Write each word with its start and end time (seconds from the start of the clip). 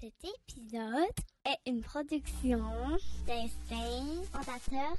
Cet 0.00 0.14
épisode 0.24 1.10
est 1.44 1.70
une 1.70 1.82
production 1.82 2.62
Fondateur. 4.32 4.96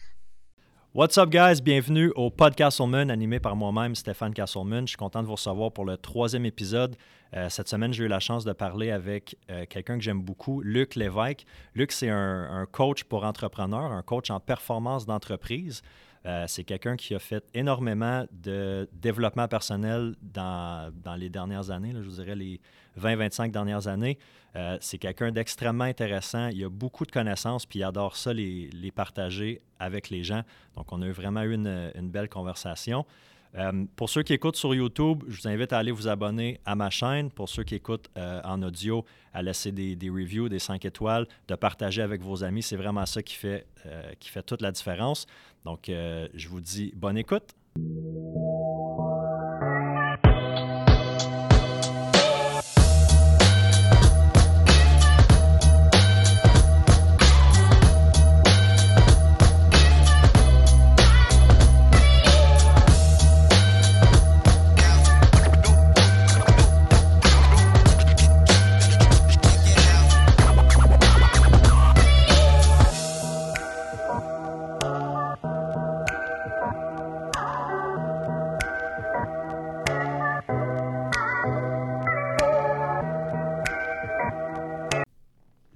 What's 0.93 1.17
up, 1.17 1.31
guys? 1.31 1.59
Bienvenue 1.59 2.12
au 2.16 2.29
podcast 2.29 2.77
Castleman, 2.77 3.09
animé 3.09 3.39
par 3.39 3.55
moi-même, 3.55 3.95
Stéphane 3.95 4.31
Castleman. 4.31 4.85
Je 4.85 4.91
suis 4.91 4.97
content 4.97 5.23
de 5.23 5.27
vous 5.27 5.33
recevoir 5.33 5.71
pour 5.71 5.85
le 5.85 5.97
troisième 5.97 6.45
épisode. 6.45 6.97
Euh, 7.33 7.49
cette 7.49 7.67
semaine, 7.67 7.91
j'ai 7.93 8.03
eu 8.03 8.07
la 8.09 8.19
chance 8.19 8.45
de 8.45 8.53
parler 8.53 8.91
avec 8.91 9.37
euh, 9.49 9.65
quelqu'un 9.67 9.97
que 9.97 10.03
j'aime 10.03 10.21
beaucoup, 10.21 10.61
Luc 10.61 10.93
Lévesque. 10.93 11.45
Luc, 11.73 11.91
c'est 11.91 12.09
un 12.09 12.68
coach 12.71 13.04
pour 13.05 13.23
entrepreneurs, 13.23 13.91
un 13.91 14.04
coach 14.04 14.29
en 14.29 14.39
performance 14.39 15.07
d'entreprise. 15.07 15.81
Euh, 16.25 16.45
c'est 16.47 16.63
quelqu'un 16.63 16.95
qui 16.95 17.15
a 17.15 17.19
fait 17.19 17.43
énormément 17.53 18.25
de 18.31 18.88
développement 18.93 19.47
personnel 19.47 20.15
dans, 20.21 20.93
dans 21.03 21.15
les 21.15 21.29
dernières 21.29 21.71
années, 21.71 21.93
je 21.93 22.07
vous 22.07 22.21
dirais 22.21 22.35
les 22.35 22.59
20-25 22.99 23.51
dernières 23.51 23.88
années. 23.88 24.20
Euh, 24.55 24.77
c'est 24.81 24.97
quelqu'un 24.97 25.31
d'extrêmement 25.31 25.85
intéressant. 25.85 26.49
Il 26.49 26.63
a 26.63 26.70
beaucoup 26.70 27.05
de 27.05 27.12
connaissances, 27.12 27.65
puis 27.65 27.79
il 27.79 27.84
adore 27.84 28.17
ça, 28.17 28.34
les, 28.34 28.70
les 28.71 28.91
partager 28.91 29.62
avec 29.79 30.09
les 30.09 30.23
gens. 30.23 30.43
Donc, 30.76 30.91
on 30.91 31.02
a 31.02 31.09
vraiment 31.12 31.41
eu 31.41 31.53
une, 31.53 31.91
une 31.95 32.09
belle 32.09 32.29
conversation. 32.29 33.05
Euh, 33.58 33.86
pour 33.96 34.10
ceux 34.10 34.23
qui 34.23 34.34
écoutent 34.34 34.55
sur 34.55 34.73
YouTube, 34.73 35.23
je 35.28 35.41
vous 35.41 35.48
invite 35.48 35.73
à 35.73 35.80
aller 35.80 35.91
vous 35.91 36.08
abonner 36.08 36.60
à 36.66 36.76
ma 36.76 36.90
chaîne. 36.90 37.30
Pour 37.32 37.50
ceux 37.50 37.64
qui 37.64 37.76
écoutent 37.76 38.10
euh, 38.18 38.41
en 38.44 38.62
audio, 38.64 39.05
à 39.34 39.41
laisser 39.41 39.72
des, 39.72 40.10
reviews, 40.10 40.50
des 40.50 40.60
5 40.60 40.86
étoiles, 40.86 41.27
de 41.48 41.55
partager 41.55 42.02
avec 42.02 42.22
vos 42.22 42.44
amis. 42.44 42.64
C'est 42.64 42.77
vraiment 42.77 43.05
ça 43.05 43.22
qui 43.22 43.36
fait, 43.36 43.66
euh, 43.86 44.12
qui 44.20 44.30
fait 44.30 44.44
toute 44.44 44.62
la 44.62 44.72
différence. 44.72 45.26
Donc, 45.66 45.84
je 45.88 46.48
vous 46.48 46.62
dis 46.62 46.91
bonne 46.96 47.18
écoute. 47.18 47.54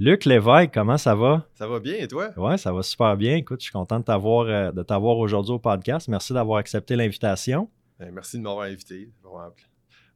Luc 0.06 0.26
Lévesque, 0.26 0.72
comment 0.72 1.00
ça 1.00 1.16
va? 1.16 1.48
Ça 1.56 1.68
va 1.68 1.80
bien 1.80 1.96
et 1.96 2.08
toi? 2.08 2.30
Oui, 2.38 2.60
ça 2.60 2.72
va 2.72 2.84
super 2.84 3.18
bien. 3.18 3.38
Écoute, 3.38 3.62
je 3.62 3.64
suis 3.64 3.72
content 3.72 4.00
de 4.00 4.04
t'avoir, 4.04 4.46
euh, 4.46 4.72
de 4.72 4.84
t'avoir 4.84 5.18
aujourd'hui 5.18 5.54
au 5.54 5.58
podcast. 5.58 6.08
Merci 6.10 6.32
d'avoir 6.32 6.60
accepté 6.60 6.96
l'invitation. 6.96 7.72
Ben, 8.00 8.12
merci 8.14 8.38
de 8.38 8.44
m'avoir 8.44 8.68
invité. 8.68 9.10
Vraiment, 9.24 9.50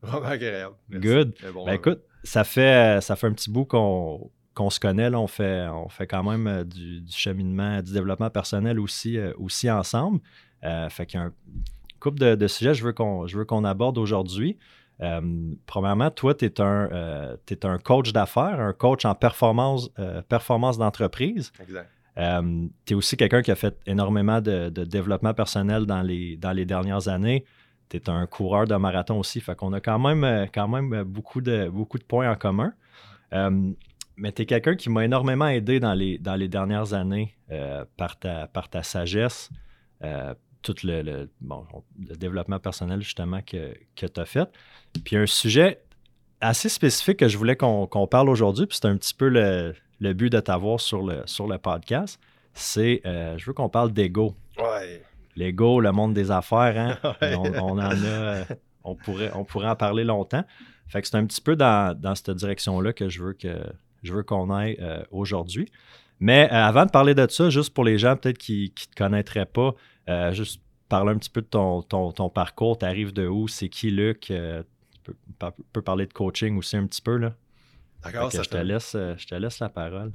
vraiment 0.04 0.28
agréable. 0.28 0.76
Merci. 0.90 1.08
Good. 1.08 1.34
Bon, 1.56 1.66
Ben, 1.66 1.72
euh, 1.72 1.76
écoute, 1.76 2.02
ça 2.24 2.44
fait, 2.44 3.02
ça 3.02 3.16
fait 3.16 3.26
un 3.26 3.34
petit 3.34 3.50
bout 3.50 3.66
qu'on 3.66 4.30
qu'on 4.54 4.70
se 4.70 4.80
connaît. 4.80 5.10
Là. 5.10 5.20
On, 5.20 5.26
fait, 5.26 5.68
on 5.70 5.90
fait 5.90 6.06
quand 6.06 6.22
même 6.22 6.46
euh, 6.46 6.64
du, 6.64 7.02
du 7.02 7.12
cheminement, 7.12 7.82
du 7.82 7.92
développement 7.92 8.30
personnel 8.30 8.80
aussi, 8.80 9.18
euh, 9.18 9.34
aussi 9.40 9.72
ensemble. 9.72 10.20
Euh, 10.66 10.88
fait 10.90 11.08
qu'il 11.08 11.20
y 11.20 11.24
a 11.24 11.26
un 11.26 11.34
couple 12.00 12.20
de, 12.20 12.36
de 12.36 12.48
sujets 12.48 12.74
que 12.74 12.78
je 12.78 12.84
veux 12.84 12.94
qu'on 12.94 13.26
je 13.26 13.36
veux 13.40 13.46
qu'on 13.46 13.64
aborde 13.64 13.98
aujourd'hui. 13.98 14.60
Euh, 15.02 15.54
premièrement, 15.66 16.12
toi, 16.12 16.34
tu 16.34 16.46
es, 16.46 16.62
un, 16.62 17.38
t'es 17.46 17.66
un 17.66 17.78
coach 17.78 18.12
d'affaires, 18.12 18.60
un 18.60 18.74
coach 18.74 19.06
en 19.06 19.16
performance, 19.16 19.90
euh, 20.00 20.22
performance 20.22 20.78
d'entreprise. 20.78 21.52
Exact. 21.62 21.90
Euh, 22.18 22.68
tu 22.86 22.94
es 22.94 22.96
aussi 22.98 23.16
quelqu'un 23.16 23.42
qui 23.42 23.52
a 23.52 23.56
fait 23.56 23.78
énormément 23.86 24.42
de, 24.42 24.70
de 24.70 24.84
développement 24.84 25.34
personnel 25.34 25.86
dans 25.86 26.02
les, 26.02 26.36
dans 26.36 26.52
les 26.52 26.66
dernières 26.66 27.08
années. 27.08 27.46
Tu 27.88 27.98
es 27.98 28.10
un 28.10 28.26
coureur 28.28 28.68
de 28.68 28.76
marathon 28.76 29.18
aussi. 29.20 29.40
Fait 29.40 29.56
qu'on 29.56 29.72
a 29.72 29.80
quand 29.80 30.00
même, 30.00 30.24
euh, 30.24 30.46
quand 30.54 30.68
même 30.68 31.04
beaucoup, 31.04 31.40
de, 31.40 31.70
beaucoup 31.70 31.98
de 31.98 32.04
points 32.04 32.30
en 32.30 32.36
commun. 32.36 32.74
Euh, 33.34 33.72
mais 34.18 34.34
tu 34.34 34.42
es 34.42 34.46
quelqu'un 34.46 34.76
qui 34.76 34.90
m'a 34.90 35.06
énormément 35.06 35.48
aidé 35.48 35.80
dans 35.80 35.94
les, 35.94 36.18
dans 36.18 36.36
les 36.36 36.50
dernières 36.50 36.94
années 36.94 37.38
euh, 37.52 37.86
par, 37.96 38.20
ta, 38.20 38.48
par 38.48 38.70
ta 38.70 38.84
sagesse, 38.84 39.50
euh, 40.04 40.34
tout 40.62 40.76
le, 40.84 41.02
le- 41.02 41.30
bon, 41.42 41.66
le 42.08 42.16
développement 42.16 42.60
personnel 42.60 43.02
justement 43.02 43.42
que, 43.42 43.74
que 43.96 44.06
tu 44.06 44.20
as 44.20 44.26
fait. 44.26 44.50
Puis 45.04 45.16
un 45.16 45.26
sujet 45.26 45.82
assez 46.42 46.70
spécifique 46.70 47.18
que 47.18 47.28
je 47.28 47.38
voulais 47.38 47.56
qu'on 47.56 48.08
parle 48.10 48.30
aujourd'hui, 48.30 48.66
puis 48.66 48.78
c'est 48.82 48.88
un 48.88 48.96
petit 48.98 49.14
peu 49.14 49.28
le, 49.30 49.74
le 50.00 50.14
but 50.14 50.30
de 50.32 50.40
t'avoir 50.40 50.80
sur 50.80 51.02
le, 51.02 51.22
sur 51.26 51.48
le 51.48 51.58
podcast, 51.58 52.20
c'est, 52.54 53.02
euh, 53.06 53.38
je 53.38 53.46
veux 53.46 53.54
qu'on 53.54 53.70
parle 53.70 53.92
d'ego. 53.92 54.36
Ouais. 54.58 55.04
L'ego, 55.36 55.80
le 55.80 55.92
monde 55.92 56.14
des 56.14 56.32
affaires, 56.32 56.78
hein? 57.04 57.14
Ouais. 57.22 57.36
on, 57.36 57.44
on 57.64 57.78
en 57.78 57.80
a, 58.04 58.44
on 58.84 58.96
pourrait, 58.96 59.32
on 59.36 59.44
pourrait 59.46 59.68
en 59.70 59.76
parler 59.76 60.04
longtemps. 60.04 60.44
Fait 60.88 61.02
que 61.02 61.08
c'est 61.08 61.16
un 61.18 61.26
petit 61.26 61.42
peu 61.42 61.56
dans, 61.56 61.98
dans 61.98 62.16
cette 62.16 62.32
direction-là 62.32 62.94
que 62.94 63.10
je 63.10 63.24
veux 63.24 63.34
que 63.34 63.56
je 64.02 64.14
veux 64.14 64.24
qu'on 64.24 64.50
aille 64.50 64.78
euh, 64.82 65.04
aujourd'hui. 65.12 65.70
Mais 66.20 66.50
euh, 66.52 66.56
avant 66.56 66.86
de 66.86 66.92
parler 66.92 67.14
de 67.16 67.26
ça, 67.30 67.50
juste 67.50 67.74
pour 67.74 67.84
les 67.84 67.98
gens 67.98 68.16
peut-être 68.18 68.38
qui 68.38 68.74
ne 68.76 68.86
te 68.92 68.96
connaîtraient 68.98 69.46
pas, 69.46 69.76
euh, 70.10 70.34
juste 70.34 70.62
parler 70.90 71.12
un 71.12 71.18
petit 71.18 71.30
peu 71.30 71.42
de 71.42 71.48
ton, 71.48 71.82
ton, 71.84 72.12
ton 72.12 72.30
parcours. 72.30 72.78
Tu 72.78 72.86
arrives 72.86 73.14
de 73.14 73.28
où? 73.28 73.48
C'est 73.48 73.70
qui, 73.70 73.92
Luc? 73.92 74.32
Euh, 74.32 74.64
tu 74.94 75.00
peux, 75.04 75.16
par- 75.38 75.54
peux 75.72 75.82
parler 75.82 76.08
de 76.08 76.14
coaching 76.14 76.58
aussi 76.58 76.76
un 76.78 76.88
petit 76.88 77.02
peu, 77.02 77.18
là? 77.18 77.36
D'accord, 78.02 78.32
ça 78.32 78.44
je, 78.44 78.50
te 78.50 78.58
laisse, 78.58 78.96
euh, 78.96 79.16
je 79.18 79.28
te 79.28 79.36
laisse 79.36 79.60
la 79.60 79.70
parole. 79.70 80.14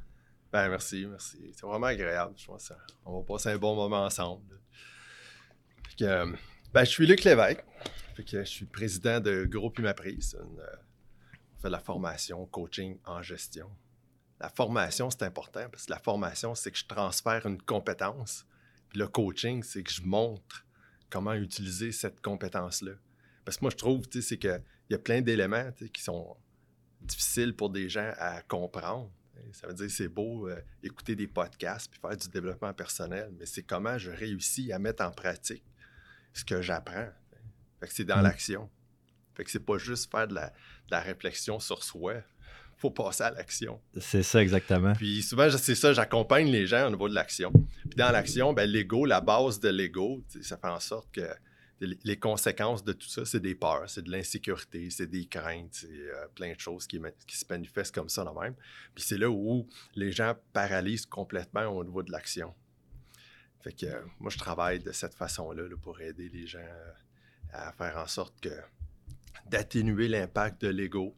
Ben, 0.53 0.69
merci, 0.69 1.07
merci. 1.07 1.39
C'est 1.53 1.67
vraiment 1.67 1.87
agréable. 1.87 2.35
Je 2.37 2.47
pense 2.47 2.73
on 3.05 3.19
va 3.19 3.25
passer 3.25 3.51
un 3.51 3.59
bon 3.59 3.75
moment 3.75 4.05
ensemble. 4.05 4.61
Que, 5.99 6.25
ben, 6.73 6.85
je 6.85 6.91
suis 6.91 7.07
Luc 7.07 7.25
Lévesque. 7.25 7.65
Que 8.17 8.23
je 8.27 8.43
suis 8.45 8.67
président 8.67 9.21
de 9.21 9.45
Groupe 9.45 9.79
Humaprise. 9.79 10.37
Une, 10.41 10.61
euh, 10.61 10.67
on 11.57 11.61
fait 11.61 11.69
de 11.69 11.73
la 11.73 11.81
formation, 11.81 12.47
coaching 12.47 12.99
en 13.05 13.23
gestion. 13.23 13.69
La 14.41 14.49
formation, 14.49 15.11
c'est 15.11 15.25
important 15.25 15.69
parce 15.71 15.87
que 15.87 15.93
la 15.93 15.99
formation, 15.99 16.55
c'est 16.55 16.71
que 16.71 16.79
je 16.79 16.87
transfère 16.87 17.47
une 17.47 17.61
compétence. 17.61 18.47
Le 18.95 19.07
coaching, 19.09 19.63
c'est 19.63 19.83
que 19.83 19.91
je 19.93 20.03
montre 20.03 20.65
comment 21.11 21.35
utiliser 21.35 21.93
cette 21.93 22.21
compétence-là. 22.21 22.93
Parce 23.45 23.59
que 23.59 23.65
moi, 23.65 23.71
je 23.71 23.77
trouve, 23.77 24.09
tu 24.09 24.23
sais, 24.23 24.29
c'est 24.29 24.39
qu'il 24.39 24.63
y 24.91 24.95
a 24.95 24.99
plein 24.99 25.21
d'éléments 25.21 25.71
tu 25.73 25.85
sais, 25.85 25.91
qui 25.91 26.03
sont 26.03 26.37
difficiles 27.01 27.55
pour 27.55 27.71
des 27.71 27.89
gens 27.89 28.13
à 28.19 28.41
comprendre. 28.43 29.11
Ça 29.53 29.67
veut 29.67 29.75
dire 29.75 29.91
c'est 29.91 30.09
beau 30.09 30.49
euh, 30.49 30.61
écouter 30.83 31.15
des 31.17 31.27
podcasts 31.27 31.91
puis 31.91 32.01
faire 32.01 32.17
du 32.17 32.29
développement 32.29 32.73
personnel, 32.73 33.31
mais 33.39 33.47
c'est 33.47 33.63
comment 33.65 33.99
je 33.99 34.11
réussis 34.11 34.73
à 34.73 34.79
mettre 34.79 35.05
en 35.05 35.11
pratique 35.11 35.65
ce 36.33 36.45
que 36.45 36.63
j'apprends. 36.63 37.09
Fait 37.81 37.89
que 37.89 37.93
c'est 37.93 38.05
dans 38.05 38.21
Mm. 38.21 38.23
l'action. 38.23 38.71
Fait 39.35 39.45
que 39.45 39.51
c'est 39.51 39.65
pas 39.65 39.77
juste 39.77 40.11
faire 40.11 40.29
de 40.29 40.35
la, 40.35 40.49
de 40.49 40.91
la 40.93 41.01
réflexion 41.01 41.59
sur 41.61 41.83
soi. 41.83 42.23
Faut 42.77 42.91
passer 42.91 43.25
à 43.25 43.31
l'action. 43.31 43.81
C'est 43.99 44.23
ça 44.23 44.43
exactement. 44.43 44.93
Puis 44.95 45.23
souvent, 45.23 45.49
c'est 45.51 45.75
ça, 45.75 45.93
j'accompagne 45.93 46.49
les 46.49 46.67
gens 46.67 46.87
au 46.87 46.91
niveau 46.91 47.09
de 47.09 47.15
l'action. 47.15 47.53
Puis 47.53 47.97
dans 47.97 48.11
l'action, 48.11 48.53
ben, 48.53 48.69
l'ego, 48.69 49.05
la 49.05 49.21
base 49.21 49.61
de 49.61 49.69
l'ego, 49.69 50.23
ça 50.43 50.57
fait 50.57 50.69
en 50.69 50.81
sorte 50.81 51.11
que 51.13 51.29
les 51.81 52.19
conséquences 52.19 52.85
de 52.85 52.93
tout 52.93 53.09
ça, 53.09 53.25
c'est 53.25 53.41
des 53.41 53.55
peurs, 53.55 53.89
c'est 53.89 54.03
de 54.03 54.11
l'insécurité, 54.11 54.91
c'est 54.91 55.07
des 55.07 55.27
craintes, 55.27 55.71
c'est 55.73 55.89
euh, 55.91 56.27
plein 56.35 56.53
de 56.53 56.61
choses 56.61 56.87
qui, 56.87 57.01
se 57.29 57.45
manifestent 57.51 57.95
comme 57.95 58.09
ça 58.09 58.25
là 58.25 58.33
même. 58.41 58.55
Puis 58.95 59.05
c'est 59.05 59.19
là 59.19 59.29
où 59.29 59.69
les 59.95 60.13
gens 60.13 60.35
paralysent 60.53 61.07
complètement 61.07 61.67
au 61.67 61.85
niveau 61.85 62.03
de 62.03 62.13
l'action. 62.13 62.55
Fait 63.61 63.73
que 63.73 63.87
euh, 63.87 64.01
moi, 64.21 64.31
je 64.31 64.39
travaille 64.39 64.79
de 64.79 64.93
cette 64.93 65.15
façon-là 65.15 65.69
là, 65.69 65.77
pour 65.81 66.01
aider 66.01 66.29
les 66.29 66.47
gens 66.47 66.59
euh, 66.59 66.93
à 67.53 67.73
faire 67.73 67.97
en 67.97 68.07
sorte 68.07 68.39
que 68.41 68.55
d'atténuer 69.47 70.09
l'impact 70.09 70.63
de 70.63 70.69
l'ego, 70.69 71.15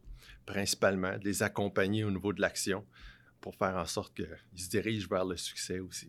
principalement, 0.47 1.19
de 1.19 1.25
les 1.25 1.43
accompagner 1.43 2.05
au 2.05 2.11
niveau 2.11 2.33
de 2.33 2.41
l'action 2.41 2.84
pour 3.41 3.55
faire 3.56 3.76
en 3.76 3.85
sorte 3.85 4.15
qu'ils 4.15 4.62
se 4.62 4.69
dirigent 4.70 5.06
vers 5.11 5.25
le 5.25 5.37
succès 5.37 5.81
aussi. 5.81 6.09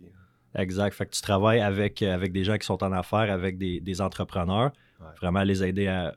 Exact. 0.56 0.94
Fait 0.94 1.06
que 1.06 1.12
tu 1.12 1.22
travailles 1.22 1.60
avec, 1.60 2.02
euh, 2.02 2.14
avec 2.14 2.32
des 2.32 2.44
gens 2.44 2.58
qui 2.58 2.66
sont 2.66 2.82
en 2.84 2.92
affaires, 2.92 3.32
avec 3.32 3.58
des, 3.58 3.80
des 3.82 4.02
entrepreneurs, 4.02 4.72
Ouais. 5.00 5.06
vraiment 5.22 5.44
les 5.44 5.64
aider 5.64 5.86
à 5.88 6.16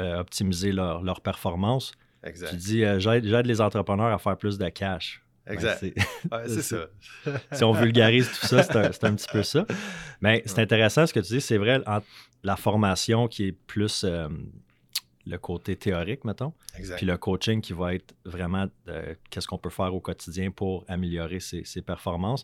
euh, 0.00 0.18
optimiser 0.18 0.72
leur, 0.72 1.02
leur 1.02 1.20
performance. 1.20 1.92
Exact. 2.24 2.50
Tu 2.50 2.56
dis, 2.56 2.84
euh, 2.84 2.98
j'aide 2.98 3.46
les 3.46 3.60
entrepreneurs 3.60 4.12
à 4.12 4.18
faire 4.18 4.36
plus 4.36 4.58
de 4.58 4.68
cash. 4.70 5.22
Ben, 5.46 5.52
Exact. 5.52 5.78
c'est- 5.78 5.94
Ouais, 6.32 6.48
ça. 6.62 6.86
si 7.52 7.62
on 7.62 7.70
vulgarise 7.72 8.28
tout 8.28 8.46
ça, 8.46 8.62
c'est 8.64 8.76
un, 8.76 8.90
c'est 8.90 9.04
un 9.04 9.14
petit 9.14 9.28
peu 9.30 9.44
ça. 9.44 9.64
Mais 10.20 10.42
c'est 10.46 10.58
intéressant 10.60 11.06
ce 11.06 11.12
que 11.12 11.20
tu 11.20 11.34
dis. 11.34 11.40
C'est 11.40 11.58
vrai, 11.58 11.80
la 12.42 12.56
formation 12.56 13.28
qui 13.28 13.46
est 13.48 13.52
plus 13.52 14.02
euh, 14.04 14.28
le 15.26 15.38
côté 15.38 15.76
théorique, 15.76 16.24
mettons, 16.24 16.52
Exact. 16.76 16.96
puis 16.96 17.06
le 17.06 17.16
coaching 17.16 17.60
qui 17.60 17.72
va 17.72 17.94
être 17.94 18.14
vraiment 18.24 18.66
euh, 18.88 19.14
qu'est-ce 19.30 19.46
qu'on 19.46 19.58
peut 19.58 19.70
faire 19.70 19.94
au 19.94 20.00
quotidien 20.00 20.50
pour 20.50 20.84
améliorer 20.88 21.38
ses, 21.40 21.64
ses 21.64 21.82
performances. 21.82 22.42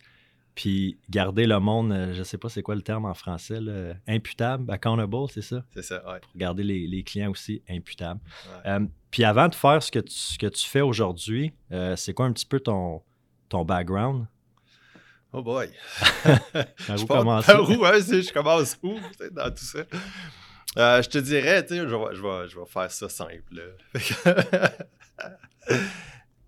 puis 0.54 0.98
garder 1.10 1.46
le 1.46 1.58
monde, 1.60 1.92
euh, 1.92 2.12
je 2.14 2.22
sais 2.22 2.38
pas 2.38 2.48
c'est 2.48 2.62
quoi 2.62 2.74
le 2.74 2.82
terme 2.82 3.04
en 3.04 3.14
français, 3.14 3.60
là, 3.60 3.94
imputable, 4.06 4.70
accountable, 4.72 5.16
c'est 5.30 5.42
ça? 5.42 5.64
C'est 5.74 5.82
ça, 5.82 5.96
ouais. 6.10 6.20
Pour 6.20 6.30
garder 6.36 6.62
les, 6.62 6.86
les 6.86 7.02
clients 7.02 7.30
aussi 7.30 7.62
imputables. 7.68 8.20
Ouais. 8.64 8.70
Euh, 8.70 8.86
puis 9.10 9.24
avant 9.24 9.48
de 9.48 9.54
faire 9.54 9.82
ce 9.82 9.90
que 9.90 10.00
tu, 10.00 10.14
ce 10.14 10.38
que 10.38 10.46
tu 10.48 10.66
fais 10.68 10.80
aujourd'hui, 10.80 11.52
c'est 11.96 12.12
quoi 12.12 12.26
un 12.26 12.32
petit 12.32 12.46
peu 12.46 12.60
ton, 12.60 13.02
ton 13.48 13.64
background? 13.64 14.26
Oh 15.32 15.42
boy. 15.42 15.68
Je 16.24 17.02
où 17.02 17.06
par 17.06 17.26
où, 17.26 17.30
hein, 17.30 17.42
je 17.42 18.32
commence 18.32 18.78
où 18.82 18.94
dans 19.32 19.50
tout 19.50 19.64
ça? 19.64 19.80
Euh, 20.76 21.02
je 21.02 21.08
te 21.08 21.18
dirais, 21.18 21.64
tu 21.64 21.76
je 21.76 22.58
vais, 22.58 22.66
faire 22.66 22.90
ça 22.90 23.08
simple. 23.08 23.74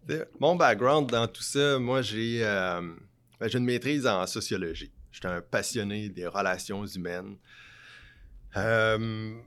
Mon 0.41 0.57
background 0.57 1.11
dans 1.11 1.27
tout 1.27 1.43
ça, 1.43 1.79
moi, 1.79 2.03
j'ai 2.03 2.45
euh, 2.45 2.81
ben, 3.39 3.49
j'ai 3.49 3.59
une 3.59 3.65
maîtrise 3.65 4.07
en 4.07 4.27
sociologie. 4.27 4.93
J'étais 5.13 5.29
un 5.29 5.41
passionné 5.41 6.09
des 6.09 6.27
relations 6.27 6.85
humaines. 6.85 7.37
Euh, 8.57 8.99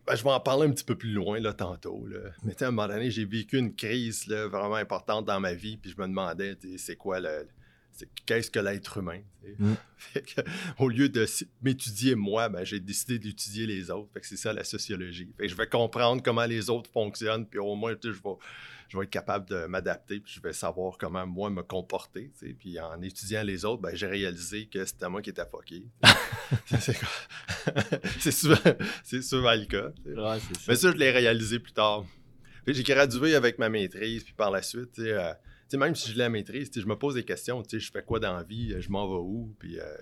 ben, 0.07 0.15
je 0.15 0.23
vais 0.23 0.31
en 0.31 0.39
parler 0.39 0.67
un 0.67 0.71
petit 0.71 0.85
peu 0.85 0.95
plus 0.95 1.11
loin 1.11 1.39
là, 1.39 1.53
tantôt. 1.53 2.05
Là. 2.07 2.31
Mais 2.43 2.61
à 2.63 2.67
un 2.67 2.71
moment 2.71 2.87
donné, 2.87 3.11
j'ai 3.11 3.25
vécu 3.25 3.57
une 3.57 3.75
crise 3.75 4.27
vraiment 4.27 4.75
importante 4.75 5.25
dans 5.25 5.39
ma 5.39 5.53
vie, 5.53 5.77
puis 5.77 5.91
je 5.91 6.01
me 6.01 6.07
demandais, 6.07 6.57
c'est 6.77 6.95
quoi 6.95 7.19
le. 7.19 7.47
C'est- 7.93 8.09
Qu'est-ce 8.25 8.51
que 8.51 8.59
l'être 8.59 8.97
humain? 8.97 9.21
Mm. 9.59 9.73
Fait 9.97 10.21
que, 10.21 10.41
au 10.79 10.89
lieu 10.89 11.09
de 11.09 11.25
m'étudier 11.61 12.15
moi, 12.15 12.49
ben, 12.49 12.63
j'ai 12.65 12.79
décidé 12.79 13.19
d'étudier 13.19 13.65
les 13.65 13.89
autres. 13.91 14.09
Fait 14.13 14.19
que 14.21 14.27
c'est 14.27 14.37
ça 14.37 14.51
la 14.53 14.63
sociologie. 14.63 15.31
Fait 15.37 15.43
que 15.43 15.49
je 15.49 15.55
vais 15.55 15.67
comprendre 15.67 16.21
comment 16.23 16.45
les 16.45 16.69
autres 16.69 16.89
fonctionnent, 16.91 17.45
puis 17.47 17.59
au 17.59 17.75
moins, 17.75 17.93
je 18.03 18.09
vais, 18.09 18.17
je 18.89 18.97
vais 18.97 19.03
être 19.05 19.09
capable 19.09 19.47
de 19.49 19.65
m'adapter, 19.65 20.19
puis 20.19 20.33
je 20.35 20.41
vais 20.41 20.53
savoir 20.53 20.97
comment 20.97 21.25
moi 21.25 21.49
me 21.49 21.63
comporter. 21.63 22.31
Puis 22.59 22.79
en 22.79 23.01
étudiant 23.01 23.43
les 23.43 23.63
autres, 23.65 23.81
ben, 23.81 23.95
j'ai 23.95 24.07
réalisé 24.07 24.65
que 24.67 24.83
c'était 24.85 25.09
moi 25.09 25.21
qui 25.21 25.29
étais 25.29 25.45
fucké. 25.49 25.85
c'est 28.19 28.31
souvent, 28.31 28.55
souvent 29.21 29.53
le 29.53 29.65
cas. 29.65 29.91
Ouais, 30.05 30.39
ça. 30.39 30.59
Mais 30.67 30.75
ça, 30.75 30.91
je 30.91 30.97
l'ai 30.97 31.11
réalisé 31.11 31.59
plus 31.59 31.73
tard. 31.73 32.05
J'ai 32.65 32.83
gradué 32.83 33.35
avec 33.35 33.57
ma 33.59 33.69
maîtrise, 33.69 34.23
puis 34.23 34.33
par 34.33 34.51
la 34.51 34.61
suite, 34.61 34.91
tu 34.93 35.03
sais, 35.03 35.11
euh, 35.11 35.33
sais, 35.73 35.77
même 35.77 35.95
si 35.95 36.09
je 36.09 36.13
l'ai 36.13 36.19
la 36.23 36.29
maîtrise, 36.29 36.71
je 36.75 36.85
me 36.85 36.95
pose 36.95 37.15
des 37.15 37.23
questions, 37.25 37.61
tu 37.63 37.69
sais, 37.71 37.79
je 37.79 37.91
fais 37.91 38.03
quoi 38.03 38.19
dans 38.19 38.35
la 38.35 38.43
vie, 38.43 38.75
je 38.79 38.89
m'en 38.89 39.07
vais 39.07 39.21
où, 39.21 39.55
puis 39.59 39.79
euh, 39.79 39.95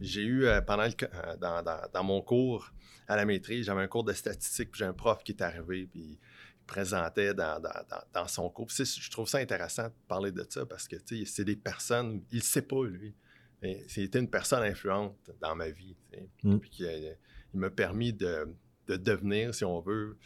j'ai 0.00 0.22
eu, 0.22 0.44
euh, 0.46 0.60
pendant 0.60 0.84
le, 0.84 0.90
euh, 1.02 1.36
dans, 1.36 1.62
dans- 1.62 1.88
dans 1.92 2.04
mon 2.04 2.20
cours 2.22 2.72
à 3.08 3.16
la 3.16 3.24
maîtrise, 3.24 3.66
j'avais 3.66 3.82
un 3.82 3.86
cours 3.88 4.04
de 4.04 4.12
statistique, 4.12 4.70
puis 4.70 4.78
j'ai 4.80 4.84
un 4.86 4.92
prof 4.94 5.22
qui 5.24 5.32
est 5.32 5.42
arrivé, 5.42 5.86
puis 5.86 6.00
il 6.00 6.18
présentait 6.66 7.34
dans, 7.34 7.60
dans- 8.12 8.26
son 8.28 8.48
cours. 8.48 8.66
Puis 8.66 8.84
je 8.84 9.10
trouve 9.10 9.28
ça 9.28 9.38
intéressant 9.38 9.84
de 9.88 9.92
parler 10.08 10.32
de 10.32 10.44
ça, 10.48 10.64
parce 10.66 10.88
que, 10.88 10.96
tu 10.96 11.18
sais, 11.18 11.24
c'est 11.26 11.44
des 11.44 11.56
personnes, 11.56 12.22
il 12.32 12.38
ne 12.38 12.42
sait 12.42 12.62
pas, 12.62 12.84
lui, 12.86 13.14
mais 13.62 13.84
c'était 13.88 14.18
une 14.18 14.30
personne 14.30 14.62
influente 14.62 15.16
dans 15.40 15.54
ma 15.54 15.68
vie. 15.70 15.96
Mm. 16.42 16.58
puis 16.58 16.70
qui, 16.70 16.84
euh, 16.86 17.12
il 17.52 17.60
m'a 17.60 17.70
permis 17.70 18.12
de, 18.12 18.46
de 18.88 18.96
devenir, 18.96 19.54
si 19.54 19.64
on 19.64 19.80
veut, 19.80 20.16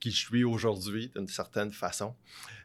qui 0.00 0.10
je 0.10 0.18
suis 0.26 0.44
aujourd'hui 0.44 1.08
d'une 1.14 1.28
certaine 1.28 1.72
façon. 1.72 2.14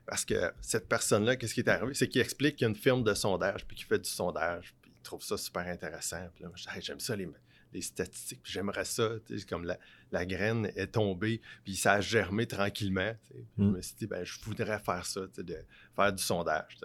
Parce 0.09 0.25
que 0.25 0.51
cette 0.59 0.89
personne-là, 0.89 1.35
qu'est-ce 1.35 1.53
qui 1.53 1.59
est 1.59 1.69
arrivé? 1.69 1.93
C'est 1.93 2.07
qu'il 2.07 2.19
explique 2.19 2.55
qu'il 2.55 2.65
y 2.65 2.67
a 2.67 2.69
une 2.69 2.75
firme 2.75 3.03
de 3.03 3.13
sondage, 3.13 3.63
puis 3.67 3.77
qu'il 3.77 3.85
fait 3.85 3.99
du 3.99 4.09
sondage, 4.09 4.73
puis 4.81 4.91
il 4.95 5.03
trouve 5.03 5.21
ça 5.21 5.37
super 5.37 5.67
intéressant. 5.67 6.27
Puis 6.33 6.43
là, 6.43 6.49
je 6.55 6.67
Hey, 6.67 6.81
j'aime 6.81 6.99
ça, 6.99 7.15
les, 7.15 7.29
les 7.71 7.81
statistiques, 7.81 8.41
puis 8.41 8.51
j'aimerais 8.51 8.85
ça. 8.85 9.11
comme 9.47 9.65
la, 9.65 9.77
la 10.11 10.25
graine 10.25 10.71
est 10.75 10.93
tombée, 10.93 11.41
puis 11.63 11.75
ça 11.75 11.93
a 11.93 12.01
germé 12.01 12.47
tranquillement. 12.47 13.13
Puis 13.29 13.45
Mm. 13.57 13.63
Je 13.63 13.63
me 13.77 13.81
suis 13.83 13.95
dit, 13.97 14.07
ben, 14.07 14.25
je 14.25 14.39
voudrais 14.41 14.79
faire 14.79 15.05
ça, 15.05 15.21
de 15.37 15.57
faire 15.95 16.11
du 16.11 16.23
sondage. 16.23 16.77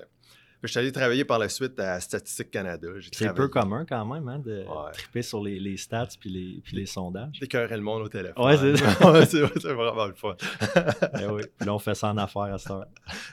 Je 0.67 0.73
suis 0.73 0.79
allé 0.81 0.93
travailler 0.93 1.25
par 1.25 1.39
la 1.39 1.49
suite 1.49 1.79
à 1.81 2.01
Statistique 2.01 2.51
Canada. 2.51 2.89
C'est 3.13 3.35
peu 3.35 3.49
commun 3.49 3.85
quand 3.89 4.05
même 4.07 4.29
hein, 4.29 4.39
de 4.39 4.65
Ouais. 4.65 4.93
triper 4.93 5.23
sur 5.23 5.43
les, 5.43 5.59
les 5.59 5.77
stats 5.77 6.09
puis 6.19 6.31
les, 6.31 6.61
puis 6.63 6.77
les 6.77 6.87
sondages. 6.87 7.39
D'écœurer 7.41 7.77
le 7.77 7.83
monde 7.83 8.03
au 8.03 8.09
téléphone. 8.09 8.45
Ouais, 8.45 8.57
c'est 8.57 8.77
ça. 8.77 9.25
C'est 9.27 9.61
c'est 9.61 9.73
vraiment 9.73 10.07
le 10.07 10.15
fun. 10.15 10.37
Oui. 11.31 11.43
Puis 11.59 11.67
là, 11.67 11.75
on 11.75 11.79
fait 11.79 11.95
ça 11.95 12.09
en 12.09 12.17
affaires 12.19 12.43
à 12.55 12.59
cette 12.59 12.71
heure. 12.71 12.87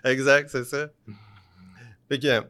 Exact, 0.03 0.49
c'est 0.49 0.63
ça. 0.65 0.87
Fait 2.09 2.19
que, 2.19 2.41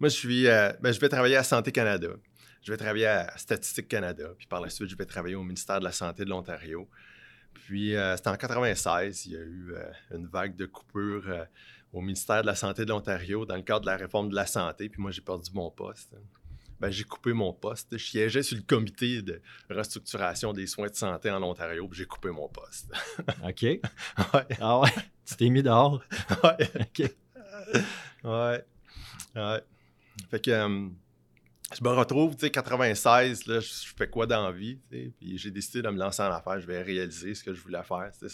moi, 0.00 0.08
je 0.08 0.14
suis, 0.16 0.46
euh, 0.46 0.72
ben, 0.80 0.92
je 0.92 1.00
vais 1.00 1.08
travailler 1.08 1.36
à 1.36 1.42
Santé 1.42 1.72
Canada. 1.72 2.08
Je 2.62 2.72
vais 2.72 2.76
travailler 2.78 3.06
à 3.06 3.36
Statistique 3.36 3.88
Canada. 3.88 4.28
Puis 4.36 4.46
par 4.46 4.60
la 4.60 4.68
suite, 4.68 4.88
je 4.90 4.96
vais 4.96 5.04
travailler 5.06 5.34
au 5.34 5.42
ministère 5.42 5.78
de 5.80 5.84
la 5.84 5.92
Santé 5.92 6.24
de 6.24 6.30
l'Ontario. 6.30 6.88
Puis 7.54 7.94
euh, 7.96 8.16
c'était 8.16 8.28
en 8.30 8.36
96, 8.36 9.26
il 9.26 9.32
y 9.32 9.36
a 9.36 9.40
eu 9.40 9.72
euh, 9.74 10.16
une 10.16 10.26
vague 10.26 10.56
de 10.56 10.66
coupures 10.66 11.46
au 11.92 12.00
ministère 12.00 12.42
de 12.42 12.46
la 12.46 12.54
Santé 12.54 12.84
de 12.84 12.90
l'Ontario 12.90 13.44
dans 13.46 13.56
le 13.56 13.62
cadre 13.62 13.80
de 13.82 13.86
la 13.86 13.96
réforme 13.96 14.28
de 14.28 14.34
la 14.34 14.46
santé. 14.46 14.88
Puis 14.88 15.00
moi, 15.00 15.10
j'ai 15.10 15.20
perdu 15.22 15.50
mon 15.54 15.70
poste. 15.70 16.14
Ben, 16.80 16.90
j'ai 16.90 17.04
coupé 17.04 17.32
mon 17.32 17.52
poste. 17.52 17.88
Je 17.96 18.04
siégeais 18.04 18.42
sur 18.42 18.56
le 18.56 18.62
comité 18.62 19.20
de 19.22 19.40
restructuration 19.68 20.52
des 20.52 20.66
soins 20.66 20.88
de 20.88 20.94
santé 20.94 21.30
en 21.30 21.42
Ontario, 21.42 21.88
puis 21.88 21.98
j'ai 21.98 22.06
coupé 22.06 22.30
mon 22.30 22.48
poste. 22.48 22.92
OK. 23.44 23.62
ouais, 23.62 23.80
Ah 24.60 24.78
ouais? 24.80 24.90
Tu 25.26 25.36
t'es 25.36 25.48
mis 25.48 25.62
dehors? 25.62 26.00
ouais. 26.44 26.70
OK. 26.80 27.14
Ouais. 28.24 28.64
Ouais. 29.34 29.62
Fait 30.30 30.40
que 30.44 30.50
euh, 30.50 30.88
je 31.76 31.84
me 31.84 31.90
retrouve, 31.90 32.34
tu 32.34 32.46
sais, 32.46 32.50
96, 32.50 33.46
là, 33.46 33.60
je 33.60 33.68
fais 33.96 34.08
quoi 34.08 34.26
dans 34.26 34.42
la 34.42 34.52
vie, 34.52 34.78
puis 34.88 35.36
j'ai 35.36 35.50
décidé 35.50 35.82
de 35.82 35.88
me 35.90 35.98
lancer 35.98 36.22
en 36.22 36.32
affaires, 36.32 36.58
je 36.60 36.66
vais 36.66 36.80
réaliser 36.80 37.34
ce 37.34 37.44
que 37.44 37.52
je 37.52 37.60
voulais 37.60 37.82
faire. 37.82 38.10
C'est 38.12 38.28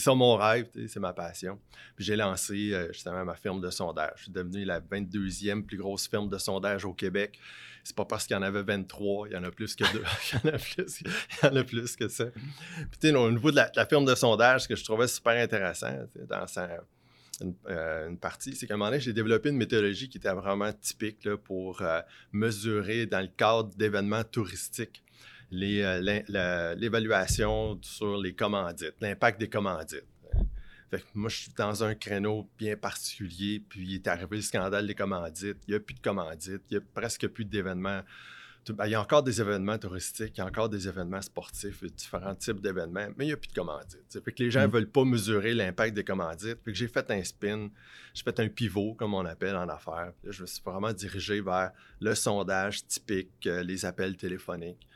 ça 0.00 0.14
mon 0.14 0.36
rêve, 0.36 0.68
c'est 0.88 0.98
ma 0.98 1.12
passion. 1.12 1.60
Puis 1.94 2.04
j'ai 2.04 2.16
lancé 2.16 2.72
euh, 2.72 2.88
justement 2.92 3.24
ma 3.24 3.36
firme 3.36 3.60
de 3.60 3.70
sondage. 3.70 4.14
Je 4.16 4.22
suis 4.24 4.32
devenu 4.32 4.64
la 4.64 4.80
22e 4.80 5.62
plus 5.62 5.76
grosse 5.76 6.08
firme 6.08 6.28
de 6.28 6.38
sondage 6.38 6.84
au 6.84 6.92
Québec. 6.92 7.38
C'est 7.84 7.94
pas 7.94 8.04
parce 8.04 8.26
qu'il 8.26 8.34
y 8.34 8.38
en 8.38 8.42
avait 8.42 8.62
23, 8.62 9.28
il 9.28 9.34
y 9.34 9.36
en 9.36 9.44
a 9.44 9.50
plus 9.52 9.76
que 9.76 9.84
deux. 9.92 10.02
il, 10.32 10.48
y 10.48 10.50
en 10.50 10.54
a 10.54 10.58
plus, 10.58 11.00
il 11.02 11.06
y 11.42 11.46
en 11.46 11.56
a 11.56 11.62
plus 11.62 11.94
que 11.94 12.08
ça. 12.08 12.24
Puis 12.26 12.98
tu 13.00 13.08
sais, 13.10 13.14
au 13.14 13.30
niveau 13.30 13.52
de 13.52 13.56
la, 13.56 13.86
firme 13.86 14.06
de 14.06 14.14
sondage, 14.16 14.62
ce 14.62 14.68
que 14.68 14.74
je 14.74 14.82
trouvais 14.82 15.06
super 15.06 15.40
intéressant, 15.40 15.94
tu 16.12 16.26
dans 16.26 16.46
sa, 16.48 16.68
une, 17.40 17.54
euh, 17.68 18.08
une 18.08 18.18
partie, 18.18 18.54
c'est 18.54 18.66
qu'à 18.66 18.74
un 18.74 18.76
moment 18.76 18.90
donné, 18.90 19.00
j'ai 19.00 19.12
développé 19.12 19.48
une 19.48 19.56
méthodologie 19.56 20.08
qui 20.08 20.18
était 20.18 20.32
vraiment 20.32 20.72
typique 20.72 21.28
pour 21.36 21.82
euh, 21.82 22.00
mesurer 22.32 23.06
dans 23.06 23.20
le 23.20 23.28
cadre 23.28 23.74
d'événements 23.76 24.24
touristiques 24.24 25.04
euh, 25.52 26.74
l'évaluation 26.76 27.78
sur 27.82 28.16
les 28.16 28.34
commandites, 28.34 28.94
l'impact 29.00 29.38
des 29.40 29.48
commandites. 29.48 30.06
Fait 30.90 31.00
que 31.00 31.04
moi, 31.14 31.28
je 31.28 31.36
suis 31.36 31.52
dans 31.56 31.84
un 31.84 31.94
créneau 31.94 32.48
bien 32.58 32.76
particulier, 32.76 33.62
puis 33.68 33.82
il 33.82 33.94
est 33.94 34.08
arrivé 34.08 34.36
le 34.36 34.42
scandale 34.42 34.86
des 34.86 34.94
commandites. 34.94 35.58
Il 35.66 35.70
n'y 35.70 35.76
a 35.76 35.80
plus 35.80 35.94
de 35.94 36.00
commandites, 36.00 36.62
il 36.70 36.74
n'y 36.74 36.76
a 36.76 36.80
presque 36.94 37.26
plus 37.28 37.44
d'événements. 37.44 38.02
Ben, 38.72 38.86
il 38.86 38.92
y 38.92 38.94
a 38.94 39.00
encore 39.00 39.22
des 39.22 39.40
événements 39.40 39.76
touristiques, 39.78 40.32
il 40.36 40.38
y 40.38 40.40
a 40.40 40.46
encore 40.46 40.68
des 40.70 40.88
événements 40.88 41.20
sportifs, 41.20 41.84
différents 41.84 42.34
types 42.34 42.60
d'événements, 42.60 43.08
mais 43.16 43.24
il 43.24 43.28
n'y 43.28 43.32
a 43.32 43.36
plus 43.36 43.48
de 43.48 43.54
commandites. 43.54 44.18
Fait 44.24 44.32
que 44.32 44.42
les 44.42 44.50
gens 44.50 44.62
ne 44.62 44.66
Mm. 44.68 44.70
veulent 44.70 44.90
pas 44.90 45.04
mesurer 45.04 45.52
l'impact 45.54 45.94
des 45.94 46.04
commandites. 46.04 46.58
Fait 46.64 46.72
que 46.72 46.74
j'ai 46.74 46.88
fait 46.88 47.10
un 47.10 47.22
spin, 47.24 47.68
j'ai 48.14 48.22
fait 48.22 48.40
un 48.40 48.48
pivot, 48.48 48.94
comme 48.94 49.12
on 49.14 49.24
appelle 49.26 49.56
en 49.56 49.68
affaires. 49.68 50.12
Là, 50.22 50.30
je 50.30 50.42
me 50.42 50.46
suis 50.46 50.62
vraiment 50.64 50.92
dirigé 50.92 51.40
vers 51.40 51.72
le 52.00 52.14
sondage 52.14 52.86
typique, 52.86 53.46
euh, 53.46 53.62
les 53.62 53.84
appels 53.84 54.16
téléphoniques. 54.16 54.86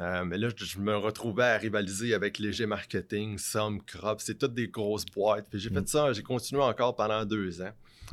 Euh, 0.00 0.24
mais 0.24 0.36
là, 0.36 0.48
je, 0.54 0.64
je 0.64 0.78
me 0.78 0.94
retrouvais 0.94 1.44
à 1.44 1.56
rivaliser 1.56 2.12
avec 2.14 2.38
Léger 2.38 2.66
Marketing, 2.66 3.38
Somme, 3.38 3.82
Crop. 3.82 4.20
C'est 4.20 4.36
toutes 4.38 4.52
des 4.54 4.68
grosses 4.68 5.06
boîtes. 5.06 5.46
J'ai 5.54 5.70
Mm. 5.70 5.74
fait 5.74 5.88
ça, 5.88 6.12
j'ai 6.12 6.22
continué 6.22 6.62
encore 6.62 6.94
pendant 6.94 7.24
deux 7.24 7.62
ans. 7.62 7.72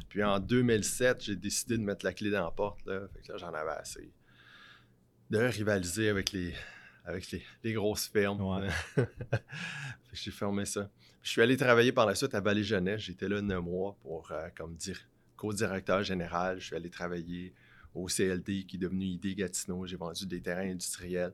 Puis 0.10 0.24
en 0.24 0.40
2007, 0.40 1.22
j'ai 1.24 1.36
décidé 1.36 1.78
de 1.78 1.84
mettre 1.84 2.04
la 2.06 2.14
clé 2.14 2.32
dans 2.32 2.46
la 2.46 2.52
porte. 2.52 2.80
Là. 2.86 3.02
Fait 3.14 3.22
que 3.28 3.32
là, 3.34 3.38
j'en 3.38 3.54
avais 3.54 3.72
assez. 3.80 4.10
De 5.34 5.40
rivaliser 5.40 6.10
avec 6.10 6.32
les, 6.32 6.54
avec 7.06 7.32
les, 7.32 7.44
les 7.64 7.74
grosses 7.74 8.08
fermes. 8.08 8.40
Ouais. 8.42 8.70
J'ai 10.14 10.30
fermé 10.30 10.64
ça. 10.66 10.90
Je 11.24 11.30
suis 11.32 11.42
allé 11.42 11.58
travailler 11.58 11.92
par 11.92 12.06
la 12.06 12.14
suite 12.14 12.36
à 12.36 12.40
Vallée-Jeunesse. 12.40 13.02
J'étais 13.02 13.28
là 13.28 13.42
neuf 13.42 13.64
mois 13.64 13.98
pour, 14.04 14.32
euh, 14.32 14.50
comme 14.56 14.76
dire, 14.76 15.00
co-directeur 15.36 16.04
général. 16.04 16.60
Je 16.60 16.68
suis 16.68 16.76
allé 16.76 16.90
travailler 16.92 17.54
au 17.96 18.06
CLD 18.08 18.66
qui 18.66 18.76
est 18.76 18.80
devenu 18.80 19.06
ID 19.06 19.36
Gatineau. 19.38 19.86
J'ai 19.88 19.96
vendu 19.96 20.26
des 20.28 20.40
terrains 20.42 20.70
industriels. 20.70 21.34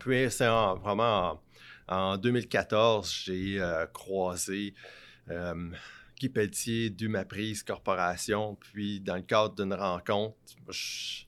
Puis, 0.00 0.30
c'est 0.30 0.48
en- 0.48 0.76
vraiment 0.76 1.40
en, 1.88 1.96
en 2.12 2.18
2014, 2.18 3.10
j'ai 3.24 3.60
euh, 3.60 3.86
croisé 3.86 4.74
euh, 5.30 5.70
Guy 6.18 6.28
Pelletier 6.28 6.90
d'Humaprise 6.90 7.62
Corporation. 7.62 8.56
Puis, 8.56 9.00
dans 9.00 9.16
le 9.16 9.22
cadre 9.22 9.54
d'une 9.54 9.72
rencontre, 9.72 10.36
je- 10.68 11.24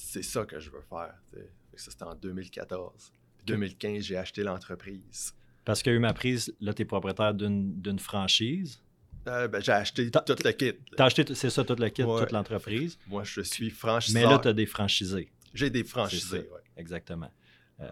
c'est 0.00 0.22
ça 0.22 0.44
que 0.44 0.58
je 0.60 0.70
veux 0.70 0.80
faire. 0.88 1.14
que 1.32 1.80
Ça, 1.80 1.90
c'était 1.90 2.04
en 2.04 2.14
2014. 2.14 3.12
Puis 3.38 3.46
2015, 3.46 4.02
j'ai 4.04 4.16
acheté 4.16 4.42
l'entreprise. 4.42 5.34
Parce 5.64 5.82
qu'il 5.82 5.92
y 5.92 5.94
a 5.94 5.96
eu 5.96 6.00
ma 6.00 6.14
prise, 6.14 6.54
là, 6.60 6.72
tu 6.72 6.82
es 6.82 6.84
propriétaire 6.84 7.34
d'une 7.34 7.98
franchise. 7.98 8.82
Euh, 9.26 9.46
ben, 9.48 9.60
j'ai 9.60 9.72
acheté 9.72 10.10
T'as- 10.10 10.20
tout 10.22 10.34
le 10.42 10.52
kit. 10.52 10.66
là. 10.72 10.72
Tu 10.96 11.02
as 11.02 11.04
acheté, 11.04 11.34
c'est 11.34 11.50
ça, 11.50 11.62
tout 11.64 11.76
le 11.78 11.88
kit, 11.90 12.02
Ouais. 12.02 12.20
toute 12.20 12.32
l'entreprise. 12.32 12.98
Moi, 13.06 13.24
je 13.24 13.42
suis 13.42 13.66
Mais 13.66 13.70
franchiseur. 13.70 14.30
là, 14.30 14.38
tu 14.38 14.48
as 14.48 14.52
des 14.54 14.64
franchisés. 14.66 15.30
J'ai 15.52 15.68
des 15.70 15.84
franchisés, 15.84 16.38
ouais. 16.50 16.60
Exactement. 16.76 17.30
Ouais. 17.78 17.88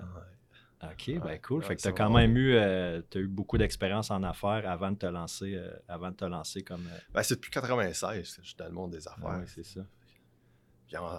OK, 0.82 1.20
ben 1.22 1.38
cool. 1.40 1.62
fait 1.62 1.74
que 1.76 1.80
tu 1.82 1.88
as 1.88 1.92
quand 1.92 2.10
même 2.10 2.36
eu, 2.36 2.54
euh, 2.54 3.00
t'as 3.10 3.18
eu 3.18 3.26
beaucoup 3.26 3.58
d'expérience 3.58 4.10
en 4.10 4.22
affaires 4.22 4.68
avant 4.68 4.90
de 4.92 4.96
te 4.96 5.06
lancer, 5.06 5.54
euh, 5.56 5.70
avant 5.88 6.10
de 6.10 6.16
te 6.16 6.24
lancer 6.24 6.62
comme. 6.62 6.86
euh, 6.86 6.98
Ben, 7.12 7.22
c'est 7.22 7.34
depuis 7.36 7.50
96 7.50 8.36
que 8.36 8.42
je 8.42 8.46
suis 8.48 8.56
dans 8.56 8.66
le 8.66 8.72
monde 8.72 8.92
des 8.92 9.06
affaires. 9.08 9.24
ah 9.26 9.38
ouais, 9.38 9.46
c'est 9.46 9.64
ça. 9.64 9.80
Puis 10.86 10.96
en 10.96 11.18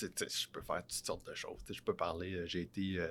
je 0.00 0.48
peux 0.48 0.62
faire 0.62 0.82
toutes 0.82 1.06
sortes 1.06 1.26
de 1.26 1.34
choses. 1.34 1.58
je 1.68 1.82
peux 1.82 1.94
parler, 1.94 2.34
euh, 2.34 2.46
j'ai 2.46 2.62
été 2.62 2.98
euh, 2.98 3.08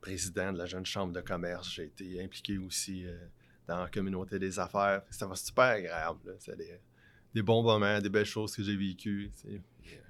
président 0.00 0.52
de 0.52 0.58
la 0.58 0.66
Jeune 0.66 0.86
Chambre 0.86 1.12
de 1.12 1.20
commerce, 1.20 1.70
j'ai 1.70 1.84
été 1.84 2.22
impliqué 2.22 2.58
aussi 2.58 3.06
euh, 3.06 3.16
dans 3.66 3.78
la 3.78 3.88
communauté 3.88 4.38
des 4.38 4.58
affaires. 4.58 5.02
Ça 5.10 5.26
va 5.26 5.36
super 5.36 5.64
agréable. 5.64 6.36
C'est 6.38 6.56
des, 7.34 7.42
bons 7.42 7.62
moments, 7.62 8.00
des 8.00 8.08
belles 8.08 8.24
choses 8.24 8.54
que 8.54 8.62
j'ai 8.62 8.76
vécues. 8.76 9.32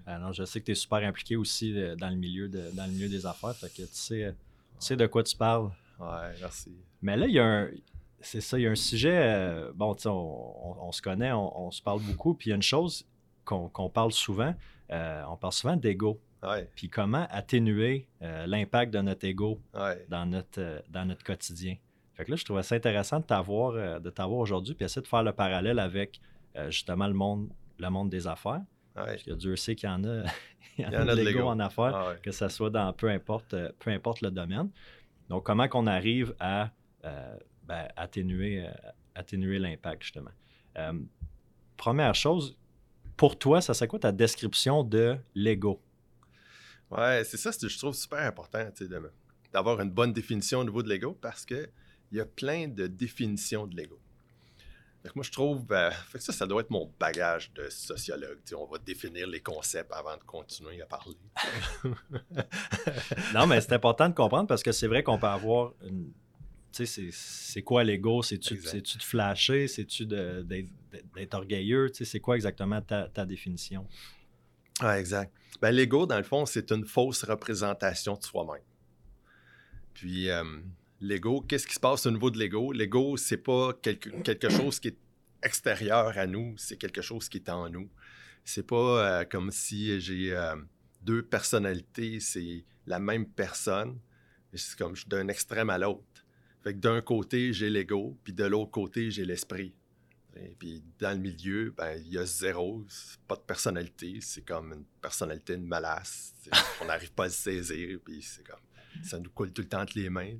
Alors, 0.06 0.32
je 0.32 0.44
sais 0.44 0.60
que 0.60 0.66
tu 0.66 0.72
es 0.72 0.74
super 0.74 0.98
impliqué 0.98 1.36
aussi 1.36 1.72
dans, 1.96 2.10
le 2.10 2.16
milieu 2.16 2.48
dans 2.48 2.86
le 2.86 2.92
milieu 2.92 3.08
des 3.08 3.24
affaires. 3.24 3.56
Fait 3.56 3.68
que 3.68 3.82
tu 3.82 3.88
sais, 3.92 4.34
tu 4.80 4.86
sais 4.86 4.96
de 4.96 5.06
quoi 5.06 5.22
tu 5.22 5.36
parles. 5.36 5.70
Ouais, 5.98 6.34
merci. 6.40 6.72
Mais 7.00 7.16
là, 7.16 7.26
il 7.26 7.34
y 7.34 7.38
a 7.38 7.44
un. 7.46 7.70
C'est 8.20 8.40
ça, 8.40 8.58
il 8.58 8.62
y 8.62 8.66
a 8.66 8.70
un 8.70 8.74
sujet. 8.74 9.70
bon, 9.74 9.96
on, 10.04 10.76
on, 10.80 10.92
se 10.92 11.00
connaît, 11.00 11.32
on, 11.32 11.70
se 11.70 11.80
parle 11.80 12.02
beaucoup. 12.02 12.34
Puis 12.34 12.48
il 12.48 12.50
y 12.50 12.52
a 12.52 12.56
une 12.56 12.62
chose 12.62 13.06
qu'on 13.44 13.90
parle 13.90 14.12
souvent, 14.12 14.54
euh, 14.90 15.22
on 15.28 15.36
parle 15.36 15.52
souvent 15.52 15.76
d'ego. 15.76 16.20
Puis 16.74 16.90
comment 16.90 17.26
atténuer 17.30 18.06
euh, 18.20 18.46
l'impact 18.46 18.92
de 18.92 19.00
notre 19.00 19.24
ego 19.26 19.62
dans, 20.10 20.26
notre, 20.26 20.60
euh, 20.60 20.80
dans 20.90 21.06
notre 21.06 21.24
quotidien. 21.24 21.76
Fait 22.12 22.26
que 22.26 22.30
là, 22.30 22.36
je 22.36 22.44
trouvais 22.44 22.62
ça 22.62 22.74
intéressant 22.74 23.18
de 23.20 23.24
t'avoir, 23.24 24.00
de 24.00 24.10
t'avoir 24.10 24.40
aujourd'hui, 24.40 24.74
puis 24.74 24.84
essayer 24.84 25.02
de 25.02 25.08
faire 25.08 25.22
le 25.22 25.32
parallèle 25.32 25.78
avec 25.78 26.20
justement 26.68 27.08
le 27.08 27.14
monde, 27.14 27.48
le 27.78 27.88
monde 27.88 28.08
des 28.10 28.28
affaires. 28.28 28.60
Parce 28.94 29.24
que 29.24 29.32
Dieu 29.32 29.56
sait 29.56 29.74
qu'il 29.74 29.88
y 29.88 29.92
en 29.92 30.04
a, 30.04 30.22
il 30.78 30.84
y 30.84 30.86
en 30.86 30.92
a, 30.92 31.16
de 31.16 31.22
l'ego 31.22 31.48
en 31.48 31.58
affaires, 31.58 31.96
ah 31.96 32.14
que 32.22 32.30
ce 32.30 32.46
soit 32.48 32.70
dans 32.70 32.92
peu 32.92 33.08
importe, 33.08 33.56
peu 33.80 33.90
importe 33.90 34.20
le 34.20 34.30
domaine. 34.30 34.70
Donc, 35.28 35.44
comment 35.44 35.66
qu'on 35.66 35.88
arrive 35.88 36.36
à 36.38 36.70
ben, 37.02 37.88
atténuer, 37.96 38.64
atténuer 39.16 39.58
l'impact, 39.58 40.04
justement. 40.04 40.30
première 41.76 42.14
chose, 42.14 42.56
pour 43.16 43.38
toi, 43.38 43.60
ça 43.60 43.74
serait 43.74 43.88
quoi 43.88 43.98
ta 43.98 44.12
description 44.12 44.82
de 44.82 45.16
l'ego? 45.34 45.80
Ouais, 46.90 47.22
c'est 47.24 47.36
ça, 47.36 47.50
je 47.50 47.78
trouve 47.78 47.94
super 47.94 48.20
important 48.20 48.68
d'avoir 49.52 49.80
une 49.80 49.90
bonne 49.90 50.12
définition 50.12 50.60
au 50.60 50.64
niveau 50.64 50.82
de 50.82 50.88
l'ego 50.88 51.16
parce 51.20 51.44
qu'il 51.44 51.68
y 52.12 52.20
a 52.20 52.26
plein 52.26 52.68
de 52.68 52.86
définitions 52.86 53.66
de 53.66 53.76
l'ego. 53.76 53.98
Moi, 55.14 55.22
je 55.22 55.30
trouve 55.30 55.66
euh, 55.70 55.90
que 56.12 56.18
ça, 56.18 56.32
ça 56.32 56.46
doit 56.46 56.62
être 56.62 56.70
mon 56.70 56.90
bagage 56.98 57.52
de 57.52 57.68
sociologue. 57.68 58.38
on 58.56 58.64
va 58.64 58.78
définir 58.78 59.26
les 59.26 59.40
concepts 59.40 59.92
avant 59.92 60.16
de 60.16 60.22
continuer 60.22 60.80
à 60.80 60.86
parler. 60.86 61.16
non, 63.34 63.46
mais 63.46 63.60
c'est 63.60 63.74
important 63.74 64.08
de 64.08 64.14
comprendre 64.14 64.48
parce 64.48 64.62
que 64.62 64.72
c'est 64.72 64.86
vrai 64.86 65.02
qu'on 65.02 65.18
peut 65.18 65.26
avoir 65.26 65.74
une 65.82 66.10
c'est 66.74 67.62
quoi 67.62 67.84
l'ego? 67.84 68.22
C'est-tu 68.22 68.54
de 68.56 69.02
flasher? 69.02 69.68
C'est-tu 69.68 70.06
d'être 70.06 71.34
orgueilleux? 71.34 71.90
C'est 71.92 72.20
quoi 72.20 72.36
exactement 72.36 72.80
ta, 72.82 73.26
définition? 73.26 73.86
Ah, 74.80 74.98
exact. 74.98 75.32
Ben, 75.62 75.70
l'ego, 75.70 76.06
dans 76.06 76.16
le 76.16 76.24
fond, 76.24 76.46
c'est 76.46 76.72
une 76.72 76.84
fausse 76.84 77.22
représentation 77.24 78.14
de 78.14 78.22
soi-même. 78.24 78.62
Puis, 79.94 80.28
euh, 80.28 80.42
l'ego, 81.00 81.42
qu'est-ce 81.42 81.66
qui 81.66 81.74
se 81.74 81.80
passe 81.80 82.06
au 82.06 82.10
niveau 82.10 82.30
de 82.30 82.38
l'ego? 82.38 82.72
L'ego, 82.72 83.16
c'est 83.16 83.36
pas 83.36 83.72
quelque, 83.74 84.10
quelque 84.22 84.48
chose 84.50 84.80
qui 84.80 84.88
est 84.88 84.98
extérieur 85.44 86.18
à 86.18 86.26
nous, 86.26 86.54
c'est 86.56 86.76
quelque 86.76 87.02
chose 87.02 87.28
qui 87.28 87.36
est 87.36 87.48
en 87.48 87.68
nous. 87.68 87.88
C'est 88.44 88.66
pas 88.66 89.20
euh, 89.20 89.24
comme 89.24 89.50
si 89.50 90.00
j'ai 90.00 90.34
euh, 90.34 90.56
deux 91.02 91.22
personnalités, 91.22 92.18
c'est 92.20 92.64
la 92.86 92.98
même 92.98 93.26
personne. 93.26 93.98
C'est 94.54 94.78
comme 94.78 94.94
d'un 95.06 95.28
extrême 95.28 95.70
à 95.70 95.78
l'autre. 95.78 96.13
Fait 96.64 96.72
que 96.72 96.78
d'un 96.78 97.02
côté, 97.02 97.52
j'ai 97.52 97.68
l'ego, 97.68 98.18
puis 98.24 98.32
de 98.32 98.44
l'autre 98.44 98.70
côté, 98.70 99.10
j'ai 99.10 99.26
l'esprit. 99.26 99.74
Et 100.34 100.56
puis 100.58 100.82
dans 100.98 101.12
le 101.12 101.18
milieu, 101.18 101.74
ben, 101.76 102.00
il 102.04 102.14
y 102.14 102.18
a 102.18 102.24
zéro, 102.24 102.84
pas 103.28 103.36
de 103.36 103.42
personnalité. 103.42 104.18
C'est 104.22 104.44
comme 104.44 104.72
une 104.72 104.84
personnalité 105.00 105.56
de 105.56 105.62
malasse. 105.62 106.34
On 106.80 106.86
n'arrive 106.86 107.12
pas 107.12 107.24
à 107.24 107.26
le 107.26 107.32
saisir, 107.32 107.98
puis 108.02 108.22
c'est 108.22 108.44
comme 108.44 108.60
ça 109.02 109.18
nous 109.18 109.30
coule 109.30 109.52
tout 109.52 109.62
le 109.62 109.68
temps 109.68 109.82
entre 109.82 109.98
les 109.98 110.08
mains. 110.08 110.36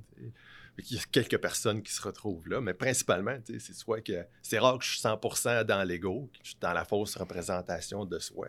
Il 0.77 0.95
y 0.95 0.97
a 0.97 1.03
quelques 1.11 1.37
personnes 1.37 1.81
qui 1.81 1.93
se 1.93 2.01
retrouvent 2.01 2.47
là, 2.47 2.59
mais 2.59 2.73
principalement, 2.73 3.37
c'est 3.45 3.73
soit 3.73 4.01
que 4.01 4.25
c'est 4.41 4.59
rare 4.59 4.79
que 4.79 4.83
je 4.83 4.91
suis 4.91 5.01
100% 5.01 5.63
dans 5.63 5.83
l'ego, 5.83 6.29
que 6.33 6.39
je 6.41 6.49
suis 6.49 6.59
dans 6.59 6.73
la 6.73 6.85
fausse 6.85 7.15
représentation 7.15 8.03
de 8.03 8.19
soi. 8.19 8.47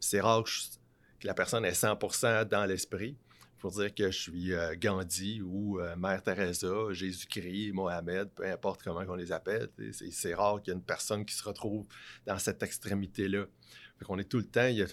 C'est 0.00 0.20
rare 0.20 0.42
que, 0.42 0.50
que 1.20 1.26
la 1.26 1.34
personne 1.34 1.64
est 1.64 1.80
100% 1.80 2.46
dans 2.46 2.64
l'esprit 2.64 3.16
pour 3.60 3.72
dire 3.72 3.94
que 3.94 4.10
je 4.10 4.18
suis 4.18 4.52
euh, 4.52 4.74
Gandhi 4.80 5.42
ou 5.42 5.78
euh, 5.78 5.94
Mère 5.96 6.22
Teresa, 6.22 6.68
Jésus-Christ, 6.90 7.72
Mohamed, 7.72 8.30
peu 8.34 8.50
importe 8.50 8.82
comment 8.82 9.04
on 9.06 9.14
les 9.14 9.30
appelle. 9.30 9.68
C'est 9.92 10.34
rare 10.34 10.60
qu'il 10.62 10.72
y 10.72 10.74
ait 10.74 10.78
une 10.78 10.84
personne 10.84 11.24
qui 11.24 11.34
se 11.34 11.44
retrouve 11.44 11.86
dans 12.26 12.38
cette 12.38 12.62
extrémité-là. 12.62 13.44
On 14.08 14.18
est 14.18 14.24
tout 14.24 14.38
le 14.38 14.46
temps, 14.46 14.66
il 14.66 14.78
y 14.78 14.82
a 14.82 14.86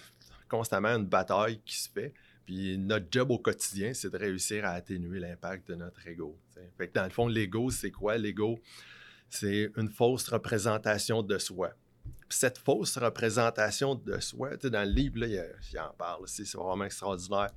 constamment 0.48 0.88
une 0.88 1.06
bataille 1.06 1.60
qui 1.64 1.76
se 1.78 1.88
fait. 1.88 2.12
Puis 2.44 2.78
notre 2.78 3.06
job 3.10 3.30
au 3.30 3.38
quotidien, 3.38 3.92
c'est 3.94 4.10
de 4.10 4.18
réussir 4.18 4.64
à 4.64 4.70
atténuer 4.70 5.18
l'impact 5.18 5.68
de 5.68 5.74
notre 5.74 6.06
ego. 6.06 6.38
Fait 6.76 6.94
dans 6.94 7.04
le 7.04 7.10
fond, 7.10 7.26
l'ego, 7.26 7.70
c'est 7.70 7.90
quoi? 7.90 8.16
L'ego, 8.16 8.58
c'est 9.30 9.70
une 9.76 9.90
fausse 9.90 10.28
représentation 10.28 11.22
de 11.22 11.38
soi. 11.38 11.72
cette 12.28 12.58
fausse 12.58 12.98
représentation 12.98 13.94
de 13.94 14.18
soi, 14.18 14.56
dans 14.56 14.86
le 14.86 14.92
livre, 14.94 15.20
là, 15.20 15.26
il, 15.26 15.78
en 15.78 15.92
parle, 15.96 16.26
c'est 16.26 16.50
vraiment 16.54 16.84
extraordinaire 16.84 17.50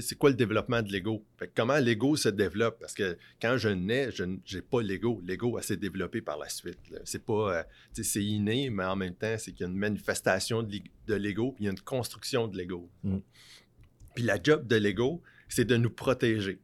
c'est 0.00 0.16
quoi 0.16 0.30
le 0.30 0.36
développement 0.36 0.82
de 0.82 0.90
l'ego? 0.90 1.24
comment 1.54 1.78
l'ego 1.78 2.16
se 2.16 2.28
développe? 2.28 2.78
Parce 2.80 2.94
que 2.94 3.18
quand 3.40 3.56
je 3.56 3.68
nais, 3.68 4.10
je 4.10 4.24
n'ai 4.24 4.62
pas 4.62 4.82
l'ego. 4.82 5.20
L'ego 5.24 5.60
s'est 5.60 5.76
développé 5.76 6.20
par 6.20 6.38
la 6.38 6.48
suite. 6.48 6.78
C'est 7.04 7.24
pas, 7.24 7.58
euh, 7.58 7.62
c'est 7.92 8.24
inné, 8.24 8.70
mais 8.70 8.84
en 8.84 8.96
même 8.96 9.14
temps, 9.14 9.36
c'est 9.38 9.52
qu'il 9.52 9.66
y 9.66 9.68
a 9.68 9.72
une 9.72 9.78
manifestation 9.78 10.62
de 10.62 11.14
l'ego, 11.14 11.52
puis 11.52 11.64
il 11.64 11.66
y 11.66 11.68
a 11.68 11.72
une 11.72 11.80
construction 11.80 12.48
de 12.48 12.56
l'ego. 12.56 12.90
Mm. 13.04 13.18
Puis 14.14 14.24
la 14.24 14.38
job 14.42 14.66
de 14.66 14.76
l'ego, 14.76 15.22
c'est 15.48 15.64
de 15.64 15.76
nous 15.76 15.90
protéger. 15.90 16.60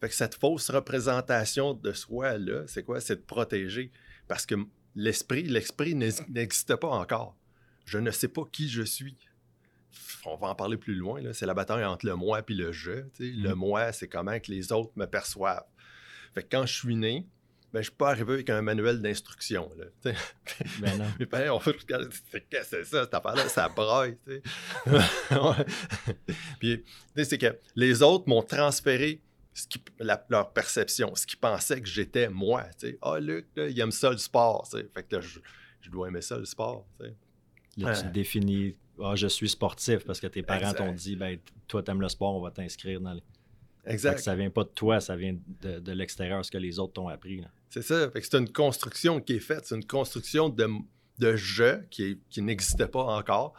Fait 0.00 0.08
que 0.08 0.14
cette 0.14 0.34
fausse 0.34 0.70
représentation 0.70 1.74
de 1.74 1.92
soi, 1.92 2.38
là, 2.38 2.64
c'est 2.66 2.82
quoi? 2.82 3.00
C'est 3.00 3.16
de 3.16 3.20
protéger. 3.20 3.90
Parce 4.28 4.44
que 4.44 4.54
l'esprit, 4.94 5.44
l'esprit 5.44 5.94
n'existe 5.94 6.76
pas 6.76 6.88
encore. 6.88 7.36
Je 7.86 7.98
ne 7.98 8.10
sais 8.10 8.28
pas 8.28 8.42
qui 8.50 8.68
je 8.68 8.82
suis 8.82 9.16
on 10.24 10.36
va 10.36 10.48
en 10.48 10.54
parler 10.54 10.76
plus 10.76 10.94
loin, 10.94 11.20
c'est 11.32 11.46
la 11.46 11.54
bataille 11.54 11.84
entre 11.84 12.06
le 12.06 12.16
moi 12.16 12.40
et 12.40 12.52
le 12.52 12.72
je. 12.72 13.04
Le 13.18 13.54
mm. 13.54 13.58
moi, 13.58 13.92
c'est 13.92 14.08
comment 14.08 14.38
que 14.38 14.50
les 14.50 14.72
autres 14.72 14.92
me 14.96 15.06
perçoivent. 15.06 15.66
Fait 16.34 16.42
que 16.42 16.48
quand 16.50 16.66
je 16.66 16.74
suis 16.74 16.96
né, 16.96 17.26
ben, 17.72 17.80
je 17.80 17.88
suis 17.88 17.96
pas 17.96 18.10
arrivé 18.10 18.32
avec 18.34 18.48
un 18.48 18.62
manuel 18.62 19.02
d'instruction. 19.02 19.70
Ben 20.80 20.96
non. 20.96 21.04
Mes 21.20 21.26
parents 21.26 21.56
ont 21.56 21.60
fait 21.60 21.74
Qu'est-ce 21.74 22.40
que 22.40 22.64
c'est 22.64 22.84
ça, 22.84 23.02
cette 23.02 23.12
affaire-là, 23.12 23.48
ça 23.48 23.68
braille. 23.76 24.16
Puis, 26.58 26.84
c'est 27.22 27.38
que 27.38 27.58
les 27.74 28.02
autres 28.02 28.28
m'ont 28.28 28.42
transféré 28.42 29.20
ce 29.52 29.66
qui, 29.66 29.82
leur 30.30 30.52
perception, 30.52 31.14
ce 31.14 31.26
qu'ils 31.26 31.38
pensaient 31.38 31.80
que 31.80 31.88
j'étais 31.88 32.30
moi. 32.30 32.64
Ah, 33.02 33.12
oh, 33.12 33.18
Luc, 33.18 33.46
il 33.56 33.78
aime 33.78 33.92
ça 33.92 34.10
le 34.10 34.18
sport. 34.18 34.66
Fait 34.70 35.02
que 35.02 35.20
je, 35.20 35.40
je, 35.80 35.90
dois 35.90 36.08
aimer 36.08 36.22
ça 36.22 36.38
le 36.38 36.44
sport. 36.44 36.86
Là, 37.76 38.00
tu 38.00 38.10
définis 38.10 38.74
ah, 39.02 39.14
je 39.14 39.26
suis 39.26 39.48
sportif 39.48 40.04
parce 40.04 40.20
que 40.20 40.26
tes 40.26 40.42
parents 40.42 40.72
t'ont 40.72 40.92
dit 40.92 41.16
ben, 41.16 41.38
toi, 41.68 41.82
tu 41.82 41.90
aimes 41.90 42.00
le 42.00 42.08
sport, 42.08 42.34
on 42.34 42.40
va 42.40 42.50
t'inscrire 42.50 43.00
dans 43.00 43.12
les. 43.12 43.22
Exact. 43.86 44.18
ça 44.18 44.34
vient 44.34 44.50
pas 44.50 44.64
de 44.64 44.70
toi, 44.70 45.00
ça 45.00 45.14
vient 45.14 45.36
de, 45.60 45.92
l'extérieur, 45.92 46.44
ce 46.44 46.50
que 46.50 46.58
les 46.58 46.80
autres 46.80 46.94
t'ont 46.94 47.08
appris. 47.08 47.44
C'est 47.70 47.82
ça. 47.82 48.10
c'est 48.14 48.34
une 48.34 48.50
construction 48.50 49.20
qui 49.20 49.34
est 49.34 49.40
faite. 49.40 49.66
C'est 49.66 49.76
une 49.76 49.84
construction 49.84 50.48
de, 50.48 50.68
de 51.18 51.36
je 51.36 51.82
qui, 51.88 52.18
qui 52.28 52.42
n'existait 52.42 52.88
pas 52.88 53.04
encore 53.04 53.54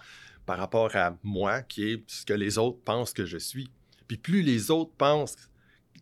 par 0.46 0.58
rapport 0.58 0.96
à 0.96 1.18
moi, 1.24 1.62
qui 1.62 1.92
est 1.92 2.04
ce 2.08 2.26
que 2.26 2.34
les 2.34 2.58
autres 2.58 2.80
pensent 2.84 3.14
que 3.14 3.26
je 3.26 3.38
suis. 3.38 3.70
Puis 4.08 4.18
plus 4.18 4.42
les 4.42 4.72
autres 4.72 4.92
pensent 4.98 5.50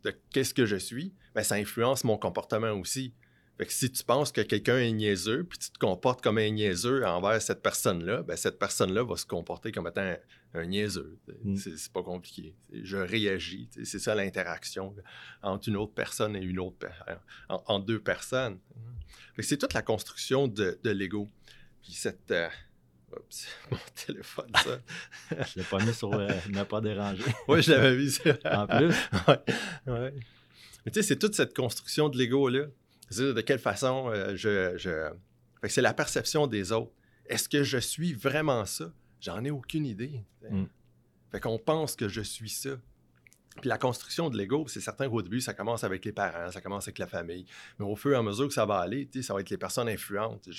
de 0.04 0.16
qu'est-ce 0.32 0.54
que 0.54 0.66
je 0.66 0.76
suis, 0.76 1.14
ben, 1.34 1.44
ça 1.44 1.56
influence 1.56 2.04
mon 2.04 2.18
comportement 2.18 2.72
aussi. 2.72 3.14
Fait 3.58 3.66
que 3.66 3.72
si 3.72 3.90
tu 3.90 4.04
penses 4.04 4.34
que 4.34 4.42
quelqu'un 4.42 4.78
est 4.80 4.92
niaiseux, 4.92 5.46
puis 5.46 5.58
tu 5.58 5.72
te 5.72 5.78
comportes 5.78 6.22
comme 6.22 6.38
un 6.38 6.50
niaiseux 6.50 7.06
envers 7.06 7.42
cette 7.42 7.62
personne-là, 7.62 8.22
ben 8.24 8.36
cette 8.36 8.60
personne-là 8.60 9.04
va 9.04 9.16
se 9.16 9.26
comporter 9.26 9.72
comme 9.72 9.88
étant 9.88 10.14
un, 10.54 10.66
niaiseux. 10.66 11.18
Mm. 11.44 11.56
C'est 11.56 11.92
pas 11.92 12.04
compliqué. 12.04 12.54
Je 12.74 12.98
réagis. 12.98 13.70
C'est 13.84 14.00
ça 14.00 14.14
l'interaction 14.14 14.94
entre 15.42 15.70
une 15.70 15.78
autre 15.78 15.94
personne 15.94 16.36
et 16.36 16.42
une 16.42 16.60
autre 16.60 16.78
personne, 16.78 17.18
en, 17.48 17.80
deux 17.80 18.00
personnes. 18.00 18.60
C'est 19.40 19.58
toute 19.58 19.74
la 19.74 19.82
construction 19.82 20.48
de, 20.48 20.78
l'ego. 20.84 21.30
Puis 21.82 21.94
cette. 21.94 22.32
Euh, 22.32 22.50
oups, 23.18 23.48
mon 23.72 23.78
téléphone, 24.06 24.52
ça. 24.56 24.80
je 25.46 25.60
l'ai 25.60 25.66
pas 25.66 25.80
mis 25.80 25.94
sur 25.94 26.14
euh, 26.14 26.28
ne 26.50 26.64
pas 26.64 26.82
déranger. 26.82 27.24
oui, 27.48 27.62
je 27.62 27.72
l'avais 27.72 27.96
mis. 27.96 28.18
en 28.44 28.68
plus. 28.68 28.96
ouais. 29.88 30.14
Mais 30.86 30.92
tu 30.92 31.02
sais, 31.02 31.04
c'est 31.04 31.20
toute 31.20 31.36
cette 31.36 31.56
construction 31.56 32.10
de 32.10 32.18
l'ego-là 32.18 32.66
de 33.12 33.42
quelle 33.42 33.60
façon 33.60 34.10
euh, 34.10 34.36
je. 34.36 35.12
c'est 35.68 35.82
la 35.82 35.94
perception 35.94 36.48
des 36.48 36.72
autres. 36.72 36.92
Est-ce 37.28 37.50
que 37.50 37.64
je 37.64 37.78
suis 37.78 38.14
vraiment 38.14 38.66
ça? 38.66 38.92
J'en 39.20 39.44
ai 39.44 39.52
aucune 39.52 39.86
idée. 39.86 40.24
Mm. 40.50 40.66
Fait 41.32 41.40
qu'on 41.40 41.58
pense 41.58 41.96
que 41.96 42.08
je 42.08 42.22
suis 42.22 42.50
ça. 42.50 42.78
Puis 43.62 43.70
la 43.70 43.78
construction 43.78 44.30
de 44.30 44.38
l'ego, 44.38 44.66
c'est 44.68 44.82
certain 44.82 45.10
qu'au 45.10 45.22
début, 45.22 45.40
ça 45.40 45.54
commence 45.54 45.84
avec 45.84 46.04
les 46.04 46.12
parents, 46.12 46.52
ça 46.52 46.62
commence 46.62 46.88
avec 46.88 47.00
la 47.00 47.08
famille. 47.08 47.46
Mais 47.80 47.86
au 47.86 47.96
fur 47.96 48.12
et 48.12 48.16
à 48.16 48.22
mesure 48.22 48.48
que 48.48 48.54
ça 48.54 48.66
va 48.66 48.80
aller, 48.80 49.10
ça 49.22 49.34
va 49.34 49.40
être 49.40 49.50
les 49.50 49.58
personnes 49.58 49.88
influentes. 49.88 50.50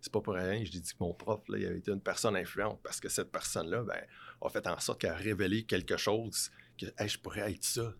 c'est 0.00 0.12
pas 0.12 0.20
pour 0.20 0.34
rien. 0.34 0.64
Je 0.64 0.70
dis 0.70 0.82
que 0.82 0.96
mon 0.98 1.14
prof, 1.14 1.40
là, 1.48 1.58
il 1.58 1.66
avait 1.66 1.78
été 1.78 1.92
une 1.92 2.00
personne 2.00 2.36
influente 2.36 2.80
parce 2.82 3.00
que 3.00 3.08
cette 3.08 3.30
personne-là, 3.30 3.84
ben, 3.84 4.00
a 4.40 4.48
fait 4.48 4.66
en 4.66 4.78
sorte 4.80 5.00
qu'elle 5.00 5.10
a 5.10 5.16
révélé 5.16 5.62
quelque 5.62 5.96
chose 5.96 6.50
que 6.76 6.86
je 7.06 7.18
pourrais 7.18 7.52
être 7.52 7.64
ça. 7.64 7.94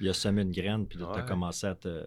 Il 0.00 0.08
a 0.08 0.14
semé 0.14 0.42
une 0.42 0.52
graine, 0.52 0.86
puis 0.86 0.98
tu 0.98 1.04
as 1.04 1.22
commencé 1.22 1.66
à 1.66 1.74
te, 1.74 2.06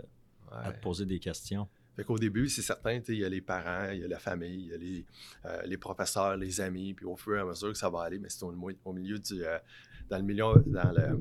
poser 0.81 1.05
des 1.05 1.19
questions. 1.19 1.67
Fait 1.95 2.05
qu'au 2.05 2.17
début, 2.17 2.47
c'est 2.47 2.61
certain, 2.61 3.01
il 3.09 3.15
y 3.15 3.25
a 3.25 3.29
les 3.29 3.41
parents, 3.41 3.89
il 3.91 3.99
y 3.99 4.03
a 4.05 4.07
la 4.07 4.19
famille, 4.19 4.61
il 4.61 4.67
y 4.67 4.73
a 4.73 4.77
les, 4.77 5.05
euh, 5.45 5.61
les, 5.65 5.77
professeurs, 5.77 6.37
les 6.37 6.61
amis, 6.61 6.93
puis 6.93 7.05
au 7.05 7.17
fur 7.17 7.35
et 7.35 7.41
à 7.41 7.45
mesure 7.45 7.73
que 7.73 7.77
ça 7.77 7.89
va 7.89 8.03
aller, 8.03 8.19
mais 8.19 8.29
c'est 8.29 8.43
au, 8.43 8.93
milieu 8.93 9.19
du. 9.19 9.43
Euh, 9.43 9.57
dans, 10.09 10.17
le 10.17 10.23
milieu, 10.23 10.45
dans, 10.65 10.91
le, 10.91 11.17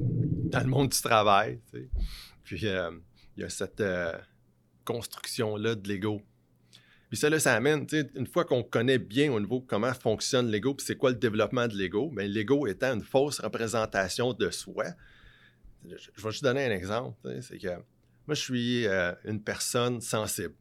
dans 0.48 0.60
le 0.60 0.66
monde 0.66 0.90
du 0.90 1.00
travail. 1.00 1.60
Puis 2.44 2.60
euh, 2.64 2.92
il 3.36 3.42
y 3.42 3.44
a 3.44 3.48
cette 3.48 3.82
construction-là 4.84 5.74
de 5.74 5.88
l'ego. 5.88 6.22
Puis 7.08 7.16
ça, 7.16 7.28
là, 7.28 7.40
ça 7.40 7.54
amène, 7.54 7.86
une 8.14 8.26
fois 8.26 8.44
qu'on 8.44 8.62
connaît 8.62 8.98
bien 8.98 9.32
au 9.32 9.40
niveau 9.40 9.60
comment 9.60 9.92
fonctionne 9.94 10.48
l'ego, 10.48 10.74
puis 10.74 10.86
c'est 10.86 10.96
quoi 10.96 11.10
le 11.10 11.16
développement 11.16 11.66
de 11.66 11.74
l'ego, 11.74 12.10
bien, 12.10 12.26
l'ego 12.26 12.66
étant 12.66 12.94
une 12.94 13.02
fausse 13.02 13.40
représentation 13.40 14.32
de 14.32 14.50
soi. 14.50 14.84
Je, 15.84 15.94
vais 15.94 16.30
juste 16.30 16.44
donner 16.44 16.66
un 16.66 16.70
exemple. 16.70 17.16
C'est 17.40 17.58
que 17.58 17.68
moi, 18.28 18.34
je 18.34 18.42
suis 18.42 18.86
euh, 18.86 19.14
une 19.24 19.42
personne 19.42 20.02
sensible. 20.02 20.54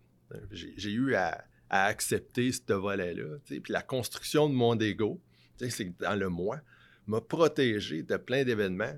J'ai 0.52 0.92
eu 0.92 1.16
à, 1.16 1.44
accepter 1.70 2.54
ce 2.54 2.72
volet-là. 2.72 3.40
Puis 3.46 3.62
la 3.68 3.82
construction 3.82 4.48
de 4.48 4.54
mon 4.54 4.80
ego, 4.80 5.22
c'est 5.58 5.98
dans 6.00 6.16
le 6.16 6.30
moi, 6.30 6.62
m'a 7.08 7.20
protégé 7.20 8.04
de 8.04 8.16
plein 8.16 8.46
d'événements. 8.46 8.96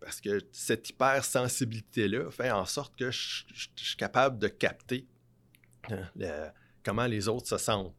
Parce 0.00 0.20
que 0.20 0.40
cette 0.50 0.90
hypersensibilité-là 0.90 2.32
fait 2.32 2.50
en 2.50 2.64
sorte 2.64 2.96
que 2.96 3.12
je, 3.12 3.44
suis 3.76 3.96
capable 3.96 4.40
de 4.40 4.48
capter 4.48 5.06
hein, 5.88 6.50
comment 6.82 7.06
les 7.06 7.28
autres 7.28 7.46
se 7.46 7.58
sentent. 7.58 7.94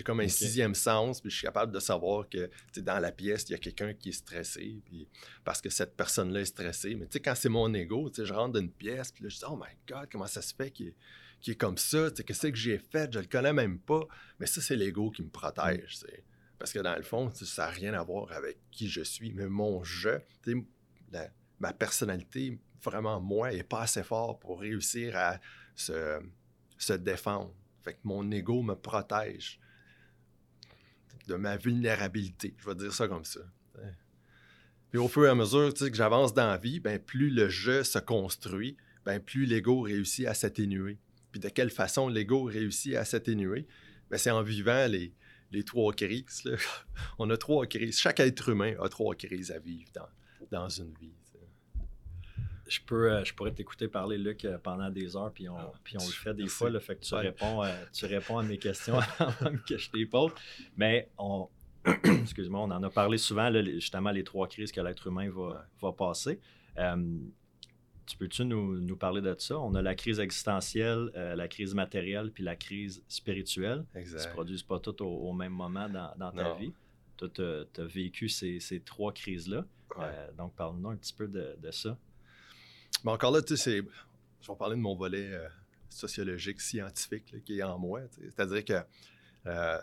J'ai 0.00 0.04
comme 0.04 0.20
un 0.20 0.28
sixième 0.28 0.74
sens, 0.74 1.20
puis 1.20 1.30
je 1.30 1.36
suis 1.36 1.44
capable 1.44 1.72
de 1.72 1.78
savoir 1.78 2.26
que 2.26 2.50
dans 2.78 2.98
la 2.98 3.12
pièce, 3.12 3.44
il 3.50 3.52
y 3.52 3.54
a 3.54 3.58
quelqu'un 3.58 3.92
qui 3.92 4.08
est 4.08 4.12
stressé, 4.12 4.80
puis 4.86 5.06
parce 5.44 5.60
que 5.60 5.68
cette 5.68 5.94
personne-là 5.94 6.40
est 6.40 6.46
stressée. 6.46 6.94
Mais 6.94 7.06
quand 7.22 7.34
c'est 7.34 7.50
mon 7.50 7.74
ego, 7.74 8.10
je 8.16 8.32
rentre 8.32 8.54
dans 8.54 8.60
une 8.60 8.72
pièce, 8.72 9.12
puis 9.12 9.24
là, 9.24 9.28
je 9.28 9.36
dis 9.36 9.44
Oh 9.46 9.56
my 9.56 9.76
God, 9.86 10.08
comment 10.10 10.26
ça 10.26 10.40
se 10.40 10.54
fait 10.54 10.70
qu'il 10.70 10.94
est, 11.46 11.54
comme 11.56 11.76
ça 11.76 12.10
Qu'est-ce 12.12 12.46
que 12.46 12.56
j'ai 12.56 12.78
fait? 12.78 13.12
Je 13.12 13.18
le 13.18 13.26
connais 13.26 13.52
même 13.52 13.78
pas. 13.78 14.06
Mais 14.38 14.46
ça, 14.46 14.62
c'est 14.62 14.74
l'ego 14.74 15.10
qui 15.10 15.22
me 15.22 15.28
protège. 15.28 16.02
Parce 16.58 16.72
que 16.72 16.78
dans 16.78 16.96
le 16.96 17.02
fond, 17.02 17.30
ça 17.34 17.66
n'a 17.66 17.70
rien 17.70 17.92
à 17.92 18.02
voir 18.02 18.32
avec 18.32 18.56
qui 18.70 18.88
je 18.88 19.02
suis. 19.02 19.34
Mais 19.34 19.48
mon 19.48 19.84
jeu, 19.84 20.22
ma 21.58 21.74
personnalité, 21.74 22.58
vraiment 22.82 23.20
moi, 23.20 23.52
n'est 23.52 23.64
pas 23.64 23.82
assez 23.82 24.02
fort 24.02 24.38
pour 24.38 24.60
réussir 24.60 25.14
à 25.14 25.38
se, 25.74 26.22
se 26.78 26.94
défendre. 26.94 27.54
Fait 27.82 27.92
que 27.92 28.00
mon 28.04 28.30
ego 28.30 28.62
me 28.62 28.74
protège 28.74 29.59
de 31.30 31.36
ma 31.36 31.56
vulnérabilité. 31.56 32.54
Je 32.58 32.66
vais 32.66 32.74
dire 32.74 32.92
ça 32.92 33.08
comme 33.08 33.24
ça. 33.24 33.40
Puis 34.90 34.98
au 34.98 35.06
fur 35.06 35.26
et 35.26 35.28
à 35.28 35.34
mesure 35.36 35.72
que 35.72 35.94
j'avance 35.94 36.34
dans 36.34 36.48
la 36.48 36.58
vie, 36.58 36.80
ben, 36.80 36.98
plus 36.98 37.30
le 37.30 37.48
jeu 37.48 37.84
se 37.84 38.00
construit, 38.00 38.76
ben, 39.04 39.20
plus 39.20 39.46
l'ego 39.46 39.82
réussit 39.82 40.26
à 40.26 40.34
s'atténuer. 40.34 40.98
Puis 41.30 41.40
de 41.40 41.48
quelle 41.48 41.70
façon 41.70 42.08
l'ego 42.08 42.42
réussit 42.42 42.96
à 42.96 43.04
s'atténuer? 43.04 43.68
Ben, 44.10 44.18
c'est 44.18 44.32
en 44.32 44.42
vivant 44.42 44.88
les, 44.88 45.14
les 45.52 45.62
trois 45.62 45.92
crises. 45.92 46.42
On 47.20 47.30
a 47.30 47.36
trois 47.36 47.66
crises. 47.66 48.00
Chaque 48.00 48.18
être 48.18 48.48
humain 48.48 48.74
a 48.80 48.88
trois 48.88 49.14
crises 49.14 49.52
à 49.52 49.60
vivre 49.60 49.90
dans, 49.94 50.08
dans 50.50 50.68
une 50.68 50.92
vie 51.00 51.14
je, 52.70 52.80
peux, 52.80 53.12
euh, 53.12 53.24
je 53.24 53.34
pourrais 53.34 53.52
t'écouter 53.52 53.88
parler, 53.88 54.16
Luc, 54.16 54.44
euh, 54.44 54.56
pendant 54.58 54.88
des 54.90 55.16
heures, 55.16 55.32
puis 55.32 55.48
on, 55.48 55.56
ah, 55.56 55.72
puis 55.82 55.96
on 55.98 56.06
le 56.06 56.12
fait 56.12 56.34
des 56.34 56.46
fois. 56.46 56.70
le 56.70 56.78
fait 56.78 56.94
que 56.94 57.04
tu, 57.04 57.14
réponds, 57.14 57.64
euh, 57.64 57.84
tu 57.92 58.06
réponds 58.06 58.38
à 58.38 58.42
mes 58.44 58.58
questions 58.66 58.98
avant 59.18 59.56
que 59.66 59.76
je 59.76 59.90
les 59.92 60.06
pose. 60.06 60.30
Mais 60.76 61.10
on, 61.18 61.48
excuse-moi, 62.04 62.60
on 62.60 62.70
en 62.70 62.82
a 62.82 62.90
parlé 62.90 63.18
souvent, 63.18 63.52
justement, 63.52 64.10
les 64.12 64.22
trois 64.22 64.46
crises 64.46 64.70
que 64.70 64.80
l'être 64.80 65.06
humain 65.08 65.28
va, 65.30 65.66
va 65.82 65.92
passer. 65.92 66.38
tu 68.06 68.16
peux-tu 68.16 68.44
nous, 68.44 68.78
nous, 68.78 68.96
parler 68.96 69.20
de 69.20 69.34
ça? 69.36 69.58
On 69.58 69.74
a 69.74 69.82
la 69.82 69.96
crise 69.96 70.20
existentielle, 70.20 71.10
la 71.14 71.48
crise 71.48 71.74
matérielle, 71.74 72.30
puis 72.30 72.44
la 72.44 72.54
crise 72.54 73.02
spirituelle. 73.08 73.84
Exact. 73.96 74.18
Ils 74.18 74.22
ne 74.22 74.28
se 74.28 74.32
produisent 74.32 74.62
pas 74.62 74.78
toutes 74.78 75.00
au, 75.00 75.32
même 75.32 75.52
moment 75.52 75.88
dans, 75.88 76.12
dans 76.16 76.30
ta 76.30 76.54
vie. 76.54 76.72
Tu 77.16 77.24
as, 77.42 77.84
vécu 77.84 78.28
ces, 78.28 78.60
ces 78.60 78.80
trois 78.80 79.12
crises-là. 79.12 79.64
donc, 80.38 80.54
parle-nous 80.54 80.90
un 80.90 80.96
petit 80.96 81.14
peu 81.14 81.26
de, 81.26 81.56
de 81.60 81.70
ça. 81.72 81.98
Mais 83.04 83.10
encore 83.12 83.32
là, 83.32 83.42
tu 83.42 83.56
sais, 83.56 83.82
je 84.40 84.52
vais 84.52 84.58
parler 84.58 84.76
de 84.76 84.80
mon 84.80 84.94
volet 84.94 85.32
euh, 85.32 85.48
sociologique, 85.88 86.60
scientifique 86.60 87.42
qui 87.44 87.58
est 87.58 87.62
en 87.62 87.78
moi. 87.78 88.00
C'est-à-dire 88.10 88.64
que 88.64 88.82
euh, 89.46 89.80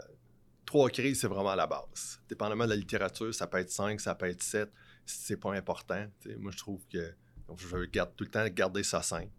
trois 0.66 0.90
crises, 0.90 1.20
c'est 1.22 1.28
vraiment 1.28 1.56
la 1.56 1.68
base. 1.68 2.20
Dépendamment 2.30 2.66
de 2.66 2.72
la 2.72 2.76
littérature, 2.76 3.34
ça 3.34 3.48
peut 3.48 3.58
être 3.58 3.72
cinq, 3.72 4.00
ça 4.00 4.16
peut 4.16 4.28
être 4.28 4.44
sept. 4.44 4.72
C'est 5.06 5.38
pas 5.38 5.54
important. 5.54 6.06
Moi, 6.38 6.52
je 6.52 6.58
trouve 6.58 6.82
que 6.92 7.14
je 7.58 7.68
veux 7.68 7.88
tout 7.90 8.24
le 8.24 8.30
temps 8.30 8.48
garder 8.50 8.84
ça 8.84 9.02
simple. 9.02 9.32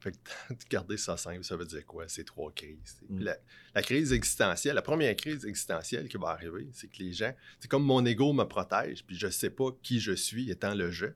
Fait 0.00 0.12
que 0.12 0.54
garder 0.70 0.96
ça 0.96 1.16
simple, 1.16 1.44
ça 1.44 1.56
veut 1.56 1.64
dire 1.64 1.86
quoi? 1.86 2.08
C'est 2.08 2.24
trois 2.24 2.50
crises. 2.50 3.00
Mm. 3.08 3.28
La, 3.74 3.82
crise 3.82 4.12
existentielle, 4.12 4.74
la 4.74 4.82
première 4.82 5.14
crise 5.14 5.44
existentielle 5.44 6.08
qui 6.08 6.16
va 6.16 6.30
arriver, 6.30 6.68
c'est 6.72 6.88
que 6.88 6.98
les 6.98 7.12
gens, 7.12 7.32
c'est 7.60 7.68
comme 7.68 7.84
mon 7.84 8.04
ego 8.04 8.32
me 8.32 8.44
protège, 8.44 9.04
puis 9.04 9.16
je 9.16 9.28
sais 9.28 9.50
pas 9.50 9.70
qui 9.82 10.00
je 10.00 10.12
suis 10.12 10.50
étant 10.50 10.74
le 10.74 10.90
jeu. 10.90 11.14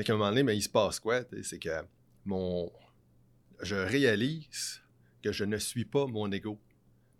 Fait 0.00 0.04
qu'à 0.04 0.14
un 0.14 0.16
moment 0.16 0.30
donné, 0.30 0.42
mais 0.42 0.56
il 0.56 0.62
se 0.62 0.68
passe 0.70 0.98
quoi? 0.98 1.20
C'est 1.42 1.58
que 1.58 1.68
mon. 2.24 2.72
Je 3.60 3.76
réalise 3.76 4.80
que 5.22 5.30
je 5.30 5.44
ne 5.44 5.58
suis 5.58 5.84
pas 5.84 6.06
mon 6.06 6.32
ego. 6.32 6.58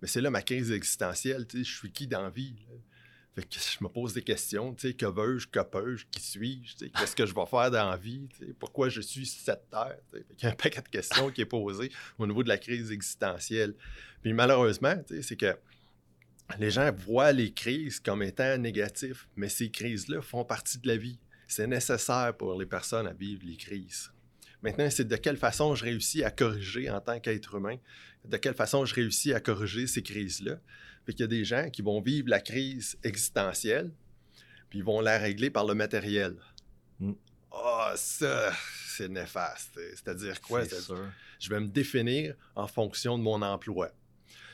Mais 0.00 0.08
c'est 0.08 0.22
là 0.22 0.30
ma 0.30 0.40
crise 0.40 0.72
existentielle. 0.72 1.46
Je 1.52 1.62
suis 1.62 1.92
qui 1.92 2.06
dans 2.06 2.22
la 2.22 2.30
vie? 2.30 2.54
Fait 3.34 3.42
que 3.42 3.54
je 3.54 3.84
me 3.84 3.90
pose 3.90 4.14
des 4.14 4.22
questions. 4.22 4.74
Que 4.74 5.04
veux-je? 5.04 5.46
Que 5.46 5.60
peux-je? 5.60 6.06
Qui 6.06 6.22
suis-je? 6.22 6.86
Qu'est-ce 6.86 7.14
que 7.14 7.26
je 7.26 7.34
vais 7.34 7.44
faire 7.44 7.70
dans 7.70 7.90
la 7.90 7.98
vie? 7.98 8.30
Pourquoi 8.58 8.88
je 8.88 9.02
suis 9.02 9.26
cette 9.26 9.68
terre? 9.68 9.98
Il 10.14 10.42
y 10.42 10.46
a 10.46 10.48
un 10.48 10.54
paquet 10.54 10.80
de 10.80 10.88
questions 10.88 11.30
qui 11.30 11.42
est 11.42 11.44
posé 11.44 11.92
au 12.16 12.26
niveau 12.26 12.42
de 12.42 12.48
la 12.48 12.56
crise 12.56 12.90
existentielle. 12.90 13.74
Puis 14.22 14.32
malheureusement, 14.32 14.94
c'est 15.20 15.36
que 15.36 15.54
les 16.58 16.70
gens 16.70 16.90
voient 16.92 17.32
les 17.32 17.52
crises 17.52 18.00
comme 18.00 18.22
étant 18.22 18.56
négatives, 18.56 19.26
mais 19.36 19.50
ces 19.50 19.70
crises-là 19.70 20.22
font 20.22 20.46
partie 20.46 20.78
de 20.78 20.88
la 20.88 20.96
vie. 20.96 21.18
C'est 21.50 21.66
nécessaire 21.66 22.36
pour 22.36 22.56
les 22.56 22.64
personnes 22.64 23.08
à 23.08 23.12
vivre 23.12 23.42
les 23.44 23.56
crises. 23.56 24.12
Maintenant, 24.62 24.88
c'est 24.88 25.08
de 25.08 25.16
quelle 25.16 25.36
façon 25.36 25.74
je 25.74 25.82
réussis 25.82 26.22
à 26.22 26.30
corriger 26.30 26.88
en 26.88 27.00
tant 27.00 27.18
qu'être 27.18 27.56
humain, 27.56 27.76
de 28.24 28.36
quelle 28.36 28.54
façon 28.54 28.84
je 28.84 28.94
réussis 28.94 29.34
à 29.34 29.40
corriger 29.40 29.88
ces 29.88 30.00
crises-là. 30.00 30.60
Fait 31.04 31.12
qu'il 31.12 31.22
y 31.22 31.24
a 31.24 31.26
des 31.26 31.44
gens 31.44 31.68
qui 31.68 31.82
vont 31.82 32.00
vivre 32.00 32.28
la 32.28 32.38
crise 32.38 32.96
existentielle, 33.02 33.90
puis 34.68 34.78
ils 34.78 34.84
vont 34.84 35.00
la 35.00 35.18
régler 35.18 35.50
par 35.50 35.66
le 35.66 35.74
matériel. 35.74 36.36
Mm. 37.00 37.14
Ah, 37.50 37.94
ça, 37.96 38.52
c'est 38.86 39.08
néfaste. 39.08 39.74
C'est-à-dire 39.96 40.40
quoi? 40.40 40.62
Je 41.40 41.50
vais 41.50 41.58
me 41.58 41.66
définir 41.66 42.36
en 42.54 42.68
fonction 42.68 43.18
de 43.18 43.24
mon 43.24 43.42
emploi 43.42 43.90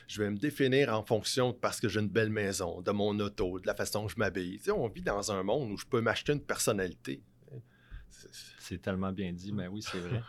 je 0.07 0.23
vais 0.23 0.29
me 0.29 0.37
définir 0.37 0.93
en 0.93 1.03
fonction 1.03 1.53
parce 1.53 1.79
que 1.79 1.89
j'ai 1.89 1.99
une 1.99 2.09
belle 2.09 2.29
maison, 2.29 2.81
de 2.81 2.91
mon 2.91 3.19
auto, 3.19 3.59
de 3.59 3.67
la 3.67 3.75
façon 3.75 4.03
dont 4.03 4.07
je 4.07 4.17
m'habille. 4.17 4.59
Tu 4.59 4.71
on 4.71 4.87
vit 4.87 5.01
dans 5.01 5.31
un 5.31 5.43
monde 5.43 5.71
où 5.71 5.77
je 5.77 5.85
peux 5.85 6.01
m'acheter 6.01 6.33
une 6.33 6.41
personnalité. 6.41 7.21
C'est 8.59 8.81
tellement 8.81 9.11
bien 9.11 9.31
dit, 9.33 9.51
mais 9.51 9.67
oui, 9.67 9.81
c'est 9.81 9.99
vrai. 9.99 10.21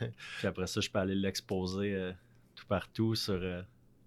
Puis 0.38 0.46
après 0.46 0.66
ça, 0.66 0.80
je 0.80 0.88
peux 0.88 0.98
aller 0.98 1.14
l'exposer 1.14 1.94
euh, 1.94 2.12
tout 2.54 2.66
partout 2.66 3.14
sur, 3.14 3.34
euh, 3.34 3.62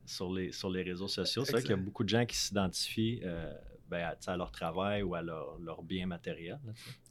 sur, 0.06 0.34
les, 0.34 0.52
sur 0.52 0.70
les 0.70 0.84
réseaux 0.84 1.08
sociaux. 1.08 1.46
C'est 1.46 1.52
vrai 1.52 1.62
qu'il 1.62 1.72
y 1.72 1.74
a 1.74 1.78
beaucoup 1.78 2.04
de 2.04 2.10
gens 2.10 2.26
qui 2.26 2.38
s'identifient 2.38 3.22
euh, 3.24 3.54
ben, 3.90 4.16
à, 4.26 4.38
leur 4.38 4.52
travail 4.52 5.04
ou 5.04 5.16
à 5.16 5.22
leur, 5.22 5.58
leur 5.60 5.84
bien 5.84 6.08
matériel. 6.08 6.60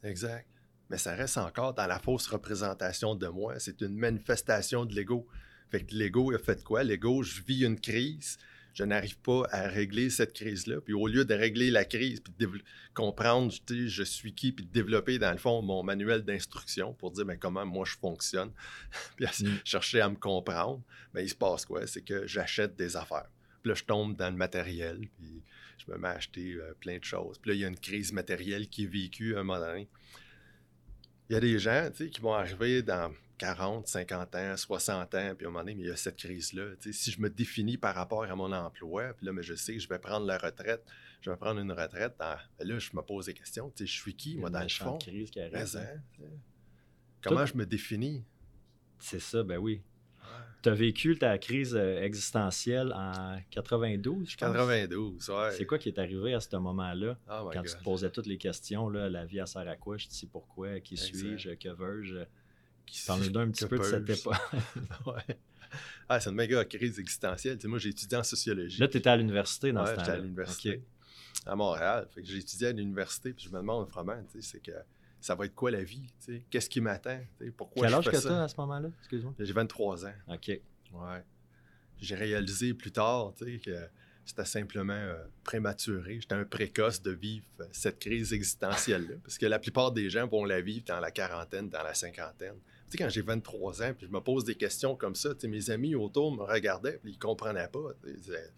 exact. 0.02 0.48
Mais 0.88 0.98
ça 0.98 1.14
reste 1.14 1.38
encore 1.38 1.72
dans 1.72 1.86
la 1.86 2.00
fausse 2.00 2.26
représentation 2.26 3.14
de 3.14 3.28
moi. 3.28 3.58
C'est 3.60 3.80
une 3.80 3.96
manifestation 3.96 4.84
de 4.84 4.94
l'ego. 4.94 5.26
Fait 5.70 5.84
que 5.84 5.94
l'ego 5.94 6.32
a 6.34 6.38
fait 6.38 6.62
quoi? 6.64 6.82
L'ego, 6.82 7.22
je 7.22 7.42
vis 7.42 7.64
une 7.64 7.78
crise, 7.78 8.38
je 8.74 8.84
n'arrive 8.84 9.18
pas 9.18 9.44
à 9.50 9.68
régler 9.68 10.10
cette 10.10 10.32
crise-là. 10.32 10.80
Puis 10.80 10.94
au 10.94 11.06
lieu 11.06 11.24
de 11.24 11.34
régler 11.34 11.70
la 11.70 11.84
crise, 11.84 12.20
puis 12.20 12.32
de 12.38 12.50
comprendre 12.94 13.52
je 13.68 14.02
suis 14.02 14.34
qui, 14.34 14.52
puis 14.52 14.64
de 14.64 14.70
développer 14.70 15.18
dans 15.18 15.32
le 15.32 15.38
fond 15.38 15.62
mon 15.62 15.82
manuel 15.82 16.22
d'instruction 16.22 16.92
pour 16.94 17.12
dire 17.12 17.24
mais 17.24 17.38
comment 17.38 17.64
moi 17.66 17.84
je 17.84 17.96
fonctionne, 17.96 18.52
puis 19.16 19.26
mm. 19.26 19.58
chercher 19.64 20.00
à 20.00 20.08
me 20.08 20.16
comprendre, 20.16 20.82
mais 21.14 21.24
il 21.24 21.28
se 21.28 21.34
passe 21.34 21.64
quoi? 21.64 21.86
C'est 21.86 22.02
que 22.02 22.26
j'achète 22.26 22.76
des 22.76 22.96
affaires. 22.96 23.28
Puis 23.62 23.68
là, 23.68 23.74
je 23.74 23.84
tombe 23.84 24.16
dans 24.16 24.30
le 24.30 24.36
matériel, 24.36 24.98
puis 25.18 25.42
je 25.78 25.92
me 25.92 25.98
mets 25.98 26.08
à 26.08 26.12
acheter 26.12 26.54
euh, 26.54 26.72
plein 26.80 26.98
de 26.98 27.04
choses. 27.04 27.38
Puis 27.38 27.50
là, 27.50 27.54
il 27.54 27.60
y 27.60 27.64
a 27.64 27.68
une 27.68 27.78
crise 27.78 28.12
matérielle 28.12 28.68
qui 28.68 28.84
est 28.84 28.86
vécue 28.86 29.36
à 29.36 29.40
un 29.40 29.44
moment 29.44 29.60
donné. 29.60 29.88
Il 31.28 31.34
y 31.34 31.36
a 31.36 31.40
des 31.40 31.58
gens 31.58 31.90
qui 31.94 32.20
vont 32.20 32.34
arriver 32.34 32.82
dans 32.82 33.12
40, 33.40 33.88
50 33.88 34.34
ans, 34.34 34.54
60 34.54 35.14
ans, 35.14 35.34
puis 35.34 35.46
à 35.46 35.48
un 35.48 35.50
moment 35.50 35.64
donné, 35.64 35.72
il 35.72 35.86
y 35.86 35.90
a 35.90 35.96
cette 35.96 36.16
crise-là. 36.16 36.74
Si 36.92 37.10
je 37.10 37.18
me 37.22 37.30
définis 37.30 37.78
par 37.78 37.94
rapport 37.94 38.24
à 38.24 38.36
mon 38.36 38.52
emploi, 38.52 39.14
puis 39.14 39.24
là, 39.24 39.32
mais 39.32 39.42
je 39.42 39.54
sais 39.54 39.72
que 39.72 39.78
je 39.78 39.88
vais 39.88 39.98
prendre 39.98 40.26
la 40.26 40.36
retraite, 40.36 40.84
je 41.22 41.30
vais 41.30 41.38
prendre 41.38 41.58
une 41.58 41.72
retraite, 41.72 42.14
ben 42.18 42.36
là, 42.58 42.78
je 42.78 42.90
me 42.94 43.00
pose 43.00 43.26
des 43.26 43.34
questions. 43.34 43.72
Je 43.78 43.86
suis 43.86 44.14
qui, 44.14 44.36
moi, 44.36 44.50
dans 44.50 44.60
le 44.60 44.68
fond? 44.68 44.98
Crise 44.98 45.30
qui 45.30 45.40
hein. 45.40 45.48
Comment 47.22 47.46
je 47.46 47.56
me 47.56 47.64
définis? 47.64 48.22
C'est 48.98 49.20
ça, 49.20 49.42
ben 49.42 49.56
oui. 49.56 49.80
Tu 50.62 50.68
as 50.68 50.74
vécu 50.74 51.16
ta 51.16 51.38
crise 51.38 51.74
euh, 51.74 52.02
existentielle 52.02 52.92
en 52.92 53.40
92, 53.50 54.28
je 54.28 54.36
pense? 54.36 54.52
92, 54.52 55.30
ouais. 55.30 55.52
C'est 55.52 55.64
quoi 55.64 55.78
qui 55.78 55.88
est 55.88 55.98
arrivé 55.98 56.34
à 56.34 56.40
ce 56.40 56.54
moment-là? 56.58 57.16
Oh 57.30 57.48
quand 57.50 57.62
God. 57.62 57.66
tu 57.66 57.74
te 57.74 57.82
posais 57.82 58.10
toutes 58.10 58.26
les 58.26 58.36
questions, 58.36 58.90
là, 58.90 59.08
la 59.08 59.24
vie, 59.24 59.38
elle 59.38 59.46
sert 59.46 59.66
à 59.66 59.76
quoi? 59.76 59.96
Je 59.96 60.08
dis 60.08 60.26
pourquoi? 60.26 60.78
Qui 60.80 60.98
suis-je? 60.98 61.52
Que 61.54 61.70
veux-je? 61.70 62.26
Qui- 62.90 63.06
Parle-nous 63.06 63.38
un 63.38 63.50
petit 63.50 63.66
peu 63.66 63.78
de 63.78 63.82
cette 63.84 64.08
époque. 64.10 64.34
ouais. 65.06 65.36
Ah, 66.08 66.18
c'est 66.18 66.30
une 66.30 66.36
méga 66.36 66.64
crise 66.64 66.98
existentielle. 66.98 67.56
Tu 67.56 67.62
sais, 67.62 67.68
moi, 67.68 67.78
j'ai 67.78 67.90
étudié 67.90 68.18
en 68.18 68.22
sociologie. 68.24 68.80
Là, 68.80 68.88
tu 68.88 68.96
étais 68.98 69.08
à 69.10 69.16
l'université 69.16 69.72
dans 69.72 69.80
Ouais, 69.82 69.86
ce 69.86 69.90
j'étais 69.92 70.02
temps-là. 70.06 70.18
à 70.18 70.20
l'université 70.20 70.82
à 71.46 71.54
Montréal. 71.56 72.08
Fait 72.12 72.22
que 72.22 72.26
j'ai 72.28 72.38
étudié 72.38 72.66
à 72.68 72.72
l'université, 72.72 73.32
puis 73.32 73.44
je 73.44 73.50
me 73.50 73.58
demande 73.58 73.88
vraiment, 73.88 74.16
tu 74.32 74.42
sais, 74.42 74.48
c'est 74.52 74.60
que 74.62 74.72
ça 75.20 75.34
va 75.36 75.44
être 75.44 75.54
quoi 75.54 75.70
la 75.70 75.84
vie? 75.84 76.06
tu 76.24 76.34
sais? 76.34 76.42
Qu'est-ce 76.50 76.68
qui 76.68 76.80
m'attend? 76.80 77.18
tu 77.38 77.44
sais? 77.46 77.50
Pourquoi 77.52 77.82
Quel 77.82 77.90
je 77.92 77.96
âge 77.98 78.04
fais 78.06 78.10
que 78.10 78.16
ça? 78.18 78.42
à 78.44 78.48
ce 78.48 78.56
moment-là? 78.58 78.88
Excuse-moi. 79.00 79.34
J'ai 79.38 79.52
23 79.52 80.06
ans. 80.06 80.14
OK. 80.28 80.48
Ouais. 80.48 81.24
J'ai 82.00 82.14
réalisé 82.16 82.74
plus 82.74 82.90
tard, 82.90 83.32
tu 83.36 83.44
sais, 83.44 83.58
que 83.60 83.76
c'était 84.24 84.44
simplement 84.46 84.92
euh, 84.94 85.22
prématuré. 85.44 86.18
J'étais 86.20 86.34
un 86.34 86.44
précoce 86.44 87.00
de 87.02 87.10
vivre 87.12 87.44
euh, 87.60 87.64
cette 87.72 87.98
crise 88.00 88.32
existentielle-là. 88.32 89.16
parce 89.22 89.38
que 89.38 89.46
la 89.46 89.58
plupart 89.60 89.92
des 89.92 90.08
gens 90.10 90.26
vont 90.26 90.44
la 90.44 90.60
vivre 90.60 90.84
dans 90.86 90.98
la 91.00 91.10
quarantaine, 91.12 91.68
dans 91.68 91.82
la 91.84 91.94
cinquantaine. 91.94 92.56
Tu 92.90 92.96
sais, 92.96 93.04
quand 93.04 93.08
j'ai 93.08 93.22
23 93.22 93.82
ans, 93.82 93.94
puis 93.96 94.06
je 94.06 94.12
me 94.12 94.20
pose 94.20 94.44
des 94.44 94.56
questions 94.56 94.96
comme 94.96 95.14
ça, 95.14 95.32
tu 95.34 95.40
sais, 95.42 95.48
mes 95.48 95.70
amis 95.70 95.94
autour 95.94 96.34
me 96.34 96.42
regardaient, 96.42 96.98
puis 97.02 97.12
ils 97.12 97.18
comprenaient 97.18 97.68
pas. 97.68 97.90
tu 98.02 98.22
sais, 98.22 98.52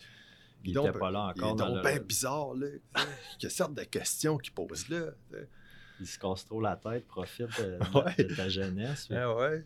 ils 0.65 0.75
n'était 0.79 0.99
pas 0.99 1.11
là 1.11 1.25
encore. 1.37 1.55
dans 1.57 1.67
donc 1.69 1.77
le- 1.77 1.83
bien 1.91 2.01
bizarre, 2.01 2.55
là. 2.55 2.67
Quelle 3.39 3.51
sorte 3.51 3.75
de 3.75 3.83
questions 3.85 4.39
qu'ils 4.39 4.55
posent 4.55 4.89
là. 4.89 5.11
tu 5.31 5.37
sais. 5.37 5.49
Il 6.01 6.07
se 6.07 6.19
casse 6.19 6.47
trop 6.47 6.61
la 6.61 6.77
tête, 6.77 7.07
profite 7.07 7.47
de, 7.61 7.79
de- 7.79 7.99
Ouais. 7.99 8.25
de 8.25 8.35
ta 8.35 8.49
jeunesse. 8.49 9.07
puis- 9.07 9.17
Ah 9.17 9.35
ouais. 9.37 9.65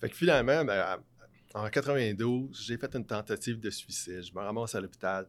Fait 0.00 0.08
que 0.08 0.14
finalement, 0.16 0.64
ben, 0.64 0.98
en 1.54 1.68
92, 1.68 2.64
j'ai 2.66 2.76
fait 2.78 2.94
une 2.94 3.04
tentative 3.04 3.58
de 3.58 3.70
suicide. 3.70 4.22
Je 4.22 4.32
me 4.32 4.38
ramasse 4.40 4.74
à 4.76 4.80
l'hôpital. 4.80 5.26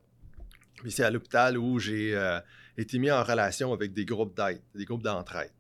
Puis 0.76 0.92
c'est 0.92 1.04
à 1.04 1.10
l'hôpital 1.10 1.58
où 1.58 1.80
j'ai 1.80 2.16
euh, 2.16 2.40
été 2.78 3.00
mis 3.00 3.10
en 3.12 3.24
relation 3.24 3.74
avec 3.74 3.92
des 3.94 4.06
groupes 4.06 4.36
d'aide, 4.38 4.62
des 4.76 4.86
groupes 4.86 5.04
d'entraide. 5.04 5.52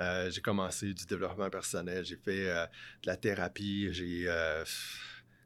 Euh, 0.00 0.30
j'ai 0.30 0.40
commencé 0.40 0.92
du 0.92 1.06
développement 1.06 1.48
personnel, 1.48 2.04
j'ai 2.04 2.16
fait 2.16 2.50
euh, 2.50 2.66
de 3.02 3.06
la 3.06 3.16
thérapie, 3.16 3.88
j'ai 3.92 4.28
euh, 4.28 4.64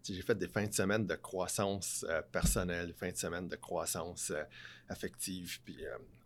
j'ai 0.03 0.23
fait 0.23 0.35
des 0.35 0.49
fins 0.49 0.67
de 0.67 0.73
semaine 0.73 1.07
de 1.07 1.15
croissance 1.15 2.05
personnelle, 2.33 2.89
des 2.89 2.93
fins 2.95 3.11
de 3.11 3.17
semaine 3.17 3.47
de 3.47 3.57
croissance 3.57 4.33
affective. 4.89 5.61
Puis 5.65 5.77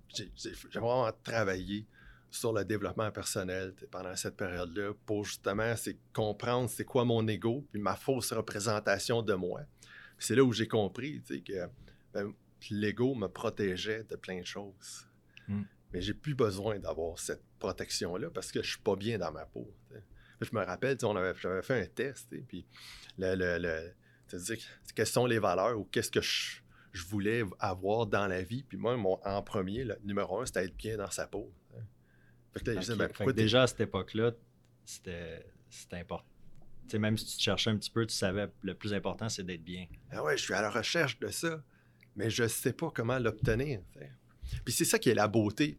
j'ai 0.08 0.52
vraiment 0.72 1.10
travaillé 1.22 1.84
sur 2.30 2.52
le 2.52 2.64
développement 2.64 3.10
personnel 3.10 3.74
pendant 3.90 4.14
cette 4.16 4.36
période-là 4.36 4.92
pour 5.04 5.24
justement 5.24 5.74
comprendre 6.12 6.70
c'est 6.70 6.84
quoi 6.84 7.04
mon 7.04 7.26
ego 7.28 7.66
puis 7.72 7.80
ma 7.80 7.96
fausse 7.96 8.32
représentation 8.32 9.22
de 9.22 9.34
moi. 9.34 9.62
C'est 10.18 10.36
là 10.36 10.44
où 10.44 10.52
j'ai 10.52 10.68
compris 10.68 11.20
que 11.44 11.68
ben, 12.12 12.32
l'ego 12.70 13.14
me 13.14 13.26
protégeait 13.26 14.04
de 14.04 14.16
plein 14.16 14.40
de 14.40 14.46
choses. 14.46 15.06
Mm. 15.48 15.62
Mais 15.94 16.00
j'ai 16.02 16.12
plus 16.12 16.34
besoin 16.34 16.78
d'avoir 16.78 17.18
cette 17.18 17.42
protection-là 17.58 18.28
parce 18.30 18.50
que 18.52 18.62
je 18.62 18.70
suis 18.72 18.80
pas 18.80 18.96
bien 18.96 19.16
dans 19.16 19.32
ma 19.32 19.46
peau. 19.46 19.72
Je 20.40 20.50
me 20.52 20.62
rappelle, 20.62 20.98
on 21.04 21.16
avait, 21.16 21.32
j'avais 21.40 21.62
fait 21.62 21.80
un 21.82 21.86
test, 21.86 22.34
puis 22.48 22.66
le, 23.16 23.34
le, 23.36 23.58
le- 23.58 23.94
quelles 24.94 25.06
sont 25.06 25.24
les 25.26 25.38
valeurs 25.38 25.78
ou 25.78 25.84
qu'est-ce 25.84 26.10
que 26.10 26.20
je, 26.20 26.56
je 26.92 27.04
voulais 27.06 27.44
avoir 27.60 28.06
dans 28.06 28.26
la 28.26 28.42
vie. 28.42 28.62
Puis 28.64 28.76
moi, 28.76 28.96
mon, 28.96 29.18
en 29.24 29.42
premier, 29.42 29.84
le 29.84 29.96
numéro 30.04 30.40
un, 30.40 30.46
c'était 30.46 30.64
être 30.64 30.76
bien 30.76 30.96
dans 30.96 31.10
sa 31.10 31.26
peau. 31.28 31.50
tu 31.70 31.76
sais. 31.76 31.82
Fait 32.52 32.60
que 32.64 32.70
là, 32.70 32.74
je 32.74 32.80
disais, 32.80 32.92
Ok. 32.92 32.98
ben, 32.98 33.04
Fait 33.06 33.12
pourquoi 33.14 33.32
que 33.32 33.36
t'es- 33.36 33.42
déjà 33.42 33.62
à 33.62 33.66
cette 33.68 33.80
époque-là, 33.80 34.32
c'était 34.84 35.46
c'était 35.70 35.96
important. 35.98 36.26
Même 36.98 37.16
si 37.16 37.24
tu 37.26 37.36
te 37.38 37.42
cherchais 37.42 37.70
un 37.70 37.76
petit 37.78 37.90
peu, 37.90 38.04
tu 38.06 38.14
savais 38.14 38.46
le 38.62 38.74
plus 38.74 38.92
important, 38.92 39.28
c'est 39.28 39.42
d'être 39.44 39.64
bien. 39.64 39.86
Ah 40.10 40.22
ouais, 40.22 40.36
je 40.36 40.42
suis 40.42 40.54
à 40.54 40.60
la 40.62 40.70
recherche 40.70 41.18
de 41.20 41.28
ça, 41.28 41.62
mais 42.16 42.28
je 42.30 42.46
sais 42.46 42.72
pas 42.72 42.90
comment 42.94 43.18
l'obtenir. 43.18 43.80
Puis 44.64 44.72
c'est 44.72 44.84
ça 44.84 44.98
qui 44.98 45.10
est 45.10 45.14
la 45.14 45.28
beauté. 45.28 45.78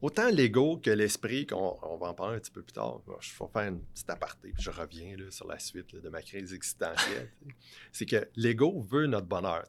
Autant 0.00 0.28
l'ego 0.28 0.76
que 0.76 0.90
l'esprit, 0.90 1.46
qu'on 1.46 1.78
on 1.82 1.96
va 1.96 2.08
en 2.08 2.14
parler 2.14 2.36
un 2.36 2.40
petit 2.40 2.50
peu 2.50 2.62
plus 2.62 2.72
tard. 2.72 3.00
Bon, 3.06 3.16
Je 3.20 3.30
vais 3.30 3.50
faire 3.50 3.68
une 3.68 3.80
petite 3.80 4.10
aparté, 4.10 4.52
puis 4.52 4.62
je 4.62 4.70
reviens 4.70 5.16
là, 5.16 5.30
sur 5.30 5.46
la 5.46 5.58
suite 5.58 5.96
de 5.96 6.08
ma 6.10 6.20
crise 6.20 6.52
existentielle. 6.52 7.30
c'est 7.92 8.04
que 8.04 8.28
l'ego 8.36 8.80
veut 8.82 9.06
notre 9.06 9.26
bonheur. 9.26 9.64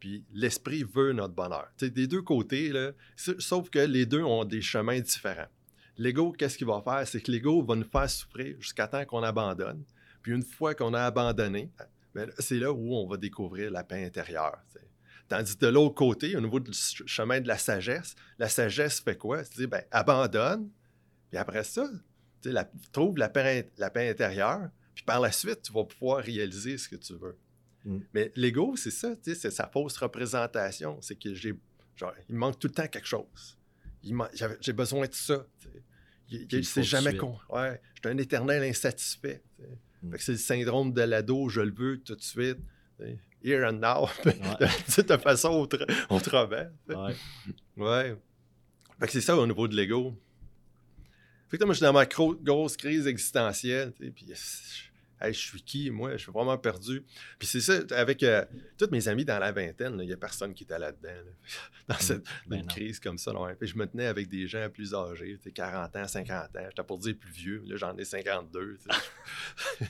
Puis 0.00 0.24
l'esprit 0.32 0.82
veut 0.82 1.12
notre 1.12 1.34
bonheur. 1.34 1.68
Tu 1.76 1.86
sais, 1.86 1.90
des 1.90 2.06
deux 2.06 2.22
côtés, 2.22 2.70
là, 2.70 2.92
sauf 3.16 3.68
que 3.70 3.80
les 3.80 4.06
deux 4.06 4.22
ont 4.22 4.44
des 4.44 4.62
chemins 4.62 5.00
différents. 5.00 5.48
L'ego, 5.98 6.32
qu'est-ce 6.32 6.58
qu'il 6.58 6.66
va 6.66 6.82
faire? 6.82 7.06
C'est 7.06 7.20
que 7.20 7.30
l'ego 7.30 7.62
va 7.62 7.74
nous 7.74 7.88
faire 7.88 8.08
souffrir 8.08 8.56
jusqu'à 8.60 8.86
temps 8.86 9.04
qu'on 9.04 9.22
abandonne. 9.22 9.84
Puis 10.22 10.32
une 10.32 10.42
fois 10.42 10.74
qu'on 10.74 10.92
a 10.94 11.02
abandonné, 11.02 11.70
ben 12.14 12.30
c'est 12.38 12.58
là 12.58 12.72
où 12.72 12.94
on 12.94 13.06
va 13.06 13.16
découvrir 13.16 13.70
la 13.70 13.84
paix 13.84 14.04
intérieure. 14.04 14.58
Tandis 15.28 15.56
que 15.56 15.66
de 15.66 15.70
l'autre 15.70 15.94
côté, 15.94 16.36
au 16.36 16.40
niveau 16.40 16.60
du 16.60 16.72
ch- 16.72 17.02
chemin 17.06 17.40
de 17.40 17.48
la 17.48 17.58
sagesse, 17.58 18.14
la 18.38 18.48
sagesse 18.48 19.00
fait 19.00 19.16
quoi? 19.16 19.42
C'est 19.44 19.66
ben, 19.66 19.82
abandonne, 19.90 20.70
puis 21.30 21.38
après 21.38 21.64
ça, 21.64 21.88
tu 22.40 22.48
sais, 22.48 22.52
la- 22.52 22.70
trouve 22.92 23.16
la 23.18 23.28
paix, 23.28 23.70
la 23.78 23.90
paix 23.90 24.08
intérieure, 24.08 24.68
puis 24.94 25.04
par 25.04 25.20
la 25.20 25.32
suite, 25.32 25.62
tu 25.62 25.72
vas 25.72 25.84
pouvoir 25.84 26.22
réaliser 26.22 26.78
ce 26.78 26.88
que 26.88 26.96
tu 26.96 27.14
veux. 27.14 27.36
Mm. 27.84 27.98
Mais 28.14 28.32
l'ego, 28.36 28.76
c'est 28.76 28.90
ça, 28.92 29.14
c'est 29.22 29.50
sa 29.50 29.66
fausse 29.68 29.96
représentation. 29.96 30.98
C'est 31.02 31.16
que 31.16 31.34
j'ai, 31.34 31.54
genre, 31.96 32.12
il 32.28 32.34
me 32.36 32.40
manque 32.40 32.58
tout 32.58 32.68
le 32.68 32.72
temps 32.74 32.86
quelque 32.86 33.06
chose. 33.06 33.58
J'ai 34.60 34.72
besoin 34.72 35.06
de 35.08 35.14
ça. 35.14 35.44
Il- 36.28 36.46
il- 36.52 36.64
C'est 36.64 36.82
jamais 36.84 37.16
con. 37.16 37.38
Ouais, 37.50 37.80
je 37.94 38.08
suis 38.08 38.14
un 38.14 38.18
éternel 38.18 38.62
insatisfait. 38.62 39.42
Mm. 40.02 40.14
C'est 40.18 40.32
le 40.32 40.38
syndrome 40.38 40.92
de 40.92 41.02
l'ado, 41.02 41.48
je 41.48 41.60
le 41.62 41.72
veux 41.72 41.98
tout 42.00 42.14
de 42.14 42.22
suite. 42.22 42.58
Here 43.44 43.64
and 43.68 43.74
now. 43.80 44.08
Ouais. 44.24 45.02
De 45.02 45.16
façon 45.18 45.50
autre- 45.50 45.86
autrement. 46.08 46.68
Ouais. 46.88 47.14
Ouais. 47.76 48.16
Fait 48.98 49.06
que 49.06 49.12
c'est 49.12 49.20
ça 49.20 49.36
au 49.36 49.46
niveau 49.46 49.68
de 49.68 49.76
l'ego. 49.76 50.14
Fait 51.48 51.56
que 51.58 51.62
là, 51.62 51.66
moi, 51.66 51.74
je 51.74 51.78
suis 51.78 51.84
dans 51.84 51.92
ma 51.92 52.06
grosse 52.06 52.76
crise 52.76 53.06
existentielle. 53.06 53.92
Puis, 53.92 54.26
hey, 55.20 55.32
je 55.32 55.38
suis 55.38 55.62
qui, 55.62 55.90
moi? 55.90 56.12
Je 56.12 56.22
suis 56.22 56.32
vraiment 56.32 56.56
perdu. 56.58 57.04
Puis 57.38 57.48
c'est 57.48 57.60
ça, 57.60 57.74
avec 57.90 58.22
euh, 58.22 58.44
tous 58.78 58.90
mes 58.90 59.08
amis 59.08 59.24
dans 59.24 59.38
la 59.38 59.52
vingtaine, 59.52 59.98
il 60.00 60.06
n'y 60.06 60.12
a 60.12 60.16
personne 60.16 60.54
qui 60.54 60.64
était 60.64 60.78
là-dedans. 60.78 61.08
là. 61.08 61.32
Dans 61.88 61.98
cette 61.98 62.24
Ben 62.48 62.60
une 62.60 62.66
crise 62.66 62.98
comme 62.98 63.16
ça. 63.16 63.32
là, 63.32 63.40
ouais. 63.40 63.54
Puis 63.54 63.68
je 63.68 63.76
me 63.76 63.86
tenais 63.86 64.06
avec 64.06 64.28
des 64.28 64.48
gens 64.48 64.68
plus 64.68 64.92
âgés, 64.92 65.36
tu 65.38 65.44
sais, 65.44 65.52
40 65.52 65.94
ans, 65.94 66.08
50 66.08 66.56
ans. 66.56 66.66
J'étais 66.68 66.82
pour 66.82 66.98
dire 66.98 67.14
plus 67.16 67.30
vieux. 67.30 67.62
Là, 67.66 67.76
j'en 67.76 67.96
ai 67.96 68.04
52. 68.04 68.76
tu 68.76 68.94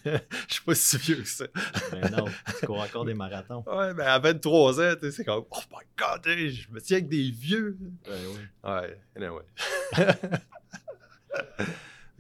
sais. 0.05 0.23
Je 0.49 0.55
suis 0.55 0.63
pas 0.65 0.75
si 0.75 0.99
vieux 0.99 1.23
que 1.23 1.29
ça. 1.29 1.47
Ben 1.91 2.11
non, 2.11 2.27
tu 2.61 2.67
cours 2.67 2.81
encore 2.81 3.05
des 3.05 3.15
marathons. 3.15 3.65
Ouais, 3.77 3.95
mais 3.95 4.05
à 4.05 4.19
23 4.19 4.81
ans, 4.81 4.95
c'est 5.11 5.25
comme, 5.25 5.45
oh 5.51 5.61
my 5.71 5.85
god, 5.97 6.23
je 6.27 6.71
me 6.71 6.81
tiens 6.81 6.99
avec 6.99 7.09
des 7.09 7.31
vieux. 7.31 7.77
Ben 8.05 8.21
oui. 8.29 8.71
Ouais, 8.71 8.99
anyway. 9.17 9.45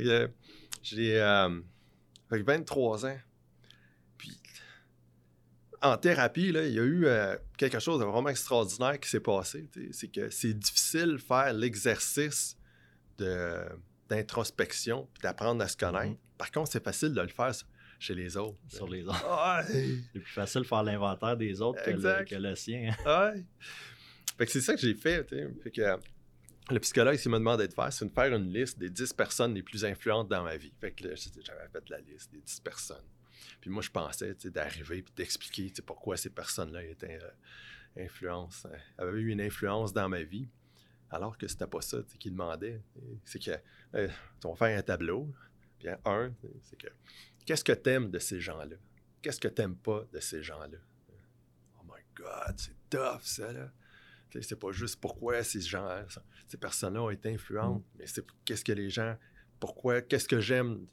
Euh, 0.00 0.28
j'ai 0.82 1.20
euh, 1.20 1.60
fait 2.28 2.38
que 2.40 2.44
23 2.44 3.06
ans. 3.06 3.18
Puis, 4.18 4.32
en 5.82 5.96
thérapie, 5.96 6.52
là, 6.52 6.66
il 6.66 6.72
y 6.74 6.78
a 6.80 6.82
eu 6.82 7.06
euh, 7.06 7.36
quelque 7.58 7.78
chose 7.78 8.00
de 8.00 8.04
vraiment 8.04 8.28
extraordinaire 8.30 8.98
qui 8.98 9.08
s'est 9.08 9.20
passé. 9.20 9.68
C'est 9.92 10.08
que 10.08 10.30
c'est 10.30 10.54
difficile 10.54 11.12
de 11.12 11.18
faire 11.18 11.52
l'exercice 11.52 12.56
d'introspection 14.08 15.08
puis 15.14 15.22
d'apprendre 15.22 15.62
à 15.62 15.68
se 15.68 15.76
connaître. 15.76 16.10
Mhm. 16.12 16.16
Par 16.38 16.50
contre, 16.50 16.70
c'est 16.72 16.82
facile 16.84 17.12
de 17.12 17.20
le 17.20 17.28
faire 17.28 17.52
chez 17.98 18.14
les 18.14 18.36
autres. 18.36 18.58
Sur 18.68 18.88
les 18.88 19.04
autres. 19.04 19.24
C'est 19.66 19.98
plus 20.12 20.20
facile 20.32 20.62
de 20.62 20.66
faire 20.66 20.82
l'inventaire 20.82 21.36
des 21.36 21.60
autres 21.62 21.82
que 21.82 21.90
le, 21.90 21.96
Exact. 21.96 22.28
que 22.28 22.34
le 22.34 22.54
sien. 22.54 22.90
hein. 23.06 23.32
Fait 24.36 24.44
que 24.44 24.52
c'est 24.52 24.60
ça 24.60 24.74
que 24.74 24.80
j'ai 24.82 24.94
fait. 24.94 25.26
Fait 25.62 25.70
que 25.70 25.96
le 26.70 26.80
psychologue, 26.80 27.16
ce 27.16 27.22
qu'il 27.22 27.30
m'a 27.30 27.38
demandé 27.38 27.68
de 27.68 27.72
faire, 27.72 27.92
c'est 27.92 28.06
de 28.06 28.12
faire 28.12 28.34
une 28.34 28.52
liste 28.52 28.78
des 28.78 28.90
10 28.90 29.12
personnes 29.12 29.54
les 29.54 29.62
plus 29.62 29.84
influentes 29.84 30.28
dans 30.28 30.42
ma 30.42 30.56
vie. 30.56 30.72
Fait 30.80 30.92
que 30.92 31.04
j'avais 31.04 31.68
fait 31.72 31.88
la 31.88 32.00
liste 32.00 32.32
des 32.32 32.40
10 32.40 32.60
personnes. 32.60 33.04
Puis 33.60 33.70
moi, 33.70 33.82
je 33.82 33.90
pensais 33.90 34.34
d'arriver 34.46 34.98
et 34.98 35.04
d'expliquer 35.14 35.72
pourquoi 35.84 36.16
ces 36.16 36.30
personnes-là 36.30 36.84
étaient 36.84 37.20
euh, 37.96 38.08
euh, 38.20 38.46
avaient 38.98 39.20
eu 39.20 39.30
une 39.30 39.40
influence 39.40 39.92
dans 39.92 40.08
ma 40.08 40.22
vie. 40.22 40.48
Alors 41.10 41.38
que 41.38 41.46
c'était 41.46 41.68
pas 41.68 41.80
ça 41.80 42.02
tu 42.02 42.10
sais, 42.10 42.18
qu'il 42.18 42.32
demandait. 42.32 42.82
C'est 43.24 43.38
que 43.38 43.52
euh, 43.94 44.08
va 44.42 44.56
faire 44.56 44.78
un 44.78 44.82
tableau. 44.82 45.32
Puis 45.78 45.88
un, 46.04 46.34
c'est 46.62 46.78
que 46.78 46.88
qu'est-ce 47.44 47.62
que 47.62 47.72
t'aimes 47.72 48.10
de 48.10 48.18
ces 48.18 48.40
gens-là? 48.40 48.76
Qu'est-ce 49.22 49.40
que 49.40 49.48
t'aimes 49.48 49.76
pas 49.76 50.04
de 50.12 50.20
ces 50.20 50.42
gens-là? 50.42 50.78
Oh 51.78 51.84
my 51.84 52.02
God, 52.14 52.54
c'est 52.56 52.76
tough 52.90 53.22
ça 53.22 53.52
là. 53.52 53.70
C'est 54.42 54.58
pas 54.58 54.72
juste 54.72 55.00
pourquoi 55.00 55.42
ces 55.42 55.60
gens, 55.60 55.88
ces 56.46 56.56
personnes-là 56.56 57.02
ont 57.02 57.10
été 57.10 57.32
influentes, 57.32 57.84
mais 57.98 58.06
c'est 58.06 58.24
qu'est-ce 58.44 58.64
que 58.64 58.72
les 58.72 58.90
gens, 58.90 59.16
pourquoi, 59.60 60.00
qu'est-ce 60.02 60.28
que 60.28 60.40
j'aime? 60.40 60.86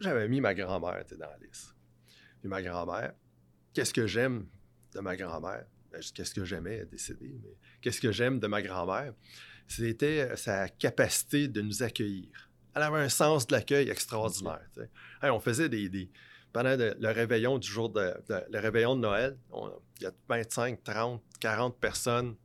J'avais 0.00 0.28
mis 0.28 0.40
ma 0.40 0.54
grand-mère 0.54 1.04
dans 1.18 1.26
la 1.30 1.38
liste. 1.38 1.74
Puis 2.40 2.48
ma 2.48 2.62
grand-mère, 2.62 3.14
qu'est-ce 3.72 3.92
que 3.94 4.06
j'aime 4.06 4.46
de 4.94 5.00
ma 5.00 5.16
grand-mère? 5.16 5.64
Ben, 5.90 6.00
qu'est-ce 6.14 6.34
que 6.34 6.44
j'aimais, 6.44 6.74
elle 6.74 6.82
est 6.82 6.86
décédée, 6.86 7.38
mais 7.42 7.56
qu'est-ce 7.80 8.00
que 8.00 8.12
j'aime 8.12 8.38
de 8.38 8.46
ma 8.46 8.60
grand-mère? 8.62 9.14
C'était 9.66 10.20
euh, 10.30 10.36
sa 10.36 10.68
capacité 10.68 11.48
de 11.48 11.60
nous 11.62 11.82
accueillir. 11.82 12.50
Elle 12.74 12.82
avait 12.82 12.98
un 13.00 13.08
sens 13.08 13.46
de 13.46 13.54
l'accueil 13.54 13.88
extraordinaire. 13.88 14.68
Hey, 15.22 15.30
on 15.30 15.40
faisait 15.40 15.68
des, 15.68 15.88
des- 15.88 16.10
pendant 16.52 16.76
le 16.76 17.08
réveillon 17.10 17.58
du 17.58 17.66
jour 17.68 17.88
de, 17.90 18.14
le 18.28 18.58
réveillon 18.60 18.94
de 18.96 19.00
Noël, 19.00 19.36
il 19.98 20.02
y 20.04 20.06
a 20.06 20.12
25, 20.28 20.82
30, 20.84 21.22
40 21.40 21.78
personnes 21.80 22.36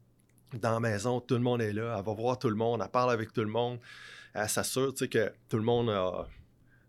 dans 0.60 0.72
la 0.72 0.80
maison, 0.80 1.20
tout 1.22 1.36
le 1.36 1.42
monde 1.42 1.62
est 1.62 1.74
là, 1.74 1.96
elle 1.98 2.06
va 2.06 2.14
voir 2.14 2.38
tout 2.38 2.50
le 2.50 2.56
monde, 2.56 2.82
elle 2.84 2.92
parle 2.92 3.12
avec 3.12 3.32
tout 3.34 3.42
le 3.42 3.48
monde, 3.48 3.80
elle 4.34 4.50
s'assure 4.50 4.94
que 4.94 5.34
tout 5.50 5.58
le 5.58 5.64
monde 5.64 5.90
a 5.90 6.28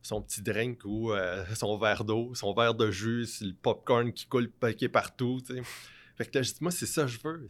son 0.02 0.20
petit 0.20 0.42
drink 0.42 0.84
ou 0.84 1.12
euh, 1.12 1.44
son 1.54 1.78
verre 1.78 2.04
d'eau, 2.04 2.34
son 2.34 2.52
verre 2.52 2.74
de 2.74 2.90
jus, 2.90 3.28
le 3.40 3.52
popcorn 3.54 4.12
qui 4.12 4.26
coule 4.26 4.50
paquet 4.50 4.88
partout. 4.88 5.40
Fait 6.16 6.26
que 6.26 6.38
là, 6.38 6.42
je 6.42 6.52
dis, 6.52 6.58
moi, 6.60 6.70
c'est 6.70 6.86
ça 6.86 7.02
que 7.02 7.08
je 7.08 7.18
veux. 7.22 7.46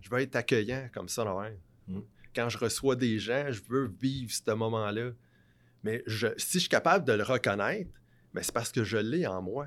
Je 0.00 0.10
veux 0.10 0.20
être 0.20 0.36
accueillant 0.36 0.88
comme 0.92 1.08
ça, 1.08 1.24
là, 1.24 1.50
mm. 1.88 2.00
Quand 2.34 2.48
je 2.48 2.58
reçois 2.58 2.96
des 2.96 3.18
gens, 3.18 3.46
je 3.50 3.60
veux 3.68 3.92
vivre 4.00 4.32
ce 4.32 4.50
moment-là. 4.52 5.10
Mais 5.84 6.02
je, 6.06 6.28
si 6.36 6.54
je 6.54 6.58
suis 6.60 6.68
capable 6.68 7.04
de 7.04 7.12
le 7.12 7.22
reconnaître, 7.22 7.90
mais 8.32 8.42
c'est 8.42 8.52
parce 8.52 8.72
que 8.72 8.84
je 8.84 8.96
l'ai 8.96 9.26
en 9.26 9.42
moi. 9.42 9.66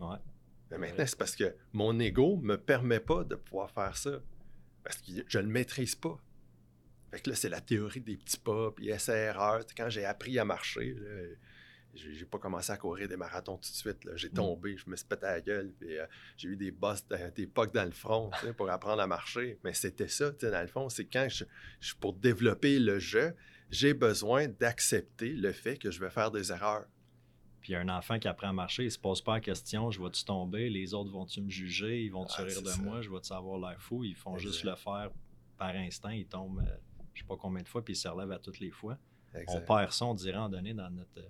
Ouais. 0.00 0.16
Mais 0.70 0.78
maintenant, 0.78 1.06
c'est 1.06 1.18
parce 1.18 1.36
que 1.36 1.54
mon 1.72 1.98
ego 1.98 2.38
ne 2.42 2.46
me 2.46 2.58
permet 2.58 3.00
pas 3.00 3.24
de 3.24 3.36
pouvoir 3.36 3.70
faire 3.70 3.96
ça. 3.96 4.20
Parce 4.82 4.98
que 4.98 5.12
je 5.26 5.38
ne 5.38 5.44
le 5.44 5.48
maîtrise 5.48 5.94
pas. 5.94 6.20
Fait 7.10 7.20
que 7.20 7.30
là, 7.30 7.36
c'est 7.36 7.48
la 7.48 7.60
théorie 7.60 8.00
des 8.00 8.16
petits 8.16 8.38
pas, 8.38 8.72
puis 8.72 8.88
essai-erreur. 8.88 9.64
Quand 9.76 9.88
j'ai 9.88 10.04
appris 10.04 10.38
à 10.38 10.44
marcher, 10.44 10.96
j'ai 11.96 12.26
pas 12.26 12.38
commencé 12.38 12.72
à 12.72 12.76
courir 12.76 13.08
des 13.08 13.16
marathons 13.16 13.56
tout 13.56 13.70
de 13.70 13.74
suite. 13.74 13.98
J'ai 14.14 14.28
mm. 14.28 14.34
tombé, 14.34 14.76
je 14.76 14.88
me 14.88 14.96
suis 14.96 15.06
pété 15.06 15.26
à 15.26 15.32
la 15.32 15.40
gueule, 15.40 15.72
puis 15.78 15.98
euh, 15.98 16.06
j'ai 16.36 16.48
eu 16.50 16.56
des 16.56 16.70
bosses, 16.70 17.04
des 17.34 17.46
pocs 17.46 17.72
dans 17.72 17.84
le 17.84 17.92
front 17.92 18.30
pour 18.56 18.70
apprendre 18.70 19.02
à 19.02 19.06
marcher. 19.06 19.58
Mais 19.64 19.72
c'était 19.72 20.08
ça, 20.08 20.30
dans 20.30 20.60
le 20.60 20.66
fond, 20.66 20.88
c'est 20.88 21.06
quand 21.06 21.28
je, 21.28 21.44
pour 22.00 22.12
développer 22.12 22.78
le 22.78 22.98
jeu, 22.98 23.34
j'ai 23.70 23.94
besoin 23.94 24.48
d'accepter 24.48 25.30
le 25.30 25.52
fait 25.52 25.78
que 25.78 25.90
je 25.90 26.00
vais 26.00 26.10
faire 26.10 26.30
des 26.30 26.52
erreurs. 26.52 26.86
Puis 27.66 27.74
un 27.74 27.88
enfant 27.88 28.20
qui 28.20 28.28
apprend 28.28 28.50
à 28.50 28.52
marcher, 28.52 28.84
il 28.84 28.92
se 28.92 28.98
pose 28.98 29.20
pas 29.20 29.34
la 29.34 29.40
question 29.40 29.90
je 29.90 30.00
vais-tu 30.00 30.24
tomber, 30.24 30.70
les 30.70 30.94
autres 30.94 31.10
vont-tu 31.10 31.40
me 31.40 31.50
juger, 31.50 32.04
ils 32.04 32.10
vont-tu 32.10 32.36
ah, 32.38 32.44
rire 32.44 32.62
de 32.62 32.72
moi, 32.80 33.00
je 33.00 33.10
vais-tu 33.10 33.32
avoir 33.32 33.58
l'air 33.58 33.82
fou. 33.82 34.04
Ils 34.04 34.14
font 34.14 34.38
juste 34.38 34.62
le 34.62 34.76
faire 34.76 35.10
par 35.58 35.70
instinct, 35.70 36.12
ils 36.12 36.28
tombent 36.28 36.60
euh, 36.60 36.76
je 37.12 37.22
sais 37.22 37.26
pas 37.26 37.36
combien 37.36 37.64
de 37.64 37.68
fois, 37.68 37.84
puis 37.84 37.94
ils 37.94 37.96
se 37.96 38.06
relèvent 38.06 38.30
à 38.30 38.38
toutes 38.38 38.60
les 38.60 38.70
fois. 38.70 38.96
On 39.48 39.60
perd 39.62 39.90
ça, 39.90 40.04
on 40.04 40.14
dirait, 40.14 40.38
en 40.38 40.48
donné 40.48 40.74
dans 40.74 40.88
notre, 40.90 41.28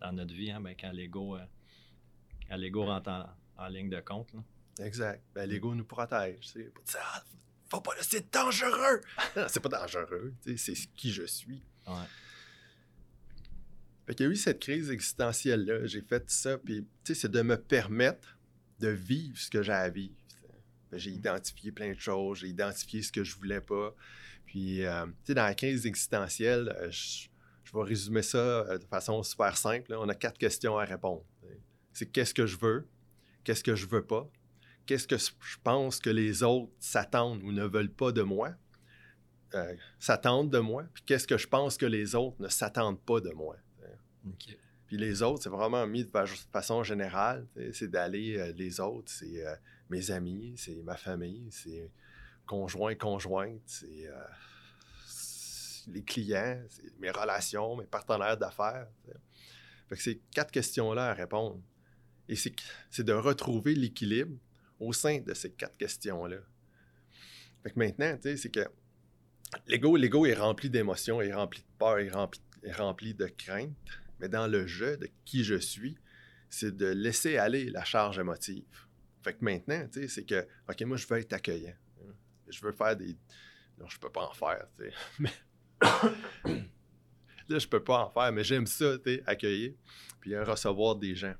dans 0.00 0.12
notre 0.12 0.32
vie, 0.32 0.52
hein, 0.52 0.60
ben, 0.60 0.76
quand 0.78 0.92
l'ego 0.92 1.36
euh, 1.36 2.84
rentre 2.84 3.34
en, 3.56 3.66
ligne 3.66 3.90
de 3.90 3.98
compte. 3.98 4.32
Exact. 4.78 5.20
Ben, 5.34 5.50
l'ego 5.50 5.74
nous 5.74 5.84
protège. 5.84 6.46
C'est 6.46 6.72
ah, 6.96 7.24
faut 7.68 7.80
pas 7.80 7.90
c'est 8.02 8.32
dangereux. 8.32 9.00
c'est 9.48 9.58
pas 9.60 9.68
dangereux. 9.68 10.32
C'est 10.56 10.74
qui 10.94 11.10
je 11.10 11.24
suis. 11.24 11.64
Ouais. 11.88 12.06
Fait 14.06 14.18
y 14.20 14.24
a 14.24 14.26
eu 14.26 14.36
cette 14.36 14.58
crise 14.58 14.90
existentielle-là. 14.90 15.86
J'ai 15.86 16.02
fait 16.02 16.28
ça, 16.28 16.58
puis 16.58 16.86
c'est 17.04 17.30
de 17.30 17.42
me 17.42 17.56
permettre 17.56 18.38
de 18.80 18.88
vivre 18.88 19.38
ce 19.38 19.48
que 19.48 19.62
j'ai 19.62 19.72
à 19.72 19.88
vivre. 19.88 20.14
J'ai 20.92 21.10
mm. 21.10 21.14
identifié 21.14 21.72
plein 21.72 21.92
de 21.92 21.98
choses, 21.98 22.38
j'ai 22.38 22.48
identifié 22.48 23.02
ce 23.02 23.12
que 23.12 23.24
je 23.24 23.36
voulais 23.36 23.60
pas. 23.60 23.94
Puis, 24.44 24.84
euh, 24.84 25.06
tu 25.06 25.12
sais, 25.24 25.34
dans 25.34 25.44
la 25.44 25.54
crise 25.54 25.86
existentielle, 25.86 26.74
euh, 26.78 26.90
je, 26.90 27.28
vais 27.72 27.82
résumer 27.82 28.22
ça 28.22 28.38
euh, 28.38 28.78
de 28.78 28.84
façon 28.84 29.22
super 29.22 29.56
simple. 29.56 29.94
On 29.94 30.08
a 30.08 30.14
quatre 30.14 30.38
questions 30.38 30.78
à 30.78 30.84
répondre. 30.84 31.24
C'est 31.94 32.06
qu'est-ce 32.06 32.34
que 32.34 32.46
je 32.46 32.56
veux, 32.56 32.88
qu'est-ce 33.44 33.62
que 33.62 33.74
je 33.74 33.86
veux 33.86 34.04
pas, 34.04 34.28
qu'est-ce 34.86 35.06
que 35.06 35.18
je 35.18 35.56
pense 35.62 36.00
que 36.00 36.10
les 36.10 36.42
autres 36.42 36.72
s'attendent 36.80 37.42
ou 37.42 37.52
ne 37.52 37.64
veulent 37.64 37.92
pas 37.92 38.12
de 38.12 38.22
moi, 38.22 38.54
s'attendent 39.98 40.50
de 40.50 40.58
moi, 40.58 40.84
puis 40.94 41.02
qu'est-ce 41.04 41.26
que 41.26 41.36
je 41.36 41.46
pense 41.46 41.76
que 41.76 41.84
les 41.84 42.14
autres 42.14 42.40
ne 42.40 42.48
s'attendent 42.48 43.00
pas 43.02 43.20
de 43.20 43.30
moi. 43.30 43.56
Puis 44.86 44.98
les 44.98 45.22
autres, 45.22 45.44
c'est 45.44 45.50
vraiment 45.50 45.86
mis 45.86 46.04
de 46.04 46.10
façon 46.52 46.82
générale. 46.82 47.46
C'est 47.72 47.90
d'aller 47.90 48.52
les 48.52 48.80
autres, 48.80 49.10
c'est 49.10 49.42
mes 49.88 50.10
amis, 50.10 50.54
c'est 50.56 50.82
ma 50.82 50.96
famille, 50.96 51.48
c'est 51.50 51.90
conjoint, 52.46 52.94
conjointe, 52.94 53.62
c'est 53.66 54.06
euh, 54.06 54.14
les 55.88 56.02
clients, 56.02 56.60
c'est 56.68 56.98
mes 56.98 57.10
relations, 57.10 57.76
mes 57.76 57.86
partenaires 57.86 58.36
d'affaires. 58.36 58.88
Fait 59.88 59.96
que 59.96 60.02
c'est 60.02 60.20
quatre 60.30 60.50
questions-là 60.50 61.10
à 61.10 61.14
répondre. 61.14 61.60
Et 62.28 62.36
c'est 62.36 63.02
de 63.02 63.12
retrouver 63.12 63.74
l'équilibre 63.74 64.36
au 64.80 64.92
sein 64.92 65.20
de 65.20 65.34
ces 65.34 65.52
quatre 65.52 65.76
questions-là. 65.76 66.38
Fait 67.62 67.70
que 67.70 67.78
maintenant, 67.78 68.16
tu 68.16 68.22
sais, 68.22 68.36
c'est 68.36 68.50
que 68.50 68.66
l'ego, 69.66 69.96
l'ego 69.96 70.26
est 70.26 70.34
rempli 70.34 70.70
d'émotions, 70.70 71.20
est 71.20 71.32
rempli 71.32 71.60
de 71.60 71.78
peur, 71.78 71.98
est 71.98 72.10
rempli, 72.10 72.40
est 72.62 72.72
rempli 72.72 73.14
de 73.14 73.26
crainte. 73.26 73.76
Mais 74.22 74.30
dans 74.30 74.46
le 74.46 74.66
jeu 74.66 74.96
de 74.96 75.10
qui 75.26 75.44
je 75.44 75.56
suis, 75.56 75.98
c'est 76.48 76.74
de 76.74 76.86
laisser 76.86 77.36
aller 77.36 77.68
la 77.68 77.84
charge 77.84 78.18
émotive. 78.18 78.86
Fait 79.22 79.34
que 79.34 79.44
maintenant, 79.44 79.86
tu 79.92 80.00
sais, 80.00 80.08
c'est 80.08 80.24
que, 80.24 80.46
OK, 80.70 80.80
moi, 80.82 80.96
je 80.96 81.06
veux 81.06 81.18
être 81.18 81.34
accueillant 81.34 81.74
je 82.52 82.60
veux 82.60 82.72
faire 82.72 82.96
des. 82.96 83.16
Non, 83.78 83.88
je 83.88 83.98
peux 83.98 84.10
pas 84.10 84.26
en 84.26 84.32
faire, 84.32 84.66
tu 84.78 84.84
sais. 84.84 84.92
Mais... 85.18 85.32
là, 87.48 87.58
je 87.58 87.66
peux 87.66 87.82
pas 87.82 88.04
en 88.04 88.10
faire, 88.10 88.32
mais 88.32 88.44
j'aime 88.44 88.66
ça, 88.66 88.96
tu 88.98 89.16
sais, 89.16 89.22
accueillir, 89.26 89.72
puis 90.20 90.36
recevoir 90.38 90.94
des 90.94 91.14
gens. 91.16 91.34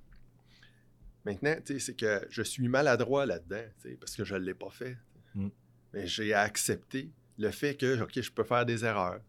Maintenant, 1.24 1.54
tu 1.64 1.74
sais, 1.74 1.78
c'est 1.78 1.94
que 1.94 2.26
je 2.28 2.42
suis 2.42 2.66
maladroit 2.66 3.24
là-dedans, 3.24 3.64
tu 3.80 3.90
sais, 3.90 3.96
parce 3.96 4.16
que 4.16 4.24
je 4.24 4.34
ne 4.34 4.40
l'ai 4.40 4.54
pas 4.54 4.70
fait. 4.70 4.98
Mm. 5.34 5.48
Mais 5.92 6.06
j'ai 6.08 6.34
accepté 6.34 7.12
le 7.38 7.50
fait 7.50 7.76
que, 7.76 8.02
OK, 8.02 8.20
je 8.20 8.32
peux 8.32 8.42
faire 8.42 8.66
des 8.66 8.84
erreurs. 8.84 9.20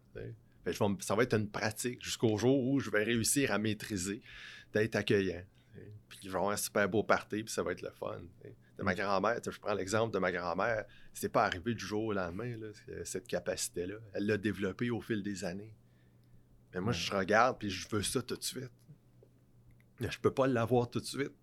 Ça 1.00 1.16
va 1.16 1.24
être 1.24 1.34
une 1.34 1.50
pratique 1.50 2.04
jusqu'au 2.04 2.38
jour 2.38 2.68
où 2.68 2.80
je 2.80 2.90
vais 2.90 3.04
réussir 3.04 3.52
à 3.52 3.58
maîtriser, 3.58 4.22
d'être 4.74 4.96
accueillant. 4.96 5.44
Puis 6.10 6.20
je 6.24 6.30
vais 6.30 6.36
avoir 6.36 6.52
un 6.52 6.58
super 6.58 6.88
beau 6.88 7.04
party, 7.04 7.44
puis 7.44 7.54
ça 7.54 7.64
va 7.64 7.72
être 7.72 7.82
le 7.82 7.92
fun 7.92 8.22
de 8.78 8.84
ma 8.84 8.96
grand-mère. 8.96 9.40
Je 9.46 9.60
prends 9.60 9.74
l'exemple 9.74 10.14
de 10.14 10.20
ma 10.20 10.32
grand-mère. 10.32 10.86
C'est 11.14 11.30
pas 11.30 11.46
arrivé 11.46 11.74
du 11.74 11.86
jour 11.86 12.06
au 12.06 12.14
lendemain, 12.14 12.56
cette 13.04 13.28
capacité-là. 13.28 13.96
Elle 14.14 14.26
l'a 14.26 14.38
développée 14.38 14.90
au 14.90 15.02
fil 15.02 15.22
des 15.24 15.44
années. 15.44 15.76
Mais 16.74 16.82
moi, 16.82 16.92
je 16.92 17.14
regarde 17.14 17.60
puis 17.60 17.70
je 17.70 17.88
veux 17.90 18.02
ça 18.02 18.22
tout 18.22 18.36
de 18.36 18.44
suite. 18.44 18.72
Mais 20.00 20.10
je 20.10 20.20
peux 20.20 20.34
pas 20.34 20.48
l'avoir 20.48 20.90
tout 20.90 21.00
de 21.00 21.06
suite. 21.06 21.34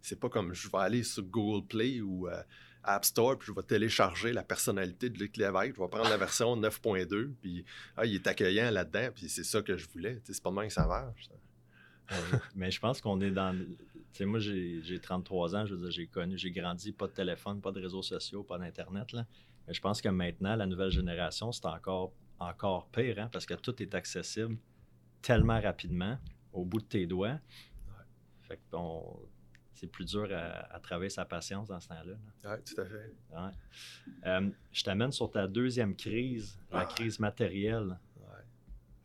C'est 0.00 0.18
pas 0.18 0.28
comme 0.28 0.54
je 0.54 0.68
vais 0.68 0.78
aller 0.78 1.02
sur 1.02 1.24
Google 1.24 1.66
Play 1.66 2.00
ou 2.00 2.28
euh, 2.28 2.42
App 2.84 3.04
Store 3.04 3.38
puis 3.38 3.48
je 3.48 3.52
vais 3.52 3.62
télécharger 3.62 4.32
la 4.32 4.42
personnalité 4.42 5.10
de 5.10 5.18
Luc 5.18 5.36
Lévesque. 5.36 5.74
Je 5.76 5.82
vais 5.82 5.88
prendre 5.88 6.08
la 6.08 6.16
version 6.26 6.56
9.2 6.56 7.32
puis 7.40 7.64
ah, 7.96 8.04
il 8.06 8.14
est 8.14 8.26
accueillant 8.26 8.70
là-dedans 8.70 9.08
puis 9.14 9.28
c'est 9.28 9.44
ça 9.44 9.62
que 9.62 9.76
je 9.76 9.88
voulais. 9.88 10.20
C'est 10.24 10.42
pas 10.42 10.50
même 10.50 10.68
que 10.68 10.72
ça 10.72 10.86
marche. 10.86 11.28
mais 12.54 12.70
je 12.70 12.80
pense 12.80 13.00
qu'on 13.00 13.20
est 13.20 13.30
dans 13.30 13.54
sais, 14.18 14.24
moi, 14.24 14.40
j'ai 14.40 14.98
33 15.00 15.56
ans, 15.56 15.66
je 15.66 15.74
veux 15.74 15.80
dire, 15.82 15.90
j'ai 15.90 16.06
connu, 16.06 16.36
j'ai 16.36 16.50
grandi, 16.50 16.92
pas 16.92 17.06
de 17.06 17.12
téléphone, 17.12 17.60
pas 17.60 17.72
de 17.72 17.80
réseaux 17.80 18.02
sociaux, 18.02 18.42
pas 18.42 18.58
d'Internet. 18.58 19.06
Mais 19.66 19.74
je 19.74 19.80
pense 19.80 20.00
que 20.00 20.08
maintenant, 20.08 20.56
la 20.56 20.66
nouvelle 20.66 20.90
génération, 20.90 21.52
c'est 21.52 21.66
encore, 21.66 22.12
encore 22.38 22.88
pire, 22.88 23.18
hein, 23.18 23.28
parce 23.32 23.46
que 23.46 23.54
tout 23.54 23.80
est 23.82 23.94
accessible 23.94 24.56
tellement 25.22 25.60
rapidement, 25.60 26.18
au 26.52 26.64
bout 26.64 26.80
de 26.80 26.86
tes 26.86 27.06
doigts. 27.06 27.38
Fait 28.42 28.56
que 28.56 28.62
bon, 28.72 29.20
c'est 29.78 29.86
plus 29.86 30.04
dur 30.04 30.28
à, 30.32 30.80
travailler 30.80 31.10
sa 31.10 31.24
patience 31.24 31.68
dans 31.68 31.78
ce 31.78 31.88
temps-là. 31.88 32.14
Oui, 32.44 32.56
tout 32.64 32.80
à 32.80 32.84
fait. 32.84 33.14
Euh, 34.26 34.50
je 34.72 34.82
t'amène 34.82 35.12
sur 35.12 35.30
ta 35.30 35.46
deuxième 35.46 35.94
crise, 35.94 36.58
la 36.72 36.84
crise 36.84 37.20
matérielle. 37.20 37.96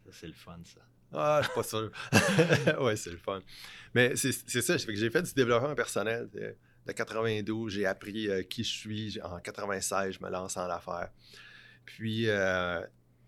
Ça, 0.03 0.09
c'est 0.11 0.27
le 0.27 0.33
fun, 0.33 0.59
ça. 0.63 0.81
Ah, 1.13 1.41
je 1.41 1.47
suis 1.47 1.55
pas 1.55 1.63
sûr. 1.63 1.91
ouais, 2.83 2.95
c'est 2.95 3.11
le 3.11 3.17
fun. 3.17 3.41
Mais 3.93 4.15
c'est 4.15 4.33
ça, 4.33 4.77
j'ai 4.77 5.09
fait 5.11 5.21
du 5.21 5.33
développement 5.33 5.75
personnel. 5.75 6.27
De 6.85 6.91
92, 6.91 7.71
j'ai 7.71 7.85
appris 7.85 8.27
euh, 8.27 8.41
qui 8.41 8.63
je 8.63 8.71
suis. 8.71 9.21
En 9.21 9.39
96, 9.39 10.15
je 10.15 10.25
me 10.25 10.29
lance 10.29 10.57
en 10.57 10.67
l'affaire. 10.67 11.11
Puis, 11.85 12.27
euh, 12.27 12.81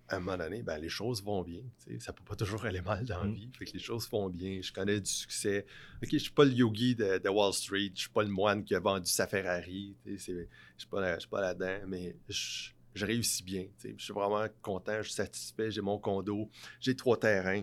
à 0.07 0.17
un 0.17 0.19
moment 0.19 0.37
donné, 0.37 0.61
ben, 0.61 0.77
les 0.77 0.89
choses 0.89 1.23
vont 1.23 1.41
bien. 1.43 1.61
Ça 1.99 2.13
peut 2.13 2.23
pas 2.23 2.35
toujours 2.35 2.65
aller 2.65 2.81
mal 2.81 3.05
dans 3.05 3.23
la 3.23 3.25
mm. 3.25 3.33
vie. 3.33 3.49
Fait 3.57 3.65
que 3.65 3.73
les 3.73 3.79
choses 3.79 4.09
vont 4.09 4.29
bien. 4.29 4.59
Je 4.61 4.71
connais 4.71 4.99
du 4.99 5.09
succès. 5.09 5.65
OK, 6.03 6.09
je 6.11 6.17
suis 6.17 6.31
pas 6.31 6.45
le 6.45 6.51
yogi 6.51 6.95
de, 6.95 7.27
Wall 7.27 7.53
Street. 7.53 7.91
Je 7.95 8.01
suis 8.01 8.09
pas 8.09 8.23
le 8.23 8.29
moine 8.29 8.63
qui 8.63 8.75
a 8.75 8.79
vendu 8.79 9.09
sa 9.09 9.25
Ferrari. 9.25 9.95
Je 10.05 10.17
suis 10.17 10.87
pas, 10.89 11.17
pas 11.31 11.41
là-dedans. 11.41 11.87
Mais 11.87 12.15
je, 12.29 12.69
je 12.95 13.05
réussis 13.05 13.43
bien. 13.43 13.65
Je 13.83 14.03
suis 14.03 14.13
vraiment 14.13 14.45
content, 14.61 14.97
je 14.97 15.09
suis 15.09 15.13
satisfait, 15.13 15.69
j'ai 15.69 15.81
mon 15.81 15.99
condo, 15.99 16.49
j'ai 16.79 16.95
trois 16.95 17.19
terrains. 17.19 17.61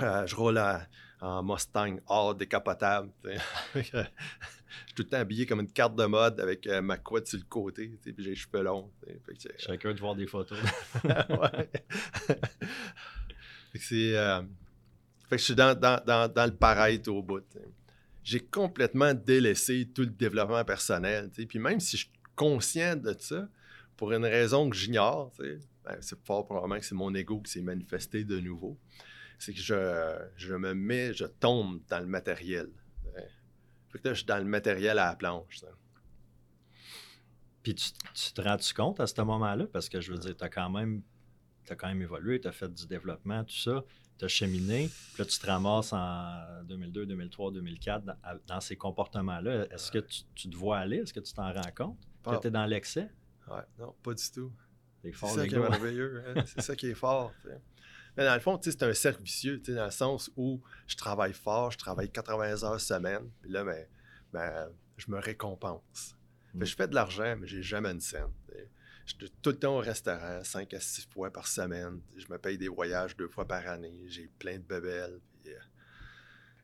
Euh, 0.00 0.26
je 0.26 0.36
roule 0.36 0.60
en 1.22 1.42
Mustang 1.42 1.98
hors 2.08 2.34
décapotable. 2.34 3.10
je 3.74 3.80
suis 3.80 3.92
tout 4.94 5.02
le 5.02 5.08
temps 5.08 5.18
habillé 5.18 5.46
comme 5.46 5.60
une 5.60 5.70
carte 5.70 5.94
de 5.94 6.04
mode 6.04 6.40
avec 6.40 6.66
euh, 6.66 6.82
ma 6.82 6.98
couette 6.98 7.28
sur 7.28 7.38
le 7.38 7.44
côté, 7.44 7.96
puis 8.02 8.12
j'ai 8.18 8.30
les 8.30 8.34
cheveux 8.34 8.62
longs. 8.62 8.90
Chacun 9.56 9.94
de 9.94 10.00
voir 10.00 10.16
des 10.16 10.26
photos. 10.26 10.58
c'est, 13.74 14.16
euh, 14.16 14.42
fait 15.28 15.36
que 15.36 15.38
je 15.38 15.44
suis 15.44 15.54
dans, 15.54 15.78
dans, 15.78 16.44
le 16.44 16.56
pareil 16.56 17.00
au 17.06 17.22
bout. 17.22 17.44
J'ai 18.24 18.40
complètement 18.40 19.14
délaissé 19.14 19.88
tout 19.94 20.02
le 20.02 20.08
développement 20.08 20.64
personnel. 20.64 21.30
Puis 21.30 21.58
même 21.58 21.78
si 21.78 21.96
je 21.96 22.02
suis 22.02 22.12
conscient 22.34 22.96
de 22.96 23.14
ça, 23.18 23.48
pour 23.96 24.12
une 24.12 24.24
raison 24.24 24.68
que 24.68 24.76
j'ignore, 24.76 25.32
ben, 25.38 25.96
c'est 26.00 26.18
fort 26.24 26.44
probablement 26.46 26.80
que 26.80 26.84
c'est 26.84 26.96
mon 26.96 27.14
ego 27.14 27.40
qui 27.40 27.52
s'est 27.52 27.62
manifesté 27.62 28.24
de 28.24 28.40
nouveau. 28.40 28.76
C'est 29.42 29.52
que 29.52 29.60
je, 29.60 30.18
je 30.36 30.54
me 30.54 30.72
mets, 30.72 31.12
je 31.12 31.24
tombe 31.24 31.80
dans 31.88 31.98
le 31.98 32.06
matériel. 32.06 32.70
Fait 33.88 33.98
que 33.98 34.08
là, 34.08 34.14
je 34.14 34.18
suis 34.20 34.26
dans 34.26 34.38
le 34.38 34.44
matériel 34.44 35.00
à 35.00 35.08
la 35.08 35.16
planche. 35.16 35.58
ça. 35.58 35.66
Puis 37.64 37.74
tu, 37.74 37.90
tu 38.14 38.32
te 38.32 38.40
rends-tu 38.40 38.72
compte 38.72 39.00
à 39.00 39.06
ce 39.08 39.20
moment-là? 39.20 39.66
Parce 39.66 39.88
que 39.88 40.00
je 40.00 40.12
veux 40.12 40.18
dire, 40.18 40.36
tu 40.36 40.44
as 40.44 40.48
quand 40.48 40.70
même 40.70 41.02
as 41.68 41.74
quand 41.74 41.88
même 41.88 42.02
évolué, 42.02 42.40
tu 42.40 42.46
as 42.48 42.52
fait 42.52 42.72
du 42.72 42.86
développement, 42.86 43.44
tout 43.44 43.56
ça, 43.56 43.84
tu 44.18 44.24
as 44.24 44.28
cheminé, 44.28 44.90
puis 45.14 45.22
là 45.22 45.24
tu 45.24 45.38
te 45.38 45.46
ramasses 45.46 45.92
en 45.92 46.62
2002, 46.64 47.06
2003, 47.06 47.52
2004 47.52 48.04
dans, 48.46 48.60
ces 48.60 48.76
comportements-là. 48.76 49.66
Est-ce 49.72 49.90
que 49.90 49.98
tu, 49.98 50.22
tu 50.34 50.50
te 50.50 50.56
vois 50.56 50.78
aller? 50.78 50.98
Est-ce 50.98 51.12
que 51.12 51.20
tu 51.20 51.32
t'en 51.32 51.52
rends 51.52 51.72
compte? 51.74 51.98
Que 52.24 52.40
tu 52.40 52.48
es 52.48 52.50
dans 52.50 52.66
l'excès? 52.66 53.10
Ouais, 53.48 53.62
non, 53.78 53.94
pas 54.02 54.14
du 54.14 54.30
tout. 54.30 54.52
C'est 55.02 55.14
ça 55.14 55.42
les 55.42 55.48
qui 55.48 55.54
est 55.54 55.58
merveilleux. 55.58 56.22
hein? 56.26 56.42
C'est 56.46 56.60
ça 56.60 56.76
qui 56.76 56.86
est 56.86 56.94
fort. 56.94 57.32
Mais 58.16 58.24
dans 58.24 58.34
le 58.34 58.40
fond, 58.40 58.60
c'est 58.62 58.82
un 58.82 58.92
cercle 58.92 59.22
vicieux, 59.22 59.58
dans 59.68 59.86
le 59.86 59.90
sens 59.90 60.30
où 60.36 60.60
je 60.86 60.96
travaille 60.96 61.32
fort, 61.32 61.70
je 61.70 61.78
travaille 61.78 62.10
80 62.10 62.62
heures 62.62 62.80
semaine, 62.80 63.30
puis 63.40 63.50
là, 63.50 63.64
ben, 63.64 63.86
ben, 64.32 64.68
je 64.96 65.10
me 65.10 65.18
récompense. 65.18 66.14
Fait 66.52 66.58
Mm. 66.58 66.64
je 66.66 66.76
fais 66.76 66.88
de 66.88 66.94
l'argent, 66.94 67.36
mais 67.38 67.46
j'ai 67.46 67.62
jamais 67.62 67.90
une 67.90 68.00
scène. 68.00 68.30
Je 69.04 69.14
suis 69.16 69.30
tout 69.42 69.50
le 69.50 69.58
temps 69.58 69.76
au 69.76 69.80
restaurant, 69.80 70.44
5 70.44 70.74
à 70.74 70.80
6 70.80 71.08
fois 71.12 71.30
par 71.32 71.46
semaine. 71.48 72.00
Je 72.16 72.26
me 72.30 72.38
paye 72.38 72.56
des 72.56 72.68
voyages 72.68 73.16
deux 73.16 73.28
fois 73.28 73.46
par 73.48 73.66
année. 73.66 74.04
J'ai 74.06 74.28
plein 74.38 74.58
de 74.58 74.62
bébelles. 74.62 75.18
Puis, 75.42 75.52
euh, 75.52 75.58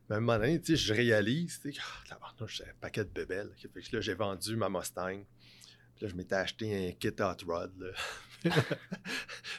mais 0.09 0.15
à 0.15 0.19
un 0.19 0.21
moment 0.21 0.39
donné, 0.39 0.61
je 0.65 0.95
réalise, 0.95 1.59
tu 1.61 1.73
sais, 1.73 1.81
tabarnouche, 2.09 2.59
j'ai 2.59 2.65
un 2.65 2.75
paquet 2.81 3.05
de 3.05 3.11
bébelles. 3.11 3.51
Fait 3.57 3.69
que 3.69 3.97
là, 3.97 4.01
j'ai 4.01 4.15
vendu 4.15 4.57
ma 4.57 4.69
Mustang. 4.69 5.25
Puis 5.97 6.05
là, 6.05 6.09
je 6.09 6.15
m'étais 6.15 6.37
acheté 6.37 6.89
un 6.89 6.93
kit 6.93 7.09
hot 7.21 7.45
rod. 7.47 7.73
là. 7.79 7.91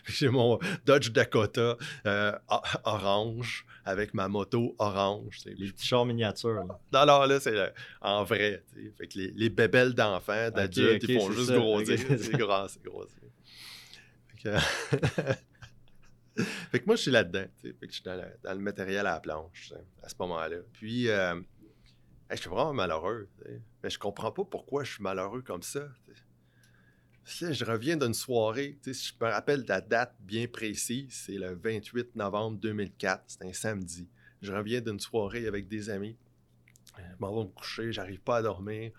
J'ai 0.08 0.30
mon 0.30 0.60
Dodge 0.86 1.12
Dakota 1.12 1.78
euh, 2.06 2.38
orange 2.84 3.66
avec 3.86 4.14
ma 4.14 4.28
moto 4.28 4.76
orange. 4.80 5.40
Les 5.46 5.72
petits 5.72 5.88
chars 5.88 6.06
miniatures. 6.06 6.64
là. 6.92 7.06
Non, 7.06 7.26
là, 7.26 7.40
c'est 7.40 7.52
le- 7.52 7.72
en 8.02 8.24
vrai. 8.24 8.64
Fait 8.98 9.08
que 9.08 9.18
les, 9.20 9.32
les 9.32 9.50
bébelles 9.50 9.94
d'enfants, 9.94 10.50
d'adultes, 10.52 11.04
ok, 11.04 11.10
ils 11.10 11.20
font 11.20 11.32
juste 11.32 11.48
ça, 11.50 11.58
grossir. 11.58 11.98
C'est 12.20 12.38
gros, 12.38 12.68
c'est 12.68 12.84
grossir. 12.84 13.20
Fait 14.28 14.38
que, 14.44 14.58
fait 16.72 16.80
que 16.80 16.86
moi, 16.86 16.96
je 16.96 17.02
suis 17.02 17.12
là-dedans. 17.12 17.46
Fait 17.62 17.74
que 17.74 17.88
je 17.88 17.92
suis 17.94 18.04
dans, 18.04 18.16
le- 18.16 18.38
dans 18.44 18.54
le 18.54 18.60
matériel 18.60 19.00
à 19.08 19.14
la 19.14 19.20
planche 19.20 19.74
à 20.04 20.10
ce 20.10 20.16
moment-là. 20.20 20.58
Puis, 20.74 21.10
euh, 21.10 21.40
je 22.32 22.36
suis 22.38 22.50
vraiment 22.50 22.74
malheureux. 22.74 23.28
Mais 23.84 23.90
je 23.90 24.00
comprends 24.00 24.32
pas 24.32 24.44
pourquoi 24.46 24.84
je 24.84 24.94
suis 24.94 25.04
malheureux 25.04 25.42
comme 25.42 25.64
ça. 25.64 25.82
Je 27.26 27.66
reviens 27.66 27.96
d'une 27.98 28.14
soirée, 28.14 28.78
si 28.82 28.94
je 29.20 29.26
me 29.26 29.30
rappelle 29.32 29.64
de 29.64 29.70
la 29.70 29.82
date 29.82 30.16
bien 30.20 30.48
précise, 30.48 31.08
c'est 31.12 31.38
le 31.38 31.54
28 31.56 32.16
novembre 32.16 32.58
2004, 32.58 33.24
c'est 33.28 33.46
un 33.46 33.54
samedi. 33.54 34.08
Je 34.42 34.52
reviens 34.52 34.82
d'une 34.82 35.00
soirée 35.00 35.48
avec 35.48 35.68
des 35.68 35.90
amis. 35.90 36.16
Je 36.98 37.04
m'en 37.20 37.36
vais 37.36 37.44
me 37.46 37.50
coucher, 37.54 37.92
j'arrive 37.92 38.20
pas 38.22 38.38
à 38.38 38.42
dormir. 38.42 38.92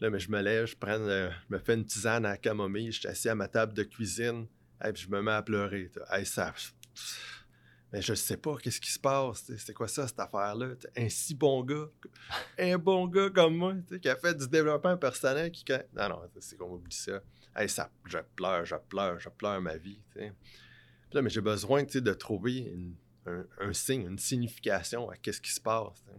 Là, 0.00 0.10
mais 0.10 0.18
je 0.18 0.30
me 0.30 0.40
lève, 0.40 0.66
je, 0.66 0.76
prends, 0.76 0.98
le- 0.98 1.30
je 1.48 1.54
me 1.54 1.58
fais 1.58 1.74
une 1.74 1.84
tisane 1.84 2.26
à 2.26 2.36
camomille, 2.36 2.90
je 2.90 3.00
suis 3.00 3.08
assis 3.08 3.28
à 3.28 3.34
ma 3.34 3.46
table 3.46 3.74
de 3.74 3.84
cuisine, 3.84 4.46
et 4.84 4.92
puis 4.92 5.02
je 5.04 5.08
me 5.10 5.22
mets 5.22 5.32
à 5.32 5.42
pleurer. 5.42 5.90
Mais 7.94 8.02
je 8.02 8.12
sais 8.14 8.36
pas, 8.36 8.56
qu'est-ce 8.56 8.80
qui 8.80 8.90
se 8.90 8.98
passe? 8.98 9.52
C'est 9.56 9.72
quoi 9.72 9.86
ça, 9.86 10.08
cette 10.08 10.18
affaire-là? 10.18 10.70
Un 10.96 11.08
si 11.08 11.32
bon 11.32 11.62
gars, 11.62 11.86
un 12.58 12.76
bon 12.76 13.06
gars 13.06 13.30
comme 13.30 13.54
moi, 13.56 13.74
qui 14.02 14.08
a 14.08 14.16
fait 14.16 14.34
du 14.36 14.48
développement 14.48 14.96
personnel, 14.96 15.52
qui... 15.52 15.64
Non, 15.94 16.08
non, 16.08 16.20
c'est 16.40 16.56
qu'on 16.56 16.72
oublie 16.72 16.92
ça. 16.92 17.20
Hey, 17.54 17.68
ça. 17.68 17.88
Je 18.04 18.18
pleure, 18.34 18.64
je 18.64 18.74
pleure, 18.88 19.20
je 19.20 19.28
pleure 19.28 19.60
ma 19.60 19.76
vie. 19.76 20.00
Puis 20.12 20.24
là, 21.12 21.22
mais 21.22 21.30
j'ai 21.30 21.40
besoin 21.40 21.84
de 21.84 22.12
trouver 22.14 22.56
une- 22.58 22.96
un, 23.26 23.46
un 23.60 23.72
signe, 23.72 24.08
une 24.08 24.18
signification 24.18 25.08
à 25.08 25.16
qu'est-ce 25.16 25.40
qui 25.40 25.52
se 25.52 25.60
passe. 25.60 26.02
t'sais. 26.02 26.12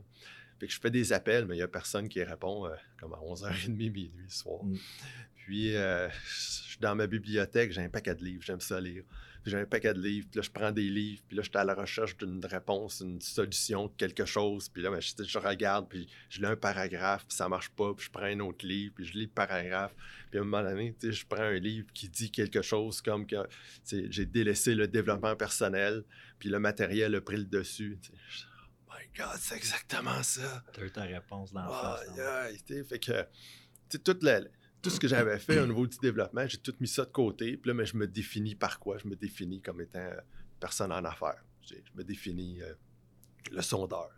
Fait 0.62 0.68
que 0.68 0.72
je 0.74 0.80
fais 0.80 0.90
des 0.90 1.12
appels, 1.12 1.46
mais 1.46 1.56
il 1.56 1.58
n'y 1.58 1.64
a 1.64 1.68
personne 1.68 2.08
qui 2.08 2.24
répond 2.24 2.68
euh, 2.68 2.76
comme 2.98 3.14
à 3.14 3.18
11h30 3.18 3.76
minuit 3.76 4.14
le 4.16 4.30
soir. 4.30 4.64
Mm. 4.64 4.78
Puis, 5.36 5.76
euh, 5.76 6.08
je 6.10 6.40
suis 6.40 6.80
dans 6.80 6.96
ma 6.96 7.06
bibliothèque, 7.06 7.74
j'ai 7.74 7.82
un 7.82 7.90
paquet 7.90 8.16
de 8.16 8.24
livres, 8.24 8.44
j'aime 8.44 8.62
ça 8.62 8.80
lire. 8.80 9.04
J'ai 9.46 9.58
un 9.60 9.66
paquet 9.66 9.94
de 9.94 10.02
livres, 10.02 10.28
puis 10.32 10.38
là, 10.40 10.42
je 10.42 10.50
prends 10.50 10.72
des 10.72 10.90
livres, 10.90 11.22
puis 11.28 11.38
là, 11.38 11.44
je 11.44 11.50
suis 11.50 11.58
à 11.58 11.64
la 11.64 11.76
recherche 11.76 12.18
d'une 12.18 12.44
réponse, 12.46 13.02
une 13.02 13.22
solution, 13.22 13.90
quelque 13.90 14.26
chose. 14.26 14.70
Puis 14.70 14.82
là, 14.82 14.90
ben, 14.90 15.00
je, 15.00 15.24
je 15.24 15.38
regarde, 15.38 15.88
puis 15.88 16.08
je 16.30 16.40
lis 16.40 16.48
un 16.48 16.56
paragraphe, 16.56 17.26
puis 17.28 17.38
ça 17.38 17.48
marche 17.48 17.70
pas, 17.70 17.94
puis 17.94 18.06
je 18.06 18.12
prends 18.12 18.24
un 18.26 18.40
autre 18.40 18.66
livre, 18.66 18.94
puis 18.96 19.06
je 19.06 19.14
lis 19.14 19.26
le 19.26 19.32
paragraphe. 19.32 19.94
Puis 20.32 20.40
à 20.40 20.42
un 20.42 20.46
moment 20.46 20.68
donné, 20.68 20.96
tu 21.00 21.08
sais, 21.08 21.14
je 21.14 21.26
prends 21.28 21.44
un 21.44 21.60
livre 21.60 21.88
qui 21.94 22.10
dit 22.10 22.32
quelque 22.32 22.62
chose 22.64 23.02
comme 23.02 23.28
que 23.28 23.38
j'ai 23.90 24.26
délaissé 24.26 24.74
le 24.74 24.88
développement 24.88 25.36
personnel, 25.36 26.04
puis 26.40 26.50
le 26.50 26.60
matériel 26.60 27.14
a 27.14 27.22
pris 27.22 27.38
le 27.38 27.46
dessus. 27.46 28.00
Oh 28.88 28.92
my 28.92 29.06
God, 29.18 29.38
c'est 29.38 29.56
exactement 29.58 30.24
ça. 30.24 30.64
Tu 30.74 30.82
as 30.82 30.86
eu 30.86 30.92
ta 30.92 31.04
réponse 31.04 31.54
dans 31.54 31.66
la 31.66 31.70
face. 31.70 32.20
Aïe, 32.20 32.60
hein. 32.72 32.84
fait 32.90 33.00
que, 33.00 33.22
tu 33.22 33.28
sais, 33.90 34.00
toute 34.00 34.24
la- 34.24 34.42
tout 34.86 34.96
ce 34.96 35.00
que 35.00 35.08
j'avais 35.08 35.40
fait 35.40 35.60
au 35.60 35.66
niveau 35.66 35.88
du 35.88 35.98
développement, 35.98 36.46
j'ai 36.48 36.58
tout 36.60 36.76
mis 36.80 36.88
ça 36.88 37.06
de 37.06 37.12
côté. 37.12 37.58
Puis 37.58 37.70
là, 37.70 37.74
mais 37.74 37.86
je 37.88 37.98
me 37.98 38.08
définis 38.08 38.54
par 38.56 38.80
quoi? 38.80 38.98
Je 39.00 39.08
me 39.08 39.16
définis 39.16 39.60
comme 39.62 39.82
étant 39.82 39.98
euh, 40.00 40.20
personne 40.60 40.92
en 40.92 41.04
affaires. 41.04 41.44
Je 41.64 41.74
me 41.96 42.04
définis 42.04 42.62
euh, 42.62 42.74
le 43.52 43.62
sondeur. 43.64 44.12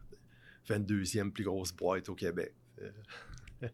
22e 0.68 1.32
plus 1.32 1.46
grosse 1.46 1.72
boîte 1.72 2.10
au 2.10 2.16
Québec. 2.16 2.54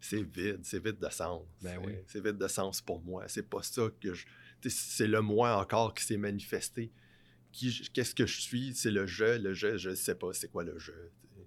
C'est 0.00 0.22
vide, 0.22 0.60
c'est 0.62 0.82
vide 0.82 0.98
de 0.98 1.08
sens. 1.10 1.42
Ben 1.60 1.78
C'est- 1.80 1.86
oui. 1.86 1.92
C'est 2.06 2.24
vide 2.24 2.38
de 2.38 2.48
sens 2.48 2.80
pour 2.80 3.00
moi. 3.02 3.24
C'est 3.28 3.48
pas 3.48 3.62
ça 3.62 3.88
que 4.00 4.14
je. 4.14 4.26
C'est 4.68 5.06
le 5.06 5.20
moi 5.20 5.56
encore 5.60 5.92
qui 5.94 6.04
s'est 6.04 6.16
manifesté. 6.16 6.92
Qu'est-ce 7.52 8.14
que 8.14 8.26
je 8.26 8.40
suis? 8.40 8.74
C'est 8.74 8.90
le 8.90 9.06
je. 9.06 9.38
Le 9.38 9.54
je, 9.54 9.76
je 9.76 9.94
sais 9.94 10.14
pas 10.14 10.32
c'est 10.32 10.48
quoi 10.50 10.64
le 10.64 10.78
je. 10.78 10.92
tu 10.92 11.28
sais. 11.36 11.46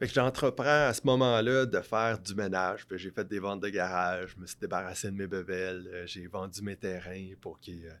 Fait 0.00 0.06
que 0.08 0.14
j'entreprends 0.14 0.88
à 0.88 0.94
ce 0.94 1.02
moment-là 1.04 1.66
de 1.66 1.80
faire 1.82 2.18
du 2.18 2.34
ménage. 2.34 2.86
J'ai 2.92 3.10
fait 3.10 3.28
des 3.28 3.38
ventes 3.38 3.60
de 3.60 3.68
garage, 3.68 4.30
je 4.34 4.40
me 4.40 4.46
suis 4.46 4.56
débarrassé 4.58 5.08
de 5.10 5.14
mes 5.16 5.26
bebelles, 5.26 5.86
euh, 5.92 6.06
j'ai 6.06 6.26
vendu 6.26 6.62
mes 6.62 6.74
terrains 6.76 7.32
pour 7.40 7.60
qu'ils. 7.60 7.86
euh, 7.86 7.92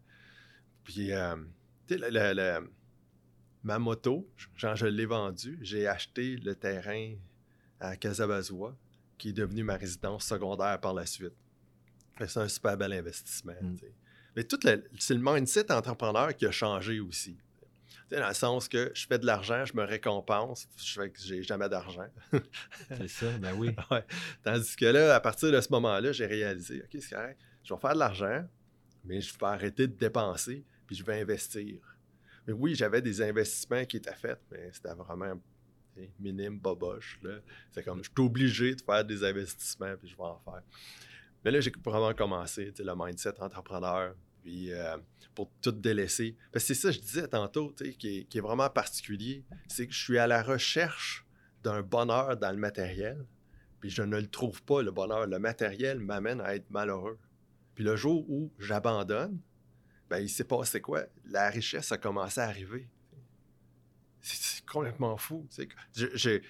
puis, 0.82 1.12
euh, 1.12 1.36
tu 1.86 1.98
sais, 1.98 2.00
le- 2.00 2.08
le- 2.10 2.32
le- 2.62 2.70
ma 3.62 3.78
moto, 3.78 4.26
genre, 4.56 4.74
je 4.76 4.86
l'ai 4.86 5.04
vendue. 5.04 5.58
J'ai 5.60 5.86
acheté 5.86 6.36
le 6.36 6.54
terrain 6.54 7.14
à 7.78 7.96
Casabazois, 7.96 8.74
qui 9.18 9.28
est 9.28 9.32
devenu 9.34 9.62
ma 9.62 9.76
résidence 9.76 10.24
secondaire 10.24 10.80
par 10.80 10.94
la 10.94 11.04
suite. 11.04 11.34
C'est 12.26 12.40
un 12.40 12.48
super 12.48 12.76
bel 12.78 12.94
investissement. 12.94 13.52
Mm. 13.60 13.76
Mais 14.36 14.44
tout 14.44 14.58
le, 14.64 14.84
c'est 14.98 15.14
le 15.14 15.20
mindset 15.22 15.70
entrepreneur 15.70 16.34
qui 16.34 16.46
a 16.46 16.50
changé 16.50 16.98
aussi. 17.00 17.36
Dans 18.10 18.26
le 18.28 18.34
sens 18.34 18.68
que 18.68 18.90
je 18.94 19.06
fais 19.06 19.18
de 19.18 19.26
l'argent, 19.26 19.64
je 19.64 19.74
me 19.76 19.84
récompense, 19.84 20.68
je 20.76 21.00
fais 21.00 21.10
que 21.10 21.20
j'ai 21.20 21.42
jamais 21.42 21.68
d'argent. 21.68 22.08
C'est 22.88 23.08
ça, 23.08 23.26
ben 23.38 23.54
oui. 23.56 23.74
Ouais. 23.90 24.04
Tandis 24.42 24.74
que 24.76 24.86
là, 24.86 25.14
à 25.14 25.20
partir 25.20 25.52
de 25.52 25.60
ce 25.60 25.70
moment-là, 25.70 26.12
j'ai 26.12 26.26
réalisé, 26.26 26.82
OK, 26.82 27.00
c'est 27.00 27.14
correct, 27.14 27.38
je 27.64 27.72
vais 27.72 27.80
faire 27.80 27.94
de 27.94 27.98
l'argent, 27.98 28.44
mais 29.04 29.20
je 29.20 29.32
vais 29.32 29.46
arrêter 29.46 29.86
de 29.86 29.94
dépenser, 29.94 30.64
puis 30.86 30.96
je 30.96 31.04
vais 31.04 31.20
investir. 31.20 31.78
Mais 32.46 32.52
oui, 32.52 32.74
j'avais 32.74 33.00
des 33.00 33.22
investissements 33.22 33.84
qui 33.84 33.96
étaient 33.98 34.14
faits, 34.14 34.40
mais 34.50 34.70
c'était 34.72 34.94
vraiment 34.94 35.34
minime, 36.18 36.58
boboche. 36.58 37.18
là. 37.22 37.38
C'est 37.70 37.84
comme, 37.84 38.02
je 38.02 38.10
suis 38.10 38.26
obligé 38.26 38.74
de 38.74 38.82
faire 38.82 39.04
des 39.04 39.24
investissements, 39.24 39.94
puis 39.96 40.08
je 40.08 40.16
vais 40.16 40.22
en 40.22 40.38
faire. 40.38 40.62
Mais 41.44 41.50
là, 41.50 41.60
j'ai 41.60 41.72
vraiment 41.84 42.12
commencé, 42.14 42.66
tu 42.72 42.76
sais, 42.76 42.84
le 42.84 42.92
mindset 42.96 43.40
entrepreneur, 43.40 44.14
puis 44.42 44.72
euh, 44.72 44.96
pour 45.34 45.50
tout 45.62 45.72
délaisser. 45.72 46.36
Parce 46.52 46.64
que 46.64 46.74
c'est 46.74 46.80
ça 46.80 46.90
je 46.90 46.98
disais 46.98 47.28
tantôt, 47.28 47.74
qui 47.98 48.26
est, 48.32 48.40
vraiment 48.40 48.68
particulier, 48.68 49.44
c'est 49.68 49.86
que 49.86 49.92
je 49.92 49.98
suis 49.98 50.18
à 50.18 50.26
la 50.26 50.42
recherche 50.42 51.26
d'un 51.62 51.82
bonheur 51.82 52.36
dans 52.36 52.50
le 52.50 52.56
matériel, 52.56 53.24
puis 53.80 53.90
je 53.90 54.02
ne 54.02 54.18
le 54.18 54.26
trouve 54.26 54.62
pas, 54.62 54.82
le 54.82 54.90
bonheur. 54.90 55.26
Le 55.26 55.38
matériel 55.38 56.00
m'amène 56.00 56.40
à 56.40 56.54
être 56.54 56.70
malheureux. 56.70 57.18
Puis 57.74 57.84
le 57.84 57.96
jour 57.96 58.28
où 58.30 58.52
j'abandonne, 58.58 59.38
ben, 60.08 60.18
il 60.18 60.28
s'est 60.28 60.44
passé 60.44 60.80
quoi? 60.80 61.04
La 61.24 61.48
richesse 61.50 61.92
a 61.92 61.98
commencé 61.98 62.40
à 62.40 62.44
arriver. 62.44 62.88
C'est 64.20 64.66
complètement 64.66 65.16
fou. 65.16 65.46
Je, 65.94 66.06
je- 66.14 66.40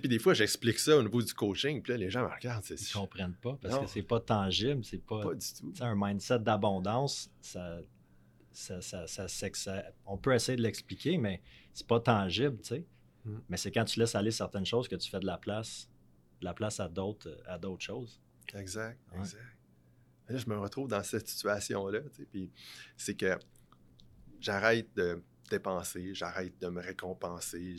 puis 0.00 0.08
des 0.08 0.18
fois, 0.18 0.34
j'explique 0.34 0.78
ça 0.78 0.96
au 0.96 1.02
niveau 1.02 1.22
du 1.22 1.32
coaching, 1.34 1.80
puis 1.82 1.92
là, 1.92 1.98
les 1.98 2.10
gens 2.10 2.22
me 2.28 2.34
regardent. 2.34 2.64
Ils 2.68 2.92
comprennent 2.92 3.34
pas 3.34 3.56
parce 3.60 3.74
Non. 3.74 3.84
que 3.84 3.86
c'est 3.90 4.02
pas 4.02 4.20
tangible, 4.20 4.84
c'est 4.84 5.04
pas. 5.04 5.22
pas 5.22 5.34
du 5.34 5.46
tout. 5.58 5.72
Un 5.80 5.94
mindset 5.96 6.40
d'abondance, 6.40 7.30
ça, 7.40 7.78
ça, 8.52 8.80
ça, 8.80 9.06
ça- 9.28 9.84
on 10.06 10.16
peut 10.16 10.34
essayer 10.34 10.56
de 10.56 10.62
l'expliquer, 10.62 11.16
mais 11.18 11.42
c'est 11.72 11.86
pas 11.86 12.00
tangible, 12.00 12.58
tu 12.58 12.68
sais. 12.68 12.84
Mm. 13.24 13.38
Mais 13.48 13.56
c'est 13.56 13.70
quand 13.72 13.84
tu 13.84 13.98
laisses 14.00 14.14
aller 14.14 14.30
certaines 14.30 14.66
choses 14.66 14.86
que 14.88 14.96
tu 14.96 15.08
fais 15.10 15.20
de 15.20 15.26
la 15.26 15.38
place, 15.38 15.88
de 16.40 16.44
la 16.44 16.54
place 16.54 16.78
à 16.80 16.88
d'autres, 16.88 17.40
à 17.46 17.58
d'autres 17.58 17.82
choses. 17.84 18.20
Exact, 18.54 18.98
Ouais. 19.12 19.20
exact. 19.20 19.42
Là, 20.28 20.36
je 20.38 20.48
me 20.48 20.56
retrouve 20.58 20.88
dans 20.88 21.02
cette 21.02 21.28
situation-là, 21.28 22.00
tu 22.00 22.16
sais, 22.16 22.24
puis 22.30 22.50
c'est 22.96 23.14
que 23.14 23.38
j'arrête 24.40 24.88
de 24.96 25.22
j'arrête 26.12 26.58
de 26.60 26.68
me 26.68 26.80
récompenser, 26.80 27.76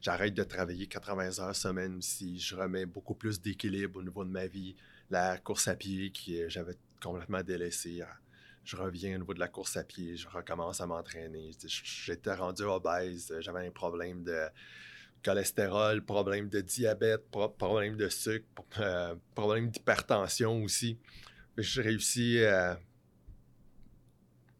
j'arrête 0.00 0.34
de 0.34 0.44
travailler 0.44 0.86
80 0.86 1.40
heures 1.40 1.56
semaine 1.56 1.96
aussi, 1.96 2.38
je 2.38 2.56
remets 2.56 2.86
beaucoup 2.86 3.14
plus 3.14 3.40
d'équilibre 3.40 4.00
au 4.00 4.02
niveau 4.02 4.24
de 4.24 4.30
ma 4.30 4.46
vie, 4.46 4.76
la 5.10 5.38
course 5.38 5.68
à 5.68 5.76
pied 5.76 6.12
que 6.12 6.48
j'avais 6.48 6.76
complètement 7.02 7.42
délaissée, 7.42 8.02
ah, 8.02 8.18
je 8.64 8.76
reviens 8.76 9.14
au 9.16 9.18
niveau 9.18 9.34
de 9.34 9.40
la 9.40 9.48
course 9.48 9.76
à 9.76 9.84
pied, 9.84 10.16
je 10.16 10.28
recommence 10.28 10.80
à 10.82 10.86
m'entraîner. 10.86 11.52
J'étais 11.66 12.34
rendu 12.34 12.64
obèse, 12.64 13.34
j'avais 13.40 13.66
un 13.66 13.70
problème 13.70 14.22
de 14.24 14.46
cholestérol, 15.24 16.04
problème 16.04 16.48
de 16.48 16.60
diabète, 16.60 17.30
problème 17.30 17.96
de 17.96 18.08
sucre, 18.08 18.44
euh, 18.78 19.14
problème 19.34 19.70
d'hypertension 19.70 20.62
aussi. 20.62 20.98
J'ai 21.56 21.82
réussi 21.82 22.44
à 22.44 22.78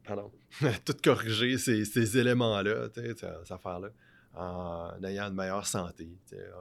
pardon, 0.09 0.31
tout 0.85 0.95
corriger 1.03 1.57
ces, 1.57 2.17
éléments-là, 2.17 2.89
ces 2.93 3.51
affaires-là, 3.51 3.89
en 4.33 5.03
ayant 5.03 5.25
une 5.25 5.35
meilleure 5.35 5.67
santé, 5.67 6.09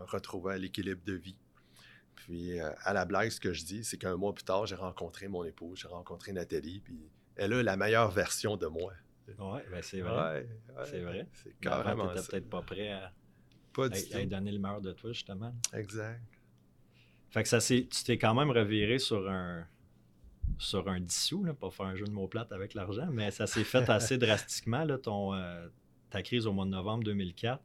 en 0.01 0.05
retrouvant 0.07 0.55
l'équilibre 0.55 1.03
de 1.05 1.15
vie. 1.15 1.37
Puis, 2.15 2.61
euh, 2.61 2.71
à 2.83 2.93
la 2.93 3.05
blague, 3.05 3.31
ce 3.31 3.41
que 3.41 3.53
je 3.53 3.65
dis, 3.65 3.85
c'est 3.85 3.97
qu'un 3.97 4.17
mois 4.17 4.35
plus 4.35 4.45
tard, 4.45 4.67
j'ai 4.67 4.75
rencontré 4.75 5.29
mon 5.29 5.45
épouse, 5.45 5.81
j'ai 5.81 5.89
rencontré 5.89 6.33
Nathalie, 6.33 6.81
puis 6.81 7.09
elle 7.37 7.53
a 7.53 7.63
la 7.63 7.77
meilleure 7.77 8.11
version 8.11 8.57
de 8.57 8.67
moi. 8.67 8.93
Oui, 9.39 9.61
ben 9.71 9.83
c'est 9.83 10.01
vrai. 10.01 10.49
c'est 10.85 11.01
vrai. 11.01 11.27
C'est 11.33 11.59
carrément. 11.61 12.09
Tu 12.15 12.31
peut-être 12.31 12.49
pas 12.49 12.63
prêt 12.63 12.91
à, 12.91 13.13
pas 13.75 13.89
donner 13.89 14.53
le 14.53 14.59
meilleur 14.59 14.81
de 14.81 14.93
toi, 14.93 15.13
justement. 15.13 15.55
Exact. 15.73 16.21
Fait 17.31 17.43
que 17.43 17.49
ça 17.49 17.61
tu 17.61 17.87
t'es 18.05 18.17
quand 18.17 18.35
même 18.35 18.51
reviré 18.51 18.99
sur 18.99 19.29
un, 19.31 19.67
sur 20.59 20.89
un 20.89 21.01
dissous, 21.01 21.45
là, 21.45 21.55
pas 21.55 21.71
faire 21.71 21.87
un 21.87 21.95
jeu 21.95 22.05
de 22.05 22.11
mots 22.11 22.29
plates 22.29 22.53
avec 22.53 22.75
l'argent, 22.75 23.09
mais 23.11 23.31
ça 23.31 23.47
s'est 23.47 23.65
fait 23.65 23.89
assez 23.89 24.19
drastiquement, 24.19 24.85
là, 24.85 24.99
ton, 24.99 25.35
euh, 25.35 25.69
ta 26.11 26.23
crise 26.23 26.47
au 26.47 26.53
mois 26.53 26.65
de 26.65 26.71
novembre 26.71 27.05
2004. 27.05 27.63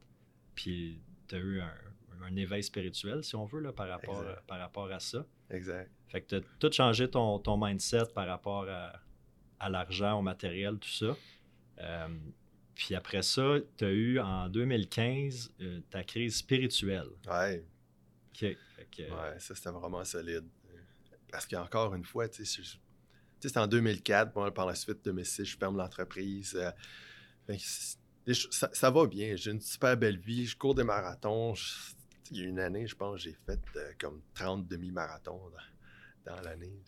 Puis 0.54 1.00
tu 1.28 1.34
as 1.34 1.38
eu 1.38 1.60
un, 1.60 1.74
un, 2.22 2.36
éveil 2.36 2.62
spirituel, 2.62 3.24
si 3.24 3.34
on 3.34 3.44
veut, 3.44 3.60
là, 3.60 3.72
par, 3.72 3.88
rapport, 3.88 4.24
par 4.46 4.58
rapport 4.58 4.90
à 4.92 5.00
ça. 5.00 5.26
Exact. 5.50 5.90
Fait 6.08 6.20
que 6.22 6.26
tu 6.28 6.34
as 6.36 6.40
tout 6.60 6.70
changé 6.72 7.10
ton, 7.10 7.38
ton 7.40 7.56
mindset 7.56 8.06
par 8.14 8.26
rapport 8.26 8.68
à, 8.68 8.92
à 9.58 9.68
l'argent, 9.68 10.18
au 10.18 10.22
matériel, 10.22 10.78
tout 10.78 10.88
ça. 10.88 11.16
Euh, 11.80 12.08
puis 12.74 12.94
après 12.94 13.22
ça, 13.22 13.56
tu 13.76 13.84
as 13.84 13.90
eu 13.90 14.20
en 14.20 14.48
2015 14.48 15.54
euh, 15.60 15.80
ta 15.90 16.04
crise 16.04 16.36
spirituelle. 16.36 17.08
Ouais. 17.26 17.64
OK. 18.32 18.42
Ouais, 18.98 19.38
ça 19.38 19.54
c'était 19.54 19.70
vraiment 19.70 20.04
solide. 20.04 20.44
Parce 21.30 21.46
qu'encore 21.46 21.94
une 21.94 22.04
fois, 22.04 22.28
tu 22.28 22.44
sais, 22.44 22.62
c'était 23.48 23.60
en 23.60 23.66
2004, 23.66 24.52
par 24.52 24.66
la 24.66 24.74
suite, 24.74 25.04
2006, 25.04 25.44
je 25.44 25.56
ferme 25.56 25.76
l'entreprise. 25.76 26.56
Euh, 26.56 27.56
ça, 28.72 28.90
va 28.90 29.06
bien, 29.06 29.36
j'ai 29.36 29.50
une 29.50 29.60
super 29.60 29.96
belle 29.96 30.18
vie, 30.18 30.46
je 30.46 30.56
cours 30.56 30.74
des 30.74 30.84
marathons. 30.84 31.54
il 32.30 32.38
y 32.38 32.42
a 32.42 32.44
une 32.44 32.58
année, 32.58 32.86
je 32.86 32.96
pense, 32.96 33.20
j'ai 33.20 33.36
fait 33.46 33.60
comme 33.98 34.22
30 34.34 34.66
demi-marathons 34.66 35.40
dans, 36.24 36.40
l'année. 36.40 36.82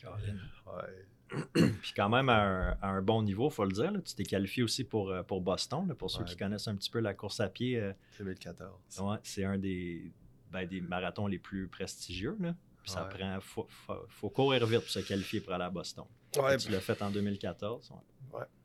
Ouais. 0.66 1.06
Puis 1.82 1.92
quand 1.94 2.08
même 2.08 2.28
à 2.28 2.78
un, 2.82 3.02
bon 3.02 3.22
niveau, 3.22 3.48
il 3.48 3.52
faut 3.52 3.64
le 3.64 3.72
dire. 3.72 3.92
Tu 4.04 4.14
t'es 4.14 4.24
qualifié 4.24 4.62
aussi 4.62 4.84
pour, 4.84 5.10
euh, 5.10 5.22
pour 5.22 5.40
Boston, 5.40 5.92
pour 5.94 6.10
ceux 6.10 6.24
qui 6.24 6.36
connaissent 6.36 6.68
un 6.68 6.76
petit 6.76 6.90
peu 6.90 7.00
la 7.00 7.14
course 7.14 7.40
à 7.40 7.48
pied. 7.48 7.92
2014. 8.18 8.70
Euh, 8.98 9.02
ouais, 9.02 9.18
c'est 9.22 9.44
un 9.44 9.58
des, 9.58 10.10
ben, 10.50 10.66
des 10.66 10.80
marathons 10.80 11.26
les 11.26 11.38
plus 11.38 11.68
prestigieux. 11.68 12.36
Là. 12.40 12.54
Puis 12.82 12.92
ça 12.92 13.02
prend. 13.02 13.40
Faut, 13.40 13.66
faut, 14.08 14.30
courir 14.30 14.64
vite 14.64 14.80
pour 14.80 14.90
se 14.90 15.00
qualifier 15.00 15.40
pour 15.40 15.52
aller 15.52 15.64
à 15.64 15.70
Boston. 15.70 16.04
Ouais, 16.38 16.56
tu 16.56 16.70
l'as 16.70 16.80
fait 16.80 17.00
en 17.02 17.10
2014. 17.10 17.92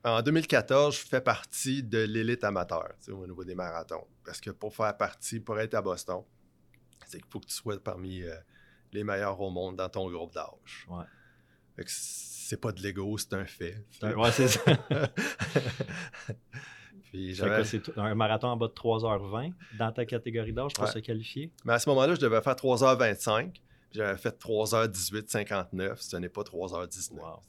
En 0.04 0.22
2014, 0.22 0.96
je 0.96 1.06
fais 1.06 1.22
partie 1.22 1.84
de 1.84 2.00
l'élite 2.00 2.44
amateur 2.44 2.90
au 3.10 3.28
niveau 3.28 3.44
des 3.44 3.56
marathons. 3.56 4.06
Parce 4.26 4.42
que 4.42 4.50
pour 4.50 4.76
faire 4.76 4.98
partie, 4.98 5.40
pour 5.40 5.60
être 5.60 5.76
à 5.76 5.82
Boston, 5.82 6.24
c'est 7.06 7.20
qu'il 7.20 7.30
faut 7.30 7.40
que 7.40 7.46
tu 7.46 7.54
sois 7.54 7.82
parmi 7.82 8.24
euh, 8.24 8.36
les 8.92 9.04
meilleurs 9.04 9.40
au 9.40 9.50
monde 9.50 9.78
dans 9.78 9.90
ton 9.90 10.10
groupe 10.10 10.34
d'âge. 10.34 10.88
Ouais 10.90 11.06
c'est 11.88 12.60
pas 12.60 12.72
de 12.72 12.82
l'ego, 12.82 13.18
c'est 13.18 13.34
un 13.34 13.46
fait. 13.46 13.84
Ouais, 14.04 14.32
c'est 14.32 14.48
ça. 14.48 14.62
Puis 17.04 17.36
c'est 17.36 17.98
un 17.98 18.16
marathon 18.16 18.48
en 18.48 18.58
bas 18.58 18.68
de 18.68 18.74
3h20 18.74 19.54
dans 19.78 19.92
ta 19.92 20.06
catégorie 20.06 20.54
d'âge 20.54 20.74
pour 20.74 20.88
se 20.88 21.00
qualifier? 21.00 21.52
Mais 21.66 21.74
à 21.74 21.80
ce 21.80 21.90
moment-là, 21.90 22.16
je 22.16 22.22
devais 22.22 22.42
faire 22.42 22.54
3h25. 22.54 23.54
J'avais 23.94 24.18
fait 24.18 24.38
3h18, 24.42 25.28
59. 25.28 26.02
Ce 26.02 26.18
n'est 26.18 26.30
pas 26.30 26.42
3h19. 26.42 27.14
Wow. 27.14 27.42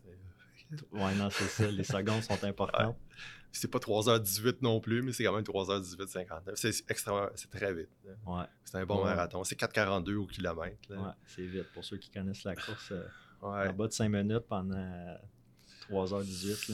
Ouais, 0.92 1.14
non, 1.14 1.28
c'est 1.30 1.44
ça. 1.44 1.70
Les 1.70 1.84
secondes 1.84 2.22
sont 2.22 2.42
importantes. 2.44 2.96
C'est 3.52 3.68
pas 3.68 3.78
3h18 3.78 4.56
non 4.62 4.80
plus, 4.80 5.02
mais 5.02 5.12
c'est 5.12 5.24
quand 5.24 5.34
même 5.34 5.44
3h18, 5.44 6.06
59. 6.06 6.54
C'est 6.56 6.90
extrêmement, 6.90 7.28
c'est 7.34 7.50
très 7.50 7.72
vite. 7.74 7.90
Ouais. 8.26 8.44
C'est 8.64 8.78
un 8.78 8.86
bon 8.86 9.04
marathon. 9.04 9.44
C'est 9.44 9.60
4,42 9.60 10.14
au 10.16 10.26
kilomètre. 10.26 10.78
Ouais, 10.90 10.96
c'est 11.26 11.42
vite. 11.42 11.70
Pour 11.74 11.84
ceux 11.84 11.98
qui 11.98 12.10
connaissent 12.10 12.44
la 12.44 12.56
course, 12.56 12.92
euh, 12.92 13.06
en 13.42 13.72
bas 13.72 13.88
de 13.88 13.92
5 13.92 14.08
minutes 14.08 14.46
pendant 14.48 15.18
3h18. 15.90 16.72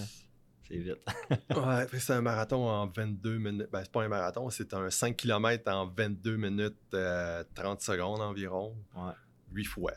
C'est 0.68 0.76
vite. 0.76 0.98
ouais, 1.56 1.86
c'est 1.98 2.12
un 2.12 2.20
marathon 2.20 2.68
en 2.68 2.86
22 2.86 3.38
minutes. 3.38 3.68
Ben, 3.72 3.82
c'est 3.82 3.90
pas 3.90 4.04
un 4.04 4.08
marathon, 4.08 4.48
c'est 4.50 4.72
un 4.74 4.90
5 4.90 5.16
km 5.16 5.72
en 5.72 5.86
22 5.88 6.36
minutes 6.36 6.76
30 6.90 6.94
euh, 6.94 7.44
secondes 7.80 8.20
environ. 8.20 8.76
Ouais. 8.94 9.12
8 9.52 9.64
fois. 9.64 9.92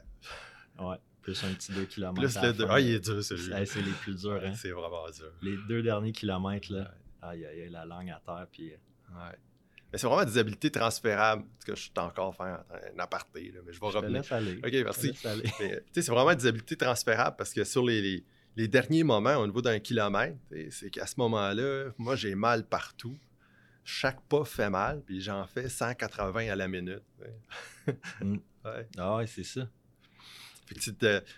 Ouais. 0.80 0.97
Plus 1.22 1.43
un 1.43 1.54
petit 1.54 1.72
2 1.72 1.86
km. 1.86 2.14
Plus 2.16 2.41
le 2.41 2.54
2. 2.54 2.66
Ah, 2.70 2.80
il 2.80 2.95
est 2.95 2.99
dur, 2.99 3.24
celui-là. 3.24 3.66
C'est 3.66 3.82
les 3.82 3.91
plus 3.91 4.16
durs, 4.16 4.41
hein. 4.43 4.54
C'est 4.56 4.72
vraiment 4.72 5.10
dur. 5.10 5.32
Les 5.41 5.56
deux 5.68 5.84
derniers 5.84 6.12
kilomètres, 6.12 6.72
là. 6.74 6.91
Aïe, 7.22 7.45
aïe, 7.45 7.70
la 7.70 7.86
langue 7.86 8.10
à 8.10 8.22
terre, 8.26 8.47
puis. 8.52 8.72
Euh, 8.72 8.76
ouais. 9.14 9.38
Mais 9.91 9.97
c'est 9.97 10.08
vraiment 10.08 10.24
des 10.24 10.38
habiletés 10.38 10.72
transférables. 10.72 11.43
que 11.66 11.76
je 11.76 11.82
suis 11.82 11.91
encore 11.97 12.36
faire 12.36 12.64
un 12.95 12.99
aparté, 12.99 13.54
mais 13.66 13.74
je 13.74 13.80
vais 13.80 13.88
revenir. 13.88 14.22
OK, 14.22 14.72
merci. 14.72 15.14
c'est 15.93 16.08
vraiment 16.08 16.34
des 16.34 16.47
habiletés 16.47 16.78
transférables 16.78 17.36
parce 17.36 17.54
que 17.54 17.64
sur 17.66 17.86
les, 17.86 18.24
les, 18.56 18.68
derniers 18.68 19.04
moments, 19.04 19.36
au 19.36 19.45
niveau 19.45 19.62
d'un 19.62 19.80
kilomètre, 19.80 20.38
c'est 20.70 20.89
qu'à 20.89 21.06
ce 21.06 21.16
moment-là, 21.18 21.91
moi, 21.97 22.16
j'ai 22.16 22.36
mal 22.36 22.66
partout. 22.66 23.18
Chaque 23.84 24.22
pas 24.22 24.46
fait 24.46 24.70
mal, 24.70 25.02
puis 25.02 25.22
j'en 25.22 25.46
fais 25.48 25.70
180 25.70 26.52
à 26.52 26.56
la 26.56 26.68
minute. 26.68 27.04
Mm. 28.22 28.38
Ah 29.00 29.16
ouais, 29.16 29.26
c'est 29.26 29.44
ça. 29.44 29.68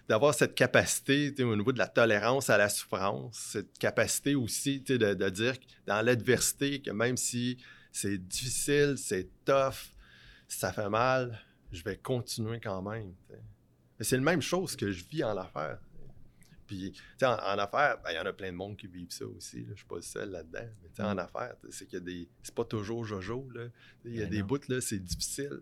D'avoir 0.09 0.33
cette 0.33 0.55
capacité 0.55 1.33
au 1.41 1.55
niveau 1.55 1.71
de 1.71 1.77
la 1.77 1.87
tolérance 1.87 2.49
à 2.49 2.57
la 2.57 2.67
souffrance, 2.67 3.37
cette 3.53 3.77
capacité 3.77 4.35
aussi 4.35 4.81
de, 4.81 4.97
de 4.97 5.29
dire 5.29 5.53
dans 5.87 6.01
l'adversité 6.01 6.81
que 6.81 6.91
même 6.91 7.15
si 7.15 7.57
c'est 7.93 8.17
difficile, 8.17 8.95
c'est 8.97 9.29
tough, 9.45 9.93
ça 10.49 10.73
fait 10.73 10.89
mal, 10.89 11.39
je 11.71 11.81
vais 11.83 11.97
continuer 11.97 12.59
quand 12.59 12.81
même. 12.81 13.13
C'est 13.99 14.17
la 14.17 14.23
même 14.23 14.41
chose 14.41 14.75
que 14.75 14.91
je 14.91 15.03
vis 15.05 15.23
en 15.23 15.37
affaires. 15.37 15.79
Puis, 16.65 16.93
en, 17.21 17.27
en 17.27 17.59
affaires, 17.59 17.97
ben, 18.03 18.11
il 18.11 18.15
y 18.15 18.19
en 18.19 18.25
a 18.25 18.33
plein 18.33 18.51
de 18.51 18.57
monde 18.57 18.77
qui 18.77 18.87
vivent 18.87 19.11
ça 19.11 19.25
aussi. 19.25 19.65
Je 19.65 19.71
ne 19.71 19.75
suis 19.75 19.85
pas 19.85 19.97
le 19.97 20.01
seul 20.01 20.29
là-dedans. 20.29 20.67
Mais 20.81 21.03
en 21.03 21.15
mm. 21.15 21.19
affaires, 21.19 21.55
c'est 21.69 21.85
qu'il 21.85 21.99
y 21.99 22.01
a 22.01 22.05
des. 22.05 22.29
C'est 22.41 22.55
pas 22.55 22.65
toujours 22.65 23.05
jojo. 23.05 23.47
Il 24.05 24.15
y 24.15 24.21
a 24.21 24.25
ben 24.25 24.29
des 24.29 24.43
bouts, 24.43 24.59
là, 24.69 24.81
c'est 24.81 24.99
difficile. 24.99 25.61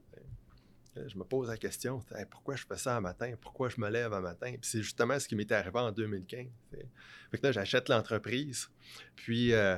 Je 0.96 1.18
me 1.18 1.24
pose 1.24 1.48
la 1.48 1.56
question, 1.56 2.04
pourquoi 2.30 2.58
je 2.58 2.66
fais 2.66 2.76
ça 2.76 2.98
un 2.98 3.02
matin? 3.02 3.34
Pourquoi 3.40 3.70
je 3.70 3.80
me 3.80 3.90
lève 3.90 4.12
un 4.12 4.20
matin? 4.20 4.52
Puis 4.60 4.70
c'est 4.70 4.84
justement 4.84 5.18
ce 5.20 5.28
qui 5.28 5.36
m'est 5.36 5.50
arrivé 5.54 5.80
en 5.80 5.92
2015. 5.94 6.48
Fait 7.32 7.38
que 7.38 7.48
là, 7.48 7.54
j'achète 7.54 7.88
l'entreprise. 7.88 8.70
Puis, 9.16 9.54
euh, 9.54 9.78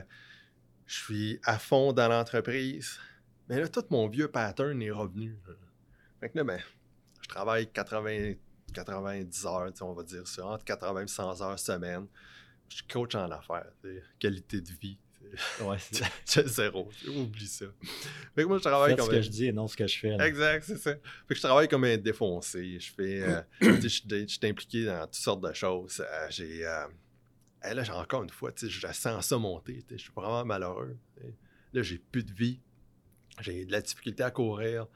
je 0.87 0.95
suis 0.95 1.39
à 1.43 1.59
fond 1.59 1.93
dans 1.93 2.07
l'entreprise. 2.07 2.99
Mais 3.47 3.59
là, 3.59 3.67
tout 3.67 3.85
mon 3.91 4.07
vieux 4.07 4.27
pattern 4.27 4.81
est 4.81 4.91
revenu. 4.91 5.37
Fait 6.19 6.29
que 6.29 6.37
là, 6.37 6.43
ben, 6.43 6.59
je 7.21 7.27
travaille 7.27 7.71
80, 7.71 8.33
90 8.73 9.45
heures, 9.45 9.71
on 9.81 9.93
va 9.93 10.03
dire 10.03 10.27
ça, 10.27 10.45
entre 10.45 10.65
80 10.65 11.01
et 11.01 11.07
100 11.07 11.41
heures 11.41 11.59
semaine. 11.59 12.07
Je 12.69 12.77
suis 12.77 12.87
coach 12.87 13.15
en 13.15 13.29
affaires, 13.29 13.71
qualité 14.19 14.61
de 14.61 14.71
vie. 14.81 14.97
Ouais, 15.61 15.77
c'est 16.25 16.47
zéro. 16.47 16.89
Oublie 17.07 17.47
ça. 17.47 17.65
Fait 18.35 18.43
que 18.43 18.47
moi, 18.47 18.57
je 18.57 18.63
travaille 18.63 18.95
comme. 18.95 19.05
ce 19.05 19.11
que 19.11 19.21
je 19.21 19.29
dis 19.29 19.45
et 19.45 19.51
non 19.51 19.67
ce 19.67 19.75
que 19.75 19.87
je 19.87 19.97
fais. 19.97 20.13
Exact, 20.19 20.63
c'est 20.63 20.77
ça. 20.77 20.93
Fait 20.93 20.99
que 21.29 21.35
je 21.35 21.41
travaille 21.41 21.67
comme 21.67 21.83
un 21.85 21.97
défoncé. 21.97 22.79
Je 22.79 22.91
fais. 22.91 23.23
Euh, 23.23 23.41
je 23.61 23.87
suis 23.87 24.39
impliqué 24.43 24.85
dans 24.85 25.01
toutes 25.05 25.15
sortes 25.15 25.41
de 25.41 25.53
choses. 25.53 26.01
Euh, 26.01 26.27
j'ai. 26.29 26.65
Euh, 26.65 26.87
là, 27.63 27.83
j'ai 27.83 27.91
encore 27.91 28.23
une 28.23 28.29
fois, 28.29 28.51
je 28.55 28.87
sens 28.91 29.25
ça 29.25 29.37
monter. 29.37 29.83
Je 29.89 29.97
suis 29.97 30.11
vraiment 30.15 30.45
malheureux. 30.45 30.97
Là, 31.73 31.81
j'ai 31.81 31.97
plus 31.97 32.23
de 32.23 32.33
vie. 32.33 32.59
J'ai 33.41 33.65
de 33.65 33.71
la 33.71 33.81
difficulté 33.81 34.23
à 34.23 34.31
courir. 34.31 34.87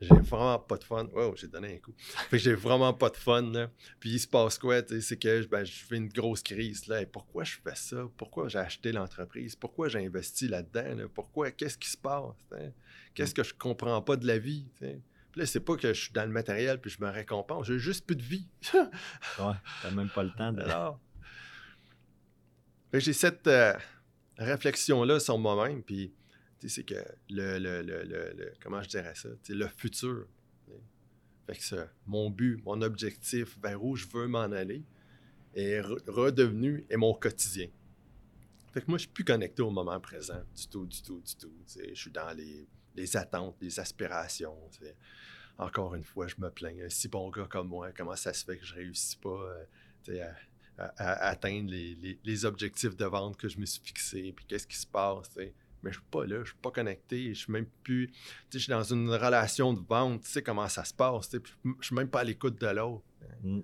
J'ai 0.00 0.14
vraiment 0.14 0.58
pas 0.58 0.76
de 0.76 0.84
fun. 0.84 1.06
Wow, 1.12 1.36
j'ai 1.36 1.48
donné 1.48 1.76
un 1.76 1.78
coup. 1.78 1.94
Fait 1.96 2.36
que 2.36 2.42
j'ai 2.42 2.54
vraiment 2.54 2.92
pas 2.92 3.08
de 3.08 3.16
fun. 3.16 3.42
Là. 3.42 3.70
Puis 3.98 4.10
il 4.10 4.18
se 4.18 4.28
passe 4.28 4.58
quoi? 4.58 4.82
C'est 5.00 5.18
que 5.18 5.46
ben, 5.46 5.64
je 5.64 5.72
fais 5.72 5.96
une 5.96 6.08
grosse 6.08 6.42
crise. 6.42 6.86
Là. 6.86 7.00
Et 7.00 7.06
pourquoi 7.06 7.44
je 7.44 7.56
fais 7.64 7.74
ça? 7.74 8.04
Pourquoi 8.16 8.48
j'ai 8.48 8.58
acheté 8.58 8.92
l'entreprise? 8.92 9.56
Pourquoi 9.56 9.88
j'ai 9.88 10.04
investi 10.04 10.48
là-dedans? 10.48 11.08
Pourquoi? 11.14 11.50
Qu'est-ce 11.50 11.78
qui 11.78 11.88
se 11.88 11.96
passe? 11.96 12.34
Qu'est-ce 13.14 13.34
que 13.34 13.42
je 13.42 13.54
comprends 13.54 14.02
pas 14.02 14.16
de 14.16 14.26
la 14.26 14.38
vie? 14.38 14.66
Puis 14.80 15.00
là, 15.36 15.46
c'est 15.46 15.60
pas 15.60 15.76
que 15.76 15.94
je 15.94 16.00
suis 16.00 16.12
dans 16.12 16.26
le 16.26 16.32
matériel 16.32 16.78
puis 16.80 16.90
je 16.90 17.00
me 17.02 17.08
récompense. 17.08 17.66
J'ai 17.66 17.78
juste 17.78 18.06
plus 18.06 18.16
de 18.16 18.22
vie. 18.22 18.46
ouais, 18.74 19.54
t'as 19.82 19.90
même 19.92 20.10
pas 20.10 20.22
le 20.22 20.32
temps 20.32 20.52
de. 20.52 20.60
Alors, 20.60 21.00
j'ai 22.92 23.12
cette 23.12 23.46
euh, 23.46 23.72
réflexion-là 24.38 25.20
sur 25.20 25.38
moi-même, 25.38 25.82
puis 25.82 26.12
c'est 26.64 26.84
que 26.84 26.94
le, 27.30 27.58
le, 27.58 27.82
le, 27.82 28.52
comment 28.62 28.82
je 28.82 28.88
dirais 28.88 29.14
ça, 29.14 29.28
le 29.48 29.66
futur. 29.68 30.26
Fait 31.46 31.56
que 31.56 31.86
mon 32.06 32.28
but, 32.30 32.60
mon 32.64 32.82
objectif, 32.82 33.56
vers 33.62 33.82
où 33.82 33.94
je 33.94 34.06
veux 34.06 34.26
m'en 34.26 34.50
aller, 34.50 34.82
est 35.54 35.80
redevenu 35.80 36.84
est 36.90 36.96
mon 36.96 37.14
quotidien. 37.14 37.68
Fait 38.72 38.82
que 38.82 38.86
moi, 38.88 38.98
je 38.98 39.02
suis 39.04 39.12
plus 39.12 39.24
connecté 39.24 39.62
au 39.62 39.70
moment 39.70 39.98
présent 40.00 40.42
du 40.54 40.68
tout, 40.68 40.86
du 40.86 41.00
tout, 41.00 41.20
du 41.20 41.36
tout. 41.36 41.52
Je 41.66 41.94
suis 41.94 42.10
dans 42.10 42.36
les, 42.36 43.16
attentes, 43.16 43.56
les 43.60 43.80
aspirations. 43.80 44.54
Encore 45.56 45.94
une 45.94 46.04
fois, 46.04 46.26
je 46.26 46.34
me 46.38 46.50
plains. 46.50 46.76
Un 46.84 46.90
si 46.90 47.08
bon 47.08 47.30
gars 47.30 47.46
comme 47.48 47.68
moi, 47.68 47.90
comment 47.92 48.16
ça 48.16 48.34
se 48.34 48.44
fait 48.44 48.58
que 48.58 48.66
je 48.66 48.74
réussis 48.74 49.16
pas 49.16 49.30
euh, 50.10 50.32
à, 50.76 51.28
atteindre 51.28 51.70
les, 51.70 52.44
objectifs 52.44 52.96
de 52.96 53.06
vente 53.06 53.38
que 53.38 53.48
je 53.48 53.58
me 53.58 53.64
suis 53.64 53.80
fixé, 53.82 54.32
puis 54.36 54.44
qu'est-ce 54.46 54.66
qui 54.66 54.76
se 54.76 54.86
passe, 54.86 55.30
mais 55.86 55.92
je 55.92 55.98
suis 55.98 56.08
pas 56.10 56.26
là, 56.26 56.40
je 56.40 56.50
suis 56.50 56.58
pas 56.60 56.72
connecté, 56.72 57.32
je 57.32 57.38
suis 57.38 57.52
même 57.52 57.66
plus, 57.84 58.12
je 58.52 58.58
suis 58.58 58.70
dans 58.70 58.82
une 58.82 59.08
relation 59.08 59.72
de 59.72 59.80
vente, 59.80 60.22
tu 60.22 60.30
sais 60.30 60.42
comment 60.42 60.68
ça 60.68 60.84
se 60.84 60.92
passe, 60.92 61.30
je 61.32 61.86
suis 61.86 61.94
même 61.94 62.08
pas 62.08 62.20
à 62.20 62.24
l'écoute 62.24 62.60
de 62.60 62.66
l'autre. 62.66 63.04
Mm. 63.42 63.60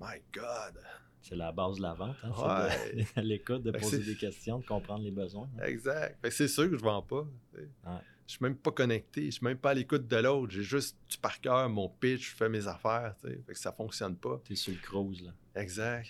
My 0.00 0.20
God! 0.32 0.80
C'est 1.20 1.36
la 1.36 1.52
base 1.52 1.76
de 1.76 1.82
la 1.82 1.94
vente, 1.94 2.16
hein? 2.24 2.68
c'est 2.70 3.06
à 3.18 3.22
l'écoute, 3.22 3.62
de 3.62 3.70
poser 3.70 3.98
des 3.98 4.16
questions, 4.16 4.58
de 4.58 4.66
comprendre 4.66 5.04
les 5.04 5.12
besoins. 5.12 5.48
Hein. 5.58 5.66
Exact. 5.66 6.18
c'est 6.30 6.48
sûr 6.48 6.68
que 6.68 6.76
je 6.76 6.82
vends 6.82 7.02
pas. 7.02 7.26
Je 7.54 8.36
suis 8.36 8.42
même 8.42 8.56
pas 8.56 8.72
connecté, 8.72 9.26
je 9.26 9.30
suis 9.32 9.44
même 9.44 9.58
pas 9.58 9.70
à 9.70 9.74
l'écoute 9.74 10.08
de 10.08 10.16
l'autre. 10.16 10.52
J'ai 10.52 10.62
juste 10.62 10.96
du 11.08 11.18
par 11.18 11.40
cœur 11.40 11.68
mon 11.68 11.88
pitch, 11.88 12.30
je 12.30 12.36
fais 12.36 12.48
mes 12.48 12.66
affaires. 12.66 13.14
Fait 13.20 13.42
que 13.46 13.58
ça 13.58 13.72
fonctionne 13.72 14.16
pas. 14.16 14.40
Tu 14.44 14.54
es 14.54 14.56
sur 14.56 14.72
le 14.72 14.78
cruise, 14.80 15.22
là. 15.22 15.32
Exact. 15.54 16.08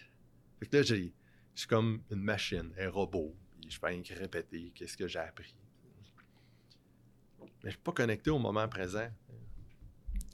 Fait 0.60 0.66
que 0.66 0.76
là, 0.76 0.82
j'ai, 0.82 1.12
je 1.54 1.60
suis 1.60 1.68
comme 1.68 2.02
une 2.10 2.22
machine, 2.22 2.72
un 2.78 2.88
robot. 2.88 3.34
Je 3.68 3.78
fais 3.78 3.88
rien 3.88 4.02
répéter 4.16 4.72
qu'est-ce 4.74 4.96
que 4.96 5.06
j'ai 5.06 5.18
appris. 5.18 5.54
Mais 7.62 7.70
je 7.70 7.76
suis 7.76 7.82
pas 7.82 7.92
connecté 7.92 8.30
au 8.30 8.38
moment 8.38 8.68
présent. 8.68 9.08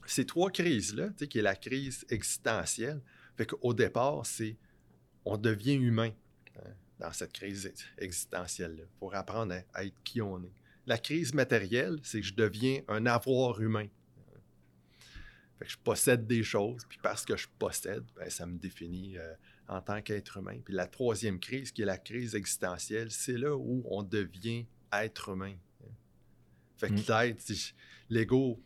Ces 0.07 0.25
trois 0.25 0.51
crises-là, 0.51 1.11
qui 1.11 1.39
est 1.39 1.43
la 1.43 1.57
crise 1.57 2.07
existentielle, 2.09 3.03
fait 3.37 3.47
qu'au 3.47 3.75
départ, 3.75 4.25
c'est 4.25 4.57
on 5.25 5.37
devient 5.37 5.75
humain 5.75 6.11
hein, 6.57 6.71
dans 6.99 7.13
cette 7.13 7.33
crise 7.33 7.71
existentielle-là 7.99 8.85
pour 8.99 9.15
apprendre 9.15 9.55
à, 9.75 9.85
être 9.85 10.03
qui 10.03 10.23
on 10.23 10.43
est. 10.43 10.55
La 10.87 10.97
crise 10.97 11.35
matérielle, 11.35 11.99
c'est 12.03 12.21
que 12.21 12.27
je 12.27 12.35
deviens 12.35 12.81
un 12.89 13.05
avoir 13.05 13.61
humain. 13.61 13.89
Fait 15.59 15.67
que 15.67 15.71
je 15.71 15.77
possède 15.79 16.27
des 16.27 16.43
choses, 16.43 16.85
puis 16.89 16.99
parce 17.03 17.25
que 17.25 17.37
je 17.37 17.47
possède, 17.59 18.05
ben, 18.17 18.31
ça 18.31 18.47
me 18.47 18.59
définit 18.59 19.19
euh, 19.19 19.35
en 19.69 19.81
tant 19.81 20.01
qu'être 20.01 20.39
humain. 20.39 20.59
Puis 20.65 20.75
la 20.75 20.87
troisième 20.87 21.39
crise, 21.39 21.73
qui 21.73 21.83
est 21.83 21.87
la 21.87 21.99
crise 21.99 22.35
existentielle, 22.35 23.11
c'est 23.11 23.37
là 23.37 23.57
où 23.57 23.83
on 23.91 24.03
devient 24.03 24.67
être 24.93 25.31
humain. 25.31 25.55
Fait 26.77 26.89
que 26.89 26.95
mm. 26.95 27.55
l'ego, 28.11 28.63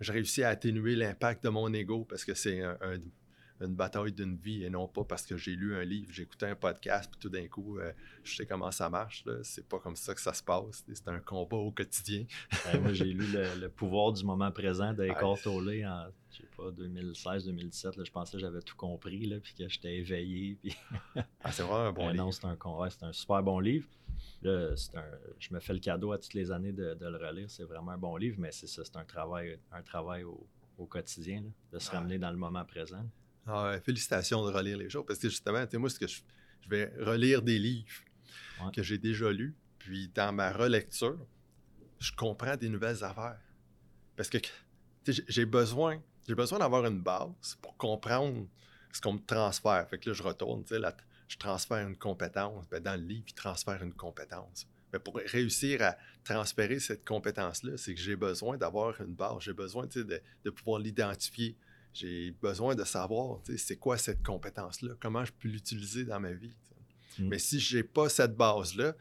j'ai 0.00 0.12
réussi 0.12 0.42
à 0.42 0.50
atténuer 0.50 0.94
l'impact 0.94 1.44
de 1.44 1.48
mon 1.48 1.72
ego 1.72 2.04
parce 2.04 2.24
que 2.24 2.34
c'est 2.34 2.62
un, 2.62 3.00
une 3.60 3.74
bataille 3.74 4.12
d'une 4.12 4.36
vie 4.36 4.64
et 4.64 4.70
non 4.70 4.86
pas 4.86 5.04
parce 5.04 5.24
que 5.24 5.36
j'ai 5.36 5.52
lu 5.52 5.74
un 5.74 5.84
livre, 5.84 6.12
j'ai 6.12 6.22
écouté 6.22 6.46
un 6.46 6.54
podcast, 6.54 7.10
puis 7.10 7.18
tout 7.20 7.28
d'un 7.28 7.46
coup, 7.48 7.78
euh, 7.78 7.92
je 8.22 8.36
sais 8.36 8.46
comment 8.46 8.70
ça 8.70 8.90
marche. 8.90 9.24
C'est 9.42 9.66
pas 9.66 9.78
comme 9.78 9.96
ça 9.96 10.14
que 10.14 10.20
ça 10.20 10.32
se 10.32 10.42
passe. 10.42 10.84
C'est 10.92 11.08
un 11.08 11.20
combat 11.20 11.56
au 11.56 11.70
quotidien. 11.70 12.24
moi, 12.80 12.92
j'ai 12.92 13.04
lu 13.12 13.26
le, 13.32 13.68
pouvoir 13.68 14.12
du 14.12 14.24
moment 14.24 14.50
présent 14.50 14.92
d'Eckhart 14.92 15.38
Tolle 15.42 15.84
en, 15.86 16.08
je 16.36 16.42
sais 16.42 16.48
pas, 16.56 16.70
2016-2017. 16.70 18.04
Je 18.04 18.10
pensais 18.10 18.32
que 18.32 18.38
j'avais 18.38 18.60
tout 18.60 18.76
compris, 18.76 19.26
là, 19.26 19.40
puis 19.40 19.54
que 19.54 19.68
j'étais 19.68 19.96
éveillé. 19.96 20.56
Puis... 20.60 20.76
ah, 21.42 21.52
c'est 21.52 21.62
vraiment 21.62 21.86
un 21.86 21.92
bon 21.92 22.08
livre. 22.10 22.24
Non, 22.24 22.32
c'est 22.32 22.44
un, 22.44 23.08
un, 23.08 23.12
super 23.12 23.42
bon 23.42 23.60
livre. 23.60 23.86
Là, 24.42 24.74
un, 24.94 25.02
je 25.38 25.54
me 25.54 25.60
fais 25.60 25.72
le 25.72 25.80
cadeau 25.80 26.12
à 26.12 26.18
toutes 26.18 26.34
les 26.34 26.50
années 26.50 26.72
de, 26.72 26.96
le 27.00 27.16
relire. 27.16 27.50
C'est 27.50 27.64
vraiment 27.64 27.92
un 27.92 27.98
bon 27.98 28.16
livre, 28.16 28.36
mais 28.38 28.52
c'est 28.52 28.66
ça, 28.66 28.84
c'est 28.84 28.96
un 28.96 29.04
travail, 29.04 29.58
un 29.72 29.82
travail 29.82 30.24
au, 30.24 30.46
quotidien, 30.88 31.42
de 31.72 31.78
se 31.78 31.90
ramener 31.90 32.18
dans 32.18 32.30
le 32.30 32.36
moment 32.36 32.64
présent. 32.64 33.04
Ah 33.46 33.76
félicitations 33.82 34.44
de 34.44 34.52
relire 34.52 34.76
les 34.76 34.90
choses. 34.90 35.06
Parce 35.06 35.18
que 35.18 35.30
justement, 35.30 35.64
moi, 35.74 35.88
ce 35.88 35.98
que 35.98 36.06
je, 36.06 36.20
vais 36.68 36.92
relire 36.98 37.42
des 37.42 37.58
livres 37.58 38.02
que 38.74 38.82
j'ai 38.82 38.98
déjà 38.98 39.32
lus. 39.32 39.54
Puis 39.78 40.08
dans 40.08 40.34
ma 40.34 40.52
relecture, 40.52 41.18
je 41.98 42.12
comprends 42.12 42.56
des 42.56 42.68
nouvelles 42.68 43.02
affaires. 43.04 43.38
Parce 44.16 44.28
que 44.28 44.38
j'ai 45.28 45.46
besoin, 45.46 46.02
j'ai 46.26 46.34
besoin 46.34 46.58
d'avoir 46.58 46.84
une 46.86 47.00
base 47.00 47.56
pour 47.62 47.76
comprendre 47.76 48.46
ce 48.92 49.00
qu'on 49.00 49.14
me 49.14 49.24
transfère. 49.24 49.86
Fait 49.88 49.98
que 49.98 50.10
là, 50.10 50.14
je 50.14 50.22
retourne, 50.22 50.64
là, 50.70 50.96
je 51.28 51.36
transfère 51.36 51.86
une 51.86 51.96
compétence. 51.96 52.68
Ben, 52.68 52.82
dans 52.82 52.98
le 52.98 53.06
livre, 53.06 53.24
il 53.28 53.34
transfère 53.34 53.82
une 53.82 53.94
compétence. 53.94 54.66
Mais 54.92 54.98
pour 54.98 55.16
réussir 55.16 55.82
à 55.82 55.96
transférer 56.24 56.80
cette 56.80 57.04
compétence-là, 57.04 57.76
c'est 57.76 57.94
que 57.94 58.00
j'ai 58.00 58.16
besoin 58.16 58.56
d'avoir 58.56 59.00
une 59.00 59.14
base. 59.14 59.40
J'ai 59.40 59.52
besoin 59.52 59.86
de, 59.86 60.22
de 60.44 60.50
pouvoir 60.50 60.80
l'identifier 60.80 61.56
j'ai 61.96 62.30
besoin 62.42 62.74
de 62.74 62.84
savoir, 62.84 63.40
c'est 63.56 63.76
quoi 63.76 63.96
cette 63.96 64.22
compétence-là, 64.22 64.94
comment 65.00 65.24
je 65.24 65.32
peux 65.32 65.48
l'utiliser 65.48 66.04
dans 66.04 66.20
ma 66.20 66.32
vie. 66.32 66.52
Mm. 67.18 67.28
Mais 67.28 67.38
si 67.38 67.58
je 67.58 67.78
n'ai 67.78 67.82
pas 67.82 68.10
cette 68.10 68.36
base-là, 68.36 68.94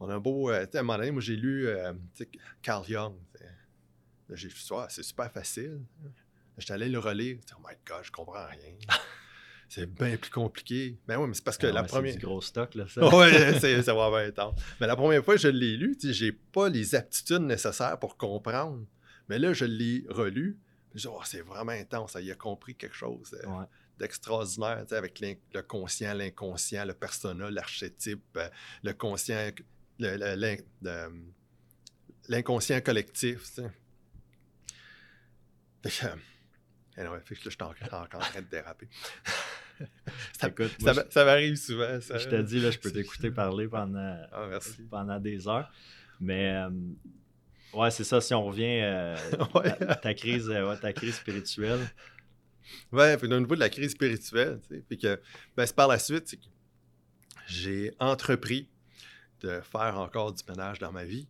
on 0.00 0.08
a 0.08 0.14
un 0.14 0.18
beau. 0.18 0.50
Euh, 0.50 0.66
à 0.66 0.78
un 0.78 0.82
moment 0.82 0.98
donné, 0.98 1.12
moi, 1.12 1.22
j'ai 1.22 1.36
lu 1.36 1.68
euh, 1.68 1.92
Carl 2.62 2.84
Jung. 2.84 3.14
J'ai 4.30 4.48
dit, 4.48 4.68
c'est 4.88 5.04
super 5.04 5.30
facile. 5.30 5.80
J'étais 6.58 6.72
allé 6.72 6.88
le 6.88 6.98
relire. 6.98 7.38
Oh 7.54 7.60
my 7.66 7.74
God, 7.86 8.02
je 8.02 8.10
comprends 8.10 8.46
rien. 8.46 8.74
c'est 9.68 9.86
bien 9.86 10.16
plus 10.16 10.30
compliqué. 10.30 10.96
Mais 11.06 11.14
ben 11.16 11.22
oui, 11.22 11.28
mais 11.28 11.34
c'est 11.34 11.44
parce 11.44 11.58
que 11.58 11.66
ah 11.66 11.72
la 11.72 11.82
première. 11.82 12.12
C'est 12.12 12.18
du 12.18 12.26
gros 12.26 12.40
stock, 12.40 12.74
là, 12.74 12.86
ça. 12.88 13.02
oui, 13.14 13.82
ça 13.82 13.94
va 13.94 14.06
avoir 14.06 14.32
temps. 14.32 14.54
Mais 14.80 14.86
la 14.86 14.96
première 14.96 15.24
fois 15.24 15.34
que 15.34 15.40
je 15.40 15.48
l'ai 15.48 15.76
lu, 15.76 15.96
j'ai 16.02 16.32
pas 16.32 16.68
les 16.68 16.94
aptitudes 16.94 17.42
nécessaires 17.42 17.98
pour 17.98 18.16
comprendre. 18.16 18.84
Mais 19.28 19.38
là, 19.38 19.52
je 19.52 19.64
l'ai 19.64 20.04
relu. 20.08 20.58
Oh, 21.06 21.20
c'est 21.24 21.42
vraiment 21.42 21.72
intense. 21.72 22.16
Il 22.20 22.30
a 22.30 22.34
compris 22.34 22.74
quelque 22.74 22.96
chose 22.96 23.36
euh, 23.44 23.64
d'extraordinaire 23.98 24.86
avec 24.92 25.20
le 25.20 25.60
conscient, 25.62 26.14
l'inconscient, 26.14 26.86
le 26.86 26.94
persona, 26.94 27.50
l'archétype, 27.50 28.22
euh, 28.36 28.48
le 28.82 28.92
conscient, 28.94 29.50
l'inconscient 32.28 32.80
collectif. 32.80 33.52
Fait 35.82 36.14
que, 36.96 37.00
euh, 37.02 37.20
fait 37.20 37.34
que 37.34 37.40
là, 37.40 37.44
je 37.44 37.50
suis 37.50 37.62
encore, 37.62 38.04
en 38.14 38.18
train 38.18 38.40
de 38.40 38.46
déraper. 38.46 38.88
ça, 40.32 40.50
ça, 41.10 41.24
m'arrive 41.24 41.56
souvent. 41.56 42.00
Ça. 42.00 42.18
Je 42.18 42.28
t'ai 42.28 42.42
dit, 42.42 42.60
là, 42.60 42.70
je 42.70 42.78
peux 42.78 42.90
t'écouter 42.90 43.30
parler 43.32 43.68
pendant, 43.68 44.16
ah, 44.32 44.58
pendant 44.90 45.20
des 45.20 45.46
heures. 45.46 45.70
Mais 46.20 46.66
Ouais, 47.76 47.90
c'est 47.90 48.04
ça. 48.04 48.22
Si 48.22 48.32
on 48.32 48.44
revient 48.44 48.80
euh, 48.82 49.16
à 49.88 49.96
ta 49.96 50.14
crise, 50.14 50.48
euh, 50.48 50.74
ta 50.76 50.94
crise 50.94 51.16
spirituelle. 51.16 51.80
Ouais, 52.90 53.16
puis 53.18 53.32
au 53.32 53.38
niveau 53.38 53.54
de 53.54 53.60
la 53.60 53.68
crise 53.68 53.92
spirituelle, 53.92 54.60
tu 54.66 54.76
sais, 54.76 54.84
puis 54.88 54.96
que, 54.96 55.20
ben, 55.56 55.66
c'est 55.66 55.76
par 55.76 55.88
la 55.88 55.98
suite, 55.98 56.38
j'ai 57.46 57.92
entrepris 58.00 58.70
de 59.40 59.60
faire 59.60 59.98
encore 59.98 60.32
du 60.32 60.42
ménage 60.48 60.78
dans 60.78 60.90
ma 60.90 61.04
vie, 61.04 61.28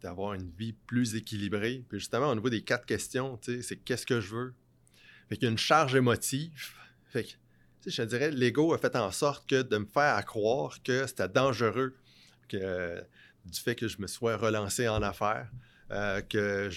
d'avoir 0.00 0.34
une 0.34 0.48
vie 0.50 0.72
plus 0.72 1.16
équilibrée. 1.16 1.84
Puis 1.88 1.98
justement, 1.98 2.30
au 2.30 2.34
niveau 2.36 2.50
des 2.50 2.62
quatre 2.62 2.86
questions, 2.86 3.36
tu 3.38 3.56
sais, 3.56 3.62
c'est 3.62 3.76
qu'est-ce 3.76 4.06
que 4.06 4.20
je 4.20 4.34
veux? 4.34 4.54
Fait 5.30 5.36
qu'il 5.36 5.48
une 5.48 5.58
charge 5.58 5.94
émotive. 5.94 6.74
Fait 7.06 7.22
que, 7.22 7.28
tu 7.28 7.36
sais, 7.82 7.90
je 7.90 8.02
te 8.02 8.08
dirais, 8.08 8.30
l'ego 8.32 8.74
a 8.74 8.78
fait 8.78 8.96
en 8.96 9.12
sorte 9.12 9.48
que 9.48 9.62
de 9.62 9.78
me 9.78 9.86
faire 9.86 10.22
croire 10.26 10.82
que 10.82 11.06
c'était 11.06 11.28
dangereux, 11.28 11.94
que 12.48 13.00
du 13.44 13.60
fait 13.60 13.76
que 13.76 13.86
je 13.86 13.98
me 14.00 14.08
sois 14.08 14.36
relancé 14.36 14.88
en 14.88 15.02
affaires, 15.02 15.48
euh, 15.92 16.20
que 16.20 16.68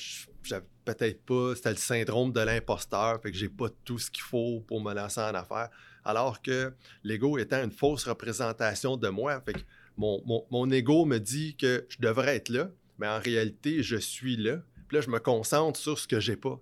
j'avais 0.44 0.66
peut-être 0.86 1.26
pas, 1.26 1.56
c'était 1.56 1.72
le 1.72 1.78
syndrome 1.78 2.32
de 2.32 2.42
l'imposteur, 2.42 3.20
fait 3.22 3.32
que 3.32 3.38
j'ai 3.38 3.50
pas 3.50 3.70
tout 3.84 3.98
ce 3.98 4.12
qu'il 4.12 4.24
faut 4.24 4.64
pour 4.68 4.82
me 4.82 4.94
lancer 4.94 5.22
en 5.22 5.34
affaires. 5.34 5.70
Alors 6.06 6.42
que 6.42 6.74
l'ego 7.04 7.40
étant 7.40 7.64
une 7.64 7.72
fausse 7.72 8.08
représentation 8.08 8.98
de 8.98 9.10
moi, 9.10 9.42
fait 9.42 9.54
que 9.54 9.62
mon, 9.98 10.22
mon, 10.52 10.70
ego 10.72 11.06
me 11.06 11.18
dit 11.18 11.56
que 11.56 11.86
je 11.90 11.98
devrais 12.00 12.36
être 12.36 12.50
là, 12.50 12.70
mais 13.00 13.08
en 13.08 13.20
réalité, 13.20 13.82
je 13.82 13.96
suis 13.96 14.38
là. 14.38 14.58
Puis 14.88 14.98
là, 14.98 15.02
je 15.02 15.10
me 15.10 15.20
concentre 15.20 15.80
sur 15.80 15.98
ce 15.98 16.08
que 16.08 16.20
j'ai 16.20 16.36
pas. 16.36 16.60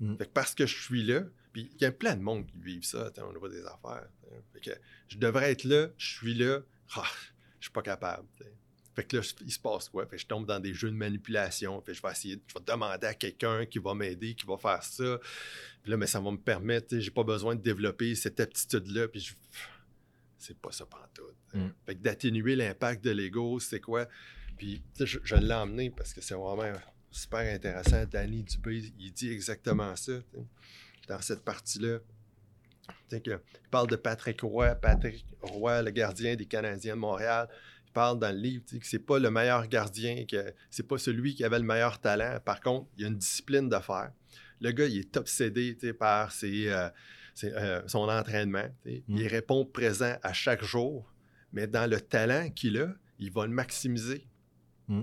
Mm. 0.00 0.16
Fait 0.16 0.26
que 0.26 0.32
parce 0.32 0.54
que 0.54 0.66
je 0.66 0.82
suis 0.82 1.02
là, 1.02 1.22
puis 1.52 1.70
il 1.74 1.82
y 1.82 1.84
a 1.84 1.92
plein 1.92 2.16
de 2.16 2.22
monde 2.22 2.46
qui 2.46 2.58
vivent 2.58 2.84
ça 2.84 3.10
au 3.22 3.32
niveau 3.32 3.48
des 3.48 3.64
affaires. 3.64 4.08
Fait 4.52 4.60
que 4.60 4.70
je 5.08 5.18
devrais 5.18 5.52
être 5.52 5.64
là, 5.64 5.88
je 5.96 6.06
suis 6.16 6.34
là, 6.34 6.60
ah, 6.96 7.04
je 7.60 7.66
suis 7.66 7.72
pas 7.72 7.82
capable. 7.82 8.26
Fait 8.94 9.04
que 9.04 9.16
là, 9.16 9.22
il 9.44 9.52
se 9.52 9.58
passe 9.58 9.88
quoi? 9.88 10.06
Fait 10.06 10.16
que 10.16 10.22
je 10.22 10.26
tombe 10.26 10.46
dans 10.46 10.60
des 10.60 10.72
jeux 10.72 10.90
de 10.90 10.96
manipulation. 10.96 11.80
Fait 11.80 11.92
que 11.92 11.98
je 11.98 12.02
vais 12.02 12.10
essayer, 12.12 12.40
je 12.46 12.54
vais 12.54 12.64
demander 12.64 13.06
à 13.06 13.14
quelqu'un 13.14 13.66
qui 13.66 13.78
va 13.78 13.94
m'aider, 13.94 14.34
qui 14.34 14.46
va 14.46 14.56
faire 14.56 14.82
ça. 14.82 15.18
Puis 15.82 15.90
là, 15.90 15.96
mais 15.96 16.06
ça 16.06 16.20
va 16.20 16.30
me 16.30 16.38
permettre, 16.38 16.98
j'ai 16.98 17.10
pas 17.10 17.24
besoin 17.24 17.56
de 17.56 17.60
développer 17.60 18.14
cette 18.14 18.38
aptitude-là. 18.38 19.08
Puis 19.08 19.20
je... 19.20 19.34
c'est 20.38 20.56
pas 20.58 20.70
ça 20.70 20.86
pantoute. 20.86 21.36
Mm. 21.54 21.68
Fait 21.86 21.94
que 21.96 22.00
d'atténuer 22.02 22.54
l'impact 22.54 23.04
de 23.04 23.10
l'ego, 23.10 23.58
c'est 23.58 23.80
quoi? 23.80 24.06
Puis 24.56 24.82
je, 25.00 25.18
je 25.22 25.34
l'ai 25.34 25.54
emmené 25.54 25.90
parce 25.90 26.14
que 26.14 26.20
c'est 26.20 26.34
vraiment 26.34 26.72
super 27.14 27.54
intéressant. 27.54 28.04
Danny 28.10 28.42
Dubé, 28.42 28.92
il 28.98 29.12
dit 29.12 29.30
exactement 29.30 29.94
ça 29.96 30.12
dans 31.08 31.20
cette 31.20 31.44
partie-là. 31.44 31.98
il 33.12 33.40
parle 33.70 33.88
de 33.88 33.96
Patrick 33.96 34.40
Roy, 34.40 34.74
Patrick 34.74 35.24
Roy, 35.40 35.82
le 35.82 35.90
gardien 35.90 36.34
des 36.34 36.46
Canadiens 36.46 36.94
de 36.94 37.00
Montréal 37.00 37.48
parle 37.94 38.18
dans 38.18 38.34
le 38.34 38.40
livre, 38.40 38.64
que 38.68 38.86
c'est 38.86 38.98
pas 38.98 39.18
le 39.18 39.30
meilleur 39.30 39.66
gardien, 39.68 40.26
que 40.26 40.52
c'est 40.68 40.86
pas 40.86 40.98
celui 40.98 41.34
qui 41.34 41.44
avait 41.44 41.60
le 41.60 41.64
meilleur 41.64 42.00
talent. 42.00 42.40
Par 42.44 42.60
contre, 42.60 42.88
il 42.96 43.02
y 43.02 43.04
a 43.04 43.08
une 43.08 43.16
discipline 43.16 43.68
de 43.68 43.78
faire. 43.78 44.10
Le 44.60 44.72
gars, 44.72 44.86
il 44.86 44.98
est 44.98 45.16
obsédé 45.16 45.76
par 45.98 46.32
ses, 46.32 46.68
euh, 46.68 46.88
euh, 47.44 47.82
son 47.86 48.08
entraînement. 48.08 48.68
Il 48.84 49.02
mm. 49.06 49.26
répond 49.28 49.64
présent 49.64 50.16
à 50.22 50.32
chaque 50.32 50.64
jour. 50.64 51.10
mais 51.52 51.68
dans 51.68 51.88
le 51.88 52.00
talent 52.00 52.50
qu'il 52.50 52.78
a, 52.78 52.92
il 53.20 53.30
va 53.30 53.46
le 53.46 53.52
maximiser. 53.52 54.26
Mm. 54.88 55.02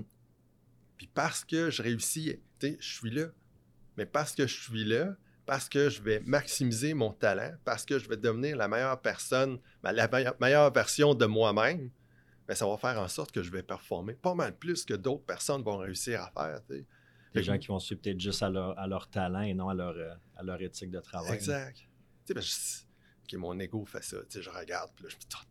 Puis 1.02 1.10
parce 1.12 1.44
que 1.44 1.68
je 1.68 1.82
réussis, 1.82 2.38
je 2.62 2.76
suis 2.80 3.10
là. 3.10 3.26
Mais 3.96 4.06
parce 4.06 4.36
que 4.36 4.46
je 4.46 4.54
suis 4.62 4.84
là, 4.84 5.16
parce 5.46 5.68
que 5.68 5.90
je 5.90 6.00
vais 6.00 6.20
maximiser 6.20 6.94
mon 6.94 7.12
talent, 7.12 7.52
parce 7.64 7.84
que 7.84 7.98
je 7.98 8.08
vais 8.08 8.16
devenir 8.16 8.56
la 8.56 8.68
meilleure 8.68 9.00
personne, 9.02 9.58
la 9.82 10.06
meilleure, 10.06 10.36
meilleure 10.40 10.72
version 10.72 11.16
de 11.16 11.26
moi-même, 11.26 11.90
ben, 12.46 12.54
ça 12.54 12.68
va 12.68 12.76
faire 12.76 13.00
en 13.00 13.08
sorte 13.08 13.32
que 13.32 13.42
je 13.42 13.50
vais 13.50 13.64
performer 13.64 14.14
pas 14.14 14.34
mal 14.36 14.56
plus 14.56 14.84
que 14.84 14.94
d'autres 14.94 15.24
personnes 15.24 15.64
vont 15.64 15.78
réussir 15.78 16.22
à 16.22 16.30
faire. 16.30 16.60
tu 16.68 16.76
sais. 16.76 16.80
Des 17.34 17.40
Fait 17.40 17.42
gens 17.42 17.54
que- 17.54 17.58
qui 17.58 17.66
vont 17.66 17.80
suivre 17.80 18.00
peut-être 18.00 18.20
juste 18.20 18.44
à 18.44 18.48
leur, 18.48 18.78
à 18.78 18.86
leur 18.86 19.10
talent 19.10 19.40
et 19.42 19.54
non 19.54 19.70
à 19.70 19.74
leur, 19.74 19.96
euh, 19.96 20.14
à 20.36 20.44
leur 20.44 20.62
éthique 20.62 20.92
de 20.92 21.00
travail. 21.00 21.34
Exact. 21.34 21.78
Ben, 22.32 22.40
je- 22.40 23.36
mon 23.36 23.58
ego 23.58 23.84
fait 23.86 24.04
ça. 24.04 24.18
Je 24.30 24.48
regarde, 24.50 24.92
puis 24.94 25.02
là, 25.02 25.10
je 25.10 25.16
me 25.16 25.20
dis, 25.20 25.26
oh, 25.34 25.46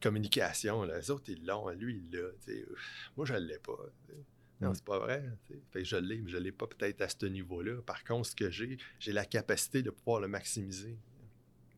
communication, 0.00 0.84
là, 0.84 0.98
les 0.98 1.10
autres, 1.10 1.24
ils 1.28 1.44
l'ont, 1.44 1.68
lui, 1.70 2.02
il 2.10 2.16
l'a. 2.18 2.28
Moi, 3.16 3.26
je 3.26 3.34
ne 3.34 3.38
l'ai 3.40 3.58
pas. 3.58 3.76
tu 4.06 4.12
sais. 4.14 4.18
Non, 4.60 4.70
Mm. 4.70 4.74
c'est 4.74 4.84
pas 4.84 4.98
vrai. 4.98 5.24
Fait 5.72 5.78
que 5.80 5.84
je 5.84 5.96
l'ai, 5.96 6.18
mais 6.20 6.30
je 6.30 6.36
ne 6.36 6.42
l'ai 6.42 6.52
pas 6.52 6.66
peut-être 6.66 7.00
à 7.00 7.08
ce 7.08 7.24
niveau-là. 7.26 7.80
Par 7.82 8.04
contre, 8.04 8.28
ce 8.28 8.36
que 8.36 8.50
j'ai, 8.50 8.76
j'ai 8.98 9.12
la 9.12 9.24
capacité 9.24 9.82
de 9.82 9.90
pouvoir 9.90 10.20
le 10.20 10.28
maximiser. 10.28 10.98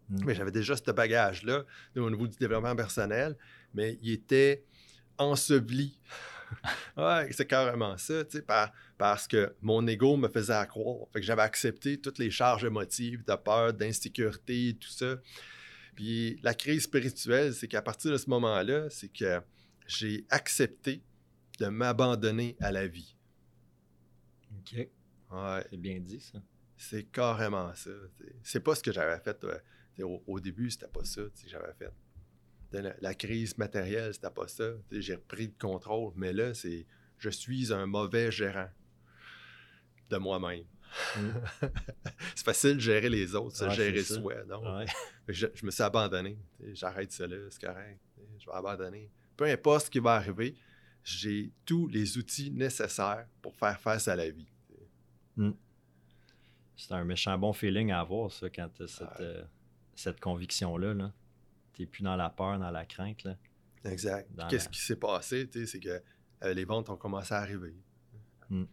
Mm. 0.09 0.25
Mais 0.25 0.35
j'avais 0.35 0.51
déjà 0.51 0.77
ce 0.77 0.91
bagage-là 0.91 1.65
au 1.97 2.11
niveau 2.11 2.27
du 2.27 2.37
développement 2.37 2.75
personnel, 2.75 3.37
mais 3.73 3.99
il 4.03 4.11
était 4.13 4.65
enseveli. 5.17 5.99
ouais, 6.97 7.29
c'est 7.33 7.47
carrément 7.47 7.97
ça, 7.97 8.25
tu 8.25 8.39
sais, 8.39 8.43
par- 8.43 8.73
parce 8.99 9.27
que 9.29 9.55
mon 9.63 9.87
ego 9.87 10.17
me 10.17 10.29
faisait 10.29 10.53
à 10.53 10.67
croire. 10.67 11.07
Fait 11.13 11.21
que 11.21 11.27
j'avais 11.27 11.43
accepté 11.43 11.99
toutes 12.01 12.19
les 12.19 12.31
charges 12.31 12.65
émotives 12.65 13.25
de 13.25 13.35
peur, 13.37 13.73
d'insécurité, 13.73 14.77
tout 14.79 14.89
ça. 14.91 15.17
Puis 15.95 16.39
la 16.43 16.55
crise 16.55 16.85
spirituelle, 16.85 17.55
c'est 17.55 17.69
qu'à 17.69 17.83
partir 17.83 18.13
de 18.13 18.17
ce 18.17 18.29
moment-là, 18.31 18.89
c'est 18.91 19.09
que 19.09 19.41
j'ai 19.87 20.27
accepté 20.31 21.03
de 21.59 21.67
m'abandonner 21.67 22.57
à 22.61 22.73
la 22.73 22.87
vie. 22.87 23.17
OK. 24.59 24.89
Ouais. 25.31 25.67
C'est 25.71 25.81
bien 25.81 26.01
dit, 26.01 26.21
ça. 26.21 26.43
C'est 26.77 27.05
carrément 27.05 27.73
ça. 27.75 27.91
C'est 28.43 28.61
pas 28.61 28.75
ce 28.75 28.83
que 28.83 28.93
j'avais 28.93 29.19
fait. 29.21 29.45
au, 30.03 30.23
au 30.27 30.41
début, 30.41 30.71
c'était 30.71 30.89
pas 30.89 31.05
ça 31.05 31.23
que 31.23 31.49
j'avais 31.49 31.73
fait. 31.75 31.93
La, 32.73 32.95
la 33.01 33.15
crise 33.15 33.57
matérielle, 33.59 34.15
c'était 34.15 34.31
pas 34.31 34.49
ça. 34.49 34.73
J'ai 34.91 35.15
repris 35.15 35.47
le 35.47 35.55
contrôle. 35.59 36.13
Mais 36.17 36.33
là, 36.33 36.55
c'est 36.55 36.87
je 37.19 37.31
suis 37.31 37.73
un 37.73 37.87
mauvais 37.87 38.33
gérant 38.33 38.69
de 40.11 40.17
moi-même. 40.17 40.65
Mm. 41.17 41.31
c'est 42.35 42.45
facile 42.45 42.75
de 42.75 42.81
gérer 42.81 43.09
les 43.09 43.35
autres, 43.35 43.57
se 43.57 43.65
Ouais, 43.65 43.75
gérer 43.75 44.03
soi. 44.03 44.35
Ouais. 44.45 44.87
Que 45.27 45.33
Je, 45.33 45.47
je 45.55 45.65
me 45.67 45.71
suis 45.71 45.83
abandonné. 45.83 46.39
J'arrête 46.73 47.13
ça 47.13 47.27
là, 47.27 47.37
c'est 47.51 47.65
correct. 47.67 47.99
Je 48.39 48.47
vais 48.47 48.53
abandonner. 48.57 49.11
Peu 49.37 49.45
importe 49.45 49.87
ce 49.87 49.91
qui 49.91 49.99
va 50.01 50.15
arriver, 50.15 50.55
j'ai 51.05 51.51
tous 51.65 51.89
les 51.89 52.19
outils 52.19 52.51
nécessaires 52.51 53.27
pour 53.41 53.55
faire 53.57 53.79
face 53.81 54.07
à 54.09 54.17
la 54.17 54.29
vie. 54.31 54.49
C'est 56.77 56.93
un 56.93 57.05
méchant 57.05 57.39
bon 57.39 57.53
feeling 57.53 57.91
à 57.93 58.01
avoir, 58.01 58.31
ça, 58.33 58.51
quand 58.51 58.69
tu 58.75 58.83
as 58.83 58.87
cette, 58.89 59.03
Ouais. 59.03 59.15
euh, 59.21 59.45
cette 59.95 60.21
conviction-là. 60.21 60.95
Là. 60.95 61.13
Tu 61.75 61.83
n'es 61.83 61.87
plus 61.87 62.03
dans 62.03 62.17
la 62.17 62.29
peur, 62.31 62.59
dans 62.59 62.71
la 62.71 62.85
crainte. 62.85 63.23
Là. 63.25 63.37
Exact. 63.85 64.29
Qu'est-ce 64.49 64.65
la- 64.67 64.71
qui 64.71 64.81
s'est 64.81 64.97
passé, 64.97 65.49
c'est 65.67 65.81
que 65.81 66.03
euh, 66.43 66.55
les 66.55 66.65
ventes 66.65 66.91
ont 66.91 66.97
commencé 66.97 67.33
à 67.35 67.39
arriver. 67.39 67.75
Mm. 68.51 68.65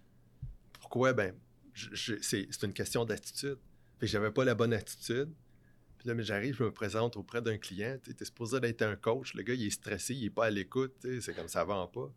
Pourquoi? 0.79 1.13
Ben, 1.13 1.35
c'est 1.93 2.63
une 2.63 2.73
question 2.73 3.05
d'attitude. 3.05 3.57
Puis 3.97 4.07
j'avais 4.07 4.31
pas 4.31 4.45
la 4.45 4.55
bonne 4.55 4.73
attitude. 4.73 5.29
Puis 5.97 6.07
là, 6.07 6.15
mais 6.15 6.23
j'arrive, 6.23 6.55
je 6.55 6.63
me 6.63 6.71
présente 6.71 7.17
auprès 7.17 7.41
d'un 7.41 7.57
client. 7.57 7.97
Tu 8.01 8.11
es 8.11 8.25
supposé 8.25 8.59
d'être 8.61 8.81
un 8.81 8.95
coach. 8.95 9.33
Le 9.33 9.43
gars, 9.43 9.53
il 9.53 9.67
est 9.67 9.69
stressé, 9.69 10.15
il 10.15 10.25
est 10.25 10.29
pas 10.29 10.45
à 10.45 10.49
l'écoute. 10.49 10.93
C'est 11.19 11.35
comme 11.35 11.49
ça 11.49 11.63
vend 11.65 11.87
pas. 11.87 12.09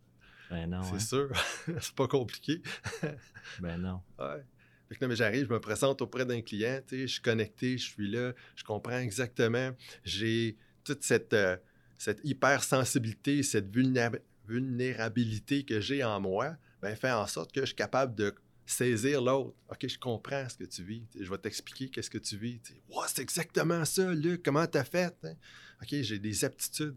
Ben 0.51 0.69
non. 0.69 0.83
c'est 0.83 0.95
hein. 0.95 0.99
sûr. 0.99 1.31
c'est 1.81 1.95
pas 1.95 2.09
compliqué. 2.09 2.63
Ben 3.61 3.77
non. 3.77 4.01
Ouais. 4.19 4.45
Fait 4.89 4.95
que 4.95 5.05
là, 5.05 5.09
mais 5.09 5.17
j'arrive, 5.17 5.47
je 5.49 5.53
me 5.53 5.59
présente 5.59 6.01
auprès 6.01 6.25
d'un 6.25 6.43
client, 6.43 6.81
je 6.91 7.07
suis 7.07 7.23
connecté, 7.23 7.77
je 7.77 7.91
suis 7.91 8.09
là, 8.09 8.35
je 8.55 8.63
comprends 8.63 8.99
exactement. 8.99 9.73
J'ai 10.05 10.57
toute 10.85 11.03
cette, 11.03 11.33
euh, 11.33 11.57
cette 11.99 12.21
hypersensibilité, 12.25 13.43
cette 13.43 13.75
vulnéra- 13.75 14.21
vulnérabilité 14.47 15.65
que 15.65 15.81
j'ai 15.81 16.05
en 16.05 16.21
moi, 16.21 16.57
ben, 16.83 16.95
fait 16.95 17.11
en 17.11 17.27
sorte 17.27 17.53
que 17.53 17.63
je 17.63 17.67
suis 17.67 17.75
capable 17.75 18.15
de 18.15 18.35
saisir 18.67 19.21
l'autre. 19.23 19.55
OK, 19.71 19.87
je 19.89 19.99
comprends 19.99 20.49
ce 20.49 20.57
que 20.57 20.65
tu 20.65 20.83
vis. 20.83 21.05
Je 21.19 21.29
vais 21.31 21.39
t'expliquer 21.39 21.89
qu'est-ce 21.89 22.11
que 22.11 22.19
tu 22.19 22.37
vis. 22.37 22.61
Wow, 22.89 23.03
c'est 23.09 23.23
exactement 23.23 23.85
ça, 23.85 24.13
Luc. 24.13 24.43
Comment 24.43 24.67
t'as 24.67 24.85
fait? 24.85 25.15
hein? 25.25 25.35
OK, 25.83 25.89
j'ai 25.91 26.19
des 26.19 26.45
aptitudes. 26.45 26.97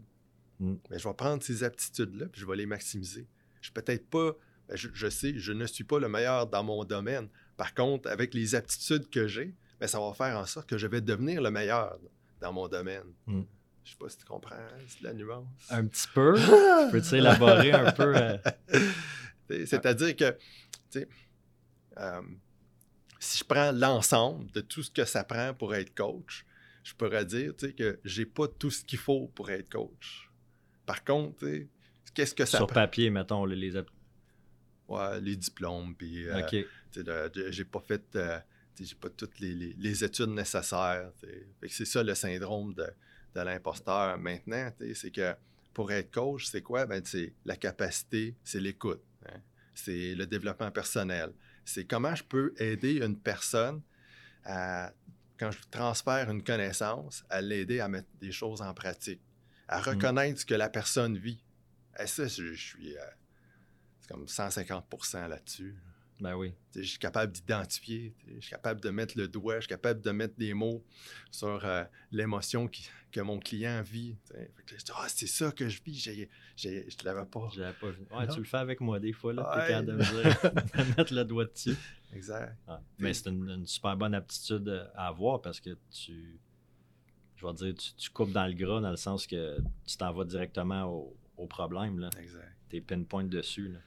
Mm. 0.60 0.74
Mais 0.90 0.98
je 0.98 1.06
vais 1.08 1.14
prendre 1.14 1.42
ces 1.42 1.62
aptitudes-là 1.64 2.26
puis 2.26 2.40
je 2.40 2.46
vais 2.46 2.56
les 2.56 2.66
maximiser. 2.66 3.26
Je 3.60 3.66
suis 3.66 3.72
peut-être 3.72 4.08
pas, 4.08 4.32
ben, 4.68 4.76
je, 4.76 4.88
je 4.92 5.08
sais, 5.08 5.34
je 5.36 5.52
ne 5.52 5.66
suis 5.66 5.84
pas 5.84 5.98
le 5.98 6.08
meilleur 6.08 6.46
dans 6.46 6.62
mon 6.64 6.84
domaine. 6.84 7.28
Par 7.56 7.74
contre, 7.74 8.08
avec 8.08 8.32
les 8.32 8.54
aptitudes 8.54 9.10
que 9.10 9.26
j'ai, 9.26 9.54
ben, 9.80 9.86
ça 9.86 9.98
va 10.00 10.12
faire 10.14 10.38
en 10.38 10.46
sorte 10.46 10.68
que 10.68 10.78
je 10.78 10.86
vais 10.86 11.00
devenir 11.00 11.42
le 11.42 11.50
meilleur 11.50 11.98
dans 12.40 12.52
mon 12.52 12.68
domaine. 12.68 13.12
Mm. 13.26 13.42
Je 13.84 13.90
sais 13.92 13.96
pas 13.98 14.08
si 14.08 14.18
tu 14.18 14.24
comprends, 14.24 14.54
hein, 14.56 14.78
c'est 14.88 15.00
de 15.00 15.04
la 15.04 15.14
nuance. 15.14 15.46
Un 15.70 15.86
petit 15.86 16.08
peu. 16.14 16.34
Peux-tu 16.90 17.16
élaborer 17.16 17.72
un 17.72 17.92
peu? 17.92 18.14
euh, 18.16 18.36
C'est-à-dire 19.66 20.16
que, 20.16 20.36
euh, 21.98 22.22
si 23.18 23.38
je 23.38 23.44
prends 23.44 23.72
l'ensemble 23.72 24.50
de 24.52 24.60
tout 24.60 24.82
ce 24.82 24.90
que 24.90 25.04
ça 25.04 25.24
prend 25.24 25.54
pour 25.54 25.74
être 25.74 25.94
coach, 25.94 26.44
je 26.84 26.94
pourrais 26.94 27.24
dire 27.24 27.54
que 27.76 27.98
j'ai 28.04 28.26
pas 28.26 28.46
tout 28.48 28.70
ce 28.70 28.84
qu'il 28.84 28.98
faut 28.98 29.28
pour 29.34 29.50
être 29.50 29.68
coach. 29.70 30.30
Par 30.84 31.02
contre, 31.04 31.46
qu'est-ce 32.14 32.34
que 32.34 32.44
ça 32.44 32.58
sur 32.58 32.66
prend? 32.66 32.74
papier, 32.74 33.10
mettons, 33.10 33.44
les, 33.44 33.72
Ouais, 34.88 35.20
les 35.20 35.36
diplômes, 35.36 35.96
puis 35.96 36.28
euh, 36.28 36.44
OK. 36.44 36.50
tu 36.50 36.66
sais, 36.92 37.02
le- 37.02 37.28
de- 37.30 37.50
j'ai 37.50 37.64
pas 37.64 37.80
fait, 37.80 38.04
euh, 38.14 38.38
j'ai 38.78 38.94
pas 38.94 39.10
toutes 39.10 39.40
les, 39.40 39.52
les- 39.52 39.74
les 39.76 40.04
études 40.04 40.28
nécessaires. 40.30 41.10
C'est 41.68 41.84
ça 41.84 42.04
le 42.04 42.14
syndrome 42.14 42.72
de, 42.74 42.86
de 43.34 43.40
l'imposteur. 43.40 44.16
Maintenant, 44.18 44.70
c'est 44.94 45.10
que 45.10 45.34
pour 45.74 45.90
être 45.90 46.12
coach, 46.12 46.46
c'est 46.46 46.62
quoi? 46.62 46.86
Ben, 46.86 47.02
c'est 47.04 47.34
la 47.44 47.56
capacité, 47.56 48.36
c'est 48.44 48.60
l'écoute, 48.60 49.02
hein. 49.28 49.40
c'est 49.74 50.14
le 50.14 50.24
développement 50.26 50.70
personnel. 50.70 51.32
C'est 51.66 51.84
comment 51.84 52.14
je 52.14 52.24
peux 52.24 52.54
aider 52.58 53.04
une 53.04 53.18
personne 53.18 53.82
à, 54.44 54.92
quand 55.38 55.50
je 55.50 55.58
transfère 55.70 56.30
une 56.30 56.42
connaissance, 56.42 57.24
à 57.28 57.42
l'aider 57.42 57.80
à 57.80 57.88
mettre 57.88 58.08
des 58.20 58.32
choses 58.32 58.62
en 58.62 58.72
pratique, 58.72 59.20
à 59.68 59.80
reconnaître 59.80 60.40
ce 60.40 60.46
que 60.46 60.54
la 60.54 60.68
personne 60.70 61.18
vit. 61.18 61.42
Et 61.98 62.06
ça, 62.06 62.26
je, 62.26 62.54
je 62.54 62.62
suis... 62.62 62.96
euh, 62.96 63.00
c'est 64.00 64.08
comme 64.08 64.24
150% 64.24 65.28
là-dessus. 65.28 65.76
Ben 66.20 66.34
oui. 66.34 66.54
Tu 66.72 66.82
Je 66.82 66.88
suis 66.88 66.98
capable 66.98 67.32
d'identifier, 67.32 68.14
tu 68.18 68.34
je 68.36 68.40
suis 68.40 68.50
capable 68.50 68.80
de 68.80 68.90
mettre 68.90 69.18
le 69.18 69.28
doigt, 69.28 69.56
je 69.56 69.60
suis 69.60 69.68
capable 69.68 70.00
de 70.00 70.10
mettre 70.10 70.34
des 70.36 70.54
mots 70.54 70.82
sur 71.30 71.64
euh, 71.64 71.84
l'émotion 72.10 72.70
que 73.12 73.20
mon 73.20 73.38
client 73.38 73.82
vit. 73.82 74.16
tu 74.66 74.76
je 74.78 74.92
ah, 74.94 75.06
c'est 75.08 75.26
ça 75.26 75.52
que 75.52 75.68
je 75.68 75.82
vis, 75.82 75.98
je 76.56 76.68
ne 76.68 77.04
l'avais 77.04 77.26
pas. 77.26 77.48
J'avais 77.54 77.72
pas 77.74 77.90
vu. 77.90 78.06
Ouais, 78.10 78.26
tu 78.28 78.38
le 78.38 78.44
fais 78.44 78.56
avec 78.56 78.80
moi 78.80 78.98
des 78.98 79.12
fois, 79.12 79.32
là. 79.32 79.48
Ouais. 79.50 79.68
Capable 79.68 79.86
de 79.86 79.92
me 79.92 80.02
dire, 80.02 80.52
de 80.84 80.96
mettre 80.96 81.14
le 81.14 81.24
doigt 81.24 81.44
dessus. 81.44 81.76
Exact. 82.14 82.56
Ouais. 82.66 82.76
Mais 82.98 83.12
c'est 83.12 83.28
une, 83.28 83.48
une 83.48 83.66
super 83.66 83.96
bonne 83.96 84.14
aptitude 84.14 84.90
à 84.94 85.08
avoir 85.08 85.42
parce 85.42 85.60
que 85.60 85.76
tu, 85.90 86.38
je 87.36 87.46
vais 87.46 87.52
dire, 87.52 87.74
tu, 87.74 87.94
tu 87.94 88.10
coupes 88.10 88.32
dans 88.32 88.46
le 88.46 88.54
gras 88.54 88.80
dans 88.80 88.90
le 88.90 88.96
sens 88.96 89.26
que 89.26 89.58
tu 89.86 89.96
t'en 89.96 90.12
vas 90.12 90.24
directement 90.24 90.84
au, 90.84 91.16
au 91.36 91.46
problème. 91.46 91.98
Là. 91.98 92.08
Exact. 92.18 92.56
T'es 92.68 92.80
pinpoint 92.80 93.24
dessus. 93.24 93.68
Là. 93.68 93.78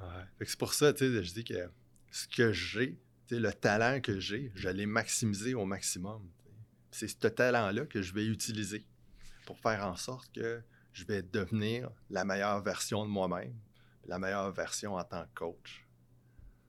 Ouais. 0.00 0.46
C'est 0.46 0.58
pour 0.58 0.74
ça, 0.74 0.92
tu 0.92 1.06
sais, 1.06 1.22
je 1.22 1.34
dis 1.34 1.44
que 1.44 1.70
ce 2.10 2.28
que 2.28 2.52
j'ai, 2.52 2.98
tu 3.26 3.38
le 3.38 3.52
talent 3.52 4.00
que 4.00 4.18
j'ai, 4.18 4.50
je 4.54 4.68
l'ai 4.68 4.86
maximisé 4.86 5.54
au 5.54 5.64
maximum. 5.64 6.22
tu. 6.42 6.50
C'est 6.90 7.08
ce 7.08 7.28
talent-là 7.28 7.86
que 7.86 8.00
je 8.00 8.14
vais 8.14 8.26
utiliser 8.26 8.86
pour 9.44 9.58
faire 9.58 9.86
en 9.86 9.96
sorte 9.96 10.32
que 10.32 10.62
je 10.92 11.04
vais 11.04 11.22
devenir 11.22 11.90
la 12.10 12.24
meilleure 12.24 12.62
version 12.62 13.04
de 13.04 13.10
moi-même, 13.10 13.54
la 14.06 14.18
meilleure 14.18 14.50
version 14.52 14.94
en 14.94 15.04
tant 15.04 15.24
que 15.24 15.34
coach. 15.34 15.86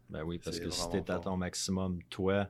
Ben 0.09 0.23
oui, 0.23 0.39
parce 0.39 0.59
que 0.59 0.69
si 0.69 0.81
vraiment 0.81 1.03
t'es 1.03 1.11
à 1.11 1.19
ton 1.19 1.37
maximum, 1.37 2.01
toi, 2.03 2.49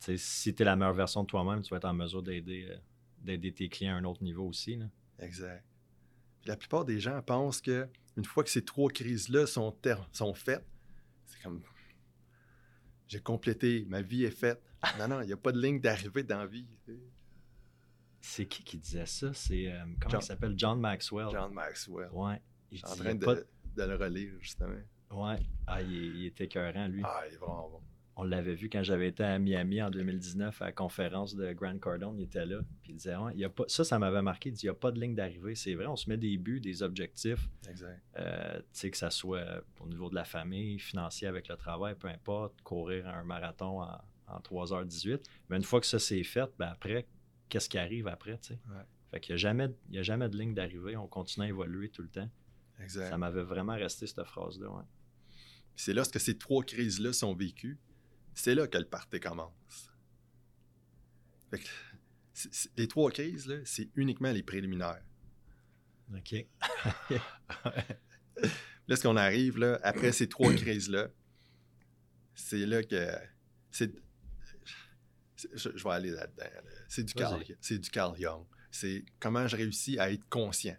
tu 0.00 0.16
si 0.18 0.54
t'es 0.54 0.64
la 0.64 0.76
meilleure 0.76 0.94
version 0.94 1.22
de 1.22 1.26
toi-même, 1.26 1.62
tu 1.62 1.70
vas 1.70 1.76
être 1.76 1.84
en 1.84 1.94
mesure 1.94 2.22
d'aider 2.22 2.68
euh, 2.70 2.76
d'aider 3.18 3.52
tes 3.52 3.68
clients 3.68 3.94
à 3.94 3.98
un 3.98 4.04
autre 4.04 4.22
niveau 4.22 4.46
aussi. 4.46 4.76
Là. 4.76 4.86
Exact. 5.18 5.64
Puis 6.40 6.48
la 6.48 6.56
plupart 6.56 6.84
des 6.84 7.00
gens 7.00 7.20
pensent 7.22 7.60
que 7.60 7.88
une 8.16 8.24
fois 8.24 8.42
que 8.44 8.50
ces 8.50 8.64
trois 8.64 8.90
crises-là 8.90 9.46
sont, 9.46 9.72
faites, 10.34 10.64
c'est 11.26 11.42
comme 11.42 11.62
j'ai 13.08 13.20
complété, 13.20 13.84
ma 13.88 14.02
vie 14.02 14.24
est 14.24 14.30
faite. 14.30 14.60
Non, 14.98 15.08
non, 15.08 15.20
il 15.20 15.26
n'y 15.26 15.32
a 15.32 15.36
pas 15.36 15.52
de 15.52 15.60
ligne 15.60 15.80
d'arrivée 15.80 16.22
dans 16.22 16.38
la 16.38 16.46
vie. 16.46 16.66
C'est 18.20 18.46
qui 18.46 18.62
qui 18.62 18.78
disait 18.78 19.06
ça? 19.06 19.32
C'est, 19.34 19.70
euh, 19.70 19.84
comment 20.00 20.10
John- 20.10 20.20
il 20.20 20.24
s'appelle? 20.24 20.54
John 20.56 20.80
Maxwell. 20.80 21.28
John 21.30 21.52
Maxwell. 21.52 22.08
Ouais. 22.12 22.40
Il 22.70 22.84
en 22.84 22.94
train 22.94 23.14
de, 23.14 23.82
le 23.82 23.96
relire, 23.96 24.34
justement. 24.40 24.74
Ouais. 25.10 25.38
Ah, 25.66 25.82
il, 25.82 26.26
est 26.26 26.40
écœurant, 26.40 26.88
lui. 26.88 27.02
Ah, 27.04 27.22
il 27.28 27.34
est 27.34 27.36
vraiment 27.36 27.68
bon. 27.68 27.82
On 28.18 28.24
l'avait 28.24 28.54
vu 28.54 28.70
quand 28.70 28.82
j'avais 28.82 29.08
été 29.08 29.22
à 29.22 29.38
Miami 29.38 29.82
en 29.82 29.90
2019 29.90 30.62
à 30.62 30.66
la 30.66 30.72
conférence 30.72 31.36
de 31.36 31.52
Grant 31.52 31.78
Cardone, 31.78 32.18
il 32.18 32.24
était 32.24 32.46
là. 32.46 32.60
Puis 32.82 32.92
il 32.92 32.96
disait 32.96 33.14
il 33.34 33.40
y 33.40 33.44
a 33.44 33.50
pas, 33.50 33.64
ça, 33.68 33.84
ça 33.84 33.98
m'avait 33.98 34.22
marqué. 34.22 34.48
Il 34.48 34.52
dit 34.52 34.62
il 34.62 34.66
n'y 34.66 34.70
a 34.70 34.74
pas 34.74 34.90
de 34.90 34.98
ligne 34.98 35.14
d'arrivée. 35.14 35.54
C'est 35.54 35.74
vrai, 35.74 35.86
on 35.86 35.96
se 35.96 36.08
met 36.08 36.16
des 36.16 36.38
buts, 36.38 36.60
des 36.60 36.82
objectifs. 36.82 37.46
Exact. 37.68 38.02
Euh, 38.18 38.56
tu 38.56 38.64
sais, 38.72 38.90
que 38.90 38.96
ça 38.96 39.10
soit 39.10 39.62
au 39.80 39.88
niveau 39.88 40.08
de 40.08 40.14
la 40.14 40.24
famille, 40.24 40.78
financier 40.78 41.28
avec 41.28 41.48
le 41.48 41.56
travail, 41.56 41.94
peu 41.94 42.08
importe, 42.08 42.62
courir 42.62 43.06
un 43.06 43.22
marathon 43.22 43.82
en, 43.82 44.00
en 44.28 44.38
3h18. 44.40 45.22
Mais 45.50 45.58
une 45.58 45.64
fois 45.64 45.80
que 45.80 45.86
ça 45.86 45.98
c'est 45.98 46.24
fait, 46.24 46.50
ben 46.58 46.68
après, 46.68 47.06
qu'est-ce 47.50 47.68
qui 47.68 47.76
arrive 47.76 48.08
après, 48.08 48.38
tu 48.38 48.54
sais? 48.54 48.60
Ouais. 48.68 48.82
Fait 49.10 49.20
qu'il 49.20 49.34
n'y 49.34 49.34
a, 49.34 49.38
jamais, 49.38 49.68
il 49.90 49.94
y 49.94 49.98
a 49.98 50.02
jamais 50.02 50.28
de 50.30 50.38
ligne 50.38 50.54
d'arrivée. 50.54 50.96
On 50.96 51.06
continue 51.06 51.46
à 51.46 51.48
évoluer 51.50 51.90
tout 51.90 52.02
le 52.02 52.08
temps. 52.08 52.28
Exact. 52.80 53.10
Ça 53.10 53.18
m'avait 53.18 53.42
vraiment 53.42 53.74
resté 53.74 54.06
cette 54.06 54.24
phrase-là. 54.24 54.70
Ouais. 54.70 54.84
C'est 55.76 55.92
lorsque 55.92 56.18
ces 56.18 56.38
trois 56.38 56.64
crises-là 56.64 57.12
sont 57.12 57.34
vécues, 57.34 57.78
c'est 58.36 58.54
là 58.54 58.68
que 58.68 58.78
le 58.78 58.84
party 58.84 59.18
commence. 59.18 59.90
Fait 61.50 61.58
que 61.58 61.68
les 62.76 62.86
trois 62.86 63.10
crises, 63.10 63.46
là, 63.46 63.56
c'est 63.64 63.88
uniquement 63.96 64.30
les 64.30 64.42
préliminaires. 64.42 65.02
OK. 66.14 66.46
Là, 68.88 68.94
ce 68.94 69.02
qu'on 69.02 69.16
arrive, 69.16 69.58
là, 69.58 69.80
après 69.82 70.12
ces 70.12 70.28
trois 70.28 70.52
crises-là, 70.52 71.08
c'est 72.34 72.64
là 72.66 72.84
que. 72.84 73.10
C'est, 73.72 73.90
je, 75.54 75.70
je 75.74 75.82
vais 75.82 75.90
aller 75.90 76.10
là-dedans. 76.10 76.44
là. 76.44 76.70
C'est 76.86 77.02
du, 77.02 77.14
Carl, 77.14 77.42
du 77.42 77.90
Carl 77.90 78.16
Jung. 78.16 78.44
C'est 78.70 79.04
comment 79.18 79.48
je 79.48 79.56
réussis 79.56 79.98
à 79.98 80.12
être 80.12 80.28
conscient. 80.28 80.76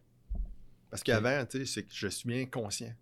Parce 0.89 1.03
qu'avant, 1.03 1.45
tu 1.45 1.57
sais, 1.57 1.65
c'est 1.65 1.83
que 1.83 1.93
je 1.93 2.07
suis 2.07 2.41
inconscient. 2.41 2.95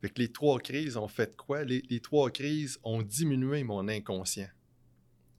Fait 0.00 0.08
que 0.10 0.18
les 0.20 0.32
trois 0.32 0.58
crises 0.58 0.96
ont 0.96 1.08
fait 1.08 1.36
quoi? 1.36 1.64
Les, 1.64 1.82
les 1.90 2.00
trois 2.00 2.30
crises 2.30 2.78
ont 2.82 3.02
diminué 3.02 3.64
mon 3.64 3.86
inconscient. 3.88 4.48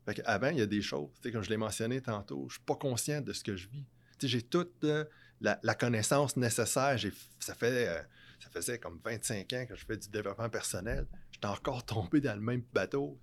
Fait 0.06 0.16
qu'avant, 0.16 0.50
il 0.50 0.58
y 0.58 0.62
a 0.62 0.66
des 0.68 0.82
choses, 0.82 1.10
tu 1.16 1.22
sais, 1.24 1.32
comme 1.32 1.44
je 1.44 1.50
l'ai 1.50 1.58
mentionné 1.58 2.02
tantôt, 2.02 2.48
je 2.50 2.56
suis 2.56 2.64
pas 2.64 2.76
conscient 2.76 3.22
de 3.22 3.34
ce 3.34 3.44
que 3.44 3.56
je 3.56 3.68
vis. 3.70 3.86
Tu 4.20 4.22
sais, 4.22 4.28
j'ai 4.28 4.42
toute 4.42 4.84
euh, 4.84 5.06
la, 5.40 5.60
la 5.64 5.76
connaissance 5.76 6.38
nécessaire. 6.38 6.98
Ça, 7.40 7.56
fait, 7.56 7.88
euh, 7.88 8.02
ça 8.40 8.50
faisait 8.50 8.80
comme 8.80 9.00
25 9.04 9.54
ans 9.54 9.66
que 9.68 9.76
je 9.76 9.86
fais 9.86 9.98
du 9.98 10.10
développement 10.10 10.50
personnel. 10.50 11.08
J'étais 11.32 11.48
encore 11.48 11.84
tombé 11.86 12.20
dans 12.22 12.36
le 12.36 12.42
même 12.42 12.64
bateau. 12.74 13.20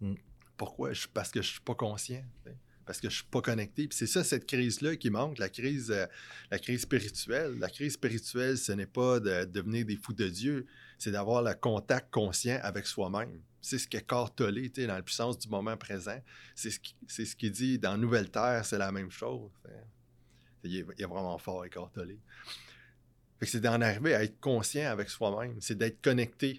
Mm. 0.00 0.14
Pourquoi? 0.56 0.92
Je- 0.92 1.08
parce 1.08 1.30
que 1.30 1.40
je 1.42 1.48
suis 1.52 1.60
pas 1.60 1.74
conscient. 1.74 2.22
Parce 2.88 3.02
que 3.02 3.10
je 3.10 3.16
suis 3.16 3.24
pas 3.30 3.42
connecté. 3.42 3.86
Puis 3.86 3.98
c'est 3.98 4.06
ça, 4.06 4.24
cette 4.24 4.46
crise-là 4.46 4.96
qui 4.96 5.10
manque, 5.10 5.36
la 5.36 5.50
crise, 5.50 5.90
euh, 5.90 6.06
la 6.50 6.58
crise 6.58 6.80
spirituelle. 6.80 7.58
La 7.58 7.68
crise 7.68 7.92
spirituelle, 7.92 8.56
ce 8.56 8.72
n'est 8.72 8.86
pas 8.86 9.20
de 9.20 9.44
devenir 9.44 9.84
des 9.84 9.96
fous 9.96 10.14
de 10.14 10.26
Dieu, 10.26 10.64
c'est 10.96 11.10
d'avoir 11.10 11.42
le 11.42 11.52
contact 11.52 12.10
conscient 12.10 12.58
avec 12.62 12.86
soi-même. 12.86 13.42
C'est 13.60 13.76
ce 13.76 13.86
tu 14.70 14.80
sais, 14.80 14.86
dans 14.86 14.94
la 14.94 15.02
puissance 15.02 15.38
du 15.38 15.50
moment 15.50 15.76
présent. 15.76 16.18
C'est 16.54 16.70
ce 16.70 16.80
qui- 16.80 16.96
c'est 17.06 17.26
ce 17.26 17.36
qu'il 17.36 17.52
dit 17.52 17.78
dans 17.78 17.98
Nouvelle 17.98 18.30
Terre, 18.30 18.64
c'est 18.64 18.78
la 18.78 18.90
même 18.90 19.10
chose. 19.10 19.50
Il 20.64 20.78
est, 20.78 21.04
vraiment 21.04 21.36
fort, 21.36 21.66
que 23.40 23.46
c'est 23.46 23.60
d'en 23.60 23.82
arriver 23.82 24.14
à 24.14 24.24
être 24.24 24.40
conscient 24.40 24.90
avec 24.90 25.10
soi-même, 25.10 25.60
c'est 25.60 25.76
d'être 25.76 26.00
connecté. 26.00 26.58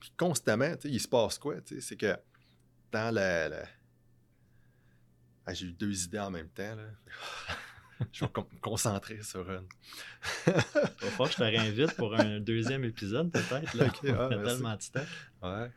Puis 0.00 0.12
constamment, 0.16 0.74
il 0.82 1.00
se 1.00 1.06
passe 1.06 1.38
quoi? 1.38 1.54
C'est 1.78 1.96
que 1.96 2.16
dans 2.90 3.14
la- 3.14 3.64
Ah, 5.46 5.54
J'ai 5.54 5.66
eu 5.66 5.72
deux 5.72 6.04
idées 6.04 6.18
en 6.20 6.30
même 6.30 6.48
temps. 6.48 6.76
Là. 6.76 6.84
je 8.12 8.24
vais 8.24 8.30
me 8.36 8.60
concentrer 8.60 9.22
sur 9.22 9.48
une. 9.50 9.66
Il 10.46 10.52
va 10.52 11.24
que 11.26 11.30
je 11.32 11.36
te 11.36 11.42
réinvite 11.42 11.94
pour 11.96 12.14
un 12.14 12.40
deuxième 12.40 12.84
épisode, 12.84 13.30
peut-être. 13.30 13.74
Là. 13.74 13.86
Ok, 13.88 13.98
ah, 14.08 14.26
On 14.26 14.28
fait 14.30 14.36
merci. 14.36 14.56
tellement 14.56 14.76
de. 14.76 15.62
Ouais. 15.64 15.70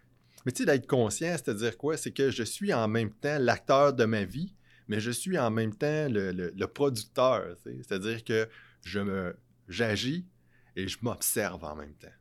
Mais 0.46 0.52
tu 0.52 0.60
sais, 0.60 0.66
d'être 0.68 0.88
conscient, 0.88 1.32
c'est-à-dire 1.32 1.76
quoi? 1.78 1.98
C'est 1.98 2.12
que 2.12 2.30
je 2.30 2.44
suis 2.44 2.72
en 2.74 2.88
même 2.88 3.12
temps 3.12 3.38
l'acteur 3.40 3.94
de 3.94 4.06
ma 4.06 4.24
vie, 4.26 4.54
mais 4.88 5.00
je 5.00 5.10
suis 5.10 5.38
en 5.40 5.50
même 5.50 5.76
temps 5.76 6.08
le, 6.08 6.32
le- 6.32 6.54
le 6.56 6.68
producteur. 6.68 7.56
tu 7.58 7.64
sais. 7.72 7.78
C'est-à-dire 7.82 8.24
que 8.24 8.48
je 8.84 9.00
me 9.00 9.36
j'agis 9.68 10.28
et 10.76 10.88
je 10.88 11.00
m'observe 11.02 11.64
en 11.64 11.76
même 11.76 11.96
temps. 11.96 12.14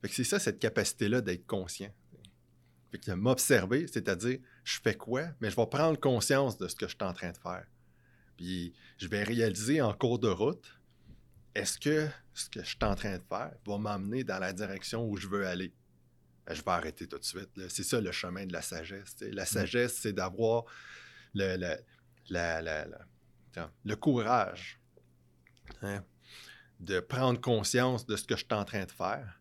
Fait 0.00 0.08
que 0.08 0.14
c'est 0.14 0.24
ça, 0.24 0.38
cette 0.38 0.58
capacité-là 0.58 1.20
d'être 1.20 1.46
conscient. 1.46 1.92
Fait 2.90 2.98
que 2.98 3.10
m'observer, 3.12 3.86
c'est-à-dire, 3.86 4.38
je 4.64 4.80
fais 4.80 4.94
quoi, 4.94 5.28
mais 5.40 5.50
je 5.50 5.56
vais 5.56 5.66
prendre 5.66 5.98
conscience 6.00 6.56
de 6.56 6.66
ce 6.68 6.74
que 6.74 6.86
je 6.88 6.94
suis 6.94 7.04
en 7.04 7.12
train 7.12 7.30
de 7.30 7.36
faire. 7.36 7.66
Puis 8.36 8.72
je 8.98 9.06
vais 9.06 9.22
réaliser 9.22 9.80
en 9.80 9.92
cours 9.92 10.18
de 10.18 10.28
route, 10.28 10.74
est-ce 11.54 11.78
que 11.78 12.08
ce 12.32 12.48
que 12.50 12.60
je 12.64 12.68
suis 12.68 12.78
en 12.82 12.94
train 12.96 13.18
de 13.18 13.22
faire 13.28 13.52
va 13.66 13.78
m'amener 13.78 14.24
dans 14.24 14.38
la 14.38 14.52
direction 14.52 15.06
où 15.08 15.16
je 15.16 15.28
veux 15.28 15.46
aller? 15.46 15.72
Ben, 16.46 16.54
je 16.54 16.62
vais 16.62 16.70
arrêter 16.72 17.06
tout 17.06 17.18
de 17.18 17.24
suite. 17.24 17.50
C'est 17.68 17.84
ça 17.84 18.00
le 18.00 18.10
chemin 18.10 18.44
de 18.46 18.52
la 18.52 18.60
sagesse. 18.62 19.16
La 19.20 19.46
sagesse, 19.46 19.98
c'est 19.98 20.12
d'avoir 20.12 20.64
le, 21.34 21.56
le- 21.56 21.78
la- 22.30 22.60
la- 22.60 22.86
la- 22.86 23.06
tiens, 23.52 23.70
le 23.84 23.96
courage 23.96 24.80
hein, 25.82 26.02
de 26.80 27.00
prendre 27.00 27.40
conscience 27.40 28.04
de 28.04 28.16
ce 28.16 28.24
que 28.24 28.34
je 28.36 28.44
suis 28.44 28.52
en 28.54 28.64
train 28.64 28.84
de 28.84 28.90
faire, 28.90 29.40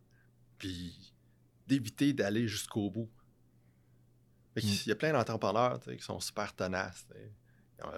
puis 0.58 1.14
d'éviter 1.68 2.14
d'aller 2.14 2.48
jusqu'au 2.48 2.90
bout. 2.92 3.10
Mm. 4.56 4.60
Il 4.62 4.88
y 4.88 4.92
a 4.92 4.96
plein 4.96 5.14
d'entrepreneurs 5.14 5.80
qui 5.82 6.04
sont 6.04 6.20
super 6.20 6.54
tenaces. 6.56 7.08
Ils 7.80 7.86
ont, 7.86 7.92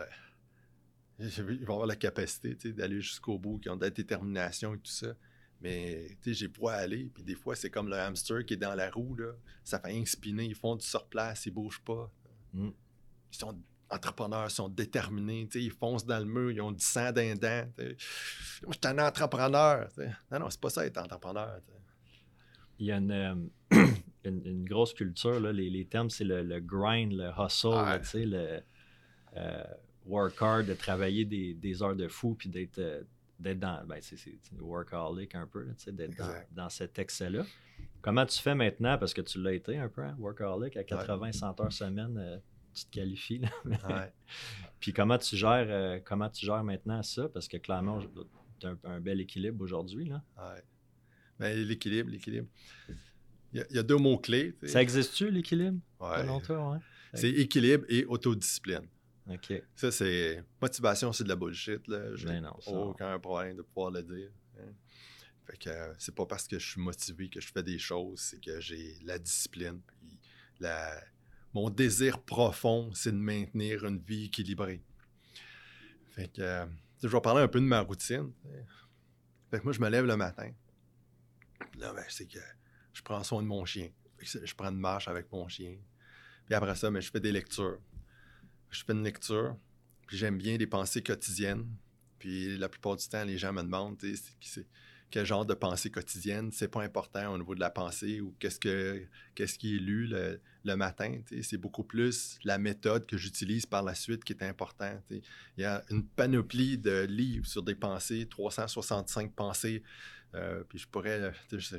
Ils 1.49 1.65
vont 1.65 1.73
avoir 1.73 1.87
la 1.87 1.95
capacité 1.95 2.55
d'aller 2.71 3.01
jusqu'au 3.01 3.37
bout, 3.37 3.59
qui 3.59 3.69
ont 3.69 3.75
de 3.75 3.83
la 3.83 3.89
détermination 3.89 4.73
et 4.73 4.77
tout 4.77 4.91
ça. 4.91 5.13
Mais 5.61 6.17
j'ai 6.25 6.51
à 6.67 6.71
aller. 6.73 7.09
Puis 7.13 7.23
des 7.23 7.35
fois, 7.35 7.55
c'est 7.55 7.69
comme 7.69 7.89
le 7.89 7.97
hamster 7.97 8.45
qui 8.45 8.53
est 8.53 8.57
dans 8.57 8.75
la 8.75 8.89
roue. 8.89 9.15
Là. 9.15 9.31
Ça 9.63 9.79
fait 9.79 9.97
un 9.97 10.05
spinner. 10.05 10.45
Ils 10.45 10.55
font 10.55 10.75
du 10.75 10.85
sur-place, 10.85 11.45
ils 11.45 11.51
bougent 11.51 11.81
pas. 11.81 12.11
Mm. 12.53 12.69
Ils 13.31 13.37
sont 13.37 13.57
entrepreneurs, 13.89 14.47
ils 14.49 14.53
sont 14.53 14.69
déterminés. 14.69 15.47
Ils 15.55 15.71
foncent 15.71 16.05
dans 16.05 16.19
le 16.19 16.25
mur, 16.25 16.51
ils 16.51 16.61
ont 16.61 16.71
du 16.71 16.83
sang 16.83 17.11
d'un 17.11 17.35
dent. 17.35 17.67
Moi, 17.77 17.93
je 17.97 18.73
suis 18.73 18.79
un 18.83 18.99
entrepreneur. 18.99 19.87
tu 19.89 20.01
sais. 20.01 20.11
Non, 20.31 20.39
non, 20.39 20.49
c'est 20.49 20.59
pas 20.59 20.69
ça 20.69 20.85
être 20.85 20.97
entrepreneur. 20.97 21.59
Il 22.77 22.87
y 22.87 22.91
a 22.91 22.97
une, 22.97 23.11
euh, 23.11 23.35
une, 24.25 24.45
une 24.45 24.65
grosse 24.65 24.93
culture, 24.93 25.39
là. 25.39 25.51
Les, 25.51 25.69
les 25.69 25.85
termes, 25.85 26.09
c'est 26.09 26.23
le, 26.23 26.43
le 26.43 26.59
grind, 26.59 27.11
le 27.13 27.29
hustle, 27.37 27.69
là, 27.69 27.99
Ouais. 28.13 28.25
le 28.25 28.59
euh, 29.37 29.63
work 30.05 30.41
hard, 30.41 30.65
de 30.67 30.73
travailler 30.73 31.25
des, 31.25 31.53
des 31.53 31.81
heures 31.83 31.95
de 31.95 32.07
fou, 32.07 32.35
puis 32.35 32.49
d'être 32.49 32.79
euh, 32.79 33.01
dans, 33.39 33.85
ben, 33.85 33.99
c'est 34.01 34.17
workaholic 34.59 35.35
un 35.35 35.45
peu, 35.47 35.67
d'être 35.87 36.15
dans, 36.51 36.69
cet 36.69 36.99
excès-là. 36.99 37.43
Comment 38.01 38.25
tu 38.25 38.39
fais 38.39 38.55
maintenant, 38.55 38.97
parce 38.97 39.13
que 39.13 39.21
tu 39.21 39.41
l'as 39.41 39.53
été 39.53 39.77
un 39.77 39.89
peu, 39.89 40.03
hein, 40.03 40.15
workaholic, 40.19 40.77
à 40.77 40.83
80-100 40.83 41.61
heures 41.61 41.73
semaine, 41.73 42.17
euh, 42.17 42.37
tu 42.73 42.85
te 42.85 42.91
qualifies, 42.91 43.39
là. 43.39 43.49
Ouais. 43.65 44.13
Puis 44.79 44.93
comment 44.93 45.17
tu 45.17 45.35
gères 45.35 46.01
comment 46.03 46.29
tu 46.29 46.45
gères 46.45 46.63
maintenant 46.63 47.01
ça? 47.01 47.27
Parce 47.29 47.47
que 47.47 47.57
clairement, 47.57 47.99
tu 48.59 48.67
as 48.67 48.69
un, 48.69 48.77
un 48.83 48.99
bel 48.99 49.19
équilibre 49.21 49.63
aujourd'hui. 49.63 50.05
là. 50.05 50.21
Ouais. 50.37 50.61
Ben, 51.39 51.57
l'équilibre, 51.57 52.09
l'équilibre. 52.11 52.47
Il 53.55 53.59
y, 53.59 53.61
a- 53.61 53.65
il 53.69 53.75
y 53.77 53.79
a 53.79 53.83
deux 53.83 53.97
mots-clés. 53.97 54.53
tu 54.59 54.67
sais. 54.67 54.73
Ça 54.73 54.81
existe-tu, 54.81 55.31
l'équilibre, 55.31 55.79
Ouais. 55.99 56.27
Ouais? 56.27 56.77
C'est 57.13 57.29
équilibre 57.29 57.85
et 57.87 58.03
autodiscipline. 58.05 58.85
OK. 59.31 59.53
Ça, 59.75 59.91
c'est. 59.91 60.43
Motivation, 60.61 61.11
c'est 61.13 61.23
de 61.23 61.29
la 61.29 61.35
bullshit. 61.35 61.87
Là. 61.87 62.13
J'ai 62.15 62.25
Ben 62.27 62.41
non, 62.41 62.59
ça- 62.59 62.71
aucun 62.71 63.17
problème 63.19 63.55
de 63.57 63.61
pouvoir 63.63 63.91
le 63.91 64.03
dire. 64.03 64.29
hein. 64.59 64.63
Fait 65.47 65.57
que 65.57 65.69
euh, 65.69 65.93
c'est 65.97 66.13
pas 66.13 66.25
parce 66.25 66.47
que 66.47 66.59
je 66.59 66.67
suis 66.71 66.81
motivé 66.81 67.29
que 67.29 67.39
je 67.39 67.47
fais 67.51 67.63
des 67.63 67.77
choses, 67.79 68.19
c'est 68.19 68.41
que 68.43 68.59
j'ai 68.59 68.97
la 69.03 69.17
discipline. 69.19 69.79
Puis 69.87 70.19
la... 70.59 70.99
Mon 71.53 71.69
désir 71.69 72.19
profond, 72.19 72.91
c'est 72.93 73.11
de 73.11 73.17
maintenir 73.17 73.85
une 73.85 73.99
vie 73.99 74.25
équilibrée. 74.25 74.81
Fait 76.11 76.27
que. 76.31 76.41
euh, 76.41 76.65
je 77.01 77.07
vais 77.07 77.21
parler 77.21 77.41
un 77.43 77.47
peu 77.47 77.59
de 77.59 77.65
ma 77.65 77.81
routine. 77.81 78.31
Fait 79.51 79.59
que 79.59 79.63
moi, 79.63 79.71
je 79.73 79.79
me 79.79 79.89
lève 79.89 80.05
le 80.05 80.17
matin. 80.17 80.51
Là, 81.77 81.93
ben, 81.93 82.03
c'est 82.09 82.25
que 82.25 82.39
je 82.95 83.01
prends 83.03 83.23
soin 83.23 83.43
de 83.43 83.47
mon 83.47 83.65
chien. 83.65 83.89
Je 84.21 84.55
prends 84.55 84.69
une 84.71 84.79
marche 84.79 85.07
avec 85.07 85.31
mon 85.31 85.47
chien. 85.47 85.75
Puis 86.45 86.55
après 86.55 86.75
ça, 86.75 86.89
ben, 86.89 87.01
je 87.01 87.11
fais 87.11 87.19
des 87.19 87.31
lectures. 87.31 87.77
Je 88.71 88.83
fais 88.83 88.93
une 88.93 89.03
lecture, 89.03 89.55
puis 90.07 90.17
j'aime 90.17 90.37
bien 90.37 90.57
les 90.57 90.65
pensées 90.65 91.03
quotidiennes. 91.03 91.67
Puis 92.17 92.57
la 92.57 92.69
plupart 92.69 92.95
du 92.95 93.07
temps, 93.07 93.23
les 93.23 93.37
gens 93.37 93.53
me 93.53 93.61
demandent 93.61 93.97
quel 95.11 95.25
genre 95.25 95.45
de 95.45 95.53
pensée 95.53 95.91
quotidienne. 95.91 96.51
C'est 96.51 96.69
pas 96.69 96.81
important 96.81 97.33
au 97.33 97.37
niveau 97.37 97.53
de 97.53 97.59
la 97.59 97.69
pensée 97.69 98.21
ou 98.21 98.33
qu'est-ce, 98.39 98.59
que, 98.59 99.05
qu'est-ce 99.35 99.59
qui 99.59 99.75
est 99.75 99.79
lu 99.79 100.07
le, 100.07 100.41
le 100.63 100.75
matin. 100.75 101.19
C'est 101.41 101.57
beaucoup 101.57 101.83
plus 101.83 102.39
la 102.43 102.57
méthode 102.57 103.05
que 103.05 103.17
j'utilise 103.17 103.65
par 103.65 103.83
la 103.83 103.93
suite 103.93 104.23
qui 104.23 104.33
est 104.33 104.43
important. 104.43 104.91
tu 105.07 105.15
sais. 105.15 105.21
Il 105.57 105.61
y 105.61 105.65
a 105.65 105.83
une 105.89 106.05
panoplie 106.05 106.77
de 106.77 107.05
livres 107.05 107.45
sur 107.45 107.61
des 107.61 107.75
pensées, 107.75 108.27
365 108.29 109.33
pensées. 109.33 109.83
Euh, 110.35 110.63
puis 110.67 110.77
je 110.79 110.87
pourrais, 110.87 111.31
je- 111.51 111.77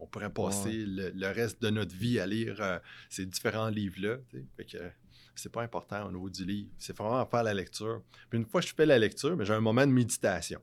on 0.00 0.06
pourrait 0.06 0.32
passer 0.32 0.84
le, 0.86 1.10
le 1.10 1.26
reste 1.28 1.60
de 1.62 1.70
notre 1.70 1.94
vie 1.96 2.20
à 2.20 2.26
lire 2.26 2.60
euh, 2.60 2.78
ces 3.08 3.24
différents 3.26 3.68
livres-là. 3.70 4.18
que, 4.58 4.90
c'est 5.34 5.50
pas 5.52 5.62
important 5.62 6.06
au 6.06 6.12
niveau 6.12 6.30
du 6.30 6.44
livre. 6.44 6.70
C'est 6.78 6.96
vraiment 6.96 7.24
faire 7.26 7.42
la 7.42 7.54
lecture. 7.54 8.02
Puis 8.30 8.38
une 8.38 8.46
fois 8.46 8.60
que 8.60 8.66
je 8.68 8.74
fais 8.74 8.86
la 8.86 8.98
lecture, 8.98 9.42
j'ai 9.44 9.52
un 9.52 9.60
moment 9.60 9.86
de 9.86 9.92
méditation. 9.92 10.60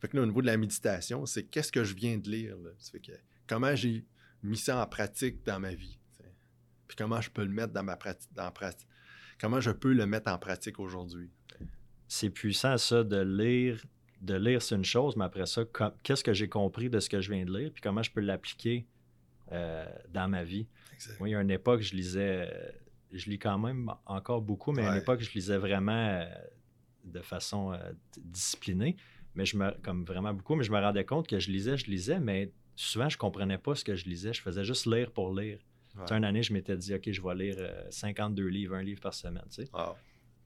Fait 0.00 0.08
que 0.08 0.16
là, 0.16 0.22
au 0.22 0.26
niveau 0.26 0.40
de 0.42 0.46
la 0.46 0.56
méditation, 0.56 1.24
c'est 1.26 1.44
qu'est-ce 1.44 1.72
que 1.72 1.84
je 1.84 1.94
viens 1.94 2.16
de 2.18 2.28
lire. 2.30 2.56
Là? 2.58 2.70
Fait 2.92 3.00
que 3.00 3.12
comment 3.46 3.74
j'ai 3.74 4.04
mis 4.42 4.56
ça 4.58 4.82
en 4.82 4.86
pratique 4.86 5.42
dans 5.44 5.58
ma 5.60 5.74
vie. 5.74 5.98
Puis 6.86 6.96
comment 6.96 7.20
je 7.20 7.30
peux 7.30 7.42
le 7.44 7.50
mettre 7.50 7.72
dans 7.72 7.82
ma 7.82 7.96
pratique, 7.96 8.30
dans 8.34 8.50
pratique. 8.50 8.88
Comment 9.40 9.60
je 9.60 9.70
peux 9.70 9.92
le 9.92 10.06
mettre 10.06 10.30
en 10.30 10.38
pratique 10.38 10.78
aujourd'hui. 10.78 11.30
C'est 12.08 12.30
puissant 12.30 12.76
ça 12.78 13.02
de 13.04 13.20
lire. 13.20 13.82
De 14.20 14.34
lire, 14.34 14.62
c'est 14.62 14.74
une 14.74 14.84
chose, 14.84 15.16
mais 15.16 15.24
après 15.24 15.46
ça, 15.46 15.62
qu'est-ce 16.02 16.24
que 16.24 16.32
j'ai 16.32 16.48
compris 16.48 16.88
de 16.88 17.00
ce 17.00 17.08
que 17.08 17.20
je 17.20 17.30
viens 17.32 17.44
de 17.44 17.56
lire, 17.56 17.70
puis 17.72 17.82
comment 17.82 18.02
je 18.02 18.10
peux 18.10 18.20
l'appliquer 18.20 18.86
euh, 19.52 19.84
dans 20.12 20.28
ma 20.28 20.42
vie. 20.44 20.66
Moi, 21.18 21.28
il 21.28 21.32
y 21.32 21.34
a 21.34 21.40
une 21.40 21.50
époque, 21.50 21.82
je 21.82 21.94
lisais, 21.94 22.48
euh, 22.50 22.70
je 23.12 23.28
lis 23.28 23.38
quand 23.38 23.58
même 23.58 23.90
encore 24.06 24.40
beaucoup, 24.40 24.72
mais 24.72 24.86
à 24.86 24.92
une 24.92 25.02
époque, 25.02 25.20
je 25.20 25.30
lisais 25.32 25.58
vraiment 25.58 25.92
euh, 25.92 26.24
de 27.04 27.20
façon 27.20 27.78
disciplinée, 28.16 28.96
mais 29.34 29.44
je 29.44 29.58
me, 29.58 29.70
comme 29.82 30.04
vraiment 30.04 30.32
beaucoup, 30.32 30.54
mais 30.54 30.64
je 30.64 30.72
me 30.72 30.80
rendais 30.80 31.04
compte 31.04 31.28
que 31.28 31.38
je 31.38 31.50
lisais, 31.50 31.76
je 31.76 31.86
lisais, 31.86 32.20
mais 32.20 32.52
souvent, 32.74 33.08
je 33.10 33.18
comprenais 33.18 33.58
pas 33.58 33.74
ce 33.74 33.84
que 33.84 33.94
je 33.94 34.06
lisais. 34.06 34.32
Je 34.32 34.40
faisais 34.40 34.64
juste 34.64 34.86
lire 34.86 35.10
pour 35.10 35.34
lire. 35.34 35.58
Une 36.10 36.24
année, 36.24 36.42
je 36.42 36.52
m'étais 36.52 36.76
dit, 36.76 36.94
OK, 36.94 37.10
je 37.12 37.22
vais 37.22 37.34
lire 37.34 37.56
52 37.90 38.46
livres, 38.46 38.74
un 38.74 38.82
livre 38.82 39.00
par 39.00 39.14
semaine, 39.14 39.44
tu 39.50 39.62
sais. 39.64 39.68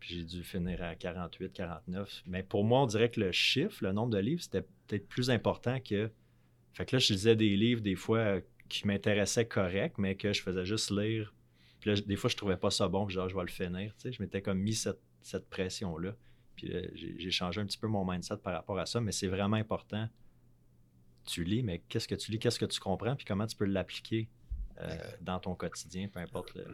Puis 0.01 0.17
j'ai 0.17 0.25
dû 0.25 0.45
finir 0.45 0.83
à 0.83 0.95
48, 0.95 1.53
49. 1.53 2.23
Mais 2.27 2.43
pour 2.43 2.65
moi, 2.65 2.83
on 2.83 2.87
dirait 2.87 3.11
que 3.11 3.21
le 3.21 3.33
chiffre, 3.33 3.83
le 3.83 3.93
nombre 3.93 4.11
de 4.11 4.19
livres, 4.19 4.43
c'était 4.43 4.63
peut-être 4.87 5.09
plus 5.09 5.31
important 5.31 5.81
que. 5.81 6.11
Fait 6.73 6.87
que 6.87 6.97
là, 6.97 7.01
je 7.01 7.13
lisais 7.13 7.35
des 7.35 7.57
livres 7.57 7.81
des 7.81 7.97
fois 7.97 8.41
qui 8.69 8.87
m'intéressaient 8.87 9.49
correct, 9.49 9.97
mais 9.99 10.15
que 10.15 10.33
je 10.33 10.43
faisais 10.43 10.65
juste 10.65 10.91
lire. 10.91 11.35
Puis 11.81 11.91
là, 11.91 12.01
des 12.01 12.17
fois, 12.17 12.31
je 12.31 12.37
trouvais 12.37 12.57
pas 12.57 12.71
ça 12.71 12.89
bon, 12.89 13.07
puis 13.07 13.15
genre, 13.15 13.29
je 13.29 13.35
vais 13.35 13.43
le 13.43 13.49
finir. 13.49 13.95
Tu 13.95 14.03
sais, 14.03 14.13
je 14.13 14.23
m'étais 14.23 14.43
comme 14.43 14.59
mis 14.59 14.75
cette, 14.75 15.01
cette 15.23 15.49
pression-là. 15.49 16.15
Puis 16.55 16.73
j'ai 16.95 17.31
changé 17.31 17.61
un 17.61 17.67
petit 17.67 17.79
peu 17.79 17.87
mon 17.87 18.05
mindset 18.05 18.39
par 18.39 18.53
rapport 18.53 18.79
à 18.79 18.87
ça, 18.87 19.01
mais 19.01 19.13
c'est 19.13 19.29
vraiment 19.29 19.57
important. 19.57 20.09
Tu 21.25 21.45
lis, 21.45 21.63
mais 21.63 21.83
qu'est-ce 21.89 22.09
que 22.09 22.15
tu 22.15 22.33
lis, 22.33 22.39
qu'est-ce 22.39 22.59
que 22.59 22.65
tu 22.65 22.81
comprends, 22.81 23.15
puis 23.15 23.25
comment 23.25 23.47
tu 23.47 23.57
peux 23.57 23.65
l'appliquer 23.65 24.29
euh, 24.81 24.97
dans 25.21 25.39
ton 25.39 25.55
quotidien, 25.55 26.09
peu 26.09 26.21
importe 26.21 26.55
le, 26.55 26.65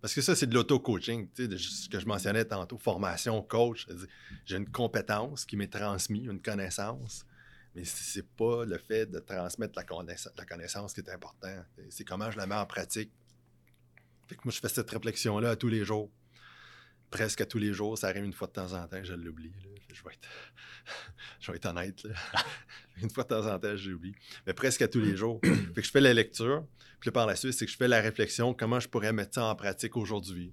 parce 0.00 0.14
que 0.14 0.20
ça, 0.20 0.36
c'est 0.36 0.46
de 0.46 0.54
l'auto-coaching, 0.54 1.28
ce 1.36 1.88
que 1.88 1.98
je 1.98 2.06
mentionnais 2.06 2.44
tantôt, 2.44 2.78
formation, 2.78 3.42
coach. 3.42 3.86
J'ai 4.44 4.56
une 4.56 4.70
compétence 4.70 5.44
qui 5.44 5.56
m'est 5.56 5.72
transmise, 5.72 6.26
une 6.26 6.40
connaissance, 6.40 7.24
mais 7.74 7.84
c'est 7.84 8.26
pas 8.26 8.64
le 8.64 8.78
fait 8.78 9.06
de 9.06 9.18
transmettre 9.18 9.74
la, 9.76 9.84
connaissance, 9.84 10.92
qui 10.92 11.00
est 11.00 11.10
important. 11.10 11.54
C'est 11.88 12.04
comment 12.04 12.30
je 12.30 12.36
la 12.36 12.46
mets 12.46 12.54
en 12.54 12.66
pratique. 12.66 13.10
Fait 14.26 14.34
que 14.34 14.40
moi, 14.44 14.52
je 14.52 14.60
fais 14.60 14.68
cette 14.68 14.90
réflexion-là 14.90 15.56
tous 15.56 15.68
les 15.68 15.84
jours. 15.84 16.10
Presque 17.10 17.40
à 17.40 17.46
tous 17.46 17.58
les 17.58 17.72
jours, 17.72 17.96
ça 17.96 18.08
arrive 18.08 18.24
une 18.24 18.32
fois 18.32 18.48
de 18.48 18.52
temps 18.52 18.72
en 18.72 18.86
temps, 18.86 19.02
je 19.02 19.14
l'oublie. 19.14 19.52
Je 19.92 20.02
vais 20.02 20.12
être, 20.12 20.28
je 21.40 21.50
vais 21.50 21.56
être 21.56 21.66
honnête. 21.66 22.02
une 23.02 23.10
fois 23.10 23.24
de 23.24 23.28
temps 23.28 23.46
en 23.46 23.58
temps, 23.58 23.76
je 23.76 23.90
l'oublie. 23.90 24.14
Mais 24.46 24.52
presque 24.52 24.82
à 24.82 24.88
tous 24.88 25.00
les 25.00 25.16
jours. 25.16 25.40
fait 25.42 25.80
que 25.80 25.82
je 25.82 25.90
fais 25.90 26.00
la 26.00 26.12
lecture, 26.12 26.66
puis 27.00 27.10
par 27.10 27.26
la 27.26 27.36
suite, 27.36 27.52
c'est 27.52 27.66
que 27.66 27.72
je 27.72 27.76
fais 27.76 27.88
la 27.88 28.00
réflexion, 28.00 28.54
comment 28.54 28.80
je 28.80 28.88
pourrais 28.88 29.12
mettre 29.12 29.34
ça 29.34 29.44
en 29.44 29.54
pratique 29.54 29.96
aujourd'hui. 29.96 30.52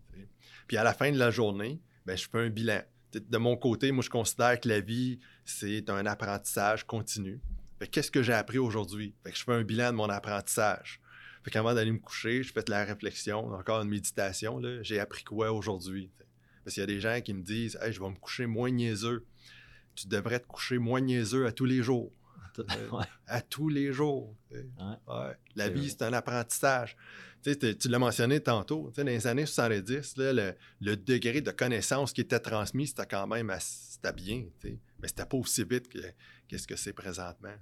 Puis 0.67 0.77
à 0.77 0.83
la 0.83 0.93
fin 0.93 1.11
de 1.11 1.17
la 1.17 1.31
journée, 1.31 1.81
ben, 2.05 2.17
je 2.17 2.27
fais 2.29 2.39
un 2.39 2.49
bilan. 2.49 2.81
De 3.11 3.37
mon 3.37 3.55
côté, 3.55 3.91
moi, 3.91 4.03
je 4.03 4.09
considère 4.09 4.59
que 4.59 4.67
la 4.67 4.79
vie, 4.79 5.19
c'est 5.45 5.89
un 5.89 6.05
apprentissage 6.05 6.85
continu. 6.85 7.41
Qu'est-ce 7.91 8.11
que 8.11 8.23
j'ai 8.23 8.33
appris 8.33 8.57
aujourd'hui? 8.57 9.13
je 9.25 9.43
fais 9.43 9.53
un 9.53 9.63
bilan 9.63 9.91
de 9.91 9.97
mon 9.97 10.09
apprentissage. 10.09 10.99
Fait 11.43 11.51
qu'avant 11.51 11.73
d'aller 11.73 11.91
me 11.91 11.99
coucher, 11.99 12.41
je 12.41 12.53
fais 12.53 12.63
de 12.63 12.71
la 12.71 12.85
réflexion, 12.85 13.51
encore 13.53 13.81
une 13.81 13.89
méditation. 13.89 14.61
J'ai 14.81 14.99
appris 14.99 15.23
quoi 15.23 15.51
aujourd'hui? 15.51 16.09
Parce 16.63 16.75
qu'il 16.75 16.81
y 16.81 16.83
a 16.83 16.87
des 16.87 16.99
gens 16.99 17.19
qui 17.21 17.33
me 17.33 17.41
disent 17.41 17.77
Hey, 17.81 17.91
je 17.91 17.99
vais 17.99 18.09
me 18.09 18.15
coucher 18.15 18.45
moins 18.45 18.71
niaiseux. 18.71 19.25
Tu 19.95 20.07
devrais 20.07 20.39
te 20.39 20.47
coucher 20.47 20.77
moins 20.77 21.01
niaiseux 21.01 21.45
à 21.45 21.51
tous 21.51 21.65
les 21.65 21.83
jours. 21.83 22.11
à 23.27 23.41
tous 23.41 23.69
les 23.69 23.91
jours. 23.91 24.35
La 25.55 25.69
vie, 25.69 25.89
c'est 25.89 26.03
un 26.03 26.13
apprentissage. 26.13 26.95
Tu, 27.43 27.89
l'as 27.89 27.99
mentionné 27.99 28.39
tantôt, 28.39 28.91
dans 28.95 29.05
les 29.05 29.27
années 29.27 29.45
70, 29.45 30.15
le, 30.17 30.95
degré 30.95 31.41
de 31.41 31.51
connaissance 31.51 32.13
qui 32.13 32.21
était 32.21 32.39
transmis, 32.39 32.87
c'était 32.87 33.05
quand 33.05 33.27
même 33.27 33.53
c'était 33.59 34.13
bien, 34.13 34.45
mais 34.63 35.07
c'était 35.09 35.25
pas 35.25 35.37
aussi 35.37 35.65
vite 35.65 35.89
que 35.89 35.99
qu'est-ce 36.47 36.67
que 36.67 36.77
c'est 36.77 36.93
présentement. 36.93 37.53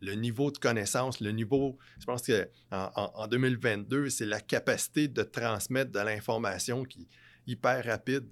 Le 0.00 0.14
niveau 0.14 0.50
de 0.50 0.56
connaissance, 0.56 1.20
le 1.20 1.30
niveau, 1.30 1.76
je 1.98 2.06
pense 2.06 2.22
qu'en 2.22 2.90
en, 2.94 3.26
2022, 3.26 4.08
c'est 4.08 4.24
la 4.24 4.40
capacité 4.40 5.08
de 5.08 5.22
transmettre 5.22 5.90
de 5.90 5.98
l'information 5.98 6.84
qui 6.84 7.02
est 7.02 7.52
hyper 7.52 7.84
rapide. 7.84 8.26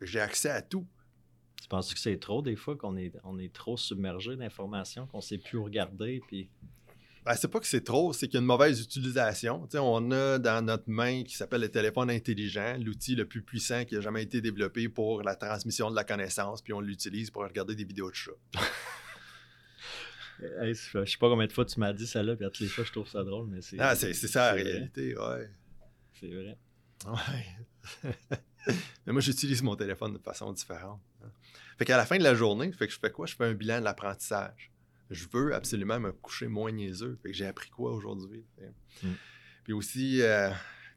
J'ai 0.00 0.20
accès 0.20 0.50
à 0.50 0.62
tout. 0.62 0.86
Tu 1.60 1.68
penses 1.68 1.92
que 1.92 2.00
c'est 2.00 2.18
trop 2.18 2.42
des 2.42 2.56
fois 2.56 2.76
qu'on 2.76 2.96
est, 2.96 3.12
on 3.24 3.38
est 3.38 3.52
trop 3.52 3.76
submergé 3.76 4.36
d'informations, 4.36 5.06
qu'on 5.06 5.18
ne 5.18 5.22
sait 5.22 5.38
plus 5.38 5.58
regarder? 5.58 6.20
Puis... 6.26 6.48
Ben, 7.24 7.34
c'est 7.34 7.48
pas 7.48 7.60
que 7.60 7.66
c'est 7.66 7.84
trop, 7.84 8.14
c'est 8.14 8.28
qu'il 8.28 8.34
y 8.34 8.38
a 8.38 8.40
une 8.40 8.46
mauvaise 8.46 8.80
utilisation. 8.80 9.68
on 9.74 10.10
a 10.10 10.38
dans 10.38 10.64
notre 10.64 10.88
main 10.88 11.22
qui 11.22 11.36
s'appelle 11.36 11.60
le 11.60 11.68
téléphone 11.68 12.10
intelligent, 12.10 12.78
l'outil 12.78 13.14
le 13.14 13.26
plus 13.26 13.42
puissant 13.42 13.84
qui 13.84 13.94
a 13.94 14.00
jamais 14.00 14.22
été 14.22 14.40
développé 14.40 14.88
pour 14.88 15.22
la 15.22 15.36
transmission 15.36 15.90
de 15.90 15.96
la 15.96 16.04
connaissance, 16.04 16.62
puis 16.62 16.72
on 16.72 16.80
l'utilise 16.80 17.30
pour 17.30 17.42
regarder 17.42 17.74
des 17.74 17.84
vidéos 17.84 18.10
de 18.10 18.14
chats. 18.14 18.32
Je 20.42 20.72
je 20.72 21.04
sais 21.04 21.18
pas 21.18 21.28
combien 21.28 21.46
de 21.46 21.52
fois 21.52 21.66
tu 21.66 21.78
m'as 21.78 21.92
dit 21.92 22.06
ça 22.06 22.22
là, 22.22 22.34
puis 22.34 22.46
à 22.46 22.48
toutes 22.48 22.60
les 22.60 22.68
fois 22.68 22.82
je 22.82 22.92
trouve 22.92 23.06
ça 23.06 23.22
drôle, 23.22 23.48
mais 23.48 23.60
c'est. 23.60 23.78
Ah, 23.78 23.94
c'est 23.94 24.14
ça 24.14 24.54
la 24.54 24.62
réalité, 24.62 25.14
ouais. 25.14 25.50
C'est 26.18 26.28
vrai. 26.28 26.56
Ouais. 27.06 28.38
mais 29.06 29.12
moi, 29.12 29.20
j'utilise 29.20 29.62
mon 29.62 29.76
téléphone 29.76 30.12
de 30.12 30.18
façon 30.18 30.52
différente. 30.52 31.00
Hein. 31.24 31.30
Fait 31.78 31.84
qu'à 31.84 31.96
la 31.96 32.04
fin 32.04 32.18
de 32.18 32.22
la 32.22 32.34
journée, 32.34 32.72
fait 32.72 32.86
que 32.86 32.92
je 32.92 32.98
fais 32.98 33.10
quoi? 33.10 33.26
Je 33.26 33.34
fais 33.34 33.44
un 33.44 33.54
bilan 33.54 33.78
de 33.78 33.84
l'apprentissage. 33.84 34.70
Je 35.10 35.26
veux 35.32 35.54
absolument 35.54 35.98
me 35.98 36.12
coucher 36.12 36.46
moins 36.46 36.70
niaiseux. 36.70 37.18
Fait 37.22 37.30
que 37.30 37.36
j'ai 37.36 37.46
appris 37.46 37.70
quoi 37.70 37.92
aujourd'hui? 37.92 38.44
Mm. 39.02 39.08
Puis 39.64 39.72
aussi. 39.72 40.22
Euh, 40.22 40.50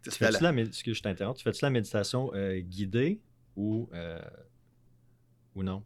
tu 0.04 0.12
fais-tu 0.12 0.44
la, 0.44 0.52
je 0.52 1.02
t'interromps, 1.02 1.38
tu 1.38 1.44
fais-tu 1.44 1.64
la 1.64 1.70
méditation 1.70 2.32
euh, 2.34 2.60
guidée 2.60 3.22
ou, 3.56 3.90
euh, 3.94 4.20
ou 5.56 5.64
non? 5.64 5.84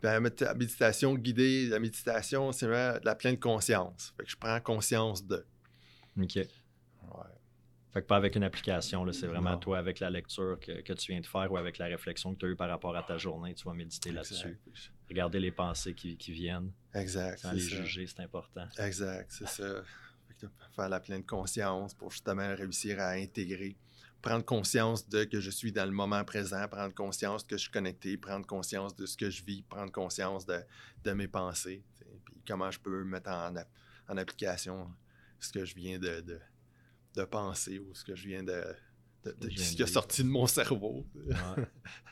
Ben, 0.00 0.22
la 0.22 0.54
méditation 0.54 1.14
guidée, 1.16 1.66
la 1.66 1.80
méditation, 1.80 2.52
c'est 2.52 2.66
vraiment 2.66 2.98
de 3.00 3.04
la 3.04 3.14
pleine 3.14 3.38
conscience. 3.38 4.14
Fait 4.16 4.24
que 4.24 4.30
je 4.30 4.36
prends 4.36 4.60
conscience 4.60 5.26
de. 5.26 5.44
OK. 6.20 6.38
Fait 7.94 8.02
que 8.02 8.08
pas 8.08 8.16
avec 8.16 8.34
une 8.34 8.42
application, 8.42 9.10
c'est 9.12 9.28
vraiment 9.28 9.56
toi 9.56 9.78
avec 9.78 10.00
la 10.00 10.10
lecture 10.10 10.58
que, 10.58 10.92
tu 10.94 11.12
viens 11.12 11.20
de 11.20 11.26
faire 11.26 11.50
ou 11.52 11.56
avec 11.56 11.78
la 11.78 11.86
réflexion 11.86 12.34
que 12.34 12.40
tu 12.40 12.46
as 12.46 12.48
eue 12.48 12.56
par 12.56 12.68
rapport 12.68 12.96
à 12.96 13.04
ta 13.04 13.18
journée, 13.18 13.54
tu 13.54 13.64
vas 13.66 13.72
méditer 13.72 14.10
là-dessus. 14.10 14.58
Regarder 15.08 15.38
les 15.38 15.52
pensées 15.52 15.94
qui, 15.94 16.32
viennent. 16.32 16.72
Exact. 16.92 17.38
Sans 17.38 17.52
les 17.52 17.60
juger, 17.60 18.08
c'est 18.08 18.18
important. 18.20 18.66
Exact, 18.78 19.30
c'est 19.30 19.46
ça. 19.46 19.82
faire 20.74 20.88
la 20.88 20.98
pleine 20.98 21.24
conscience 21.24 21.94
pour 21.94 22.10
justement 22.10 22.52
réussir 22.56 22.98
à 22.98 23.10
intégrer, 23.10 23.76
prendre 24.20 24.44
conscience 24.44 25.08
de 25.08 25.22
que 25.22 25.38
je 25.38 25.50
suis 25.52 25.70
dans 25.70 25.86
le 25.86 25.92
moment 25.92 26.24
présent, 26.24 26.66
prendre 26.66 26.92
conscience 26.92 27.44
que 27.44 27.56
je 27.56 27.62
suis 27.62 27.70
connecté, 27.70 28.16
prendre 28.16 28.44
conscience 28.44 28.96
de 28.96 29.06
ce 29.06 29.16
que 29.16 29.30
je 29.30 29.44
vis, 29.44 29.62
prendre 29.62 29.92
conscience 29.92 30.44
de, 30.46 31.12
mes 31.12 31.28
pensées, 31.28 31.84
puis 32.24 32.42
comment 32.44 32.72
je 32.72 32.80
peux 32.80 33.04
mettre 33.04 33.30
en, 33.30 33.54
en 34.08 34.16
application 34.16 34.90
ce 35.38 35.52
que 35.52 35.64
je 35.64 35.76
viens 35.76 36.00
de 36.00 36.20
de 36.22 36.40
penser 37.22 37.78
ou 37.78 37.94
ce 37.94 38.04
que 38.04 38.14
je 38.14 38.28
viens 38.28 38.42
de. 38.42 38.62
ce 39.24 39.76
qui 39.76 39.82
a 39.82 39.86
sorti 39.86 40.22
de 40.22 40.28
mon 40.28 40.46
cerveau. 40.46 41.06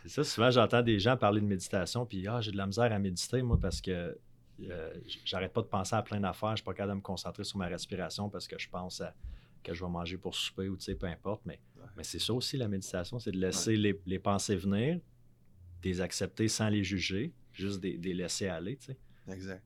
C'est 0.03 0.09
ça, 0.09 0.25
souvent 0.25 0.51
j'entends 0.51 0.83
des 0.83 0.99
gens 0.99 1.17
parler 1.17 1.41
de 1.41 1.47
méditation, 1.47 2.07
puis 2.07 2.27
ah, 2.27 2.41
j'ai 2.41 2.53
de 2.53 2.57
la 2.57 2.67
misère 2.67 2.93
à 2.93 2.99
méditer, 2.99 3.43
moi, 3.43 3.59
parce 3.61 3.81
que 3.81 4.19
euh, 4.61 4.95
j'arrête 5.25 5.53
pas 5.53 5.63
de 5.63 5.67
penser 5.67 5.95
à 5.95 6.03
plein 6.03 6.21
d'affaires, 6.21 6.51
je 6.51 6.57
suis 6.57 6.65
pas 6.65 6.75
capable 6.75 6.93
de 6.93 6.97
me 6.97 7.03
concentrer 7.03 7.45
sur 7.45 7.59
ma 7.59 7.67
respiration 7.67 8.29
parce 8.29 8.47
que 8.47 8.59
je 8.59 8.69
pense 8.69 9.01
à 9.01 9.15
que 9.63 9.75
je 9.75 9.85
vais 9.85 9.91
manger 9.91 10.19
pour 10.19 10.35
souper 10.35 10.69
ou 10.69 10.77
tu 10.77 10.85
sais, 10.85 10.95
peu 10.95 11.07
importe. 11.07 11.43
Mais, 11.45 11.61
mais 11.97 12.05
c'est 12.05 12.19
ça 12.19 12.33
aussi 12.33 12.57
la 12.57 12.69
méditation, 12.69 13.19
c'est 13.19 13.31
de 13.31 13.39
laisser 13.39 13.77
les, 13.77 14.19
pensées 14.19 14.57
venir, 14.57 14.97
de 14.97 15.89
les 15.89 16.01
accepter 16.01 16.49
sans 16.49 16.69
les 16.69 16.85
juger, 16.85 17.33
juste 17.53 17.81
de, 17.81 17.89
les 17.89 18.15
laisser 18.15 18.49
aller, 18.49 18.77
tu 18.77 18.87
sais. 18.87 18.99
Exact. 19.29 19.63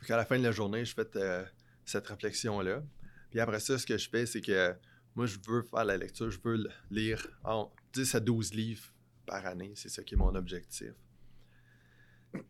Fait 0.00 0.12
à 0.14 0.16
la 0.16 0.24
fin 0.24 0.38
de 0.38 0.44
la 0.44 0.50
journée, 0.50 0.84
je 0.84 0.94
fais 0.94 1.06
euh, 1.16 1.44
cette 1.84 2.06
réflexion-là. 2.06 2.82
Puis 3.30 3.40
après 3.40 3.60
ça, 3.60 3.78
ce 3.78 3.86
que 3.86 3.96
je 3.96 4.08
fais, 4.08 4.26
c'est 4.26 4.40
que 4.40 4.74
moi, 5.14 5.26
je 5.26 5.38
veux 5.46 5.62
faire 5.62 5.84
la 5.84 5.96
lecture, 5.96 6.30
je 6.30 6.38
veux 6.42 6.68
lire 6.90 7.26
en 7.44 7.72
10 7.92 8.14
à 8.14 8.20
12 8.20 8.54
livres 8.54 8.92
par 9.26 9.44
année. 9.46 9.72
C'est 9.74 9.88
ça 9.88 10.02
qui 10.02 10.14
est 10.14 10.18
mon 10.18 10.34
objectif. 10.34 10.92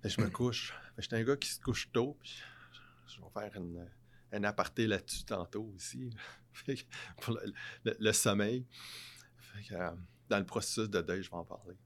Et 0.04 0.08
je 0.08 0.20
me 0.20 0.28
couche. 0.30 0.74
Je 0.96 1.02
suis 1.02 1.14
un 1.14 1.24
gars 1.24 1.36
qui 1.36 1.48
se 1.48 1.60
couche 1.60 1.90
tôt. 1.92 2.16
Puis 2.20 2.42
je 3.06 3.20
vais 3.20 3.30
faire 3.32 3.56
une, 3.56 3.86
un 4.32 4.44
aparté 4.44 4.86
là-dessus 4.86 5.24
tantôt 5.24 5.72
aussi. 5.74 6.10
pour 7.20 7.38
le, 7.84 8.12
sommeil. 8.12 8.66
Euh, 9.72 9.90
dans 10.28 10.38
le 10.38 10.46
processus 10.46 10.88
de 10.88 11.00
deuil, 11.00 11.22
je 11.22 11.30
vais 11.30 11.36
en 11.36 11.44
parler. 11.44 11.76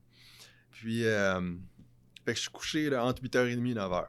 Puis, 0.71 1.05
euh, 1.05 1.57
fait 2.25 2.33
que 2.33 2.37
je 2.37 2.43
suis 2.43 2.51
couché 2.51 2.97
entre 2.97 3.23
8h30 3.23 3.71
et 3.71 3.75
9h. 3.75 4.09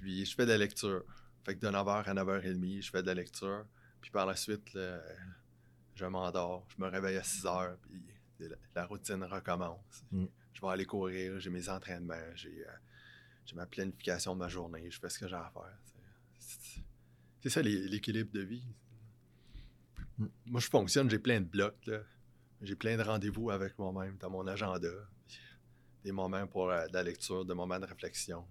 Puis, 0.00 0.24
je 0.24 0.34
fais 0.34 0.44
de 0.44 0.50
la 0.50 0.58
lecture. 0.58 1.04
Fait 1.46 1.54
que 1.54 1.64
de 1.64 1.70
9h 1.70 2.02
à 2.02 2.12
9h30, 2.12 2.82
je 2.82 2.90
fais 2.90 3.02
de 3.02 3.06
la 3.06 3.14
lecture. 3.14 3.64
Puis 4.00 4.10
par 4.10 4.26
la 4.26 4.34
suite, 4.34 4.76
je 5.94 6.04
m'endors. 6.04 6.66
Je 6.76 6.82
me 6.82 6.88
réveille 6.88 7.18
à 7.18 7.22
6h, 7.22 7.76
puis 7.82 8.02
la, 8.74 8.84
routine 8.84 9.22
recommence. 9.22 10.04
Mm. 10.10 10.24
Je 10.54 10.60
vais 10.60 10.66
aller 10.66 10.86
courir, 10.86 11.38
j'ai 11.38 11.50
mes 11.50 11.68
entraînements, 11.68 12.34
j'ai 12.34 12.66
ma 13.54 13.64
planification 13.64 14.34
de 14.34 14.40
ma 14.40 14.48
journée, 14.48 14.90
je 14.90 14.98
fais 14.98 15.08
ce 15.08 15.20
que 15.20 15.28
j'ai 15.28 15.36
à 15.36 15.48
faire. 15.54 15.78
c'est 17.40 17.48
ça 17.48 17.62
l'équilibre 17.62 18.32
de 18.32 18.40
vie. 18.40 18.66
Moi, 20.46 20.60
je 20.60 20.68
fonctionne, 20.68 21.08
j'ai 21.08 21.20
plein 21.20 21.40
de 21.40 21.46
blocs. 21.46 21.88
J'ai 22.60 22.74
plein 22.74 22.96
de 22.96 23.02
rendez-vous 23.02 23.50
avec 23.52 23.78
moi-même 23.78 24.16
dans 24.16 24.30
mon 24.30 24.48
agenda. 24.48 24.88
Des 26.02 26.10
moments 26.10 26.46
pour 26.48 26.70
euh, 26.70 26.88
de 26.88 26.94
la 26.94 27.04
lecture, 27.04 27.44
des 27.44 27.54
moments 27.54 27.78
de 27.78 27.86
réflexion. 27.86 28.44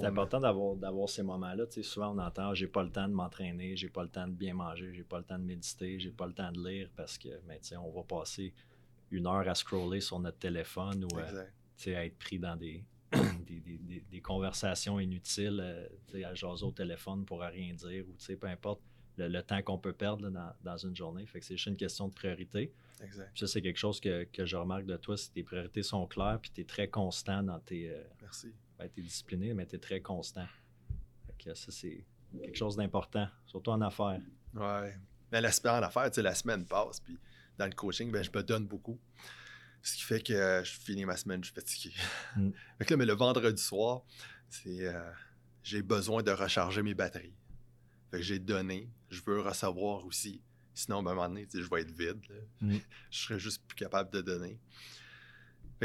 C'est 0.00 0.06
important 0.06 0.40
d'avoir 0.40 1.08
ces 1.08 1.22
moments-là. 1.22 1.66
Tu 1.66 1.74
sais, 1.74 1.82
souvent, 1.82 2.14
on 2.14 2.18
entend 2.18 2.54
j'ai 2.54 2.66
pas 2.66 2.82
le 2.82 2.90
temps 2.90 3.08
de 3.08 3.12
m'entraîner, 3.12 3.76
j'ai 3.76 3.90
pas 3.90 4.02
le 4.02 4.08
temps 4.08 4.26
de 4.26 4.32
bien 4.32 4.54
manger, 4.54 4.92
j'ai 4.94 5.04
pas 5.04 5.18
le 5.18 5.24
temps 5.24 5.38
de 5.38 5.44
méditer, 5.44 5.98
j'ai 5.98 6.10
pas 6.10 6.26
le 6.26 6.32
temps 6.32 6.50
de 6.50 6.66
lire 6.66 6.88
parce 6.96 7.18
que 7.18 7.28
ben, 7.46 7.58
tu 7.60 7.68
sais, 7.68 7.76
on 7.76 7.90
va 7.90 8.02
passer 8.02 8.54
une 9.10 9.26
heure 9.26 9.46
à 9.46 9.54
scroller 9.54 10.00
sur 10.00 10.18
notre 10.18 10.38
téléphone 10.38 11.04
ou 11.04 11.18
euh, 11.18 11.44
à 11.86 12.06
être 12.06 12.18
pris 12.18 12.38
dans 12.38 12.56
des, 12.56 12.82
des, 14.10 14.20
conversations 14.22 14.98
inutiles, 14.98 15.60
euh, 15.62 16.24
à 16.24 16.34
jaser 16.34 16.64
au 16.64 16.70
téléphone 16.70 17.24
pour 17.26 17.40
rien 17.40 17.74
dire 17.74 18.04
ou 18.08 18.36
peu 18.36 18.46
importe 18.46 18.80
le, 19.18 19.40
temps 19.42 19.62
qu'on 19.62 19.78
peut 19.78 19.92
perdre 19.92 20.30
dans, 20.62 20.76
une 20.76 20.96
journée. 20.96 21.26
Fait 21.26 21.40
que 21.40 21.44
c'est 21.44 21.56
juste 21.56 21.66
une 21.66 21.76
question 21.76 22.08
de 22.08 22.14
priorité. 22.14 22.72
Exact. 23.02 23.36
ça, 23.36 23.46
c'est 23.46 23.60
quelque 23.60 23.78
chose 23.78 24.00
que, 24.00 24.26
je 24.38 24.56
remarque 24.56 24.86
de 24.86 24.96
toi, 24.96 25.16
c'est 25.16 25.32
tes 25.32 25.42
priorités 25.42 25.82
sont 25.82 26.06
claires, 26.06 26.38
puis 26.40 26.50
tu 26.54 26.60
es 26.60 26.64
très 26.64 26.88
constant 26.88 27.42
dans 27.42 27.58
tes. 27.58 27.90
Euh, 27.90 28.02
Merci. 28.22 28.52
Ben, 28.82 28.90
tu 28.92 29.00
es 29.00 29.02
discipliné, 29.04 29.54
mais 29.54 29.64
tu 29.66 29.76
es 29.76 29.78
très 29.78 30.00
constant. 30.00 30.46
Ça, 31.54 31.70
c'est 31.70 32.04
quelque 32.40 32.56
chose 32.56 32.76
d'important, 32.76 33.28
surtout 33.46 33.70
en 33.70 33.80
affaires. 33.80 34.20
Ouais. 34.54 34.94
Mais 35.30 35.40
l'aspect 35.40 35.68
en 35.68 35.82
affaires, 35.82 36.10
tu 36.10 36.16
sais, 36.16 36.22
la 36.22 36.34
semaine 36.34 36.66
passe, 36.66 37.00
puis 37.00 37.18
dans 37.58 37.66
le 37.66 37.72
coaching, 37.72 38.10
ben, 38.10 38.22
je 38.22 38.30
me 38.34 38.42
donne 38.42 38.66
beaucoup. 38.66 38.98
Ce 39.82 39.96
qui 39.96 40.02
fait 40.02 40.20
que 40.20 40.32
euh, 40.32 40.64
je 40.64 40.72
finis 40.72 41.04
ma 41.04 41.16
semaine, 41.16 41.42
je 41.42 41.50
suis 41.50 41.54
fatigué. 41.54 41.94
Mm. 42.36 42.50
fait 42.78 42.84
que 42.84 42.94
là, 42.94 42.96
mais 42.98 43.06
le 43.06 43.14
vendredi 43.14 43.62
soir, 43.62 44.02
c'est. 44.48 44.86
Euh, 44.86 45.12
j'ai 45.62 45.82
besoin 45.82 46.24
de 46.24 46.32
recharger 46.32 46.82
mes 46.82 46.94
batteries. 46.94 47.34
Fait 48.10 48.18
que 48.18 48.22
j'ai 48.22 48.40
donné, 48.40 48.90
je 49.10 49.20
veux 49.24 49.40
recevoir 49.40 50.04
aussi. 50.06 50.42
Sinon, 50.74 51.02
ben, 51.02 51.10
à 51.10 51.12
un 51.12 51.16
moment 51.16 51.28
donné, 51.28 51.46
je 51.52 51.68
vais 51.68 51.82
être 51.82 51.92
vide. 51.92 52.20
Mm. 52.60 52.78
Je 53.10 53.18
serais 53.18 53.38
juste 53.38 53.62
plus 53.66 53.76
capable 53.76 54.10
de 54.10 54.22
donner. 54.22 54.58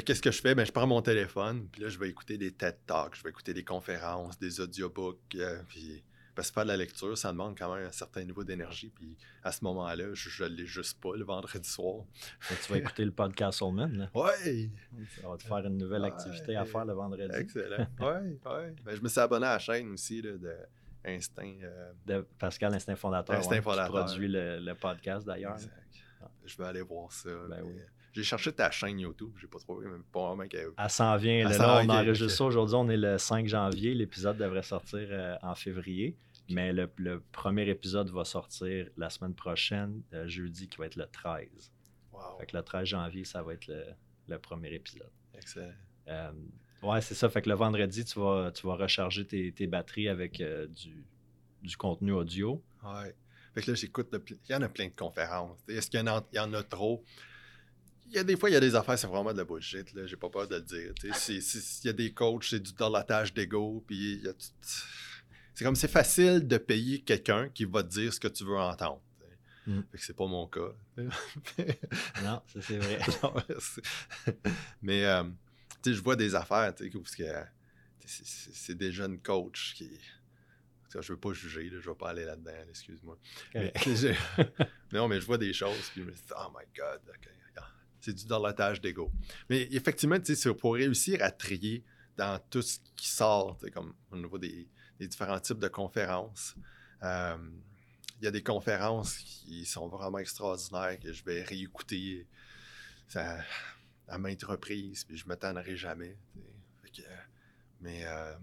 Qu'est-ce 0.06 0.22
que 0.22 0.32
je 0.32 0.42
fais? 0.42 0.56
Ben, 0.56 0.66
je 0.66 0.72
prends 0.72 0.88
mon 0.88 1.02
téléphone, 1.02 1.68
puis 1.72 1.82
là, 1.82 1.90
je 1.90 1.98
vais 1.98 2.10
écouter 2.10 2.38
des 2.38 2.52
TED 2.52 2.78
Talks, 2.86 3.16
je 3.16 3.24
vais 3.24 3.30
écouter 3.30 3.54
des 3.54 3.64
conférences, 3.64 4.38
des 4.38 4.60
audiobooks, 4.62 5.36
euh, 5.36 5.62
puis 5.68 6.04
parce 6.36 6.50
que 6.50 6.54
faire 6.54 6.66
de 6.66 6.70
la 6.70 6.78
lecture, 6.78 7.18
ça 7.18 7.32
demande 7.32 7.58
quand 7.58 7.74
même 7.74 7.88
un 7.88 7.92
certain 7.92 8.24
niveau 8.24 8.44
d'énergie. 8.44 8.92
Puis 8.94 9.18
à 9.44 9.52
ce 9.52 9.64
moment-là, 9.64 10.14
je 10.14 10.44
ne 10.44 10.50
l'ai 10.50 10.68
juste 10.68 11.02
pas 11.02 11.16
le 11.16 11.26
vendredi 11.26 11.68
soir. 11.68 12.04
tu 12.48 12.72
vas 12.72 12.78
écouter 12.78 13.06
le 13.06 13.12
podcast 13.12 13.58
Soulman. 13.58 14.08
Oui! 14.14 14.70
Ça 15.20 15.30
va 15.30 15.38
te 15.38 15.44
faire 15.44 15.66
une 15.66 15.80
nouvelle 15.80 16.06
activité 16.06 16.56
à 16.56 16.64
faire 16.64 16.86
le 16.86 16.94
vendredi. 16.94 17.36
Excellent. 17.36 17.88
Oui, 18.00 18.40
oui. 18.46 18.76
Ben, 18.86 18.96
je 18.96 19.02
me 19.02 19.08
suis 19.08 19.20
abonné 19.20 19.48
à 19.48 19.54
la 19.54 19.60
chaîne 19.60 19.92
aussi 19.92 20.22
de 20.22 20.40
Instinct. 21.04 21.56
Euh, 21.64 21.94
de 22.06 22.28
Pascal, 22.38 22.74
Instinct 22.74 22.96
Fondateur. 22.98 23.36
Instinct 23.36 23.62
Fondateur. 23.64 24.06
Qui 24.06 24.14
produit 24.14 24.28
le, 24.28 24.74
podcast 24.74 25.26
d'ailleurs. 25.26 25.58
Je 26.46 26.58
vais 26.58 26.66
aller 26.66 26.82
voir 26.82 27.12
ça. 27.12 27.30
Ben 27.50 27.64
oui. 27.64 27.78
J'ai 28.18 28.24
cherché 28.24 28.52
ta 28.52 28.72
chaîne 28.72 29.00
YouTube, 29.00 29.36
j'ai 29.40 29.46
pas 29.46 29.60
trouvé, 29.60 29.86
même 29.86 30.02
pas 30.02 30.30
vraiment 30.30 30.48
qu'elle. 30.48 30.72
Elle 30.76 30.90
s'en 30.90 31.16
vient. 31.18 31.48
là, 31.48 31.84
on 31.84 31.90
enregistre 31.90 32.36
ça 32.36 32.46
aujourd'hui, 32.46 32.76
on 32.76 32.90
est 32.90 32.98
le 32.98 33.20
5 33.20 33.46
janvier. 33.46 33.94
L'épisode 33.94 34.38
devrait 34.38 34.64
sortir 34.64 35.08
euh, 35.12 35.36
en 35.44 35.54
février. 35.54 36.18
Mais 36.50 36.74
le, 36.74 37.22
premier 37.32 37.70
épisode 37.70 38.10
va 38.10 38.26
sortir 38.26 38.88
la 38.98 39.12
semaine 39.12 39.36
prochaine, 39.36 40.02
euh, 40.14 40.28
jeudi, 40.28 40.68
qui 40.68 40.80
va 40.80 40.88
être 40.88 40.96
le 40.96 41.06
13. 41.06 41.48
Wow. 42.12 42.40
Fait 42.40 42.48
que 42.48 42.58
le 42.58 42.64
13 42.64 42.86
janvier, 42.86 43.24
ça 43.24 43.44
va 43.44 43.54
être 43.54 43.68
le, 43.68 44.38
premier 44.40 44.74
épisode. 44.74 45.12
Excellent. 45.36 45.74
Euh, 46.08 46.32
ouais, 46.82 47.02
c'est 47.02 47.14
ça. 47.14 47.30
Fait 47.30 47.44
que 47.44 47.50
le 47.50 47.56
vendredi, 47.56 48.04
tu 48.04 48.20
vas, 48.20 48.52
tu 48.52 48.66
vas 48.66 48.78
recharger 48.78 49.28
tes, 49.28 49.68
batteries 49.68 50.10
avec 50.10 50.42
du, 51.62 51.78
contenu 51.78 52.14
audio. 52.14 52.64
Ouais. 52.84 53.16
Fait 53.54 53.62
que 53.62 53.70
là, 53.70 53.76
j'écoute. 53.76 54.08
Il 54.28 54.52
y 54.52 54.56
en 54.56 54.64
a 54.64 54.70
plein 54.70 54.88
de 54.88 54.96
conférences. 54.96 55.60
Est-ce 55.68 55.92
qu'il 55.92 56.00
y, 56.00 56.40
en 56.40 56.54
a 56.54 56.64
trop? 56.64 57.04
Il 58.10 58.16
y 58.16 58.20
a 58.20 58.24
des 58.24 58.38
fois, 58.38 58.50
il 58.50 58.54
y 58.54 58.56
a 58.56 58.60
des 58.60 58.74
affaires, 58.76 58.98
c'est 58.98 59.08
vraiment 59.08 59.34
de 59.34 59.38
la 59.38 59.44
bullshit. 59.44 59.94
Là. 59.94 60.06
J'ai 60.06 60.16
pas 60.16 60.30
peur 60.30 60.48
de 60.48 60.56
le 60.56 60.62
dire. 60.62 60.94
Il 61.04 61.86
y 61.86 61.90
a 61.90 61.94
des 61.94 62.14
coachs, 62.14 62.46
c'est 62.46 62.60
du 62.60 62.74
dorlotage 62.74 63.34
d'ego, 63.34 63.84
puis 63.86 64.22
y 64.24 64.28
a 64.28 64.34
c'est 65.58 65.66
comme 65.66 65.76
c'est 65.76 65.88
facile 65.88 66.48
de 66.48 66.60
payer 66.60 67.02
quelqu'un 67.02 67.50
qui 67.50 67.66
va 67.66 67.82
te 67.82 67.90
dire 67.90 68.14
ce 68.14 68.20
que 68.20 68.28
tu 68.28 68.44
veux 68.44 68.60
entendre. 68.60 69.02
Mm. 69.66 69.82
Fait 69.92 69.98
que 69.98 70.04
c'est 70.04 70.16
pas 70.16 70.28
mon 70.28 70.46
cas. 70.48 70.72
non, 70.98 72.44
ça 72.46 72.62
c'est 72.62 72.78
vrai. 72.78 73.00
Mais 74.84 75.04
euh, 75.04 75.24
tu 75.82 75.90
sais, 75.90 75.96
je 75.96 76.04
vois 76.04 76.16
des 76.16 76.36
affaires, 76.36 76.76
tu 76.76 76.84
sais, 76.84 77.00
parce 77.00 77.16
que 77.16 77.24
c'est 78.06 78.78
des 78.78 78.92
jeunes 78.92 79.20
coachs 79.20 79.74
qui. 79.74 80.00
Je 80.94 81.12
veux 81.12 81.20
pas 81.20 81.34
juger, 81.34 81.72
là, 81.72 81.80
je 81.82 81.90
veux 81.90 81.96
pas 81.96 82.10
aller 82.12 82.26
là-dedans, 82.26 82.52
excuse-moi. 82.70 83.18
Mais, 83.56 83.74
non, 84.92 85.08
mais 85.08 85.20
je 85.20 85.26
vois 85.26 85.40
des 85.40 85.54
choses, 85.54 85.90
puis 85.92 86.02
je 86.02 86.06
me 86.06 86.12
dis, 86.12 86.22
oh 86.36 86.52
my 86.56 86.66
God, 86.76 87.02
c'est 88.08 88.14
du 88.14 88.26
dorlotage 88.26 88.80
d'ego. 88.80 89.12
Mais 89.50 89.68
effectivement, 89.72 90.18
tu 90.18 90.34
sais, 90.34 90.54
pour 90.54 90.76
réussir 90.76 91.22
à 91.22 91.30
trier 91.30 91.84
dans 92.16 92.40
tout 92.50 92.62
ce 92.62 92.80
qui 92.96 93.10
sort, 93.10 93.60
comme 93.74 93.94
au 94.12 94.16
niveau 94.16 94.38
des, 94.38 94.70
différents 95.00 95.40
types 95.40 95.60
de 95.60 95.68
conférences. 95.68 96.56
Euh, 97.04 97.38
il 98.20 98.26
y 98.26 98.28
a 98.28 98.32
des 98.32 98.42
conférences 98.42 99.18
qui 99.18 99.66
sont 99.66 99.88
vraiment 99.90 100.18
extraordinaires 100.18 100.98
que 101.00 101.14
je 101.14 101.24
vais 101.24 101.44
réécouter 101.44 102.26
à 103.14 104.18
maintes 104.18 104.44
reprises, 104.44 105.04
puis 105.04 105.18
je 105.18 105.26
ne 105.26 105.28
m'attendrai 105.28 105.76
jamais. 105.76 106.18
mais 107.82 108.06
euh, 108.06 108.34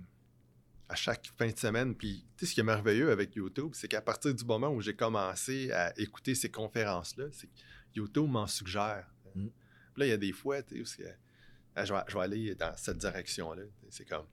à 0.88 0.94
chaque 0.94 1.26
fin 1.36 1.48
de 1.48 1.58
semaine, 1.58 1.96
puis 1.96 2.24
ce 2.40 2.52
qui 2.52 2.60
est 2.60 2.64
merveilleux 2.64 3.10
avec 3.10 3.34
YouTube, 3.34 3.70
c'est 3.72 3.88
qu'à 3.88 4.02
partir 4.02 4.32
du 4.32 4.44
moment 4.44 4.68
où 4.68 4.80
j'ai 4.82 4.94
commencé 4.94 5.72
à 5.72 5.98
écouter 5.98 6.34
ces 6.34 6.50
conférences-là, 6.50 7.24
c'est 7.32 7.48
YouTube 7.96 8.28
m'en 8.28 8.46
suggère. 8.46 9.13
Mm. 9.34 9.48
Là, 9.96 10.06
il 10.06 10.08
y 10.08 10.12
a 10.12 10.16
des 10.16 10.32
fois, 10.32 10.62
tu 10.62 10.84
sais, 10.84 11.16
ah, 11.76 11.84
je, 11.84 11.92
vais, 11.92 12.00
je 12.08 12.18
aller 12.18 12.54
dans 12.54 12.76
cette 12.76 12.98
direction-là. 12.98 13.62
C'est 13.90 14.04
comme 14.04 14.26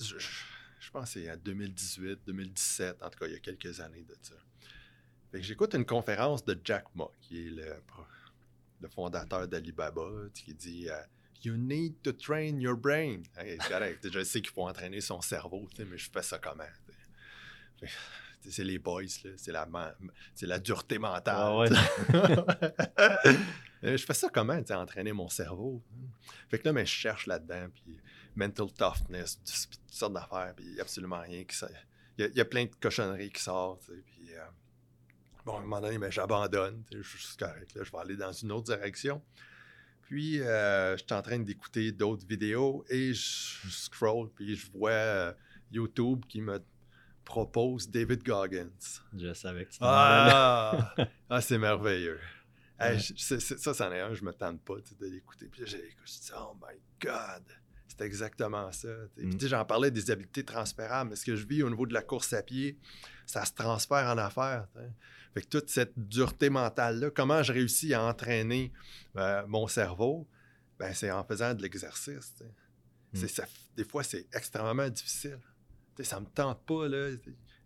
je, 0.00 0.90
pense 0.90 1.14
que 1.14 1.20
c'est 1.20 1.30
en 1.30 1.36
2018, 1.36 2.20
2017, 2.26 3.02
en 3.02 3.10
tout 3.10 3.18
cas, 3.18 3.26
il 3.26 3.32
y 3.32 3.36
a 3.36 3.40
quelques 3.40 3.80
années 3.80 4.04
de 4.04 4.16
ça. 4.22 4.34
j'écoute 5.34 5.74
une 5.74 5.84
conférence 5.84 6.44
de 6.44 6.58
Jack 6.64 6.86
Ma, 6.94 7.06
qui 7.20 7.46
est 7.46 7.50
le, 7.50 7.74
le 8.80 8.88
fondateur 8.88 9.46
d'Alibaba, 9.46 10.08
qui 10.34 10.54
dit 10.54 10.88
euh, 10.88 11.00
You 11.44 11.56
need 11.56 12.00
to 12.02 12.12
train 12.12 12.58
your 12.58 12.76
brain. 12.76 13.22
je 13.36 14.24
sais 14.24 14.40
qu'il 14.40 14.50
faut 14.50 14.66
entraîner 14.66 15.00
son 15.00 15.20
cerveau, 15.20 15.68
mais 15.78 15.98
je 15.98 16.10
fais 16.10 16.22
ça 16.22 16.38
comment? 16.38 16.64
C'est 18.50 18.64
les 18.64 18.78
boys, 18.78 19.02
c'est 19.36 19.52
la, 19.52 19.68
la 20.42 20.58
dureté 20.58 20.98
mentale. 20.98 21.76
Ah 22.12 23.18
je 23.82 23.96
fais 23.96 24.14
ça 24.14 24.28
comment, 24.28 24.60
entraîner 24.70 25.12
mon 25.12 25.28
cerveau? 25.28 25.82
Fait 26.48 26.58
que 26.58 26.64
là, 26.66 26.72
mais 26.72 26.86
je 26.86 26.92
cherche 26.92 27.26
là-dedans, 27.26 27.68
puis 27.74 28.00
mental 28.34 28.72
toughness, 28.72 29.40
toutes 29.44 29.94
sortes 29.94 30.12
d'affaires, 30.12 30.54
puis 30.54 30.64
il 30.66 30.72
n'y 30.74 30.78
a 30.78 30.82
absolument 30.82 31.20
rien 31.20 31.44
qui 31.44 31.56
ça. 31.56 31.68
Il 32.18 32.32
y, 32.34 32.40
a 32.40 32.44
plein 32.44 32.64
de 32.64 32.70
cochonneries 32.80 33.30
qui 33.30 33.42
sortent, 33.42 33.90
puis 34.06 34.34
euh, 34.34 34.44
bon, 35.44 35.56
à 35.56 35.58
un 35.58 35.62
moment 35.62 35.80
donné, 35.80 35.98
mais 35.98 36.10
j'abandonne, 36.10 36.82
je 36.90 37.02
suis 37.02 37.36
correct, 37.36 37.74
là, 37.74 37.82
je 37.84 37.92
vais 37.92 37.98
aller 37.98 38.16
dans 38.16 38.32
une 38.32 38.52
autre 38.52 38.74
direction. 38.74 39.22
Puis, 40.02 40.40
euh, 40.40 40.96
je 40.96 41.02
suis 41.02 41.12
en 41.12 41.22
train 41.22 41.38
d'écouter 41.40 41.90
d'autres 41.90 42.26
vidéos 42.26 42.84
et 42.88 43.12
je, 43.12 43.68
scroll, 43.68 44.30
puis 44.34 44.54
je 44.54 44.70
vois 44.70 44.90
euh, 44.90 45.32
YouTube 45.72 46.24
qui 46.28 46.40
me 46.40 46.62
propose 47.26 47.90
David 47.90 48.22
Goggins. 48.22 48.70
Je 49.14 49.34
savais 49.34 49.66
que 49.66 49.72
tu 49.72 49.78
Ah, 49.82 50.94
ah 51.28 51.40
c'est 51.42 51.58
merveilleux. 51.58 52.20
ça, 52.78 53.74
c'en 53.74 53.92
est 53.92 54.00
un, 54.00 54.14
je 54.14 54.24
me 54.24 54.32
tente 54.32 54.62
pas 54.62 54.76
de 54.76 55.06
l'écouter. 55.06 55.48
Puis 55.50 55.62
j'ai 55.66 55.78
dit, 55.78 56.30
oh 56.38 56.54
my 56.54 56.80
God! 57.02 57.42
C'est 57.88 58.04
exactement 58.04 58.70
ça. 58.72 58.88
Mm. 59.16 59.38
J'en 59.40 59.64
parlais 59.64 59.90
des 59.90 60.10
habiletés 60.10 60.44
transférables, 60.44 61.10
mais 61.10 61.16
ce 61.16 61.24
que 61.24 61.34
je 61.34 61.46
vis 61.46 61.62
au 61.62 61.70
niveau 61.70 61.86
de 61.86 61.94
la 61.94 62.02
course 62.02 62.32
à 62.32 62.42
pied, 62.42 62.78
ça 63.26 63.44
se 63.44 63.52
transfère 63.52 64.06
en 64.06 64.18
affaires. 64.18 64.68
Fait 65.34 65.42
que 65.42 65.48
toute 65.48 65.68
cette 65.68 65.92
dureté 65.96 66.48
mentale-là, 66.48 67.10
comment 67.10 67.42
je 67.42 67.52
réussis 67.52 67.92
à 67.92 68.02
entraîner 68.04 68.72
euh, 69.16 69.44
mon 69.48 69.66
cerveau, 69.66 70.28
ben, 70.78 70.94
c'est 70.94 71.10
en 71.10 71.24
faisant 71.24 71.54
de 71.54 71.62
l'exercice. 71.62 72.34
Mm. 73.12 73.24
Des 73.76 73.84
fois, 73.84 74.04
c'est 74.04 74.26
extrêmement 74.32 74.88
difficile. 74.88 75.40
Ça 76.04 76.20
me 76.20 76.26
tente 76.26 76.60
pas. 76.66 76.88
Là. 76.88 77.10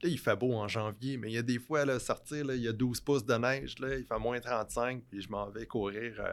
il 0.02 0.18
fait 0.18 0.36
beau 0.36 0.54
en 0.54 0.68
janvier, 0.68 1.16
mais 1.16 1.30
il 1.30 1.34
y 1.34 1.38
a 1.38 1.42
des 1.42 1.58
fois, 1.58 1.84
là, 1.84 1.98
sortir, 1.98 2.44
là, 2.44 2.54
il 2.54 2.62
y 2.62 2.68
a 2.68 2.72
12 2.72 3.00
pouces 3.00 3.24
de 3.24 3.34
neige, 3.34 3.78
là, 3.78 3.96
il 3.96 4.04
fait 4.04 4.18
moins 4.18 4.40
35, 4.40 5.02
puis 5.10 5.22
je 5.22 5.28
m'en 5.28 5.48
vais 5.50 5.66
courir. 5.66 6.14
Euh, 6.18 6.32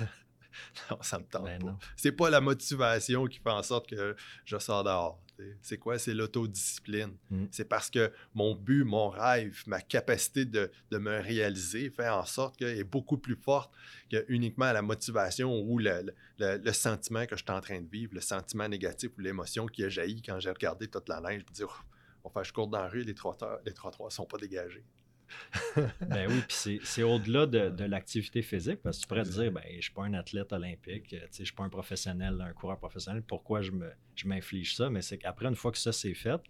non, 0.90 0.98
ça 1.02 1.18
me 1.18 1.24
tente 1.24 1.44
ben 1.44 1.62
pas. 1.62 1.78
C'est 1.96 2.12
pas 2.12 2.30
la 2.30 2.40
motivation 2.40 3.26
qui 3.26 3.38
fait 3.38 3.50
en 3.50 3.62
sorte 3.62 3.88
que 3.88 4.16
je 4.44 4.58
sors 4.58 4.84
dehors. 4.84 5.18
C'est 5.62 5.78
quoi? 5.78 5.98
C'est 5.98 6.14
l'autodiscipline. 6.14 7.16
Mm. 7.30 7.46
C'est 7.50 7.64
parce 7.64 7.90
que 7.90 8.12
mon 8.34 8.54
but, 8.54 8.84
mon 8.84 9.08
rêve, 9.08 9.62
ma 9.66 9.80
capacité 9.80 10.44
de, 10.44 10.70
de 10.90 10.98
me 10.98 11.18
réaliser 11.20 11.90
fait 11.90 12.08
en 12.08 12.24
sorte 12.24 12.56
qu'elle 12.56 12.78
est 12.78 12.84
beaucoup 12.84 13.18
plus 13.18 13.36
forte 13.36 13.72
que 14.10 14.24
uniquement 14.28 14.72
la 14.72 14.82
motivation 14.82 15.60
ou 15.60 15.78
le, 15.78 16.12
le- 16.38 16.56
le 16.58 16.72
sentiment 16.72 17.26
que 17.26 17.36
je 17.36 17.42
suis 17.42 17.52
en 17.52 17.60
train 17.60 17.80
de 17.80 17.88
vivre, 17.88 18.14
le 18.14 18.20
sentiment 18.20 18.68
négatif 18.68 19.10
ou 19.16 19.20
l'émotion 19.20 19.66
qui 19.66 19.84
a 19.84 19.88
jailli 19.88 20.22
quand 20.22 20.38
j'ai 20.40 20.50
regardé 20.50 20.88
toute 20.88 21.08
la 21.08 21.20
neige. 21.20 21.42
Je 21.46 21.50
me 21.50 21.54
dis, 21.54 21.62
Oh, 21.64 21.70
enfin, 22.24 22.42
je 22.42 22.52
cours 22.52 22.68
dans 22.68 22.80
la 22.82 22.88
rue, 22.88 23.02
les 23.02 23.14
trottoirs 23.14 23.58
les 23.64 23.72
trottoirs 23.72 24.08
ne 24.08 24.12
sont 24.12 24.26
pas 24.26 24.38
dégagés. 24.38 24.84
Ben 26.08 26.28
oui, 26.28 26.40
puis 26.48 26.80
c'est- 26.84 27.02
au-delà 27.02 27.46
de, 27.46 27.70
de 27.70 27.84
l'activité 27.84 28.42
physique, 28.42 28.80
parce 28.82 28.96
que 28.98 29.02
tu 29.02 29.08
pourrais 29.08 29.22
te 29.24 29.30
dire, 29.30 29.52
ben, 29.52 29.62
je 29.70 29.76
ne 29.76 29.80
suis 29.82 29.92
pas 29.92 30.04
un 30.04 30.14
athlète 30.14 30.52
olympique, 30.52 31.12
euh, 31.14 31.20
je 31.32 31.40
ne 31.42 31.44
suis 31.46 31.54
pas 31.54 31.64
un 31.64 31.68
professionnel, 31.68 32.40
un 32.40 32.52
coureur 32.52 32.78
professionnel, 32.78 33.22
pourquoi 33.22 33.62
je 33.62 33.70
me- 33.70 33.92
je 34.16 34.26
m'inflige 34.28 34.74
ça? 34.76 34.90
Mais 34.90 35.02
c'est 35.02 35.18
qu'après, 35.18 35.46
une 35.46 35.54
fois 35.56 35.72
que 35.72 35.78
ça 35.78 35.92
c'est 35.92 36.14
fait, 36.14 36.40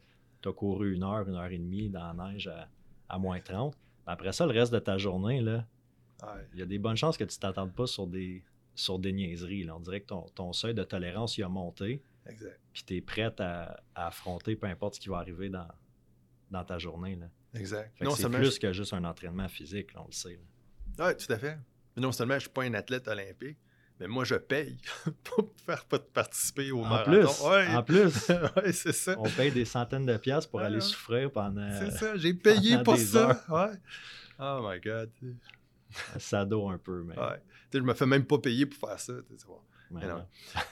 tu 0.42 0.48
as 0.48 0.52
couru 0.52 0.94
une 0.94 1.02
heure, 1.04 1.28
une 1.28 1.34
heure 1.36 1.50
et 1.50 1.58
demie 1.58 1.88
dans 1.90 2.12
la 2.12 2.30
neige 2.32 2.48
à, 2.48 2.68
à 3.08 3.18
moins 3.18 3.40
30. 3.40 3.76
Après 4.06 4.32
ça, 4.32 4.46
le 4.46 4.52
reste 4.52 4.72
de 4.72 4.78
ta 4.78 4.96
journée, 4.98 5.40
là, 5.40 5.66
il 6.52 6.58
y 6.58 6.62
a 6.62 6.66
des 6.66 6.78
bonnes 6.78 6.96
chances 6.96 7.16
que 7.16 7.24
tu 7.24 7.36
ne 7.36 7.40
t'attendes 7.40 7.74
pas 7.74 7.86
sur 7.86 8.06
des, 8.06 8.42
sur 8.74 8.98
des 8.98 9.12
niaiseries. 9.12 9.64
là. 9.64 9.76
On 9.76 9.80
dirait 9.80 10.00
que 10.00 10.06
ton, 10.06 10.22
ton 10.34 10.52
seuil 10.52 10.74
de 10.74 10.82
tolérance 10.84 11.36
il 11.38 11.44
a 11.44 11.48
monté, 11.48 12.02
Exact. 12.26 12.58
puis 12.72 12.82
tu 12.84 12.96
es 12.96 13.00
prête 13.00 13.40
à, 13.40 13.80
à 13.94 14.06
affronter 14.08 14.54
peu 14.56 14.66
importe 14.66 14.94
ce 14.96 15.00
qui 15.00 15.08
va 15.08 15.18
arriver 15.18 15.48
dans, 15.48 15.68
dans 16.50 16.64
ta 16.64 16.78
journée. 16.78 17.16
Là. 17.16 17.26
Exact. 17.54 17.92
Fait 17.98 18.04
que 18.04 18.10
c'est 18.12 18.28
plus 18.30 18.58
que 18.58 18.72
juste 18.72 18.92
un 18.92 19.04
entraînement 19.04 19.48
physique, 19.48 19.92
là, 19.94 20.02
on 20.02 20.06
le 20.06 20.12
sait. 20.12 20.38
Oui, 20.98 21.16
tout 21.16 21.32
à 21.32 21.38
fait. 21.38 21.58
Non 21.96 22.12
seulement 22.12 22.34
je 22.34 22.36
ne 22.36 22.40
suis 22.40 22.50
pas 22.50 22.62
un 22.62 22.74
athlète 22.74 23.08
olympique, 23.08 23.58
mais 23.98 24.06
moi, 24.06 24.24
je 24.24 24.36
paye 24.36 24.78
pour 25.24 25.52
faire 25.66 25.84
pas 25.84 25.98
participer 25.98 26.70
au 26.70 26.84
En 26.84 26.88
marathon. 26.88 27.10
plus, 27.10 27.40
Ouais. 27.48 27.66
en 27.76 27.82
plus, 27.82 28.28
Ouais, 28.56 28.72
c'est 28.72 28.92
ça. 28.92 29.16
on 29.18 29.28
paye 29.28 29.50
des 29.50 29.64
centaines 29.64 30.06
de 30.06 30.16
piastres 30.16 30.50
pour 30.50 30.60
Ouais, 30.60 30.66
aller 30.66 30.80
souffrir 30.80 31.30
pendant 31.30 31.68
C'est 31.78 31.90
ça, 31.90 32.16
j'ai 32.16 32.32
payé 32.34 32.82
pour 32.82 32.96
ça. 32.96 33.44
Ouais. 33.48 33.76
Oh 34.38 34.60
my 34.66 34.80
God. 34.80 35.10
un 36.14 36.18
sado 36.18 36.68
un 36.68 36.78
peu. 36.78 37.02
Mais, 37.02 37.18
Ouais. 37.18 37.42
Tu 37.70 37.76
sais, 37.76 37.78
je 37.78 37.82
me 37.88 37.94
fais 37.94 38.06
même 38.06 38.24
pas 38.24 38.38
payer 38.38 38.66
pour 38.66 38.88
faire 38.88 38.98
ça. 38.98 39.12
Mais 39.90 40.06
non. 40.06 40.26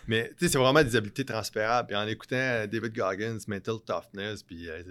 tu 0.06 0.12
sais, 0.38 0.48
c'est 0.48 0.58
vraiment 0.58 0.82
des 0.84 0.94
habiletés 0.96 1.24
transférables. 1.24 1.88
Puis 1.88 1.96
en 1.96 2.06
écoutant 2.06 2.36
euh, 2.36 2.66
David 2.66 2.94
Goggins, 2.94 3.38
Mental 3.48 3.76
Toughness, 3.84 4.42
puis 4.42 4.68
euh, 4.68 4.82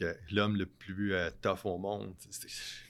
le- 0.00 0.14
l'homme 0.32 0.56
le 0.56 0.66
plus 0.66 1.14
euh, 1.14 1.30
tough 1.40 1.60
au 1.64 1.78
monde, 1.78 2.14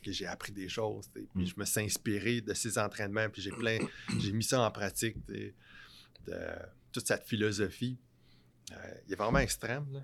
que 0.02 0.12
j'ai 0.12 0.26
appris 0.26 0.52
des 0.52 0.68
choses. 0.68 1.08
Puis 1.12 1.28
Mm. 1.34 1.44
je 1.46 1.54
me 1.56 1.64
suis 1.64 1.80
inspiré 1.82 2.40
de 2.40 2.54
ses 2.54 2.78
entraînements, 2.78 3.28
puis 3.28 3.42
j'ai 3.42 3.50
plein, 3.52 3.78
j'ai 4.18 4.32
mis 4.32 4.44
ça 4.44 4.60
en 4.62 4.70
pratique, 4.70 5.16
de 5.28 5.52
toute 6.92 7.06
cette 7.06 7.24
philosophie. 7.24 7.98
Euh, 8.72 8.76
il 9.06 9.12
est 9.12 9.16
vraiment 9.16 9.38
extrême. 9.40 9.86
Là. 9.92 10.00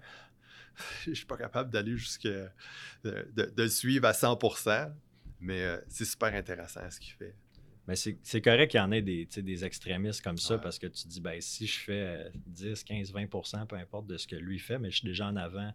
Je 1.07 1.13
suis 1.15 1.27
pas 1.27 1.37
capable 1.37 1.71
d'aller 1.71 1.97
jusqu'à 1.97 2.53
de, 3.05 3.29
de- 3.35 3.53
de 3.57 3.63
le 3.63 3.69
suivre 3.69 4.07
à 4.07 4.13
100%, 4.13 4.93
mais 5.41 5.81
c'est 5.89 6.05
super 6.05 6.35
intéressant 6.35 6.89
ce 6.91 7.01
qu'il 7.01 7.15
fait. 7.15 7.35
Mais 7.89 7.97
c'est 7.97 8.43
correct 8.43 8.71
qu'il 8.71 8.79
y 8.79 8.83
en 8.83 8.93
ait 8.93 9.03
des, 9.03 9.25
des 9.25 9.65
extrémistes 9.65 10.23
comme 10.23 10.37
ça 10.39 10.55
Ouais. 10.57 10.61
parce 10.63 10.79
que 10.79 10.87
tu 10.87 11.03
te 11.05 11.09
dis, 11.09 11.21
ben, 11.23 11.41
si 11.41 11.67
je 11.67 11.79
fais 11.81 12.27
euh, 12.27 12.31
10, 12.47 12.85
15, 12.85 13.13
20% 13.15 13.67
peu 13.67 13.77
importe 13.77 14.07
de 14.07 14.17
ce 14.19 14.27
que 14.29 14.37
lui 14.37 14.59
fait, 14.59 14.79
mais 14.79 14.91
je 14.91 14.99
suis 14.99 15.09
déjà 15.09 15.27
en 15.27 15.37
avant 15.37 15.73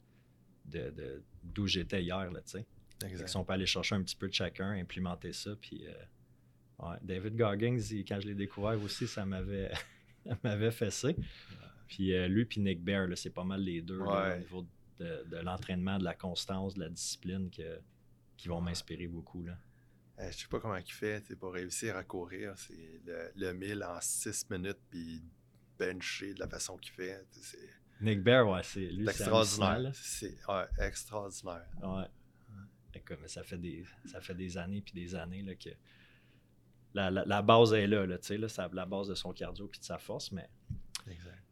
de, 0.65 0.91
de- 0.91 1.23
d'où 1.43 1.65
j'étais 1.67 2.03
hier. 2.03 2.31
Là, 2.31 2.39
si 2.45 3.35
on 3.35 3.43
peut 3.43 3.53
aller 3.53 3.65
chercher 3.65 3.95
un 3.95 4.03
petit 4.03 4.15
peu 4.15 4.27
de 4.29 4.33
chacun, 4.33 4.69
implémenter 4.73 5.33
ça. 5.33 5.55
Puis, 5.59 5.85
euh, 5.87 6.87
ouais, 6.87 6.97
David 7.01 7.35
Goggins, 7.35 7.79
il- 7.91 8.05
quand 8.05 8.19
je 8.21 8.27
l'ai 8.27 8.35
découvert 8.35 8.79
aussi, 8.83 9.07
ça 9.07 9.25
m'avait, 9.25 9.71
fessé. 10.71 11.15
Puis 11.87 12.13
euh, 12.13 12.27
lui, 12.27 12.45
puis 12.45 12.61
Nick 12.61 12.81
Bear, 12.81 13.07
c'est 13.15 13.33
pas 13.33 13.43
mal 13.43 13.61
les 13.61 13.81
deux 13.81 13.97
là, 13.99 14.35
au 14.35 14.39
niveau 14.39 14.65
de, 14.99 15.25
de 15.31 15.37
l'entraînement, 15.37 15.97
de 15.97 16.03
la 16.03 16.13
constance, 16.13 16.75
de 16.75 16.81
la 16.81 16.89
discipline 16.89 17.49
que- 17.49 17.79
qui 18.37 18.47
vont 18.49 18.61
m'inspirer 18.61 19.07
beaucoup. 19.07 19.43
Là. 19.43 19.57
Euh, 20.23 20.31
je 20.31 20.37
sais 20.37 20.47
pas 20.47 20.59
comment 20.59 20.75
il 20.77 20.91
fait 20.91 21.35
pour 21.35 21.53
réussir 21.53 21.95
à 21.97 22.03
courir. 22.03 22.53
C'est 22.57 23.01
le, 23.05 23.31
le 23.35 23.53
1000 23.53 23.83
en 23.83 23.99
6 23.99 24.49
minutes, 24.49 24.79
puis 24.89 25.23
bencher 25.77 26.33
de 26.33 26.39
la 26.39 26.47
façon 26.47 26.77
qu'il 26.77 26.93
fait. 26.93 27.25
sais, 27.31 27.57
Nick 28.01 28.21
Bear, 28.23 28.47
ouais, 28.47 28.61
c'est 28.63 28.79
lui, 28.81 29.05
C'est 29.07 29.13
c'est 29.13 29.23
extraordinaire. 29.23 29.91
C'est 29.95 30.37
ouais, 30.47 30.65
extraordinaire. 30.87 31.65
Ouais. 31.81 32.05
Écoute, 32.95 33.17
mais 33.21 33.27
ça 33.27 33.43
fait 33.43 33.57
des, 33.57 33.83
ça 34.05 34.21
fait 34.21 34.35
des 34.35 34.57
années 34.57 34.81
puis 34.81 34.93
des 34.93 35.15
années 35.15 35.41
là, 35.41 35.55
que 35.55 35.69
la, 36.93 37.09
la- 37.09 37.25
la 37.25 37.41
base 37.41 37.73
est 37.73 37.87
là, 37.87 38.05
là, 38.05 38.17
tu 38.19 38.27
sais, 38.27 38.37
là, 38.37 38.47
ça- 38.47 38.69
la 38.71 38.85
base 38.85 39.07
de 39.07 39.15
son 39.15 39.33
cardio 39.33 39.67
puis 39.67 39.79
de 39.79 39.85
sa 39.85 39.97
force, 39.97 40.31
mais 40.31 40.47
Exact. 41.07 41.43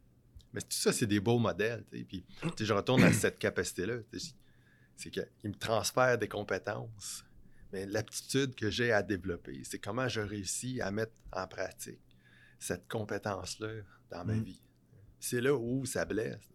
Mais 0.52 0.60
tout 0.60 0.68
ça, 0.70 0.92
c'est 0.92 1.06
des 1.06 1.18
beaux 1.20 1.38
modèles. 1.38 1.84
Puis, 1.90 2.24
je 2.60 2.72
retourne 2.74 3.02
à 3.02 3.12
cette 3.12 3.38
capacité-là. 3.38 3.98
C'est 4.96 5.10
qu'il 5.10 5.26
me 5.44 5.54
transfère 5.54 6.16
des 6.18 6.28
compétences. 6.28 7.24
Mais 7.72 7.86
l'aptitude 7.86 8.54
que 8.54 8.70
j'ai 8.70 8.92
à 8.92 9.02
développer, 9.02 9.62
c'est 9.64 9.78
comment 9.78 10.08
je 10.08 10.20
réussis 10.20 10.80
à 10.80 10.90
mettre 10.90 11.12
en 11.32 11.46
pratique 11.46 12.00
cette 12.58 12.86
compétence-là 12.88 13.82
dans 14.10 14.24
ma 14.24 14.34
Mm. 14.34 14.42
vie. 14.42 14.62
C'est 15.18 15.40
là 15.40 15.54
où 15.54 15.84
ça 15.86 16.04
blesse. 16.04 16.52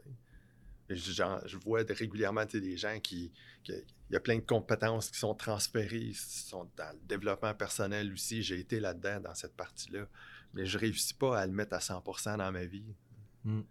Je, 0.89 1.57
vois 1.57 1.81
régulièrement 1.89 2.45
des 2.45 2.77
gens 2.77 2.99
qui, 3.01 3.31
qui- 3.63 3.73
Il 4.09 4.13
y 4.13 4.15
a 4.15 4.21
plein 4.21 4.37
de 4.37 4.41
compétences 4.45 5.09
qui 5.11 5.19
sont 5.19 5.35
transférées, 5.35 6.11
qui 6.11 6.13
sont 6.15 6.69
dans 6.77 6.93
le 6.93 6.99
développement 7.07 7.53
personnel 7.53 8.13
aussi. 8.13 8.41
J'ai 8.41 8.57
été 8.59 8.79
là-dedans, 8.79 9.19
dans 9.19 9.35
cette 9.35 9.53
partie-là. 9.57 10.07
Mais 10.53 10.65
je 10.65 10.77
réussis 10.77 11.13
pas 11.13 11.37
à 11.41 11.45
le 11.45 11.51
mettre 11.51 11.73
à 11.73 11.79
100% 11.81 12.37
dans 12.37 12.51
ma 12.53 12.63
vie. 12.63 12.95
Mm. 13.43 13.61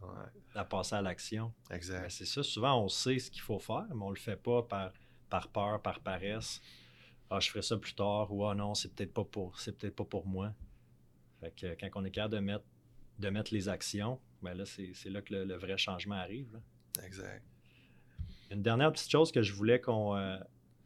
Ouais, 0.00 0.08
à 0.56 0.64
passer 0.64 0.96
à 0.96 1.02
l'action. 1.02 1.52
Ben, 1.70 1.76
exact. 1.76 2.10
c'est 2.10 2.24
ça, 2.26 2.42
souvent 2.42 2.82
on 2.82 2.88
sait 2.88 3.20
ce 3.20 3.30
qu'il 3.30 3.42
faut 3.42 3.60
faire, 3.60 3.86
mais 3.94 4.02
on 4.02 4.10
le 4.10 4.16
fait 4.16 4.36
pas 4.36 4.64
par, 4.64 4.92
par 5.32 5.48
peur, 5.48 5.80
par 5.80 5.98
paresse. 6.00 6.60
Ah, 7.30 7.40
je 7.40 7.48
ferai 7.50 7.62
ça 7.62 7.76
plus 7.78 7.94
tard, 7.94 8.30
ou 8.32 8.46
ah 8.46 8.54
non, 8.54 8.74
c'est 8.74 8.94
peut-être 8.94 9.14
pas 9.14 9.24
pour 9.24 9.58
c'est 9.58 9.72
peut-être 9.78 9.96
pas 9.96 10.04
pour 10.04 10.26
moi. 10.26 10.52
Fait 11.40 11.50
que 11.58 11.66
quand 11.80 11.88
on 12.00 12.04
est 12.04 12.10
capable 12.10 12.34
de 12.34 12.40
mettre, 12.40 12.64
de 13.18 13.28
mettre 13.30 13.52
les 13.54 13.66
actions, 13.68 14.20
ben 14.42 14.52
là, 14.54 14.66
c'est 14.66 14.92
c'est 14.94 15.08
là 15.10 15.22
que 15.22 15.32
le, 15.34 15.44
le 15.44 15.56
vrai 15.56 15.78
changement 15.78 16.16
arrive. 16.16 16.48
là. 16.52 16.60
Exact. 17.06 17.42
Une 18.50 18.62
dernière 18.62 18.92
petite 18.92 19.10
chose 19.10 19.32
que 19.32 19.42
je 19.42 19.52
voulais 19.54 19.80
qu'on 19.80 20.14
euh, 20.16 20.38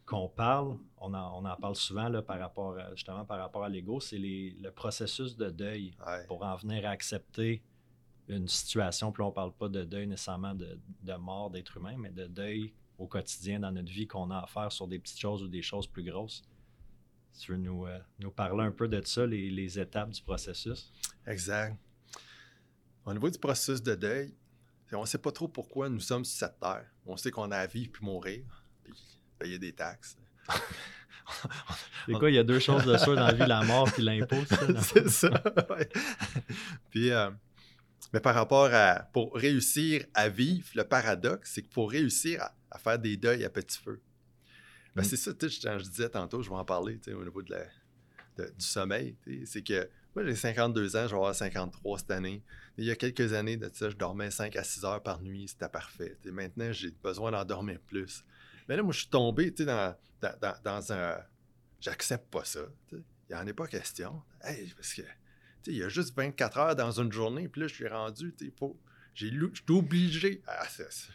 qu'on 0.04 0.28
parle, 0.28 0.78
on 0.98 1.12
en, 1.14 1.42
on 1.42 1.44
en 1.44 1.56
parle 1.56 1.74
souvent 1.74 2.08
là, 2.08 2.22
par 2.22 2.38
rapport 2.38 2.78
à- 2.78 2.94
justement 2.94 3.24
par 3.24 3.38
rapport 3.40 3.64
à 3.64 3.68
l'ego, 3.68 3.98
c'est 3.98 4.18
les- 4.18 4.50
le 4.62 4.70
processus 4.70 5.36
de 5.36 5.50
deuil 5.50 5.96
Ouais. 6.06 6.24
pour 6.28 6.44
en 6.44 6.54
venir 6.54 6.86
à 6.86 6.90
accepter 6.90 7.60
une 8.28 8.46
situation. 8.46 9.10
Puis 9.10 9.20
là, 9.22 9.26
on 9.28 9.32
parle 9.32 9.52
pas 9.52 9.68
de 9.68 9.82
deuil 9.84 10.06
nécessairement 10.06 10.54
de, 10.54 10.78
de 11.02 11.14
mort 11.14 11.50
d'être 11.50 11.76
humain, 11.76 11.96
mais 11.98 12.10
de 12.10 12.26
deuil 12.28 12.72
au 12.98 13.06
quotidien 13.06 13.60
dans 13.60 13.72
notre 13.72 13.90
vie 13.90 14.06
qu'on 14.06 14.30
a 14.30 14.38
à 14.38 14.46
faire 14.46 14.72
sur 14.72 14.88
des 14.88 14.98
petites 14.98 15.18
choses 15.18 15.42
ou 15.42 15.48
des 15.48 15.62
choses 15.62 15.86
plus 15.86 16.02
grosses. 16.02 16.42
Tu 17.38 17.52
veux 17.52 17.58
nous, 17.58 17.86
euh, 17.86 17.98
nous 18.18 18.30
parler 18.30 18.64
un 18.64 18.70
peu 18.70 18.88
de 18.88 19.00
ça, 19.04 19.26
les, 19.26 19.50
les 19.50 19.78
étapes 19.78 20.10
du 20.10 20.22
processus? 20.22 20.92
Exact. 21.26 21.76
Au 23.04 23.12
niveau 23.12 23.28
du 23.28 23.38
processus 23.38 23.82
de 23.82 23.94
deuil, 23.94 24.34
on 24.92 25.02
ne 25.02 25.06
sait 25.06 25.18
pas 25.18 25.32
trop 25.32 25.48
pourquoi 25.48 25.88
nous 25.88 26.00
sommes 26.00 26.24
sur 26.24 26.38
cette 26.38 26.58
terre. 26.58 26.86
On 27.04 27.16
sait 27.16 27.30
qu'on 27.30 27.50
a 27.50 27.58
à 27.58 27.66
vivre 27.66 27.90
puis 27.92 28.04
mourir, 28.04 28.64
puis 28.82 28.94
payer 29.38 29.58
des 29.58 29.72
taxes. 29.72 30.16
C'est 32.06 32.12
quoi, 32.12 32.30
il 32.30 32.34
y 32.34 32.38
a 32.38 32.44
deux 32.44 32.60
choses 32.60 32.84
de 32.84 32.96
sûr 32.98 33.16
dans 33.16 33.26
la 33.26 33.32
vie, 33.32 33.46
la 33.46 33.64
mort 33.64 33.90
puis 33.92 34.02
l'impôt, 34.02 34.36
c'est 34.48 34.56
ça? 34.56 34.66
non? 34.68 34.80
c'est 34.80 35.08
ça. 35.08 35.42
ouais. 35.70 35.88
Puis, 36.90 37.10
euh, 37.10 37.30
mais 38.16 38.20
par 38.20 38.34
rapport 38.34 38.70
à. 38.72 39.08
Pour 39.12 39.34
réussir 39.34 40.06
à 40.14 40.30
vivre, 40.30 40.66
le 40.74 40.84
paradoxe, 40.84 41.50
c'est 41.52 41.60
qu'il 41.62 41.72
faut 41.74 41.84
réussir 41.84 42.40
à, 42.42 42.54
à 42.70 42.78
faire 42.78 42.98
des 42.98 43.18
deuils 43.18 43.44
à 43.44 43.50
petit 43.50 43.78
feu. 43.78 44.00
Ben, 44.94 45.02
Mm. 45.02 45.04
C'est 45.04 45.16
ça, 45.16 45.34
tu 45.34 45.50
sais, 45.50 45.60
je, 45.78 45.84
je 45.84 45.90
disais 45.90 46.08
tantôt, 46.08 46.40
je 46.40 46.48
vais 46.48 46.56
en 46.56 46.64
parler 46.64 46.98
tu 46.98 47.10
sais, 47.10 47.12
au 47.12 47.22
niveau 47.22 47.42
de 47.42 47.50
la- 47.52 47.66
de- 48.38 48.50
du 48.58 48.64
sommeil. 48.64 49.14
tu 49.22 49.40
sais, 49.40 49.46
C'est 49.52 49.62
que 49.62 49.90
moi, 50.14 50.24
j'ai 50.24 50.34
52 50.34 50.96
ans, 50.96 51.02
je 51.02 51.08
vais 51.10 51.16
avoir 51.16 51.34
53 51.34 51.98
cette 51.98 52.10
année. 52.10 52.42
Il 52.78 52.86
y 52.86 52.90
a 52.90 52.96
quelques 52.96 53.34
années 53.34 53.58
de 53.58 53.70
ça, 53.74 53.90
je 53.90 53.96
dormais 53.96 54.30
5 54.30 54.56
à 54.56 54.64
6 54.64 54.82
heures 54.86 55.02
par 55.02 55.20
nuit, 55.20 55.48
c'était 55.48 55.68
parfait. 55.68 56.16
sais. 56.24 56.30
Maintenant, 56.30 56.72
j'ai 56.72 56.90
besoin 56.90 57.30
d'en 57.32 57.44
dormir 57.44 57.78
plus. 57.86 58.24
Mais 58.66 58.76
là, 58.78 58.82
moi, 58.82 58.92
je 58.94 59.00
suis 59.00 59.08
tombé 59.10 59.52
tu 59.52 59.64
sais, 59.64 59.66
dans, 59.66 59.94
dans, 60.22 60.38
dans- 60.40 60.56
dans 60.64 60.92
un. 60.94 61.18
J'accepte 61.80 62.30
pas 62.30 62.44
ça. 62.44 62.60
tu 62.88 62.96
sais. 62.96 63.02
Il 63.28 63.34
n'y 63.36 63.42
en 63.42 63.46
est 63.46 63.52
pas 63.52 63.66
question. 63.66 64.22
Hey, 64.42 64.72
parce 64.74 64.94
que, 64.94 65.02
il 65.66 65.76
y 65.78 65.82
a 65.82 65.88
juste 65.88 66.14
24 66.16 66.58
heures 66.58 66.76
dans 66.76 67.00
une 67.00 67.12
journée, 67.12 67.48
puis 67.48 67.60
là, 67.62 67.66
je 67.68 67.74
suis 67.74 67.88
rendu, 67.88 68.34
tu. 68.38 68.52
J'ai 69.14 69.30
lu- 69.30 69.50
je 69.54 69.62
suis 69.62 69.78
obligé. 69.78 70.42
Ah, 70.46 70.66
c'est. 70.68 70.90
c'est- 70.92 71.08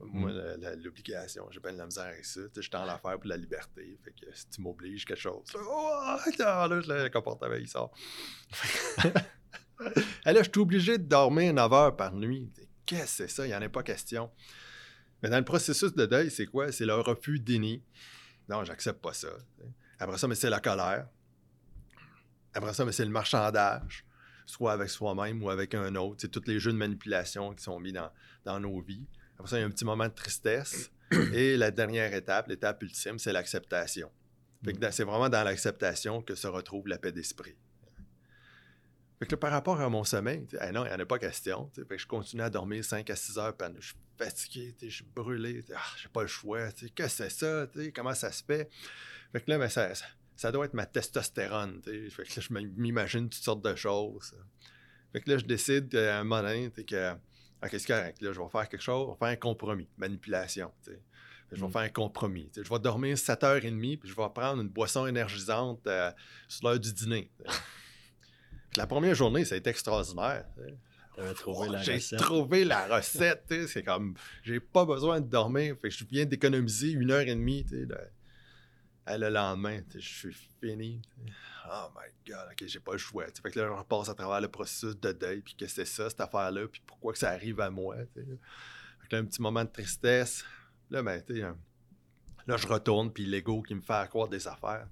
Moi, 0.00 0.30
Mm. 0.30 0.36
la- 0.36 0.56
la- 0.58 0.76
l'obligation, 0.76 1.48
j'ai 1.50 1.58
pas 1.58 1.72
de 1.72 1.76
la 1.78 1.84
misère 1.86 2.04
avec 2.04 2.24
ça. 2.24 2.40
Je 2.54 2.60
suis 2.60 2.70
en 2.76 2.84
l'affaire 2.84 3.18
pour 3.18 3.28
la 3.28 3.36
liberté. 3.36 3.98
Fait 4.04 4.12
que 4.12 4.32
si 4.32 4.48
tu 4.48 4.60
m'obliges 4.60 5.04
quelque 5.04 5.18
chose. 5.18 5.42
Oh, 5.56 6.16
là, 6.38 6.68
là, 6.68 7.02
le 7.04 7.08
comportement, 7.08 7.52
il 7.56 7.66
sort. 7.66 7.90
Et 10.26 10.32
là, 10.32 10.42
je 10.42 10.50
suis 10.50 10.60
obligé 10.60 10.98
de 10.98 11.04
dormir 11.04 11.52
9 11.52 11.72
heures 11.72 11.96
par 11.96 12.12
nuit. 12.14 12.48
Qu'est-ce 12.86 13.02
que 13.02 13.08
c'est 13.08 13.28
ça? 13.28 13.46
Il 13.46 13.50
n'y 13.50 13.54
en 13.56 13.62
a 13.62 13.68
pas 13.68 13.82
question. 13.82 14.30
Mais 15.22 15.30
dans 15.30 15.38
le 15.38 15.44
processus 15.44 15.92
de 15.94 16.06
deuil, 16.06 16.30
c'est 16.30 16.46
quoi? 16.46 16.70
C'est 16.72 16.86
le 16.86 16.94
refus 16.94 17.38
déni. 17.40 17.82
Non, 18.48 18.64
j'accepte 18.64 19.00
pas 19.02 19.12
ça. 19.12 19.28
Après 19.98 20.16
ça, 20.18 20.28
mais 20.28 20.34
c'est 20.36 20.50
la 20.50 20.60
colère. 20.60 21.08
Après 22.54 22.74
ça, 22.74 22.84
mais 22.84 22.92
c'est 22.92 23.04
le 23.04 23.10
marchandage. 23.10 24.04
soit 24.46 24.72
avec 24.72 24.88
soi-même 24.88 25.42
ou 25.42 25.50
avec 25.50 25.74
un 25.74 25.94
autre. 25.94 26.16
C'est 26.20 26.30
tous 26.30 26.46
les 26.46 26.58
jeux 26.58 26.72
de 26.72 26.78
manipulation 26.78 27.54
qui 27.54 27.62
sont 27.62 27.78
mis 27.78 27.92
dans, 27.92 28.10
dans 28.44 28.58
nos 28.58 28.80
vies. 28.80 29.06
Après 29.38 29.50
ça, 29.50 29.58
il 29.58 29.60
y 29.60 29.62
a 29.62 29.66
un 29.66 29.70
petit 29.70 29.84
moment 29.84 30.06
de 30.06 30.14
tristesse. 30.14 30.90
Et 31.32 31.56
la 31.56 31.70
dernière 31.70 32.12
étape, 32.14 32.48
l'étape 32.48 32.82
ultime, 32.82 33.18
c'est 33.18 33.32
l'acceptation. 33.32 34.10
C'est 34.90 35.04
vraiment 35.04 35.28
dans 35.28 35.44
l'acceptation 35.44 36.22
que 36.22 36.34
se 36.34 36.46
retrouve 36.46 36.88
la 36.88 36.98
paix 36.98 37.12
d'esprit. 37.12 37.56
Fait 39.18 39.26
que 39.26 39.32
là, 39.32 39.36
par 39.36 39.50
rapport 39.50 39.80
à 39.80 39.88
mon 39.88 40.04
sommeil, 40.04 40.46
ah 40.60 40.70
non, 40.70 40.84
il 40.84 40.88
n'y 40.88 40.94
en 40.94 40.98
a 40.98 41.06
pas 41.06 41.18
question. 41.18 41.70
Fait 41.74 41.84
que 41.84 41.98
je 41.98 42.06
continue 42.06 42.42
à 42.42 42.50
dormir 42.50 42.84
5 42.84 43.08
à 43.10 43.16
6 43.16 43.38
heures 43.38 43.56
par 43.56 43.70
nuit. 43.70 43.78
Je 43.80 43.88
suis 43.88 43.96
fatigué, 44.16 44.74
je 44.80 44.88
suis 44.88 45.04
brûlé. 45.04 45.64
Ah, 45.74 45.80
j'ai 46.00 46.08
pas 46.08 46.22
le 46.22 46.28
choix. 46.28 46.70
tu 46.72 46.86
sais, 46.86 46.92
Que 46.92 47.08
c'est 47.08 47.30
ça? 47.30 47.66
Comment 47.94 48.14
ça 48.14 48.30
se 48.30 48.44
fait? 48.44 48.70
Fait 49.32 49.40
que 49.40 49.50
là, 49.50 49.58
ben, 49.58 49.68
ça, 49.68 49.94
ça, 49.94 50.06
ça 50.38 50.52
doit 50.52 50.66
être 50.66 50.74
ma 50.74 50.86
testostérone. 50.86 51.82
Fait 51.84 52.22
que 52.22 52.40
là, 52.40 52.46
je 52.48 52.52
m'imagine 52.80 53.28
toutes 53.28 53.42
sortes 53.42 53.64
de 53.64 53.74
choses. 53.74 54.34
Fait 55.12 55.20
que 55.20 55.30
là, 55.30 55.38
je 55.38 55.44
décide 55.44 55.94
à 55.96 56.20
un 56.20 56.24
moment 56.24 56.42
donné 56.42 56.70
que 56.70 57.12
OK, 57.12 57.70
c'est 57.72 57.86
correct. 57.86 58.22
Là, 58.22 58.32
je 58.32 58.40
vais 58.40 58.48
faire 58.50 58.68
quelque 58.68 58.80
chose, 58.82 59.08
je 59.08 59.12
vais 59.12 59.18
faire 59.18 59.28
un 59.28 59.36
compromis. 59.36 59.88
Manipulation. 59.98 60.70
Je 61.50 61.56
vais 61.60 61.66
Mm. 61.66 61.70
faire 61.72 61.80
un 61.82 61.88
compromis. 61.88 62.50
Je 62.56 62.60
vais 62.62 62.78
dormir 62.78 63.16
7h30, 63.16 63.96
puis 63.98 64.08
je 64.08 64.14
vais 64.14 64.28
prendre 64.32 64.62
une 64.62 64.68
boisson 64.68 65.06
énergisante 65.08 65.80
euh, 65.88 66.12
sur 66.46 66.68
l'heure 66.68 66.78
du 66.78 66.92
dîner. 66.92 67.30
la 68.76 68.86
première 68.86 69.14
journée, 69.16 69.44
ça 69.44 69.56
a 69.56 69.58
été 69.58 69.70
extraordinaire. 69.70 70.44
Oh, 71.46 71.64
la 71.68 71.82
j'ai 71.82 71.94
recette. 71.94 72.18
trouvé 72.20 72.64
la 72.64 72.86
recette. 72.86 73.52
C'est 73.66 73.82
comme, 73.82 74.14
j'ai 74.44 74.60
pas 74.60 74.84
besoin 74.84 75.20
de 75.20 75.26
dormir. 75.26 75.74
Fait 75.82 75.88
que 75.88 75.94
je 75.94 76.04
viens 76.04 76.24
d'économiser 76.26 76.92
une 76.92 77.10
heure 77.10 77.22
et 77.22 77.34
demie. 77.34 77.66
Le 79.16 79.28
lendemain, 79.30 79.80
je 79.94 80.00
suis 80.00 80.36
fini. 80.60 81.00
Oh 81.70 81.88
my 81.94 82.10
God, 82.26 82.48
ok, 82.52 82.66
j'ai 82.66 82.80
pas 82.80 82.92
le 82.92 82.98
choix. 82.98 83.24
Fait 83.42 83.50
que 83.50 83.58
là, 83.58 83.66
je 83.66 83.72
repasse 83.72 84.08
à 84.08 84.14
travers 84.14 84.40
le 84.40 84.48
processus 84.48 84.98
de 84.98 85.12
deuil, 85.12 85.40
puis 85.40 85.54
que 85.54 85.66
c'est 85.66 85.84
ça, 85.84 86.10
cette 86.10 86.20
affaire-là, 86.20 86.66
puis 86.68 86.82
pourquoi 86.86 87.12
que 87.12 87.18
ça 87.18 87.30
arrive 87.30 87.60
à 87.60 87.70
moi. 87.70 87.96
Fait 88.14 88.22
que 89.08 89.16
là, 89.16 89.18
un 89.22 89.24
petit 89.24 89.40
moment 89.40 89.64
de 89.64 89.70
tristesse. 89.70 90.44
Là, 90.90 91.02
ben, 91.02 91.22
euh, 91.30 91.52
là, 92.46 92.56
je 92.56 92.66
retourne, 92.66 93.12
puis 93.12 93.24
l'ego 93.24 93.62
qui 93.62 93.74
me 93.74 93.80
fait 93.80 93.92
accroire 93.92 94.28
des 94.28 94.46
affaires. 94.48 94.88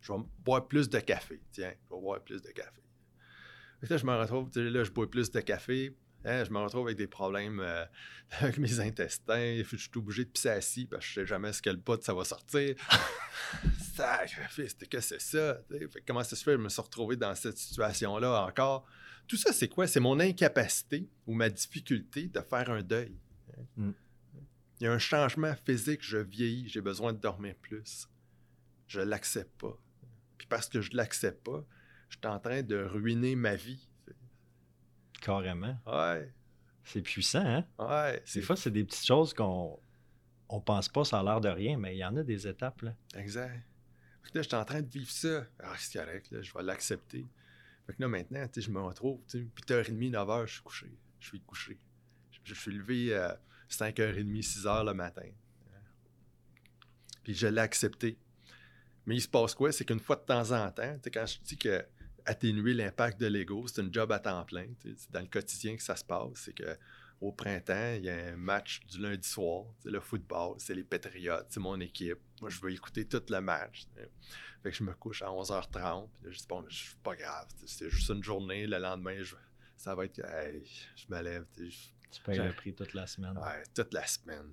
je, 0.00 0.12
vais 0.12 0.18
boire 0.44 0.66
plus 0.66 0.88
de 0.88 0.98
café. 0.98 1.40
Tiens, 1.52 1.72
je 1.72 1.94
vais 1.94 2.00
boire 2.00 2.20
plus 2.20 2.42
de 2.42 2.48
café. 2.48 2.82
Là, 3.82 3.96
je 3.96 4.06
me 4.06 4.16
retrouve, 4.16 4.50
là, 4.56 4.84
je 4.84 4.90
bois 4.90 5.10
plus 5.10 5.30
de 5.30 5.40
café. 5.40 5.94
Hein, 6.24 6.44
je 6.44 6.50
me 6.50 6.58
retrouve 6.58 6.86
avec 6.86 6.96
des 6.96 7.06
problèmes 7.06 7.60
euh, 7.60 7.84
avec 8.40 8.58
mes 8.58 8.80
intestins. 8.80 9.62
Je 9.62 9.76
suis 9.76 9.90
tout 9.90 10.00
obligé 10.00 10.24
de 10.24 10.30
pisser 10.30 10.50
assis 10.50 10.86
parce 10.86 11.04
que 11.04 11.08
je 11.08 11.14
sais 11.20 11.26
jamais 11.26 11.52
ce 11.52 11.62
que 11.62 11.70
le 11.70 11.80
pot 11.80 12.02
ça 12.02 12.14
va 12.14 12.24
sortir. 12.24 12.74
Que 14.90 15.00
c'est 15.00 15.20
ça? 15.20 15.60
Fait 15.70 16.02
comment 16.06 16.24
ça 16.24 16.36
se 16.36 16.42
fait? 16.42 16.52
Je 16.52 16.58
me 16.58 16.68
suis 16.68 16.82
retrouvé 16.82 17.16
dans 17.16 17.34
cette 17.34 17.58
situation-là 17.58 18.46
encore. 18.46 18.86
Tout 19.26 19.36
ça, 19.36 19.52
c'est 19.52 19.68
quoi? 19.68 19.86
C'est 19.86 20.00
mon 20.00 20.20
incapacité 20.20 21.08
ou 21.26 21.34
ma 21.34 21.48
difficulté 21.48 22.26
de 22.26 22.40
faire 22.40 22.70
un 22.70 22.82
deuil. 22.82 23.16
Mm. 23.76 23.92
Il 24.80 24.84
y 24.84 24.86
a 24.86 24.92
un 24.92 24.98
changement 24.98 25.54
physique, 25.64 26.00
je 26.02 26.18
vieillis, 26.18 26.68
j'ai 26.68 26.80
besoin 26.80 27.12
de 27.12 27.18
dormir 27.18 27.54
plus. 27.54 28.08
Je 28.86 29.00
l'accepte 29.00 29.60
pas. 29.60 29.78
Puis 30.36 30.46
parce 30.46 30.68
que 30.68 30.80
je 30.80 30.90
l'accepte 30.94 31.42
pas, 31.44 31.64
je 32.08 32.16
suis 32.18 32.26
en 32.26 32.38
train 32.38 32.62
de 32.62 32.76
ruiner 32.76 33.36
ma 33.36 33.54
vie. 33.54 33.88
Carrément. 35.24 35.74
Ouais, 35.86 36.30
C'est 36.84 37.00
puissant, 37.00 37.44
hein? 37.46 37.64
ouais. 37.78 38.22
Des 38.34 38.42
fois, 38.42 38.56
c'est 38.56 38.70
des 38.70 38.84
petites 38.84 39.06
choses 39.06 39.32
qu'on 39.32 39.78
on 40.50 40.60
pense 40.60 40.90
pas, 40.90 41.02
ça 41.04 41.20
a 41.20 41.22
l'air 41.22 41.40
de 41.40 41.48
rien, 41.48 41.78
mais 41.78 41.96
il 41.96 41.98
y 41.98 42.04
en 42.04 42.14
a 42.16 42.22
des 42.22 42.46
étapes, 42.46 42.82
là. 42.82 42.94
Exact. 43.16 43.54
Fait 44.22 44.30
que 44.30 44.38
là, 44.38 44.42
j'étais 44.42 44.56
en 44.56 44.64
train 44.66 44.82
de 44.82 44.88
vivre 44.90 45.10
ça. 45.10 45.46
Ah, 45.60 45.72
c'est 45.78 45.98
correct, 45.98 46.30
là, 46.30 46.42
je 46.42 46.52
vais 46.52 46.62
l'accepter. 46.62 47.26
Fait 47.86 47.94
que 47.94 48.02
là, 48.02 48.08
maintenant, 48.08 48.46
tu 48.48 48.60
sais, 48.60 48.66
je 48.66 48.70
me 48.70 48.80
retrouve, 48.82 49.18
tu 49.26 49.38
sais, 49.38 49.46
8h30, 49.66 50.10
9h, 50.10 50.46
je 50.46 50.52
suis 50.52 50.62
couché. 50.62 50.98
Je 51.20 51.26
suis 51.28 51.40
couché. 51.40 51.78
Je, 52.30 52.40
je 52.44 52.54
suis 52.54 52.72
levé 52.72 53.14
à 53.14 53.40
5h30, 53.70 54.42
6h 54.42 54.84
le 54.84 54.92
matin. 54.92 55.28
Puis 57.22 57.34
je 57.34 57.46
l'ai 57.46 57.62
accepté. 57.62 58.18
Mais 59.06 59.16
il 59.16 59.20
se 59.22 59.28
passe 59.28 59.54
quoi? 59.54 59.72
C'est 59.72 59.86
qu'une 59.86 60.00
fois 60.00 60.16
de 60.16 60.22
temps 60.22 60.50
en 60.52 60.70
temps, 60.70 60.94
tu 60.96 61.00
sais, 61.04 61.10
quand 61.10 61.26
je 61.26 61.38
dis 61.40 61.56
que 61.56 61.82
atténuer 62.26 62.74
l'impact 62.74 63.20
de 63.20 63.26
l'ego, 63.26 63.66
c'est 63.66 63.80
un 63.82 63.88
job 63.92 64.12
à 64.12 64.18
temps 64.18 64.44
plein. 64.44 64.66
C'est 64.82 65.10
dans 65.10 65.20
le 65.20 65.26
quotidien 65.26 65.76
que 65.76 65.82
ça 65.82 65.96
se 65.96 66.04
passe. 66.04 66.30
C'est 66.34 66.54
que 66.54 66.76
au 67.20 67.32
printemps, 67.32 67.94
il 67.96 68.04
y 68.04 68.10
a 68.10 68.32
un 68.32 68.36
match 68.36 68.80
du 68.86 68.98
lundi 69.00 69.26
soir. 69.28 69.64
C'est 69.82 69.90
le 69.90 70.00
football, 70.00 70.56
c'est 70.58 70.74
les 70.74 70.84
Patriotes, 70.84 71.46
c'est 71.48 71.60
mon 71.60 71.80
équipe. 71.80 72.18
Moi, 72.40 72.50
je 72.50 72.60
veux 72.60 72.72
écouter 72.72 73.06
tout 73.06 73.22
le 73.28 73.40
match. 73.40 73.86
Fait 74.62 74.70
que 74.70 74.76
je 74.76 74.82
me 74.82 74.92
couche 74.94 75.22
à 75.22 75.26
11h30. 75.26 76.08
Puis 76.14 76.26
là, 76.26 76.30
je 76.32 76.38
dis, 76.38 76.46
bon, 76.48 76.64
je 76.68 76.74
suis 76.76 76.96
pas 77.02 77.14
grave. 77.16 77.46
C'est 77.66 77.88
juste 77.90 78.08
une 78.10 78.22
journée. 78.24 78.66
Le 78.66 78.78
lendemain, 78.78 79.22
je- 79.22 79.36
ça 79.76 79.94
va 79.94 80.04
être. 80.06 80.18
hey, 80.20 80.62
je 80.96 81.04
me 81.14 81.20
lève. 81.22 81.44
tu 81.56 81.70
sais, 81.70 81.70
je- 81.70 82.16
Tu 82.16 82.22
payes 82.22 82.36
le 82.46 82.52
prix 82.52 82.74
toute 82.74 82.94
la 82.94 83.06
semaine. 83.06 83.36
Ouais, 83.38 83.62
toute 83.74 83.92
la 83.92 84.06
semaine. 84.06 84.50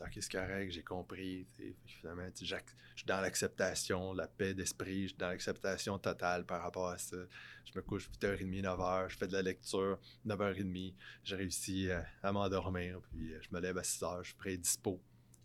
Ok, 0.00 0.12
c'est 0.14 0.32
correct, 0.32 0.70
j'ai 0.70 0.82
compris. 0.82 1.46
Finalement, 1.86 2.26
je 2.34 2.44
suis 2.44 3.06
dans 3.06 3.20
l'acceptation, 3.20 4.14
la 4.14 4.26
paix 4.26 4.54
d'esprit, 4.54 5.02
je 5.02 5.08
suis 5.08 5.16
dans 5.18 5.28
l'acceptation 5.28 5.98
totale 5.98 6.46
par 6.46 6.62
rapport 6.62 6.88
à 6.88 6.96
ça. 6.96 7.18
Je 7.66 7.72
me 7.78 7.82
couche 7.82 8.08
8h30, 8.20 8.62
9h, 8.62 9.10
je 9.10 9.16
fais 9.18 9.28
de 9.28 9.34
la 9.34 9.42
lecture, 9.42 9.98
9h30, 10.26 10.94
j'ai 11.22 11.36
réussi 11.36 11.90
à, 11.90 12.06
à 12.22 12.32
m'endormir, 12.32 13.00
puis 13.02 13.34
euh, 13.34 13.38
je 13.42 13.48
me 13.54 13.60
lève 13.60 13.76
à 13.76 13.82
6h, 13.82 14.22
je 14.22 14.28
suis 14.28 14.36
prêt 14.36 14.54
et 14.54 14.58
dispo. 14.58 15.02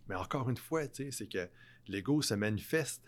Mais 0.08 0.16
encore 0.16 0.50
une 0.50 0.58
fois, 0.58 0.84
c'est 0.94 1.28
que 1.28 1.50
l'ego 1.88 2.22
se 2.22 2.34
manifeste. 2.34 3.04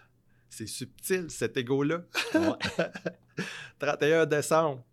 C'est 0.49 0.67
subtil, 0.67 1.29
cet 1.29 1.55
ego-là. 1.57 2.03
Ouais. 2.33 2.91
31 3.79 4.25
décembre, 4.25 4.83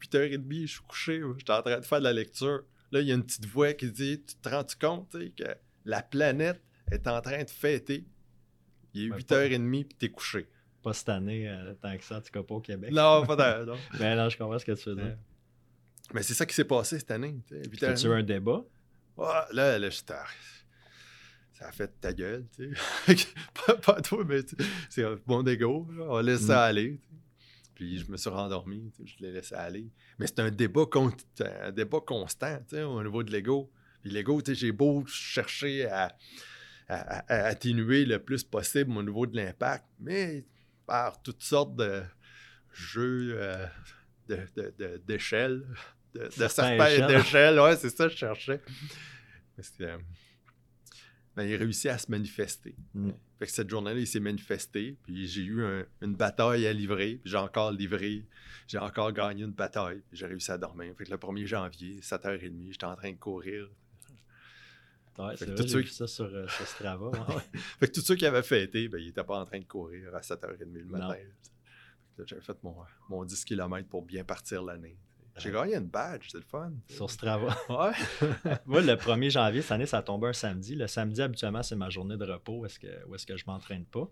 8h30, 0.00 0.62
je 0.62 0.66
suis 0.66 0.80
couché, 0.82 1.20
je 1.20 1.44
suis 1.44 1.52
en 1.52 1.62
train 1.62 1.80
de 1.80 1.84
faire 1.84 1.98
de 1.98 2.04
la 2.04 2.12
lecture. 2.12 2.62
Là, 2.92 3.00
il 3.00 3.08
y 3.08 3.12
a 3.12 3.14
une 3.14 3.24
petite 3.24 3.46
voix 3.46 3.72
qui 3.72 3.90
dit 3.90 4.22
Tu 4.22 4.36
te 4.36 4.48
rends-tu 4.48 4.76
compte 4.76 5.10
que 5.10 5.56
la 5.84 6.02
planète 6.02 6.62
est 6.90 7.06
en 7.06 7.20
train 7.20 7.42
de 7.42 7.50
fêter 7.50 8.06
Il 8.94 9.06
est 9.06 9.10
Ouais, 9.10 9.18
8h30 9.18 9.84
puis 9.86 9.96
t'es 9.98 10.08
couché. 10.10 10.48
Pas 10.82 10.92
cette 10.92 11.08
année, 11.08 11.48
euh, 11.48 11.74
tant 11.80 11.96
que 11.96 12.04
ça, 12.04 12.18
en 12.18 12.20
tout 12.20 12.30
cas 12.30 12.42
pas 12.42 12.54
au 12.54 12.60
Québec. 12.60 12.92
Non, 12.92 13.24
pas 13.26 13.64
non. 13.64 13.76
Ben 13.98 14.16
non, 14.16 14.28
je 14.28 14.36
comprends 14.36 14.58
ce 14.58 14.64
que 14.64 14.72
tu 14.72 14.88
veux 14.90 14.96
dire. 14.96 15.04
Ouais. 15.04 15.16
Mais 16.12 16.22
c'est 16.22 16.34
ça 16.34 16.44
qui 16.44 16.54
s'est 16.54 16.64
passé 16.66 16.98
cette 16.98 17.10
année. 17.10 17.36
tu 17.48 17.54
As-tu 17.56 17.68
eu 17.68 17.72
8h30. 18.10 18.12
un 18.12 18.22
débat? 18.22 18.64
Ah, 19.18 19.46
là, 19.52 19.78
là, 19.78 19.88
j'étais. 19.90 20.12
Ça 21.52 21.68
a 21.68 21.72
fait 21.72 21.88
ta 22.00 22.12
gueule, 22.12 22.44
tu 22.54 22.74
sais. 23.06 23.26
pas, 23.66 23.76
pas 23.76 24.00
toi, 24.02 24.24
mais 24.26 24.42
tu 24.42 24.56
c'est 24.90 25.04
un 25.04 25.16
bon 25.26 25.42
dégo. 25.42 25.88
On 26.00 26.20
laisse 26.20 26.46
ça 26.46 26.56
Mm. 26.66 26.68
aller. 26.68 27.00
tu 27.00 27.08
sais. 27.08 27.20
Puis 27.74 27.98
je 27.98 28.10
me 28.10 28.16
suis 28.16 28.28
rendormi, 28.30 28.92
tu 28.96 29.06
je 29.06 29.16
l'ai 29.24 29.32
laissé 29.32 29.54
aller. 29.54 29.88
Mais 30.18 30.26
c'est 30.26 30.40
un 30.40 30.50
débat, 30.50 30.84
con- 30.86 31.12
un 31.40 31.72
débat 31.72 32.00
constant, 32.04 32.58
tu 32.68 32.76
sais, 32.76 32.82
au 32.82 33.02
niveau 33.02 33.22
de 33.22 33.30
l'ego. 33.32 33.70
Puis 34.04 34.12
l'ego, 34.12 34.42
j'ai 34.46 34.70
beau 34.70 35.02
chercher 35.06 35.86
à, 35.86 36.14
à- 36.88 36.94
à- 37.20 37.34
à 37.34 37.46
atténuer 37.46 38.04
le 38.04 38.18
plus 38.22 38.44
possible 38.44 38.94
au 38.98 39.02
niveau 39.02 39.24
de 39.26 39.34
l'impact, 39.34 39.86
mais 39.98 40.44
par 40.86 41.22
toutes 41.22 41.42
sortes 41.42 41.74
de 41.74 42.02
jeux 42.70 43.32
euh, 43.38 43.66
de, 44.28 44.38
de- 44.56 44.74
de- 44.78 44.96
d'échelle, 45.06 45.64
de, 46.14 46.28
d'échelle, 47.06 47.58
ouais, 47.60 47.76
c'est 47.76 47.88
ça 47.88 48.04
que 48.08 48.12
je 48.12 48.16
cherchais. 48.18 48.60
Parce 49.56 49.70
que, 49.70 49.84
euh, 49.84 49.96
ben, 51.34 51.44
il 51.44 51.56
réussit 51.56 51.86
à 51.86 51.96
se 51.96 52.10
manifester. 52.10 52.76
Mm. 52.92 53.10
Fait 53.38 53.46
que 53.46 53.52
cette 53.52 53.70
journée-là, 53.70 53.98
il 53.98 54.06
s'est 54.06 54.20
manifesté, 54.20 54.98
puis 55.02 55.26
j'ai 55.26 55.42
eu 55.44 55.64
un- 55.64 55.86
une 56.02 56.14
bataille 56.14 56.66
à 56.66 56.72
livrer, 56.74 57.14
puis 57.22 57.30
j'ai 57.30 57.38
encore 57.38 57.72
livré, 57.72 58.26
j'ai 58.68 58.78
encore 58.78 59.12
gagné 59.12 59.44
une 59.44 59.52
bataille, 59.52 60.02
j'ai 60.12 60.26
réussi 60.26 60.50
à 60.52 60.58
dormir. 60.58 60.94
Fait 60.98 61.04
que 61.04 61.10
le 61.10 61.16
1er 61.16 61.46
janvier, 61.46 62.00
7h30, 62.02 62.70
j'étais 62.72 62.84
en 62.84 62.96
train 62.96 63.10
de 63.12 63.16
courir. 63.16 63.68
Ouais, 65.18 65.36
c'est 65.36 65.46
vrai, 65.50 65.68
ceux 65.68 65.80
vu 65.80 65.86
ça 65.86 66.06
sur, 66.06 66.24
euh, 66.24 66.46
sur 66.48 66.66
Strava. 66.66 67.10
ouais. 67.28 67.60
Fait 67.78 67.88
que 67.88 67.92
tous 67.92 68.00
ceux 68.00 68.16
qui 68.16 68.26
avaient 68.26 68.42
fêté, 68.42 68.88
ben, 68.88 68.98
ils 68.98 69.06
n'étaient 69.06 69.24
pas 69.24 69.38
en 69.38 69.44
train 69.44 69.60
de 69.60 69.64
courir 69.64 70.14
à 70.14 70.20
7h30 70.20 70.72
le 70.72 70.84
matin. 70.86 71.14
J'avais 72.24 72.42
fait 72.42 72.62
mon, 72.62 72.76
mon 73.08 73.24
10 73.24 73.44
km 73.44 73.88
pour 73.88 74.02
bien 74.02 74.24
partir 74.24 74.62
l'année. 74.62 74.98
J'ai 75.36 75.50
gagné 75.50 75.74
une 75.74 75.88
badge, 75.88 76.28
c'est 76.30 76.38
le 76.38 76.44
fun. 76.44 76.72
sur 76.88 77.10
Strava. 77.10 77.56
Ouais. 77.68 77.92
Moi, 78.66 78.82
le 78.82 78.94
1er 78.94 79.30
janvier, 79.30 79.62
cette 79.62 79.72
année, 79.72 79.86
ça 79.86 79.98
a 79.98 80.02
tombé 80.02 80.28
un 80.28 80.32
samedi. 80.32 80.76
Le 80.76 80.86
samedi, 80.86 81.22
habituellement, 81.22 81.62
c'est 81.62 81.74
ma 81.74 81.90
journée 81.90 82.16
de 82.16 82.24
repos 82.24 82.60
où 82.60 82.66
est-ce 82.66 82.78
que, 82.78 83.04
où 83.06 83.14
est-ce 83.14 83.26
que 83.26 83.36
je 83.36 83.44
m'entraîne 83.46 83.84
pas. 83.84 84.08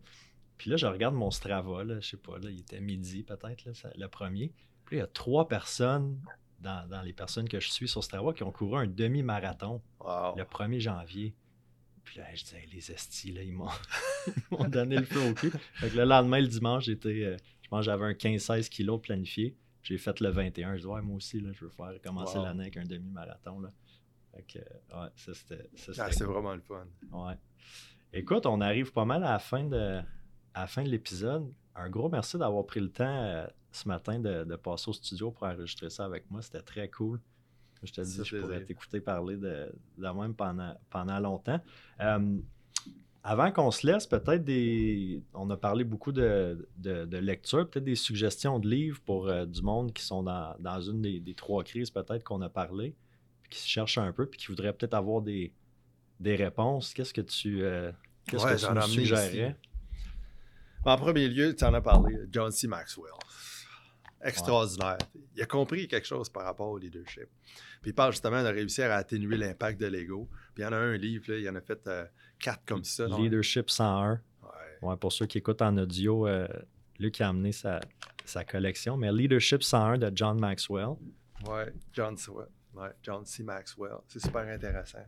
Puis 0.59 0.70
là, 0.70 0.77
je 0.77 0.87
regarde 0.87 1.15
mon 1.15 1.31
Strava, 1.31 1.85
là, 1.85 2.01
je 2.01 2.11
sais 2.11 2.16
pas, 2.16 2.39
là, 2.39 2.51
il 2.51 2.61
était 2.61 2.81
midi 2.81 3.23
peut-être, 3.23 3.65
le 3.97 4.07
premier. 4.09 4.53
Puis 4.85 4.97
là, 4.97 5.03
il 5.03 5.05
y 5.05 5.05
a 5.05 5.11
trois 5.12 5.49
personnes 5.49 6.20
dans, 6.62 6.89
dans 6.89 7.02
les 7.02 7.12
personnes 7.12 7.48
que 7.48 7.60
je 7.60 7.70
suis 7.70 7.89
sur 7.89 8.02
Strava 8.02 8.32
qui 8.32 8.43
ont 8.43 8.52
couru 8.52 8.78
un 8.78 8.86
demi-marathon 8.86 9.82
Wow. 10.01 10.36
le 10.36 10.44
1er 10.44 10.80
janvier. 10.80 11.34
Puis 12.05 12.18
là, 12.18 12.24
je 12.34 12.43
disais, 12.44 12.66
les 12.72 12.90
estis, 12.90 13.32
là, 13.32 13.43
ils 13.44 13.52
m'ont 13.52 13.68
donné 14.68 14.97
le 14.97 15.05
feu 15.05 15.30
au 15.30 15.34
cul. 15.34 15.52
Fait 15.74 15.89
que 15.90 15.97
le 15.97 16.05
lendemain, 16.05 16.40
le 16.40 16.48
dimanche, 16.48 16.84
j'étais, 16.86 17.22
euh, 17.24 17.36
je 17.62 17.68
pense 17.68 17.80
que 17.80 17.84
j'avais 17.86 18.05
un 18.06 18.12
15-16 18.12 18.68
kilos 18.68 19.01
planifié. 19.01 19.56
J'ai 19.82 19.98
fait 19.98 20.18
le 20.20 20.28
21. 20.30 20.76
Je 20.76 20.80
dis, 20.80 20.86
ouais, 20.86 21.02
moi 21.02 21.16
aussi, 21.16 21.40
là, 21.40 21.51
je 21.52 21.64
veux 21.64 21.70
faire 21.70 21.93
commencer 22.02 22.39
Wow. 22.39 22.44
l'année 22.44 22.62
avec 22.62 22.76
un 22.76 22.84
demi-marathon. 22.84 23.60
Là. 23.60 23.68
Fait 24.34 24.43
que, 24.43 24.59
ouais, 24.59 25.09
ça, 25.16 25.34
c'était. 25.34 25.68
ça, 25.76 25.93
Ah, 26.06 26.10
c'est 26.12 26.24
cool. 26.24 26.32
vraiment 26.34 26.55
le 26.55 26.60
fun. 26.60 26.86
Ouais. 27.12 27.34
Écoute, 28.12 28.47
on 28.47 28.60
arrive 28.60 28.93
pas 28.93 29.05
mal 29.05 29.22
à 29.24 29.32
la 29.32 29.39
fin 29.39 29.64
de, 29.64 30.01
à 30.55 30.60
la 30.60 30.66
fin 30.66 30.82
de 30.82 30.89
l'épisode. 30.89 31.52
Un 31.74 31.89
gros 31.89 32.09
merci 32.10 32.36
d'avoir 32.36 32.66
pris 32.66 32.80
le 32.80 32.90
temps 32.90 33.05
euh, 33.24 33.47
ce 33.73 33.89
matin 33.89 34.19
de, 34.19 34.44
de 34.44 34.57
passer 34.57 34.89
au 34.90 34.93
studio 34.93 35.31
pour 35.31 35.44
enregistrer 35.47 35.90
ça 35.90 36.05
avec 36.05 36.31
moi. 36.31 36.43
C'était 36.43 36.62
très 36.62 36.89
cool. 36.89 37.20
Je 37.82 37.93
te 37.93 38.01
dis, 38.01 38.20
je 38.24 38.36
pourrais 38.40 38.65
t'écouter 38.65 39.01
parler 39.01 39.36
de, 39.36 39.73
de 39.99 40.07
même 40.09 40.35
pendant, 40.35 40.73
pendant 40.89 41.19
longtemps. 41.19 41.61
Euh, 42.01 42.39
avant 43.24 43.51
qu'on 43.53 43.70
se 43.70 43.86
laisse, 43.86 44.07
peut-être 44.07 44.44
des. 44.44 45.23
On 45.35 45.49
a 45.51 45.57
parlé 45.57 45.82
beaucoup 45.85 46.12
de, 46.12 46.69
de- 46.77 47.05
de 47.05 47.16
lecture, 47.19 47.69
peut-être 47.69 47.85
des 47.85 47.97
suggestions 47.97 48.59
de 48.61 48.69
livres 48.69 49.01
pour 49.05 49.28
euh, 49.28 49.47
du 49.47 49.62
monde 49.62 49.93
qui 49.93 50.03
sont 50.05 50.23
dans, 50.23 50.55
dans 50.61 50.81
une 50.81 51.03
des, 51.03 51.19
des 51.20 51.35
trois 51.35 51.62
crises, 51.65 51.90
peut-être 51.90 52.23
qu'on 52.24 52.40
a 52.43 52.49
parlé, 52.49 52.94
puis 53.43 53.51
qui 53.51 53.59
se 53.61 53.69
cherchent 53.69 53.99
un 53.99 54.12
peu, 54.12 54.27
puis 54.27 54.39
qui 54.40 54.47
voudraient 54.49 54.73
peut-être 54.73 54.94
avoir 54.94 55.20
des, 55.23 55.53
des 56.20 56.35
réponses. 56.36 56.94
Qu'est-ce 56.94 57.15
que 57.15 57.20
tu, 57.20 57.62
euh, 57.62 57.90
qu'est-ce 58.27 58.44
Ouais, 58.44 58.55
que 58.55 58.59
tu 58.61 58.66
nous 58.66 58.81
suggérerais? 58.89 59.57
En 60.85 60.97
premier 60.97 61.28
lieu, 61.28 61.55
tu 61.55 61.65
en 61.65 61.74
as 61.74 61.81
parlé, 61.81 62.16
John 62.31 62.51
C. 62.51 62.66
Maxwell. 62.66 63.12
Extraordinaire. 64.23 64.99
Il 65.35 65.43
a 65.43 65.47
compris 65.47 65.89
quelque 65.89 66.07
chose 66.07 66.28
par 66.28 66.44
rapport 66.44 66.69
au 66.69 66.78
leadership. 66.78 67.28
Puis 67.81 67.90
il 67.90 67.94
parle 67.94 68.12
justement 68.12 68.43
de 68.43 68.49
réussir 68.49 68.90
à 68.90 68.97
atténuer 68.97 69.36
l'impact 69.36 69.81
de 69.81 69.86
l'ego. 69.86 70.28
Puis 70.55 70.62
il 70.62 70.66
y 70.66 70.66
en 70.66 70.73
a 70.73 70.77
un 70.77 70.97
livre, 70.97 71.24
là, 71.28 71.39
il 71.39 71.49
en 71.49 71.57
a 71.57 71.61
fait 71.61 71.86
euh, 71.89 72.05
quatre 72.39 72.65
comme 72.65 72.85
ça. 72.85 73.07
Leadership 73.07 73.70
101. 73.70 74.20
Ouais. 74.43 74.49
Ouais, 74.82 74.97
pour 74.97 75.12
ceux 75.12 75.27
qui 75.27 75.39
écoutent 75.39 75.62
en 75.62 75.77
audio, 75.77 76.27
euh, 76.27 76.47
Luc 76.99 77.20
a 77.20 77.28
amené 77.28 77.53
sa, 77.53 77.81
sa 78.24 78.44
collection. 78.44 78.97
Mais 78.97 79.12
Leadership 79.12 79.62
101 79.62 79.99
de 79.99 80.12
John 80.15 80.39
Maxwell. 80.39 80.97
Ouais, 81.47 81.73
John, 81.93 82.16
ouais, 82.74 82.90
John 83.03 83.24
C. 83.24 83.43
Maxwell. 83.43 83.97
C'est 84.07 84.20
super 84.20 84.47
intéressant. 84.47 85.05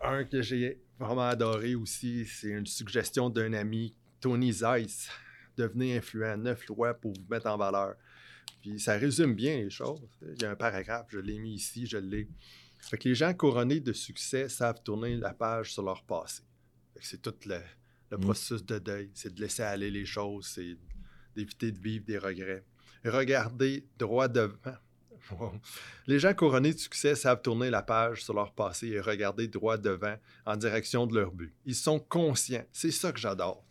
Un 0.00 0.24
que 0.24 0.42
j'ai 0.42 0.80
vraiment 0.98 1.22
adoré 1.28 1.74
aussi, 1.74 2.26
c'est 2.26 2.48
une 2.48 2.66
suggestion 2.66 3.30
d'un 3.30 3.52
ami, 3.54 3.94
Tony 4.20 4.52
Zeiss. 4.52 5.08
Devenez 5.56 5.96
influent, 5.96 6.36
neuf 6.36 6.66
lois 6.68 6.94
pour 6.94 7.12
vous 7.12 7.24
mettre 7.30 7.46
en 7.46 7.56
valeur. 7.56 7.94
Puis 8.62 8.80
ça 8.80 8.94
résume 8.96 9.34
bien 9.34 9.56
les 9.58 9.70
choses. 9.70 10.00
Il 10.22 10.42
y 10.42 10.44
a 10.44 10.50
un 10.50 10.56
paragraphe, 10.56 11.06
je 11.10 11.18
l'ai 11.18 11.38
mis 11.38 11.54
ici, 11.54 11.86
je 11.86 11.98
l'ai. 11.98 12.28
Fait 12.80 12.98
que 12.98 13.08
les 13.08 13.14
gens 13.14 13.32
couronnés 13.34 13.80
de 13.80 13.92
succès 13.92 14.48
savent 14.48 14.82
tourner 14.82 15.16
la 15.16 15.32
page 15.32 15.72
sur 15.72 15.82
leur 15.82 16.02
passé. 16.04 16.42
C'est 17.00 17.20
tout 17.22 17.34
le, 17.46 17.58
le 18.10 18.16
Mm. 18.18 18.20
processus 18.20 18.64
de 18.64 18.78
deuil. 18.78 19.10
C'est 19.14 19.34
de 19.34 19.40
laisser 19.40 19.62
aller 19.62 19.90
les 19.90 20.04
choses, 20.04 20.46
c'est 20.46 20.76
d'éviter 21.34 21.72
de 21.72 21.78
vivre 21.78 22.04
des 22.04 22.18
regrets. 22.18 22.64
Regardez 23.04 23.86
droit 23.98 24.28
devant. 24.28 24.56
Wow. 25.40 25.52
Les 26.06 26.18
gens 26.18 26.34
couronnés 26.34 26.74
de 26.74 26.78
succès 26.78 27.14
savent 27.14 27.40
tourner 27.40 27.70
la 27.70 27.80
page 27.80 28.22
sur 28.22 28.34
leur 28.34 28.52
passé 28.52 28.88
et 28.88 29.00
regarder 29.00 29.48
droit 29.48 29.78
devant 29.78 30.16
en 30.44 30.54
direction 30.54 31.06
de 31.06 31.14
leur 31.18 31.32
but. 31.32 31.54
Ils 31.64 31.74
sont 31.74 31.98
conscients. 31.98 32.66
C'est 32.72 32.90
ça 32.90 33.10
que 33.10 33.18
j'adore. 33.18 33.64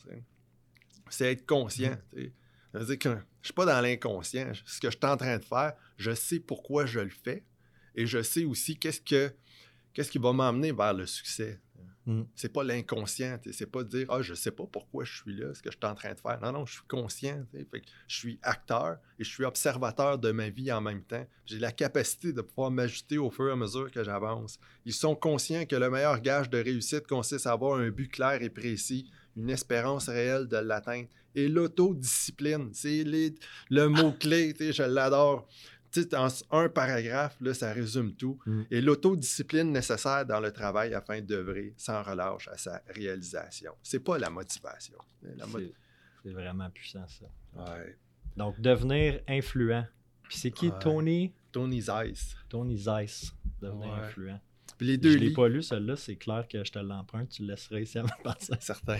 C'est 1.14 1.31
être 1.31 1.45
conscient. 1.45 1.95
tu 2.14 2.23
sais. 2.23 2.34
Ça 2.72 2.80
veut 2.80 2.85
dire 2.85 2.99
que 2.99 3.10
je 3.10 3.15
ne 3.15 3.22
suis 3.44 3.53
pas 3.53 3.65
dans 3.65 3.81
l'inconscient. 3.81 4.52
Ce 4.65 4.80
que 4.80 4.90
je 4.90 4.98
suis 4.98 5.06
en 5.06 5.18
train 5.18 5.38
de 5.38 5.44
faire, 5.44 5.73
je 5.98 6.14
sais 6.14 6.40
pourquoi 6.40 6.85
je 6.85 6.99
le 6.99 7.11
fais 7.11 7.44
et 7.95 8.07
je 8.07 8.22
sais 8.22 8.45
aussi 8.45 8.77
qu'est-ce 8.77 9.02
que 9.02 9.31
qu'est-ce 9.94 10.10
qui 10.10 10.18
va 10.18 10.34
m'emmener 10.34 10.72
vers 10.72 10.94
le 10.94 11.06
succès. 11.06 11.60
Mm. 12.06 12.23
C'est 12.35 12.52
pas 12.52 12.64
l'inconscient, 12.64 13.40
c'est 13.52 13.72
pas 13.72 13.84
de 13.84 13.90
dire 13.90 14.07
ah 14.10 14.22
je 14.22 14.34
sais 14.34 14.52
pas 14.52 14.65
pourquoi 14.65 15.06
je 15.06 15.22
suis 15.22 15.35
là, 15.35 15.53
ce 15.53 15.61
que 15.61 15.72
je 15.72 15.77
suis 15.77 15.85
en 15.85 15.95
train 15.95 16.14
de 16.14 16.19
faire. 16.19 16.40
Non 16.41 16.52
non, 16.52 16.65
je 16.65 16.73
suis 16.73 16.88
conscient. 16.88 17.45
Fait 17.52 17.80
que 17.80 17.88
je 18.07 18.18
suis 18.18 18.40
acteur 18.41 18.98
et 19.19 19.23
je 19.23 19.30
suis 19.30 19.45
observateur 19.45 20.18
de 20.18 20.31
ma 20.31 20.49
vie 20.49 20.72
en 20.72 20.81
même 20.81 21.03
temps. 21.03 21.26
J'ai 21.45 21.60
la 21.60 21.72
capacité 21.72 22.34
de 22.34 22.41
pouvoir 22.41 22.72
m'ajuster 22.72 23.18
au 23.18 23.30
fur 23.30 23.49
et 23.49 23.52
à 23.52 23.56
mesure 23.56 23.91
que 23.91 24.03
j'avance. 24.03 24.60
Ils 24.85 24.94
sont 24.94 25.15
conscients 25.15 25.65
que 25.65 25.76
le 25.76 25.90
meilleur 25.90 26.19
gage 26.19 26.49
de 26.49 26.57
réussite 26.57 27.07
consiste 27.07 27.48
à 27.48 27.52
avoir 27.52 27.80
un 27.80 27.90
but 27.90 28.11
clair 28.11 28.41
et 28.41 28.49
précis, 28.49 29.10
une 29.36 29.50
espérance 29.50 30.10
réelle 30.10 30.48
de 30.48 30.58
l'atteindre. 30.58 31.08
Et 31.36 31.48
l'autodiscipline, 31.48 32.70
c'est 32.74 33.04
le 33.04 33.88
mot-clé, 33.88 34.54
je 34.60 34.84
l'adore. 34.84 35.48
Dans 36.10 36.28
un 36.50 36.70
paragraphe, 36.70 37.38
là, 37.40 37.54
ça 37.54 37.72
résume 37.72 38.16
tout. 38.16 38.40
Mm. 38.48 38.62
Et 38.72 38.82
l'autodiscipline 38.82 39.72
nécessaire 39.72 40.26
dans 40.26 40.40
le 40.40 40.52
travail 40.52 40.94
afin 40.96 41.22
d'œuvrer 41.22 41.76
sans 41.78 42.02
relâche 42.02 42.48
à 42.48 42.58
sa 42.58 42.82
réalisation. 42.90 43.74
C'est 43.84 44.00
pas 44.00 44.18
la 44.18 44.32
motivation. 44.32 44.98
C'est 45.22 45.74
c'est 46.24 46.32
vraiment 46.32 46.70
puissant, 46.72 47.06
ça. 47.08 47.26
Ouais. 47.54 47.98
Donc, 48.38 48.60
devenir 48.60 49.22
influent. 49.28 49.86
Puis 50.24 50.38
c'est 50.38 50.52
qui 50.52 50.70
Ouais. 50.70 50.80
Tony? 50.80 51.34
Tony 51.52 51.82
Zeiss. 51.82 52.36
Tony 52.50 52.78
Zeiss. 52.78 53.32
Devenir 53.62 53.90
Ouais. 53.90 54.00
influent. 54.00 54.40
Puis 54.78 54.88
les 54.88 54.94
Je 54.94 55.00
deux 55.00 55.16
ne 55.16 55.20
l'ai 55.20 55.34
pas 55.34 55.48
lu, 55.48 55.62
celui-là. 55.64 55.95
C'est 55.95 56.16
clair 56.16 56.48
que 56.48 56.64
je 56.64 56.72
te 56.72 56.80
l'emprunte. 56.80 57.30
Tu 57.30 57.44
le 57.44 57.50
laisserais 57.50 57.84
ici 57.84 57.98
à 57.98 58.04
ma 58.04 58.16
partie. 58.24 58.52
certains. 58.60 58.98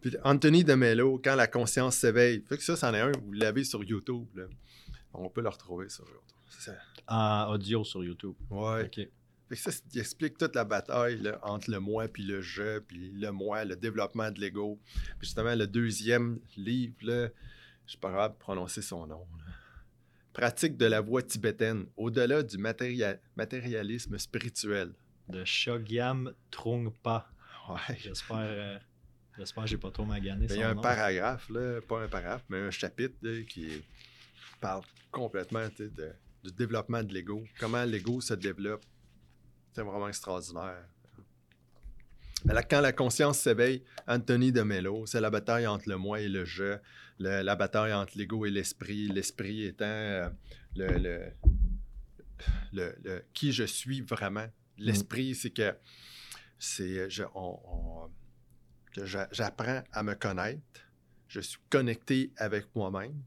Puis 0.00 0.16
Anthony 0.24 0.64
de 0.64 0.74
Mello, 0.74 1.20
Quand 1.22 1.34
la 1.34 1.46
conscience 1.46 1.96
s'éveille. 1.96 2.42
Fait 2.48 2.56
que 2.56 2.62
ça, 2.62 2.76
c'en 2.76 2.94
est 2.94 3.00
un, 3.00 3.12
vous 3.12 3.32
l'avez 3.32 3.64
sur 3.64 3.84
YouTube. 3.84 4.26
là. 4.34 4.44
On 5.12 5.28
peut 5.28 5.42
le 5.42 5.48
retrouver 5.48 5.88
sur 5.88 6.04
YouTube. 6.04 6.20
Ça. 6.48 6.74
En 7.08 7.52
audio 7.52 7.84
sur 7.84 8.04
YouTube. 8.04 8.34
Ouais. 8.50 8.84
OK. 8.84 8.94
Fait 9.48 9.56
que 9.56 9.56
ça, 9.56 9.70
il 9.92 9.98
explique 9.98 10.38
toute 10.38 10.54
la 10.54 10.64
bataille 10.64 11.18
là, 11.18 11.40
entre 11.42 11.70
le 11.72 11.80
moi 11.80 12.06
puis 12.06 12.22
le 12.22 12.40
je, 12.40 12.78
puis 12.78 13.10
le 13.10 13.32
moi, 13.32 13.64
le 13.64 13.74
développement 13.74 14.30
de 14.30 14.40
l'ego. 14.40 14.78
Puis 15.18 15.26
justement, 15.26 15.54
le 15.56 15.66
deuxième 15.66 16.38
livre, 16.56 16.94
là, 17.02 17.28
je 17.84 17.90
suis 17.90 17.98
pas 17.98 18.10
capable 18.10 18.34
de 18.34 18.38
prononcer 18.38 18.80
son 18.80 19.08
nom. 19.08 19.26
là. 19.38 19.49
Pratique 20.32 20.76
de 20.76 20.86
la 20.86 21.00
voie 21.00 21.22
tibétaine, 21.22 21.86
au-delà 21.96 22.42
du 22.42 22.56
matéria- 22.56 23.18
matérialisme 23.36 24.16
spirituel. 24.18 24.92
De 25.28 25.44
Shogyam 25.44 26.32
Trungpa. 26.50 27.28
Ouais. 27.68 27.96
J'espère 27.98 28.36
euh, 28.38 28.78
j'espère 29.36 29.64
que 29.64 29.70
j'ai 29.70 29.76
pas 29.76 29.90
trop 29.90 30.04
magané 30.04 30.46
Il 30.50 30.56
y 30.56 30.62
a 30.62 30.70
un 30.70 30.74
nom. 30.74 30.80
paragraphe, 30.80 31.48
là, 31.50 31.80
pas 31.80 32.02
un 32.02 32.08
paragraphe, 32.08 32.44
mais 32.48 32.58
un 32.58 32.70
chapitre 32.70 33.14
là, 33.22 33.42
qui 33.42 33.82
parle 34.60 34.82
complètement 35.10 35.66
de- 35.78 36.12
du 36.44 36.52
développement 36.52 37.02
de 37.02 37.12
l'ego. 37.12 37.44
Comment 37.58 37.84
l'ego 37.84 38.20
se 38.20 38.34
développe. 38.34 38.82
C'est 39.72 39.82
vraiment 39.82 40.08
extraordinaire. 40.08 40.84
Mais 42.44 42.54
là, 42.54 42.62
quand 42.62 42.80
la 42.80 42.92
conscience 42.92 43.38
s'éveille, 43.40 43.84
Anthony 44.08 44.50
de 44.50 44.62
Mello, 44.62 45.04
c'est 45.06 45.20
la 45.20 45.28
bataille 45.30 45.66
entre 45.66 45.88
le 45.88 45.96
moi 45.98 46.20
et 46.20 46.28
le 46.28 46.44
je, 46.44 46.78
le- 47.20 47.42
la 47.42 47.54
bataille 47.54 47.92
entre 47.92 48.18
l'ego 48.18 48.44
et 48.46 48.50
l'esprit, 48.50 49.06
l'esprit 49.08 49.64
étant 49.64 49.84
euh, 49.84 50.28
le, 50.74 50.86
le- 50.98 51.32
le- 52.72 52.96
le- 53.04 53.24
qui 53.32 53.52
je 53.52 53.64
suis 53.64 54.00
vraiment. 54.00 54.46
L'esprit, 54.78 55.34
c'est 55.34 55.50
que 55.50 55.74
c'est 56.58 57.08
j'a- 59.04 59.28
j'apprends 59.32 59.82
à 59.92 60.02
me 60.02 60.14
connaître, 60.14 60.60
je 61.28 61.40
suis 61.40 61.60
connecté 61.68 62.32
avec 62.36 62.66
moi-même, 62.74 63.22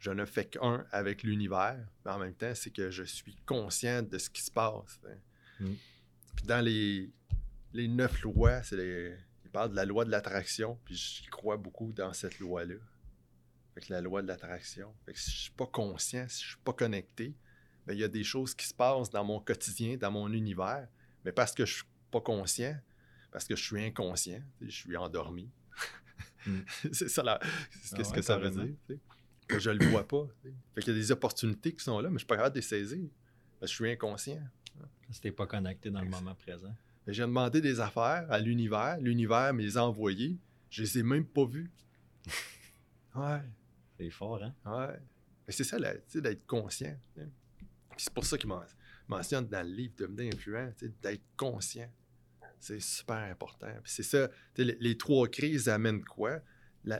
je 0.00 0.10
ne 0.10 0.24
fais 0.24 0.44
qu'un 0.44 0.84
avec 0.92 1.22
l'univers, 1.22 1.78
mais 2.04 2.10
en 2.12 2.18
même 2.18 2.34
temps, 2.34 2.54
c'est 2.54 2.70
que 2.70 2.90
je 2.90 3.04
suis 3.04 3.36
conscient 3.46 4.02
de 4.02 4.18
ce 4.18 4.28
qui 4.30 4.42
se 4.42 4.50
passe. 4.50 5.00
hein. 5.08 5.16
Mm. 5.60 5.74
Puis 6.36 6.46
dans 6.46 6.64
les, 6.64 7.10
les 7.72 7.88
neuf 7.88 8.20
lois, 8.22 8.62
c'est 8.62 9.18
il 9.44 9.50
parle 9.50 9.70
de 9.70 9.76
la 9.76 9.84
loi 9.84 10.04
de 10.04 10.10
l'attraction, 10.10 10.78
puis 10.84 10.94
j'y 10.94 11.26
crois 11.26 11.56
beaucoup 11.56 11.92
dans 11.92 12.12
cette 12.12 12.38
loi-là. 12.38 12.74
Que 13.80 13.92
la 13.92 14.00
loi 14.00 14.22
de 14.22 14.28
l'attraction. 14.28 14.92
Fait 15.06 15.12
que 15.12 15.18
si 15.18 15.30
je 15.30 15.36
suis 15.42 15.50
pas 15.52 15.66
conscient, 15.66 16.26
si 16.28 16.42
je 16.42 16.48
suis 16.50 16.58
pas 16.64 16.72
connecté, 16.72 17.34
ben, 17.86 17.94
il 17.94 18.00
y 18.00 18.04
a 18.04 18.08
des 18.08 18.24
choses 18.24 18.54
qui 18.54 18.66
se 18.66 18.74
passent 18.74 19.10
dans 19.10 19.24
mon 19.24 19.40
quotidien, 19.40 19.96
dans 19.96 20.10
mon 20.10 20.32
univers, 20.32 20.88
mais 21.24 21.32
parce 21.32 21.52
que 21.54 21.64
je 21.64 21.74
suis 21.76 21.84
pas 22.10 22.20
conscient, 22.20 22.76
parce 23.30 23.46
que 23.46 23.54
je 23.56 23.62
suis 23.62 23.82
inconscient, 23.84 24.42
je 24.60 24.70
suis 24.70 24.96
endormi. 24.96 25.50
Mm. 26.46 26.58
c'est 26.92 27.08
ça, 27.08 27.22
la- 27.22 27.40
c'est 27.82 27.96
Ah 27.98 28.02
ouais, 28.08 28.14
que 28.16 28.22
ça 28.22 28.38
veut 28.38 28.50
dire. 28.50 28.74
Que 29.46 29.58
je 29.58 29.70
le 29.70 29.84
vois 29.86 30.06
pas. 30.06 30.26
Fait 30.74 30.82
qu'il 30.82 30.92
y 30.92 30.96
a 30.96 31.00
des 31.00 31.10
opportunités 31.12 31.72
qui 31.74 31.82
sont 31.82 32.00
là, 32.00 32.08
mais 32.10 32.14
je 32.14 32.18
suis 32.18 32.26
pas 32.26 32.36
capable 32.36 32.54
de 32.54 32.60
les 32.60 32.66
saisir. 32.66 33.08
Parce 33.58 33.70
que 33.72 33.78
je 33.78 33.82
suis 33.84 33.90
inconscient. 33.92 34.42
T'es 35.22 35.32
pas 35.32 35.46
connecté 35.46 35.90
dans 35.90 36.02
le 36.02 36.08
moment 36.08 36.34
présent. 36.34 36.74
Que 37.06 37.12
J'ai 37.12 37.22
demandé 37.22 37.60
des 37.62 37.80
affaires 37.80 38.26
à 38.30 38.38
l'univers. 38.38 38.98
L'univers 39.00 39.54
me 39.54 39.62
les 39.62 39.78
a 39.78 39.84
envoyées. 39.84 40.36
Je 40.68 40.82
les 40.82 40.98
ai 40.98 41.02
même 41.02 41.24
pas 41.24 41.46
vues. 41.46 41.70
ouais, 43.14 43.40
C'est 43.98 44.10
fort, 44.10 44.42
hein? 44.42 44.54
ouais. 44.64 44.98
C'est 45.48 45.64
ça, 45.64 45.78
d'être 45.78 46.46
conscient. 46.46 46.96
c'est 47.96 48.12
pour 48.12 48.24
ça 48.24 48.36
qu'il 48.36 48.48
men- 48.48 48.66
mentionne 49.08 49.48
dans 49.48 49.66
le 49.66 49.72
livre 49.72 49.94
Devenir 49.96 50.34
influent, 50.34 50.72
d'être 51.02 51.24
conscient. 51.36 51.90
C'est 52.60 52.80
super 52.80 53.16
important. 53.16 53.72
C'est 53.84 54.02
ça, 54.02 54.28
les, 54.56 54.76
les 54.78 54.98
trois 54.98 55.26
crises 55.28 55.68
amènent 55.68 56.04
quoi? 56.04 56.40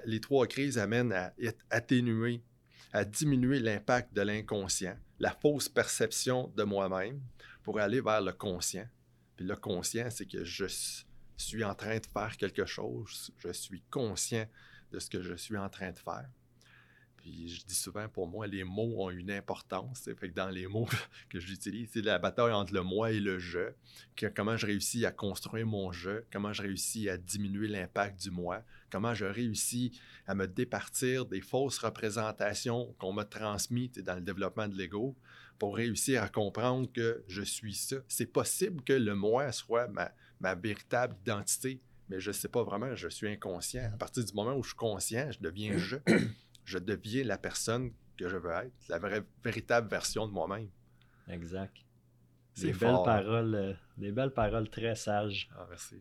Les 0.06 0.20
trois 0.20 0.46
crises 0.46 0.78
amènent 0.78 1.12
à 1.12 1.32
atténuer, 1.70 2.42
à 2.92 3.04
diminuer 3.04 3.60
l'impact 3.60 4.14
de 4.14 4.22
l'inconscient, 4.22 4.96
la 5.18 5.30
fausse 5.32 5.68
perception 5.68 6.48
de 6.56 6.62
moi-même 6.62 7.20
pour 7.62 7.78
aller 7.78 8.00
vers 8.00 8.20
le 8.20 8.32
conscient. 8.32 8.86
Puis 9.36 9.46
le 9.46 9.56
conscient, 9.56 10.08
c'est 10.10 10.26
que 10.26 10.42
je 10.42 10.66
suis 11.36 11.64
en 11.64 11.74
train 11.74 11.98
de 11.98 12.06
faire 12.06 12.36
quelque 12.36 12.64
chose, 12.66 13.32
je 13.38 13.52
suis 13.52 13.82
conscient 13.90 14.46
de 14.90 14.98
ce 14.98 15.10
que 15.10 15.22
je 15.22 15.34
suis 15.34 15.56
en 15.56 15.68
train 15.68 15.92
de 15.92 15.98
faire. 15.98 16.28
Je 17.46 17.64
dis 17.64 17.74
souvent, 17.74 18.09
pour 18.09 18.26
moi, 18.26 18.46
les 18.46 18.64
mots 18.64 18.94
ont 18.98 19.10
une 19.10 19.30
importance. 19.30 20.05
Fait 20.05 20.28
que 20.28 20.34
dans 20.34 20.48
les 20.48 20.66
mots 20.66 20.88
que 21.28 21.40
j'utilise, 21.40 21.90
c'est 21.92 22.02
la 22.02 22.18
bataille 22.18 22.52
entre 22.52 22.72
le 22.72 22.82
moi 22.82 23.12
et 23.12 23.20
le 23.20 23.38
je. 23.38 23.72
comment 24.34 24.56
je 24.56 24.66
réussis 24.66 25.05
à 25.06 25.10
construire 25.10 25.66
mon 25.66 25.92
je, 25.92 26.22
comment 26.32 26.52
je 26.52 26.62
réussis 26.62 27.09
à 27.09 27.16
diminuer 27.16 27.68
l'impact 27.68 28.20
du 28.22 28.30
moi, 28.30 28.62
comment 28.90 29.14
je 29.14 29.24
réussis 29.24 29.92
à 30.26 30.34
me 30.34 30.46
départir 30.46 31.26
des 31.26 31.40
fausses 31.40 31.78
représentations 31.78 32.94
qu'on 32.98 33.12
m'a 33.12 33.24
transmises 33.24 33.92
dans 33.98 34.14
le 34.14 34.20
développement 34.20 34.68
de 34.68 34.76
l'ego 34.76 35.16
pour 35.59 35.76
réussir 35.76 36.22
à 36.22 36.28
comprendre 36.28 36.90
que 36.92 37.24
je 37.26 37.42
suis 37.42 37.74
ça. 37.74 37.96
C'est 38.09 38.26
possible 38.26 38.82
que 38.82 38.92
le 38.92 39.14
moi 39.14 39.50
soit 39.52 39.88
ma, 39.88 40.12
ma 40.40 40.55
véritable 40.55 41.16
identité, 41.22 41.80
mais 42.09 42.20
je 42.20 42.30
ne 42.30 42.34
sais 42.34 42.48
pas 42.48 42.62
vraiment, 42.62 42.94
je 42.94 43.09
suis 43.09 43.28
inconscient. 43.28 43.90
À 43.92 43.96
partir 43.96 44.24
du 44.24 44.32
moment 44.32 44.55
où 44.55 44.62
je 44.62 44.68
suis 44.68 44.76
conscient, 44.76 45.30
je 45.30 45.40
deviens 45.40 45.76
je. 45.76 45.96
Je 46.69 46.77
deviens 46.77 47.24
la 47.24 47.39
personne 47.39 47.93
que 48.19 48.28
je 48.28 48.36
veux 48.36 48.51
être, 48.51 48.74
la 48.90 48.99
vraie, 48.99 49.24
véritable 49.43 49.89
version 49.89 50.27
de 50.27 50.32
moi-même. 50.32 50.69
Exact. 51.27 51.74
Des 52.61 52.74
belles, 52.74 53.03
paroles, 53.07 53.55
euh, 53.55 53.73
des 53.97 54.12
belles 54.12 54.32
paroles 54.32 54.69
très 54.69 54.95
sages. 54.95 55.49
Ah, 55.57 55.65
merci. 55.66 55.97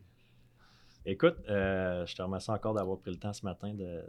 Écoute, 1.06 1.36
euh, 1.48 2.04
je 2.04 2.14
te 2.14 2.20
remercie 2.20 2.50
encore 2.50 2.74
d'avoir 2.74 2.98
pris 2.98 3.12
le 3.12 3.16
temps 3.16 3.32
ce 3.32 3.46
matin 3.46 3.72
de, 3.72 4.04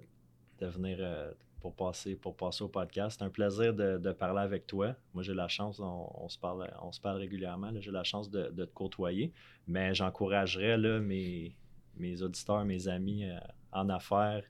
venir 0.59 0.97
euh, 0.99 1.31
pour, 1.61 1.73
passer, 1.73 2.17
pour 2.17 2.35
passer 2.35 2.61
au 2.65 2.67
podcast. 2.67 3.19
C'est 3.19 3.25
un 3.25 3.29
plaisir 3.29 3.73
de, 3.73 4.11
parler 4.11 4.41
avec 4.41 4.67
toi. 4.67 4.93
Moi, 5.13 5.23
j'ai 5.23 5.33
la 5.33 5.47
chance, 5.47 5.79
on, 5.79 6.27
se 6.27 6.37
parle, 6.37 6.69
on 6.81 6.91
se 6.91 6.99
parle 6.99 7.19
régulièrement, 7.19 7.71
j'ai 7.79 7.91
la 7.91 8.03
chance 8.03 8.29
de, 8.29 8.49
te 8.49 8.73
côtoyer, 8.73 9.31
mais 9.65 9.95
j'encouragerais 9.95 10.77
mes, 10.99 11.55
mes 11.95 12.21
auditeurs, 12.21 12.65
mes 12.65 12.89
amis 12.89 13.23
en 13.71 13.87
affaires 13.87 14.43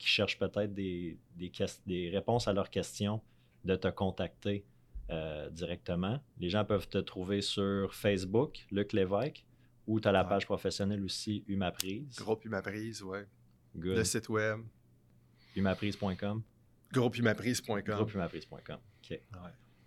qui 0.00 0.08
cherchent 0.08 0.38
peut-être 0.38 0.72
des, 0.72 1.18
des, 1.36 2.10
réponses 2.10 2.48
à 2.48 2.52
leurs 2.52 2.70
questions, 2.70 3.20
de 3.64 3.76
te 3.76 3.88
contacter 3.88 4.64
euh, 5.10 5.50
directement. 5.50 6.18
Les 6.38 6.48
gens 6.48 6.64
peuvent 6.64 6.88
te 6.88 6.98
trouver 6.98 7.42
sur 7.42 7.94
Facebook, 7.94 8.66
Luc 8.70 8.94
Lévesque, 8.94 9.44
ou 9.86 10.00
tu 10.00 10.08
as 10.08 10.12
la 10.12 10.24
page 10.24 10.46
professionnelle 10.46 11.04
aussi, 11.04 11.44
Humaprise. 11.46 12.16
Groupe 12.16 12.44
Humaprise, 12.44 13.02
oui. 13.02 13.18
Le 13.74 14.02
site 14.02 14.28
web. 14.30 14.60
Humaprise.com. 15.54 16.42
Groupe 16.92 17.16
Humaprise.com. 17.16 17.82
Groupe 17.82 18.14
Humaprise.com. 18.14 18.78
OK. 18.78 19.20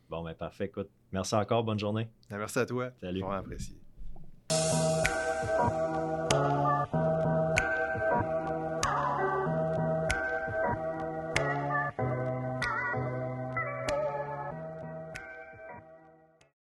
Bon, 0.09 0.23
ben 0.23 0.35
parfait. 0.35 0.65
Écoute, 0.65 0.89
merci 1.11 1.33
encore. 1.33 1.63
Bonne 1.63 1.79
journée. 1.79 2.07
Ben, 2.29 2.37
merci 2.37 2.59
à 2.59 2.65
toi. 2.65 2.91
Salut. 3.01 3.21
Vraiment 3.21 3.39
apprécié. 3.39 3.75